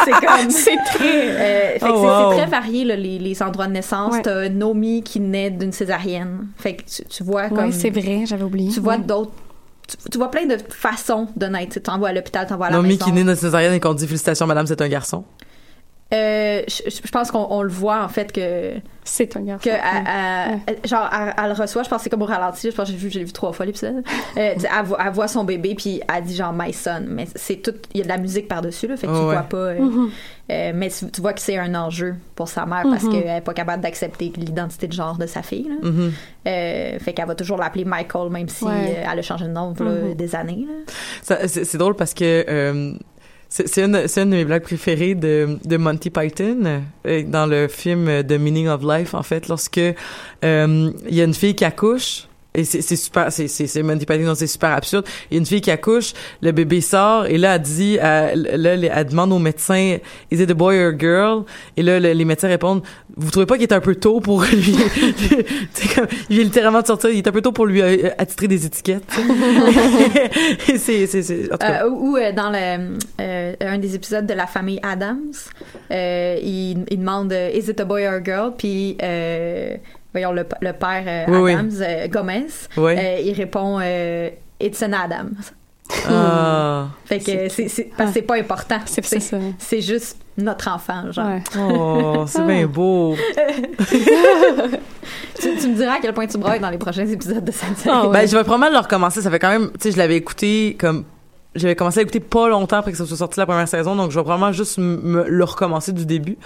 c'est 0.03 0.11
comme 0.11 0.49
c'est 0.49 0.77
très... 0.85 1.29
euh, 1.29 1.71
fait 1.73 1.79
que 1.79 1.85
Oh, 1.91 2.01
c'est- 2.01 2.07
wow. 2.07 2.31
c'est 2.31 2.37
très 2.37 2.49
varié 2.49 2.85
là, 2.85 2.95
les, 2.95 3.19
les 3.19 3.43
endroits 3.43 3.67
de 3.67 3.73
naissance. 3.73 4.13
Ouais. 4.13 4.21
T'as 4.21 4.49
Nomi 4.49 5.03
qui 5.03 5.19
naît 5.19 5.51
d'une 5.51 5.71
césarienne. 5.73 6.47
Fait 6.57 6.75
que 6.75 6.83
tu, 6.83 7.03
tu 7.05 7.23
vois 7.23 7.49
comme 7.49 7.57
Ouais, 7.65 7.71
c'est 7.71 7.89
vrai, 7.91 8.23
j'avais 8.25 8.43
oublié. 8.43 8.71
tu 8.71 8.79
vois 8.79 8.93
Ouais. 8.95 8.99
d'autres 9.03 9.31
tu, 9.87 9.97
tu 10.09 10.17
vois 10.17 10.31
plein 10.31 10.45
de 10.45 10.57
façons 10.69 11.27
de 11.35 11.45
naître. 11.45 11.73
Tu 11.73 11.81
t'envoies 11.81 12.09
à 12.09 12.13
l'hôpital, 12.13 12.47
t'envoies 12.47 12.67
à 12.67 12.69
la 12.71 12.77
Nomi 12.77 12.89
maison. 12.93 13.05
qui 13.05 13.11
naît 13.11 13.23
dans 13.25 13.35
césarienne 13.35 13.73
et 13.73 13.79
qu'on 13.81 13.93
dit 13.93 14.07
félicitations 14.07 14.47
madame, 14.47 14.65
c'est 14.65 14.81
un 14.81 14.87
garçon. 14.87 15.25
Euh, 16.13 16.61
je, 16.67 16.89
je 16.89 17.11
pense 17.11 17.31
qu'on 17.31 17.47
on 17.49 17.63
le 17.63 17.69
voit 17.69 18.03
en 18.03 18.07
fait 18.07 18.31
que 18.31 18.73
C'est 19.03 19.35
un 19.35 19.41
garçon. 19.41 19.63
que 19.67 19.73
ouais. 19.73 19.81
elle- 19.83 20.59
elle- 20.67 20.87
genre 20.87 21.09
elle, 21.11 21.33
elle 21.37 21.47
le 21.47 21.53
reçoit 21.61 21.81
je 21.83 21.89
pense 21.89 21.97
que 21.97 22.03
c'est 22.03 22.09
comme 22.11 22.21
au 22.21 22.25
ralenti 22.25 22.69
je 22.69 22.75
pense 22.75 22.85
que 22.87 22.91
j'ai 22.91 22.97
vu 22.99 23.09
j'ai 23.09 23.23
vu 23.23 23.31
trois 23.31 23.51
fois 23.51 23.65
l'épisode 23.65 24.03
euh, 24.37 24.53
elle, 24.77 24.85
voit, 24.85 24.99
elle 25.03 25.11
voit 25.11 25.27
son 25.27 25.43
bébé 25.43 25.73
puis 25.75 26.01
elle 26.13 26.23
dit 26.23 26.35
genre 26.35 26.53
my 26.55 26.71
son 26.71 27.03
mais 27.07 27.25
c'est 27.35 27.55
tout 27.57 27.73
il 27.93 27.97
y 27.97 28.01
a 28.01 28.03
de 28.03 28.09
la 28.09 28.17
musique 28.17 28.47
par 28.47 28.61
dessus 28.61 28.85
là 28.87 28.95
fait 28.95 29.07
que 29.07 29.11
tu 29.11 29.17
ouais. 29.17 29.23
vois 29.25 29.41
pas 29.41 29.57
euh, 29.57 29.79
Mhm. 29.79 30.09
euh, 30.51 30.71
mais 30.75 30.89
tu, 30.89 31.09
tu 31.09 31.19
vois 31.21 31.33
que 31.33 31.41
c'est 31.41 31.57
un 31.57 31.73
enjeu 31.73 32.13
pour 32.35 32.47
sa 32.47 32.65
mère 32.67 32.83
parce 32.83 33.07
qu'elle 33.07 33.27
est 33.37 33.41
pas 33.41 33.53
capable 33.55 33.81
d'accepter 33.81 34.31
l'identité 34.37 34.87
de 34.87 34.93
genre 34.93 35.17
de 35.17 35.25
sa 35.25 35.41
fille 35.41 35.67
là. 35.69 35.89
Mhm. 35.89 36.11
Euh, 36.47 36.99
fait 36.99 37.13
qu'elle 37.13 37.27
va 37.27 37.35
toujours 37.35 37.57
l'appeler 37.57 37.85
Michael 37.85 38.29
même 38.29 38.49
si 38.49 38.65
Ouais. 38.65 39.03
elle 39.11 39.17
a 39.19 39.21
changé 39.23 39.45
de 39.45 39.51
nom 39.51 39.73
là, 39.79 40.13
des 40.13 40.35
années 40.35 40.67
C'est 41.23 41.47
c'est 41.47 41.77
drôle 41.77 41.95
parce 41.95 42.13
que 42.13 42.45
euh, 42.47 42.93
c'est 43.53 43.83
une, 43.83 44.07
c'est 44.07 44.23
une 44.23 44.31
de 44.31 44.35
mes 44.35 44.45
blagues 44.45 44.63
préférées 44.63 45.13
de, 45.13 45.59
de 45.63 45.77
Monty 45.77 46.09
Python 46.09 46.81
euh, 47.05 47.23
dans 47.23 47.45
le 47.45 47.67
film 47.67 48.23
The 48.23 48.33
Meaning 48.33 48.67
of 48.67 48.81
Life 48.83 49.13
en 49.13 49.21
fait 49.21 49.47
lorsque 49.47 49.77
euh, 49.77 50.91
il 51.07 51.15
y 51.15 51.21
a 51.21 51.23
une 51.23 51.35
fille 51.35 51.53
qui 51.53 51.63
accouche 51.63 52.27
et 52.55 52.63
c'est 52.65 52.95
super 52.95 53.31
c'est 53.31 53.47
c'est 53.47 53.67
c'est 53.67 53.81
Monty 53.83 54.05
Python 54.05 54.25
donc 54.25 54.37
c'est 54.37 54.47
super 54.47 54.71
absurde. 54.71 55.05
Il 55.31 55.35
y 55.35 55.37
a 55.37 55.39
une 55.39 55.45
fille 55.45 55.61
qui 55.61 55.71
accouche 55.71 56.13
le 56.41 56.51
bébé 56.51 56.81
sort 56.81 57.25
et 57.25 57.37
là 57.37 57.55
elle 57.55 57.61
dit 57.61 57.97
elle, 58.01 58.43
là 58.55 58.73
elle, 58.75 59.05
demande 59.07 59.31
au 59.33 59.39
médecin 59.39 59.97
is 60.31 60.41
it 60.41 60.49
a 60.51 60.53
boy 60.53 60.77
or 60.79 60.93
a 60.93 60.97
girl? 60.97 61.43
Et 61.77 61.81
là 61.83 61.99
le- 61.99 62.13
les 62.13 62.25
médecins 62.25 62.47
répondent 62.47 62.83
vous 63.15 63.29
trouvez 63.31 63.45
pas 63.45 63.55
qu'il 63.55 63.63
est 63.63 63.73
un 63.73 63.79
peu 63.79 63.95
tôt 63.95 64.19
pour 64.19 64.41
lui? 64.51 64.75
Comme 65.95 66.07
il 66.29 66.35
vient 66.37 66.43
littéralement 66.45 66.81
de 66.81 66.87
sortir 66.87 67.09
il 67.09 67.17
est 67.19 67.27
un 67.27 67.31
peu 67.31 67.41
tôt 67.41 67.51
pour 67.51 67.65
lui 67.65 67.81
euh, 67.81 68.09
attitrer 68.17 68.47
des 68.47 68.65
étiquettes. 68.65 69.03
Et 70.69 70.77
c'est 70.77 71.07
c'est 71.07 71.23
Euh, 71.63 71.89
ou 71.89 72.17
euh, 72.17 72.31
dans 72.33 72.49
le, 72.49 72.97
euh, 73.21 73.53
un 73.61 73.77
des 73.77 73.95
épisodes 73.95 74.25
de 74.25 74.33
la 74.33 74.47
famille 74.47 74.79
Adams, 74.83 75.31
euh, 75.91 76.37
il, 76.41 76.85
il 76.89 76.99
demande 76.99 77.31
euh, 77.33 77.49
Is 77.53 77.69
it 77.69 77.79
a 77.79 77.85
boy 77.85 78.05
or 78.07 78.13
a 78.15 78.23
girl? 78.23 78.51
Puis, 78.57 78.97
euh, 79.01 79.75
voyons, 80.13 80.31
le, 80.31 80.45
le 80.61 80.71
père 80.73 81.03
euh, 81.05 81.25
Oui, 81.27 81.39
oui. 81.41 81.53
Adams, 81.53 81.71
euh, 81.81 82.07
Gomez, 82.07 82.47
euh, 82.77 83.19
il 83.23 83.33
répond 83.33 83.79
euh, 83.81 84.29
It's 84.59 84.81
an 84.81 84.93
Adams. 84.93 85.35
Ah. 86.07 86.87
Fait 87.05 87.19
que 87.19 87.49
c'est 87.49 87.67
c'est- 87.67 87.89
parce 87.97 88.09
que 88.11 88.13
c'est 88.15 88.21
pas 88.21 88.35
important. 88.37 88.79
C'est 88.85 89.81
juste 89.81 90.17
notre 90.37 90.69
enfant, 90.71 91.11
genre. 91.11 91.27
Ouais. 91.27 91.43
Oh, 91.59 92.23
c'est 92.27 92.45
bien 92.45 92.65
beau. 92.65 93.15
tu, 95.39 95.55
tu 95.57 95.67
me 95.69 95.75
diras 95.75 95.93
à 95.95 95.99
quel 96.01 96.13
point 96.13 96.25
tu 96.27 96.37
brailles 96.37 96.59
dans 96.59 96.69
les 96.69 96.77
prochains 96.77 97.05
épisodes 97.05 97.43
de 97.43 97.51
Sense8. 97.51 97.87
Ah 97.89 98.07
Ben, 98.11 98.27
je 98.27 98.35
vais 98.35 98.43
probablement 98.43 98.71
le 98.79 98.83
recommencer. 98.83 99.21
Ça 99.21 99.29
fait 99.29 99.39
quand 99.39 99.49
même, 99.49 99.71
tu 99.73 99.79
sais, 99.81 99.91
je 99.91 99.97
l'avais 99.97 100.15
écouté 100.17 100.75
comme, 100.79 101.05
j'avais 101.55 101.75
commencé 101.75 101.99
à 101.99 102.01
écouter 102.01 102.19
pas 102.19 102.49
longtemps 102.49 102.77
après 102.77 102.91
que 102.91 102.97
ça 102.97 103.05
soit 103.05 103.17
sorti 103.17 103.39
la 103.39 103.45
première 103.45 103.67
saison, 103.67 103.95
donc 103.95 104.11
je 104.11 104.15
vais 104.19 104.23
probablement 104.23 104.51
juste 104.51 104.77
me 104.77 105.27
le 105.27 105.43
recommencer 105.43 105.91
du 105.91 106.05
début. 106.05 106.37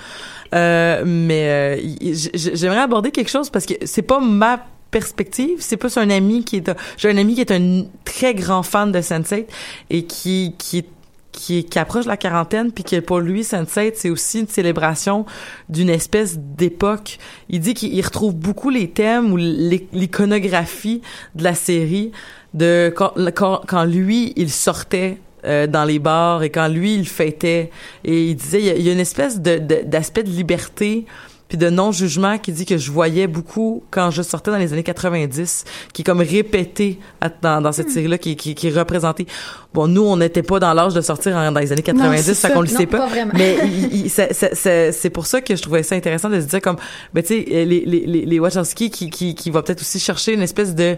Euh, 0.53 1.03
mais 1.05 1.79
euh, 1.81 2.13
j'aimerais 2.33 2.79
aborder 2.81 3.11
quelque 3.11 3.29
chose 3.29 3.49
parce 3.49 3.65
que 3.65 3.73
c'est 3.85 4.01
pas 4.01 4.19
ma 4.19 4.65
perspective, 4.91 5.57
c'est 5.59 5.77
plus 5.77 5.97
un 5.97 6.09
ami 6.09 6.45
qui 6.45 6.57
est, 6.57 6.71
j'ai 6.97 7.09
un 7.09 7.17
ami 7.17 7.35
qui 7.35 7.41
est 7.41 7.51
un 7.51 7.85
très 8.05 8.33
grand 8.33 8.63
fan 8.63 8.91
de 8.91 8.99
Sense8 8.99 9.45
et 9.89 10.05
qui 10.05 10.55
qui 10.57 10.79
est 10.79 10.89
qui, 11.37 11.63
qui 11.65 11.79
approche 11.79 12.05
la 12.05 12.17
quarantaine, 12.17 12.71
puis 12.71 12.83
que 12.83 12.99
pour 12.99 13.19
lui, 13.19 13.41
Sense8, 13.41 13.93
c'est 13.95 14.09
aussi 14.09 14.39
une 14.39 14.47
célébration 14.47 15.25
d'une 15.69 15.89
espèce 15.89 16.37
d'époque. 16.37 17.19
Il 17.49 17.59
dit 17.59 17.73
qu'il 17.75 17.93
il 17.93 18.01
retrouve 18.01 18.33
beaucoup 18.33 18.69
les 18.69 18.89
thèmes 18.89 19.31
ou 19.31 19.37
l'iconographie 19.37 21.01
de 21.35 21.43
la 21.43 21.53
série 21.53 22.11
de 22.57 22.93
quand, 22.95 23.13
quand, 23.35 23.61
quand 23.67 23.83
lui, 23.85 24.33
il 24.35 24.49
sortait 24.49 25.17
euh, 25.45 25.67
dans 25.67 25.83
les 25.85 25.99
bars 25.99 26.43
et 26.43 26.49
quand 26.49 26.67
lui, 26.67 26.95
il 26.95 27.07
fêtait. 27.07 27.69
Et 28.03 28.29
il 28.29 28.35
disait, 28.35 28.59
il 28.59 28.65
y 28.65 28.69
a, 28.69 28.75
il 28.75 28.81
y 28.81 28.89
a 28.89 28.93
une 28.93 28.99
espèce 28.99 29.39
de, 29.39 29.57
de- 29.59 29.81
d'aspect 29.85 30.23
de 30.23 30.29
liberté 30.29 31.05
puis 31.47 31.57
de 31.57 31.69
non-jugement 31.69 32.37
qui 32.39 32.51
dit 32.51 32.65
que 32.65 32.77
je 32.77 32.91
voyais 32.91 33.25
beaucoup 33.25 33.81
quand 33.89 34.11
je 34.11 34.21
sortais 34.21 34.51
dans 34.51 34.57
les 34.57 34.73
années 34.73 34.83
90, 34.83 35.63
qui 35.93 36.01
est 36.01 36.03
comme 36.03 36.19
répété 36.19 36.99
à- 37.21 37.29
dans, 37.29 37.61
dans 37.61 37.71
cette 37.71 37.89
série-là, 37.89 38.17
qui, 38.17 38.35
qui, 38.35 38.53
qui 38.53 38.67
est 38.67 38.77
représenté. 38.77 39.25
Bon, 39.73 39.87
nous, 39.87 40.01
on 40.03 40.17
n'était 40.17 40.43
pas 40.43 40.59
dans 40.59 40.73
l'âge 40.73 40.93
de 40.93 40.99
sortir 40.99 41.37
en- 41.37 41.53
dans 41.53 41.59
les 41.61 41.71
années 41.71 41.83
90, 41.83 42.21
c'est 42.21 42.33
ça 42.33 42.49
qu'on 42.49 42.59
le 42.59 42.67
sait 42.67 42.85
pas 42.85 42.97
pas. 42.97 43.07
Mais 43.33 43.55
c'est- 44.09 45.09
pour 45.09 45.25
ça 45.25 45.39
que 45.39 45.55
je 45.55 45.61
trouvais 45.61 45.83
ça 45.83 45.95
intéressant 45.95 46.29
de 46.29 46.41
se 46.41 46.47
dire 46.47 46.59
comme, 46.61 46.75
ben 47.13 47.21
tu 47.23 47.27
sais, 47.29 47.45
les, 47.47 47.65
les, 47.85 48.05
les, 48.05 48.25
les 48.25 48.39
Wachowski 48.39 48.89
qui, 48.89 49.09
qui, 49.09 49.33
qui 49.33 49.49
va 49.49 49.61
peut-être 49.61 49.81
aussi 49.81 49.99
chercher 50.01 50.33
une 50.33 50.41
espèce 50.41 50.75
de 50.75 50.97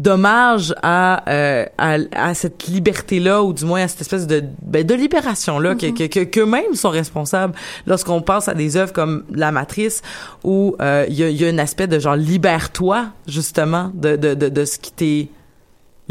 dommage 0.00 0.74
à, 0.82 1.30
euh, 1.30 1.66
à, 1.76 1.98
à 2.12 2.34
cette 2.34 2.66
liberté-là, 2.66 3.42
ou 3.42 3.52
du 3.52 3.64
moins 3.66 3.82
à 3.82 3.88
cette 3.88 4.00
espèce 4.00 4.26
de, 4.26 4.42
ben, 4.62 4.84
de 4.84 4.94
libération-là, 4.94 5.74
que, 5.74 5.90
que, 5.90 6.06
que, 6.06 6.24
qu'eux-mêmes 6.24 6.74
sont 6.74 6.88
responsables 6.88 7.54
lorsqu'on 7.86 8.22
pense 8.22 8.48
à 8.48 8.54
des 8.54 8.76
œuvres 8.76 8.94
comme 8.94 9.24
La 9.32 9.52
Matrice, 9.52 10.00
où 10.42 10.74
euh, 10.80 11.04
il 11.08 11.14
y, 11.14 11.22
a, 11.22 11.28
y 11.28 11.44
a 11.44 11.48
un 11.48 11.58
aspect 11.58 11.86
de 11.86 11.98
genre 11.98 12.16
libère-toi, 12.16 13.08
justement, 13.28 13.92
de, 13.94 14.16
de, 14.16 14.34
de, 14.34 14.48
de 14.48 14.64
ce 14.64 14.78
qui 14.78 14.92
t'est... 14.92 15.28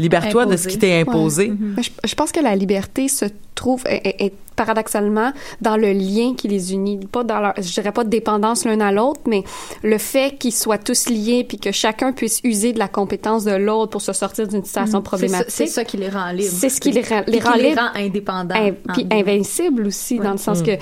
Libère-toi 0.00 0.46
de 0.46 0.56
ce 0.56 0.66
qui 0.68 0.78
t'est 0.78 1.00
imposé. 1.00 1.52
Je, 1.80 1.90
je 2.08 2.14
pense 2.14 2.32
que 2.32 2.40
la 2.40 2.56
liberté 2.56 3.08
se 3.08 3.26
trouve 3.54 3.82
est, 3.86 4.06
est- 4.06 4.24
est 4.26 4.32
paradoxalement 4.56 5.32
dans 5.60 5.76
le 5.76 5.92
lien 5.92 6.34
qui 6.36 6.48
les 6.48 6.72
unit, 6.74 6.98
pas 7.06 7.24
dans 7.24 7.40
leur, 7.40 7.54
je 7.56 7.72
dirais 7.72 7.92
pas 7.92 8.04
de 8.04 8.10
dépendance 8.10 8.64
l'un 8.64 8.80
à 8.80 8.92
l'autre, 8.92 9.20
mais 9.26 9.42
le 9.82 9.96
fait 9.98 10.36
qu'ils 10.38 10.52
soient 10.52 10.76
tous 10.78 11.08
liés 11.08 11.44
puis 11.48 11.58
que 11.58 11.72
chacun 11.72 12.12
puisse 12.12 12.40
user 12.44 12.72
de 12.72 12.78
la 12.78 12.88
compétence 12.88 13.44
de 13.44 13.52
l'autre 13.54 13.90
pour 13.92 14.02
se 14.02 14.12
sortir 14.12 14.46
d'une 14.48 14.64
situation 14.64 14.98
ça- 14.98 15.00
problématique. 15.02 15.46
C'est 15.50 15.66
ça 15.66 15.84
qui 15.84 15.96
les 15.96 16.08
rend 16.10 16.30
libres. 16.32 16.50
C'est 16.52 16.68
ce 16.68 16.80
qui 16.80 16.90
les 16.92 17.02
rend- 17.02 17.22
les 17.26 17.38
qui 17.38 17.44
rend 17.44 17.54
les 17.54 17.68
libres. 17.70 17.80
rend 17.94 18.00
indépendants. 18.00 18.54
In- 18.54 18.68
en 18.88 18.92
puis 18.92 19.04
guillemets. 19.04 19.20
invincible 19.32 19.86
aussi 19.86 20.18
Ouais. 20.18 20.24
dans 20.24 20.32
le 20.32 20.38
sens 20.38 20.60
Mm. 20.60 20.64
que 20.66 20.72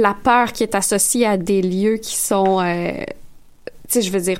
la 0.00 0.14
peur 0.20 0.52
qui 0.52 0.62
est 0.64 0.74
associée 0.74 1.26
à 1.26 1.36
des 1.36 1.62
lieux 1.62 1.96
qui 1.98 2.16
sont 2.16 2.60
euh, 2.60 2.90
tu 3.88 4.00
sais 4.00 4.02
je 4.02 4.10
veux 4.10 4.20
dire 4.20 4.38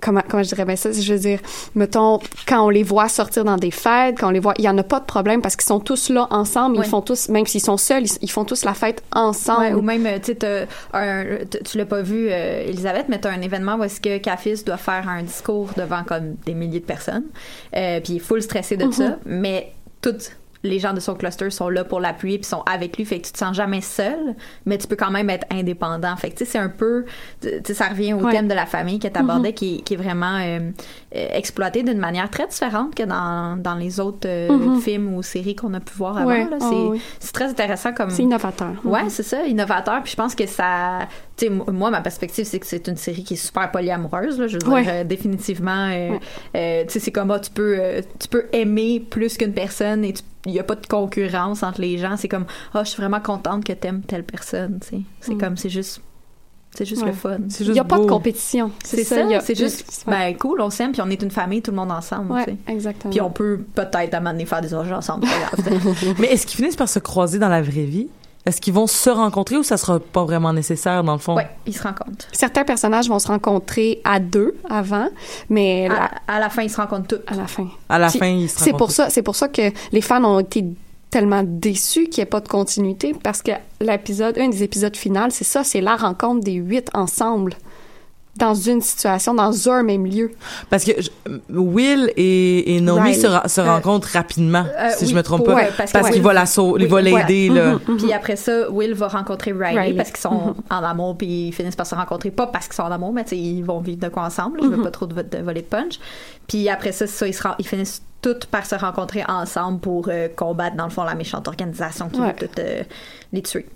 comment 0.00 0.22
comment 0.28 0.42
je 0.42 0.48
dirais 0.48 0.64
bien 0.64 0.76
ça? 0.76 0.90
Je 0.92 1.12
veux 1.12 1.18
dire 1.18 1.40
mettons 1.74 2.18
quand 2.46 2.64
on 2.64 2.70
les 2.70 2.82
voit 2.82 3.08
sortir 3.08 3.44
dans 3.44 3.56
des 3.56 3.70
fêtes 3.70 4.16
quand 4.18 4.28
on 4.28 4.32
les 4.32 4.40
voit 4.40 4.54
il 4.58 4.64
y 4.64 4.68
en 4.68 4.78
a 4.78 4.82
pas 4.82 5.00
de 5.00 5.04
problème 5.04 5.42
parce 5.42 5.56
qu'ils 5.56 5.66
sont 5.66 5.80
tous 5.80 6.08
là 6.08 6.26
ensemble. 6.30 6.78
Ils 6.78 6.84
font 6.84 7.02
tous 7.02 7.28
même 7.28 7.46
s'ils 7.46 7.60
sont 7.60 7.76
seuls 7.76 7.98
ils, 8.02 8.18
ils 8.22 8.30
font 8.30 8.44
tous 8.44 8.64
la 8.64 8.74
fête 8.74 9.02
ensemble. 9.12 9.60
Ouais, 9.60 9.72
ou 9.74 9.82
même, 9.82 10.06
euh, 10.06 10.18
tu 10.18 10.36
sais, 10.38 11.62
tu 11.64 11.78
l'as 11.78 11.86
pas 11.86 12.02
vu, 12.02 12.28
euh, 12.30 12.66
Elisabeth, 12.66 13.06
mais 13.08 13.18
t'as 13.18 13.30
un 13.30 13.40
événement 13.40 13.76
où 13.76 13.84
est-ce 13.84 14.00
que 14.00 14.18
Cafis 14.18 14.62
doit 14.64 14.76
faire 14.76 15.08
un 15.08 15.22
discours 15.22 15.70
devant 15.76 16.04
comme 16.04 16.34
des 16.46 16.54
milliers 16.54 16.80
de 16.80 16.84
personnes, 16.84 17.24
euh, 17.76 18.00
puis 18.00 18.14
il 18.14 18.16
est 18.16 18.20
full 18.20 18.42
stressé 18.42 18.76
de 18.76 18.90
ça, 18.90 19.18
mais 19.26 19.72
toutes 20.00 20.32
les 20.64 20.78
gens 20.80 20.92
de 20.92 21.00
son 21.00 21.14
cluster 21.14 21.50
sont 21.50 21.68
là 21.68 21.84
pour 21.84 22.00
l'appuyer 22.00 22.38
puis 22.38 22.46
sont 22.46 22.62
avec 22.70 22.96
lui, 22.96 23.04
fait 23.04 23.20
que 23.20 23.26
tu 23.26 23.32
te 23.32 23.38
sens 23.38 23.54
jamais 23.56 23.80
seul, 23.80 24.34
mais 24.66 24.76
tu 24.78 24.86
peux 24.88 24.96
quand 24.96 25.10
même 25.10 25.30
être 25.30 25.46
indépendant. 25.50 26.14
Fait 26.16 26.30
que 26.30 26.36
tu 26.38 26.44
sais, 26.44 26.50
c'est 26.52 26.58
un 26.58 26.68
peu, 26.68 27.04
tu 27.40 27.74
ça 27.74 27.88
revient 27.88 28.14
au 28.14 28.18
Ouais. 28.24 28.32
thème 28.32 28.48
de 28.48 28.54
la 28.54 28.66
famille 28.66 28.98
que 28.98 29.08
t'abordais, 29.08 29.52
qui, 29.52 29.76
est- 29.76 29.80
qui 29.82 29.94
est 29.94 29.96
vraiment 29.96 30.36
euh, 30.40 30.58
euh, 31.14 31.26
exploité 31.32 31.82
d'une 31.84 31.98
manière 31.98 32.28
très 32.28 32.46
différente 32.46 32.94
que 32.94 33.04
dans, 33.04 33.56
dans 33.56 33.76
les 33.76 34.00
autres 34.00 34.26
euh, 34.28 34.80
films 34.80 35.14
ou 35.14 35.22
séries 35.22 35.54
qu'on 35.54 35.72
a 35.74 35.80
pu 35.80 35.94
voir 35.94 36.18
avant. 36.18 36.28
Ouais. 36.30 36.46
Ah 36.50 36.56
c'est, 36.58 36.74
oui. 36.74 37.00
c'est 37.20 37.32
très 37.32 37.46
intéressant 37.50 37.92
comme 37.92 38.10
c'est 38.10 38.22
innovateur 38.24 38.72
Ouais, 38.84 39.08
c'est 39.10 39.22
ça, 39.22 39.44
innovateur. 39.46 40.02
Puis 40.02 40.12
je 40.12 40.16
pense 40.16 40.34
que 40.34 40.46
ça. 40.46 41.00
Tu 41.36 41.46
sais, 41.46 41.50
moi, 41.52 41.90
ma 41.90 42.00
perspective, 42.00 42.44
c'est 42.44 42.58
que 42.58 42.66
c'est 42.66 42.88
une 42.88 42.96
série 42.96 43.22
qui 43.22 43.34
est 43.34 43.36
super 43.36 43.70
polyamoureuse. 43.70 44.40
Là, 44.40 44.48
je 44.48 44.54
veux 44.54 44.58
dire, 44.82 44.92
euh, 44.92 45.04
définitivement. 45.04 45.88
tu 45.90 46.18
sais, 46.52 46.86
c'est 46.98 47.12
comme, 47.12 47.30
ah, 47.30 47.38
tu 47.38 47.50
peux, 47.52 47.78
tu 48.18 48.26
peux 48.28 48.46
aimer 48.52 48.98
plus 49.08 49.36
qu'une 49.36 49.52
personne 49.52 50.04
et 50.04 50.12
il 50.46 50.52
n'y 50.52 50.60
a 50.60 50.64
pas 50.64 50.74
de 50.76 50.86
concurrence 50.86 51.62
entre 51.62 51.80
les 51.80 51.98
gens. 51.98 52.16
C'est 52.16 52.28
comme, 52.28 52.46
ah, 52.74 52.84
je 52.84 52.90
suis 52.90 53.00
vraiment 53.00 53.20
contente 53.20 53.64
que 53.64 53.72
t'aimes 53.72 54.02
telle 54.02 54.24
personne. 54.24 54.78
C'est 55.20 55.34
comme, 55.38 55.56
c'est 55.56 55.68
juste. 55.70 56.00
C'est 56.76 56.84
juste 56.84 57.00
Ouais. 57.02 57.08
le 57.08 57.14
fun. 57.14 57.38
Il 57.48 57.64
juste 57.64 57.76
y 57.76 57.78
a 57.80 57.84
pas 57.84 57.98
de 57.98 58.04
compétition 58.04 58.70
C'est 58.84 59.02
ça, 59.02 59.16
c'est 59.40 59.56
juste, 59.56 60.04
ouais. 60.06 60.12
ben 60.30 60.36
cool, 60.36 60.60
on 60.60 60.68
s'aime, 60.68 60.92
puis 60.92 61.00
on 61.00 61.08
est 61.08 61.20
une 61.22 61.30
famille, 61.30 61.62
tout 61.62 61.70
le 61.70 61.78
monde 61.78 61.90
ensemble. 61.90 62.30
ouais 62.30 62.56
exactement 62.68 63.10
Puis 63.10 63.20
on 63.22 63.30
peut 63.30 63.64
peut-être 63.74 64.12
à 64.12 64.18
un 64.18 64.20
moment 64.20 64.32
donné 64.32 64.44
faire 64.44 64.60
des 64.60 64.74
orgies 64.74 64.92
ensemble. 64.92 65.26
Mais 66.18 66.28
est-ce 66.28 66.46
qu'ils 66.46 66.58
finissent 66.58 66.76
par 66.76 66.88
se 66.88 66.98
croiser 66.98 67.38
dans 67.38 67.48
la 67.48 67.62
vraie 67.62 67.84
vie? 67.86 68.08
Est-ce 68.48 68.60
qu'ils 68.60 68.72
vont 68.72 68.86
se 68.86 69.10
rencontrer 69.10 69.56
ou 69.58 69.62
ça 69.62 69.76
sera 69.76 70.00
pas 70.00 70.24
vraiment 70.24 70.52
nécessaire 70.52 71.04
dans 71.04 71.12
le 71.12 71.18
fond? 71.18 71.34
ouais, 71.36 71.48
ils 71.66 71.74
se 71.76 71.82
rencontrent. 71.82 72.26
certains 72.32 72.64
personnages 72.64 73.08
vont 73.08 73.18
se 73.18 73.28
rencontrer 73.28 74.00
à 74.04 74.18
deux 74.20 74.56
avant 74.70 75.08
mais 75.50 75.88
la- 75.88 76.04
À, 76.26 76.36
à 76.36 76.40
la 76.40 76.48
fin, 76.48 76.62
ils 76.62 76.70
se 76.70 76.76
rencontrent 76.80 77.08
tous. 77.08 77.20
à 77.26 77.34
la 77.36 77.46
fin 77.46 77.68
À 77.88 77.98
la 77.98 78.08
Puis, 78.08 78.18
fin, 78.18 78.26
ils 78.26 78.48
se 78.48 78.58
C'est 78.58 78.70
pour 78.70 78.80
rencontrent. 78.80 78.92
ça, 78.92 79.10
c'est 79.10 79.22
pour 79.22 79.36
ça 79.36 79.48
que 79.48 79.70
les 79.92 80.00
fans 80.00 80.24
ont 80.24 80.40
été 80.40 80.64
tellement 81.10 81.42
déçus 81.44 82.04
qu'il 82.08 82.20
n'y 82.20 82.22
ait 82.22 82.26
pas 82.30 82.40
de 82.40 82.48
continuité 82.48 83.14
parce 83.22 83.40
que 83.42 83.52
l'épisode, 83.80 84.36
un 84.38 84.48
des 84.48 84.62
épisodes 84.62 84.94
finaux, 84.96 85.28
c'est 85.30 85.44
ça, 85.44 85.64
c'est 85.64 85.80
la 85.80 85.96
rencontre 85.96 86.44
des 86.44 86.52
huit 86.54 86.88
ensemble 86.94 87.54
dans 88.38 88.54
une 88.54 88.80
situation, 88.80 89.34
dans 89.34 89.68
un 89.70 89.82
même 89.82 90.06
lieu. 90.06 90.30
Parce 90.70 90.84
que 90.84 90.92
je- 91.00 91.10
Will 91.50 92.12
et, 92.16 92.76
et 92.76 92.80
Naomi 92.80 93.10
Riley. 93.10 93.20
se, 93.20 93.26
ra- 93.26 93.48
se 93.48 93.60
rencontrent 93.60 94.08
rapidement, 94.12 94.64
euh, 94.78 94.90
si 94.96 95.04
oui, 95.04 95.10
je 95.10 95.16
me 95.16 95.22
trompe 95.22 95.44
pour- 95.44 95.54
pas. 95.54 95.60
ouais, 95.62 95.70
parce 95.76 95.92
parce 95.92 96.10
qu'il 96.10 96.22
va 96.22 96.32
la 96.32 96.46
sau- 96.46 96.76
il 96.78 96.84
Oui, 96.84 96.88
va 96.88 97.00
l'aider, 97.02 97.48
là. 97.48 97.72
Mhm. 97.86 97.96
Puis 97.98 98.12
après 98.12 98.36
ça, 98.36 98.70
Will 98.70 98.94
va 98.94 99.08
rencontrer 99.08 99.52
Riley, 99.52 99.80
Riley. 99.80 99.94
parce 99.96 100.10
qu'ils 100.10 100.20
sont 100.20 100.54
en 100.70 100.82
amour, 100.84 101.16
puis 101.18 101.48
ils 101.48 101.52
finissent 101.52 101.76
par 101.76 101.86
se 101.86 101.94
rencontrer, 101.94 102.30
pas 102.30 102.46
parce 102.46 102.66
qu'ils 102.66 102.76
sont 102.76 102.82
en 102.82 102.92
amour, 102.92 103.12
mais 103.12 103.22
ils 103.32 103.62
vont 103.62 103.80
vivre 103.80 103.98
de 104.00 104.08
quoi 104.08 104.24
ensemble. 104.24 104.60
Je 104.62 104.68
veux 104.68 104.82
pas 104.82 104.90
trop 104.90 105.06
de, 105.06 105.20
de 105.20 105.38
voler 105.38 105.62
de 105.62 105.66
punch. 105.66 105.98
Puis 106.46 106.68
après 106.68 106.92
ça, 106.92 107.04
ils, 107.26 107.34
se 107.34 107.42
ren- 107.42 107.54
ils 107.58 107.66
finissent 107.66 108.02
toutes 108.22 108.46
par 108.46 108.66
se 108.66 108.74
rencontrer 108.74 109.22
ensemble 109.28 109.80
pour 109.80 110.08
euh, 110.08 110.28
combattre, 110.34 110.76
dans 110.76 110.84
le 110.84 110.90
fond, 110.90 111.04
la 111.04 111.14
méchante 111.14 111.46
organisation 111.48 112.08
qui 112.08 112.20
Ouais. 112.20 112.28
veut 112.28 112.34
toutes 112.48 112.58
euh, 112.58 112.82
les 113.32 113.42
tuer. 113.42 113.66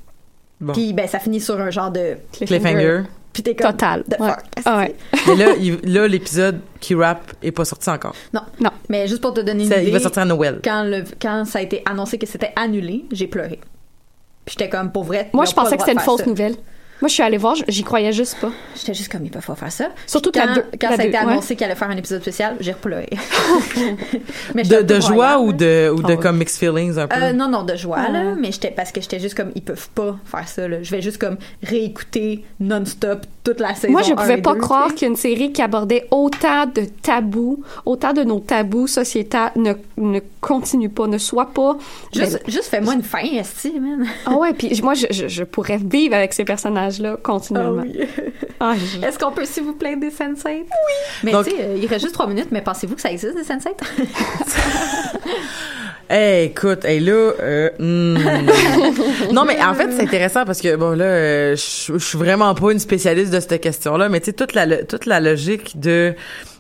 Bon. 0.61 0.73
Puis 0.73 0.93
ben, 0.93 1.07
ça 1.09 1.19
finit 1.19 1.41
sur 1.41 1.61
un 1.61 1.71
genre 1.71 1.91
de 1.91 2.17
Cliffhanger. 2.33 3.03
Puis 3.33 3.43
t'es 3.43 3.55
comme, 3.55 3.71
Total. 3.73 4.05
the 4.05 4.21
Ouais. 4.21 4.29
fuck, 4.29 4.45
Ah 4.67 4.79
ouais. 4.79 4.95
Mais 5.27 5.37
là, 5.37 5.55
il- 5.59 5.81
là, 5.93 6.07
l'épisode 6.07 6.61
qui 6.81 6.95
rap 6.95 7.33
est 7.43 7.51
pas 7.53 7.65
sorti 7.65 7.89
encore. 7.89 8.15
Non. 8.35 8.43
Non. 8.61 8.71
Mais 8.91 9.09
juste 9.09 9.23
pour 9.23 9.33
te 9.33 9.41
donner 9.41 9.65
une 9.65 9.71
Ça- 9.71 9.79
idée. 9.79 9.89
il 9.89 9.93
va 9.93 10.01
sortir 10.01 10.23
à 10.23 10.25
Noël. 10.27 10.61
Quand, 10.63 10.85
le, 10.85 11.05
quand 11.21 11.45
ça 11.47 11.59
a 11.61 11.63
été 11.63 11.83
annoncé 11.87 12.19
que 12.19 12.27
c'était 12.27 12.53
annulé, 12.57 13.05
j'ai 13.11 13.27
pleuré. 13.27 13.59
Puis 14.45 14.57
j'étais 14.59 14.69
comme, 14.69 14.93
pour 14.93 15.05
vrai. 15.05 15.31
Moi, 15.33 15.45
je 15.47 15.53
pensais 15.55 15.77
que 15.77 15.83
c'était 15.83 15.93
une 15.95 16.01
fausse 16.01 16.21
ça. 16.21 16.27
nouvelle. 16.27 16.57
Moi, 17.03 17.09
je 17.09 17.15
suis 17.15 17.23
allée 17.25 17.37
voir, 17.37 17.57
j'y 17.67 17.83
croyais 17.83 18.13
juste 18.13 18.39
pas. 18.41 18.51
J'étais 18.77 18.95
juste 18.95 19.11
comme, 19.11 19.25
ils 19.25 19.31
peuvent 19.31 19.45
pas 19.45 19.57
faire 19.57 19.73
ça. 19.73 19.89
Surtout 20.07 20.31
quand, 20.33 20.47
la 20.47 20.55
deux- 20.55 20.65
quand 20.81 20.91
la 20.91 20.97
ça 20.97 21.03
a 21.03 21.05
été 21.07 21.19
deux- 21.19 21.25
ouais. 21.27 21.33
annoncé 21.33 21.57
qu'il 21.57 21.65
allait 21.65 21.75
faire 21.75 21.91
un 21.91 21.97
épisode 21.97 22.23
spécial, 22.23 22.57
j'ai 22.61 22.73
j'étais 24.65 24.85
De, 24.85 25.01
joie 25.01 25.39
ou 25.41 25.53
de, 25.53 25.91
ou 25.91 26.01
de 26.01 26.13
Ah 26.13 26.17
comme 26.17 26.39
mixed 26.39 26.59
feelings 26.59 26.99
un 26.99 27.09
peu? 27.09 27.21
Euh, 27.21 27.33
non, 27.33 27.49
non, 27.49 27.65
de 27.65 27.75
joie, 27.75 28.09
là. 28.09 28.35
Mais 28.39 28.53
j'étais, 28.53 28.71
parce 28.71 28.93
que 28.93 29.01
j'étais 29.01 29.19
juste 29.19 29.35
comme, 29.35 29.51
ils 29.57 29.63
peuvent 29.63 29.89
pas 29.91 30.17
faire 30.25 30.47
ça, 30.49 30.69
là. 30.69 30.83
Je 30.83 30.91
vais 30.93 31.03
juste 31.03 31.19
comme 31.19 31.37
réécouter 31.65 32.45
non-stop 32.61 33.27
toute 33.45 33.59
la 33.61 33.75
saison. 33.75 33.93
Moi, 33.93 34.03
je 34.03 34.13
1 34.13 34.17
pouvais 34.17 34.37
pas 34.41 34.55
2, 34.55 34.61
croire 34.61 34.95
qu'une 34.95 35.17
série 35.17 35.53
qui 35.53 35.63
abordait 35.63 36.07
autant 36.11 36.67
de 36.67 36.83
tabous, 37.03 37.63
autant 37.85 38.13
de 38.13 38.23
nos 38.23 38.39
tabous 38.39 38.87
sociétaux 38.87 39.39
ne, 39.57 39.73
ne 39.97 40.21
continue 40.41 40.89
pas, 40.89 41.07
ne 41.09 41.19
soit 41.19 41.47
pas. 41.51 41.77
Juste, 42.15 42.33
Ben, 42.45 42.53
juste 42.53 42.65
fais-moi 42.67 42.95
une 42.95 43.03
fin, 43.03 43.19
esti, 43.21 43.73
man. 43.81 44.07
ah 44.27 44.37
ouais, 44.37 44.53
puis 44.53 44.81
moi, 44.83 44.95
je, 44.95 45.07
je, 45.11 45.27
je 45.29 45.43
pourrais 45.45 45.79
vivre 45.79 46.15
avec 46.15 46.33
ces 46.35 46.45
personnages-là 46.45 47.17
continuellement. 47.23 47.85
Ah, 48.61 48.75
je- 48.77 49.05
Est-ce 49.07 49.19
qu'on 49.19 49.33
peut, 49.33 49.45
s'il 49.45 49.65
vous 49.65 49.73
plaît, 49.75 49.97
des 49.97 50.11
Sense8? 50.11 50.47
Oui. 50.47 50.63
Mais 51.25 51.33
tu 51.43 51.51
sais, 51.51 51.57
euh, 51.61 51.77
il 51.81 51.87
reste 51.87 52.03
juste 52.03 52.15
trois 52.15 52.27
minutes, 52.29 52.49
mais 52.53 52.61
pensez-vous 52.63 52.95
que 52.95 53.01
ça 53.01 53.11
existe, 53.11 53.35
des 53.35 53.43
Sense8? 53.43 53.73
Hey, 56.15 56.49
écoute, 56.49 56.85
hey, 56.85 57.01
là, 57.01 57.33
euh, 57.41 57.71
hmm. 57.79 59.33
non, 59.33 59.47
mais 59.47 59.59
en 59.65 59.73
fait, 59.73 59.91
c'est 59.93 60.03
intéressant 60.03 60.45
parce 60.45 60.61
que, 60.61 60.77
bon, 60.77 60.91
là, 60.91 61.07
euh, 61.07 61.57
je 61.57 61.97
suis 61.97 62.19
vraiment 62.19 62.55
pas 62.55 62.71
une 62.71 62.79
spécialiste 62.81 63.33
de 63.33 63.41
cette 63.41 63.63
question-là, 63.63 64.11
mais 64.11 64.21
tu 64.21 64.27
sais, 64.27 64.33
toute 64.35 64.53
la, 64.53 64.85
toute 64.85 65.07
la 65.07 65.21
logique 65.21 65.81
de, 65.81 66.15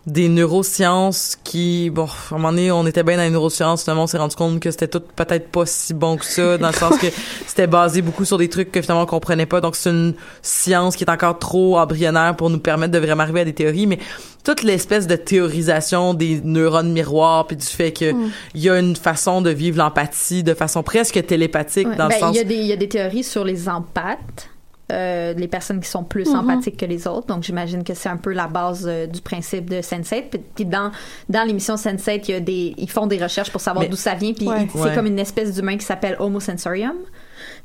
des 0.06 0.28
neurosciences 0.28 1.36
qui, 1.44 1.88
bon, 1.90 2.06
à 2.06 2.34
un 2.34 2.38
moment 2.38 2.50
donné, 2.50 2.72
on 2.72 2.86
était 2.86 3.02
bien 3.04 3.16
dans 3.16 3.22
les 3.22 3.30
neurosciences, 3.30 3.82
finalement, 3.84 4.04
on 4.04 4.06
s'est 4.08 4.18
rendu 4.18 4.34
compte 4.34 4.58
que 4.58 4.70
c'était 4.70 4.88
tout 4.88 5.00
peut-être 5.14 5.48
pas 5.48 5.64
si 5.64 5.94
bon 5.94 6.16
que 6.16 6.24
ça, 6.24 6.58
dans 6.58 6.68
le 6.68 6.74
sens 6.74 6.98
que 6.98 7.06
c'était 7.46 7.68
basé 7.68 8.02
beaucoup 8.02 8.24
sur 8.24 8.36
des 8.36 8.48
trucs 8.48 8.72
que 8.72 8.80
finalement 8.82 9.02
on 9.04 9.06
comprenait 9.06 9.46
pas. 9.46 9.60
Donc, 9.60 9.76
c'est 9.76 9.90
une 9.90 10.14
science 10.42 10.96
qui 10.96 11.04
est 11.04 11.10
encore 11.10 11.38
trop 11.38 11.78
embryonnaire 11.78 12.34
pour 12.36 12.50
nous 12.50 12.58
permettre 12.58 12.92
de 12.92 12.98
vraiment 12.98 13.22
arriver 13.22 13.40
à 13.42 13.44
des 13.44 13.52
théories, 13.52 13.86
mais 13.86 13.98
toute 14.44 14.64
l'espèce 14.64 15.06
de 15.06 15.14
théorisation 15.14 16.14
des 16.14 16.40
neurones 16.42 16.92
miroirs 16.92 17.46
puis 17.46 17.56
du 17.56 17.66
fait 17.66 17.92
que 17.92 18.12
Mm. 18.12 18.30
il 18.54 18.60
y 18.60 18.70
a 18.70 18.78
une 18.80 18.96
façon 18.96 19.40
de 19.40 19.50
vivre 19.50 19.78
l'empathie 19.78 20.42
de 20.42 20.54
façon 20.54 20.82
presque 20.82 21.24
télépathique 21.24 21.86
Ouais. 21.86 21.96
dans 21.96 22.08
Ben, 22.08 22.14
le 22.16 22.20
sens 22.20 22.34
Il 22.34 22.38
y, 22.38 22.40
a 22.40 22.44
des- 22.44 22.54
il 22.56 22.66
y 22.66 22.72
a 22.72 22.76
des 22.76 22.88
théories 22.88 23.22
sur 23.24 23.44
les 23.44 23.68
empathes. 23.68 24.48
Euh, 24.92 25.32
les 25.34 25.48
personnes 25.48 25.80
qui 25.80 25.88
sont 25.88 26.04
plus 26.04 26.28
Mhm. 26.28 26.38
empathiques 26.40 26.76
que 26.76 26.84
les 26.86 27.06
autres. 27.08 27.26
Donc, 27.26 27.42
j'imagine 27.42 27.82
que 27.82 27.94
c'est 27.94 28.08
un 28.08 28.16
peu 28.16 28.32
la 28.32 28.46
base 28.46 28.84
euh, 28.86 29.06
du 29.06 29.20
principe 29.20 29.68
de 29.70 29.76
Sense8. 29.80 30.28
Puis, 30.30 30.40
puis 30.54 30.64
dans, 30.66 30.90
dans 31.28 31.44
l'émission 31.46 31.74
Sense8, 31.76 32.24
il 32.28 32.30
y 32.30 32.34
a 32.34 32.40
des, 32.40 32.74
ils 32.76 32.90
font 32.90 33.06
des 33.06 33.16
recherches 33.22 33.50
pour 33.50 33.60
savoir 33.60 33.88
d'où 33.88 33.96
ça 33.96 34.14
vient. 34.14 34.32
Puis, 34.32 34.46
Ouais. 34.48 34.68
c'est 34.72 34.78
Ouais. 34.80 34.94
comme 34.94 35.06
une 35.06 35.18
espèce 35.18 35.54
d'humain 35.54 35.76
qui 35.76 35.84
s'appelle 35.86 36.16
Homo 36.20 36.38
sensorium. 36.40 36.96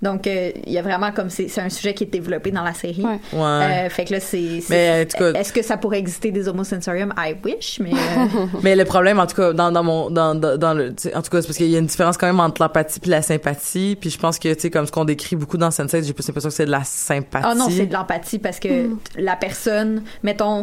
Donc, 0.01 0.27
euh, 0.27 0.51
il 0.67 0.71
y 0.73 0.77
a 0.77 0.83
vraiment 0.83 1.11
comme 1.11 1.29
c'est 1.31 1.47
c'est 1.47 1.59
un 1.61 1.69
sujet 1.69 1.93
qui 1.95 2.03
est 2.03 2.07
développé 2.07 2.51
dans 2.51 2.63
la 2.63 2.73
série. 2.75 3.01
Ouais. 3.03 3.19
Ouais. 3.33 3.85
Euh, 3.85 3.89
fait 3.89 4.05
que 4.05 4.13
là, 4.13 4.19
c'est. 4.19 4.61
c'est- 4.61 4.69
Mais, 4.69 5.01
en 5.03 5.05
tout 5.07 5.17
cas- 5.33 5.39
Est-ce 5.39 5.51
que 5.51 5.63
ça 5.63 5.75
pourrait 5.77 5.97
exister 5.97 6.29
des 6.29 6.47
Homo 6.47 6.63
sensorium? 6.63 7.11
I 7.17 7.35
wish, 7.43 7.79
mais. 7.79 7.91
euh, 7.93 8.45
Mais 8.63 8.75
le 8.75 8.85
problème, 8.85 9.19
en 9.19 9.25
tout 9.25 9.35
cas, 9.35 9.53
dans, 9.53 9.71
dans 9.71 9.83
mon, 9.83 10.11
dans, 10.11 10.35
dans, 10.35 10.55
dans 10.57 10.73
le, 10.75 10.89
en 11.15 11.21
tout 11.23 11.29
cas, 11.31 11.41
c'est 11.41 11.47
parce 11.47 11.57
qu'il 11.57 11.67
y 11.69 11.75
a 11.75 11.79
une 11.79 11.87
différence 11.87 12.15
quand 12.17 12.27
même 12.27 12.39
entre 12.39 12.61
l'empathie 12.61 12.99
puis 12.99 13.09
la 13.09 13.23
sympathie. 13.23 13.97
Puis 13.99 14.11
je 14.11 14.19
pense 14.19 14.37
que, 14.37 14.53
tu 14.53 14.59
sais, 14.59 14.69
comme 14.69 14.85
ce 14.85 14.91
qu'on 14.91 15.05
décrit 15.05 15.35
beaucoup 15.35 15.57
dans 15.57 15.69
Sense8, 15.69 16.03
j'ai 16.05 16.13
plus 16.13 16.27
l'impression 16.27 16.49
que 16.49 16.55
c'est 16.55 16.65
de 16.67 16.71
la 16.71 16.83
sympathie. 16.83 17.45
Ah 17.49 17.55
non, 17.55 17.67
c'est 17.69 17.87
de 17.87 17.93
l'empathie 17.93 18.37
parce 18.39 18.59
que 18.59 18.89
la 19.17 19.35
personne, 19.35 20.03
mettons, 20.21 20.61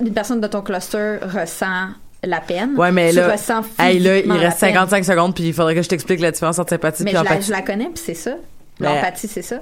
une 0.00 0.12
personne 0.12 0.40
de 0.42 0.46
ton 0.46 0.60
cluster 0.60 1.16
ressent 1.22 1.88
la 2.24 2.40
peine. 2.40 2.74
Ouais, 2.76 2.90
mais 2.92 3.10
tu 3.10 3.16
là, 3.16 3.32
ressens 3.32 3.62
hey, 3.78 3.98
là, 4.00 4.18
il 4.18 4.30
reste 4.32 4.60
peine. 4.60 4.74
55 4.74 5.04
secondes, 5.04 5.34
puis 5.34 5.44
il 5.44 5.54
faudrait 5.54 5.74
que 5.74 5.82
je 5.82 5.88
t'explique 5.88 6.20
la 6.20 6.32
différence 6.32 6.58
entre 6.58 6.70
sympathie 6.70 7.04
Mais 7.04 7.12
la, 7.12 7.20
empathie. 7.22 7.46
je 7.46 7.52
la 7.52 7.62
connais, 7.62 7.86
puis 7.86 8.02
c'est 8.04 8.14
ça. 8.14 8.32
Mais- 8.80 8.94
L'empathie, 8.94 9.28
c'est 9.28 9.42
ça? 9.42 9.56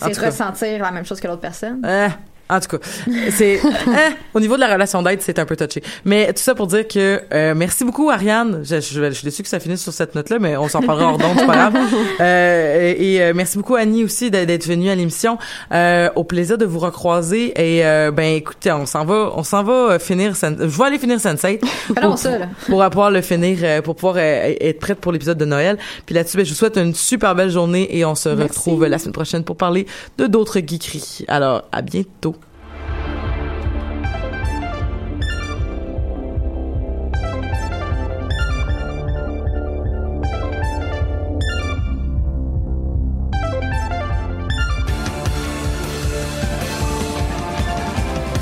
Ah, 0.00 0.06
en 0.06 0.12
C'est 0.12 0.26
ressentir 0.26 0.82
la 0.82 0.90
même 0.90 1.04
chose 1.06 1.20
que 1.20 1.26
l'autre 1.28 1.40
personne? 1.40 1.80
En 2.52 2.60
tout 2.60 2.76
cas, 2.76 2.86
c'est 3.30 3.60
hein, 3.86 4.12
au 4.34 4.40
niveau 4.40 4.56
de 4.56 4.60
la 4.60 4.72
relation 4.72 5.02
d'aide, 5.02 5.20
c'est 5.22 5.38
un 5.38 5.46
peu 5.46 5.56
touché. 5.56 5.82
Mais 6.04 6.32
tout 6.32 6.42
ça 6.42 6.54
pour 6.54 6.66
dire 6.66 6.86
que 6.86 7.22
euh, 7.32 7.54
merci 7.56 7.84
beaucoup 7.84 8.10
Ariane. 8.10 8.60
Je, 8.62 8.80
je, 8.80 9.02
je 9.02 9.10
suis 9.10 9.24
déçue 9.24 9.42
que 9.42 9.48
ça 9.48 9.58
finisse 9.58 9.82
sur 9.82 9.92
cette 9.92 10.14
note-là, 10.14 10.38
mais 10.38 10.56
on 10.56 10.68
s'en 10.68 10.82
parlera 10.82 11.12
hors 11.12 11.18
d'onde, 11.18 11.36
c'est 11.38 11.46
pas 11.46 11.70
grave. 11.70 11.76
Euh, 12.20 12.94
et 12.96 13.20
euh, 13.22 13.32
merci 13.34 13.56
beaucoup 13.56 13.74
Annie 13.74 14.04
aussi 14.04 14.30
d'être 14.30 14.66
venue 14.66 14.90
à 14.90 14.94
l'émission. 14.94 15.38
Euh, 15.72 16.10
au 16.14 16.24
plaisir 16.24 16.58
de 16.58 16.64
vous 16.64 16.78
recroiser. 16.78 17.52
Et 17.56 17.84
euh, 17.84 18.10
ben 18.10 18.36
écoutez, 18.36 18.70
on 18.70 18.86
s'en 18.86 19.04
va, 19.04 19.32
on 19.34 19.42
s'en 19.42 19.62
va 19.62 19.98
finir. 19.98 20.34
Je 20.34 20.46
vais 20.64 20.84
aller 20.84 20.98
finir. 20.98 21.18
Allons 21.96 22.10
pour, 22.10 22.18
ça, 22.18 22.38
là. 22.38 22.48
pour 22.66 22.84
pouvoir 22.90 23.10
le 23.10 23.20
finir, 23.22 23.82
pour 23.82 23.96
pouvoir 23.96 24.18
être 24.18 24.78
prête 24.78 24.98
pour 24.98 25.12
l'épisode 25.12 25.38
de 25.38 25.44
Noël. 25.44 25.78
Puis 26.06 26.14
là-dessus, 26.14 26.36
ben, 26.36 26.44
je 26.44 26.50
vous 26.50 26.56
souhaite 26.56 26.76
une 26.76 26.94
super 26.94 27.34
belle 27.34 27.50
journée 27.50 27.88
et 27.96 28.04
on 28.04 28.14
se 28.14 28.28
retrouve 28.28 28.86
la 28.86 28.98
semaine 28.98 29.12
prochaine 29.12 29.44
pour 29.44 29.56
parler 29.56 29.86
de 30.18 30.26
d'autres 30.26 30.60
geekeries. 30.60 31.24
Alors, 31.28 31.62
à 31.72 31.82
bientôt. 31.82 32.36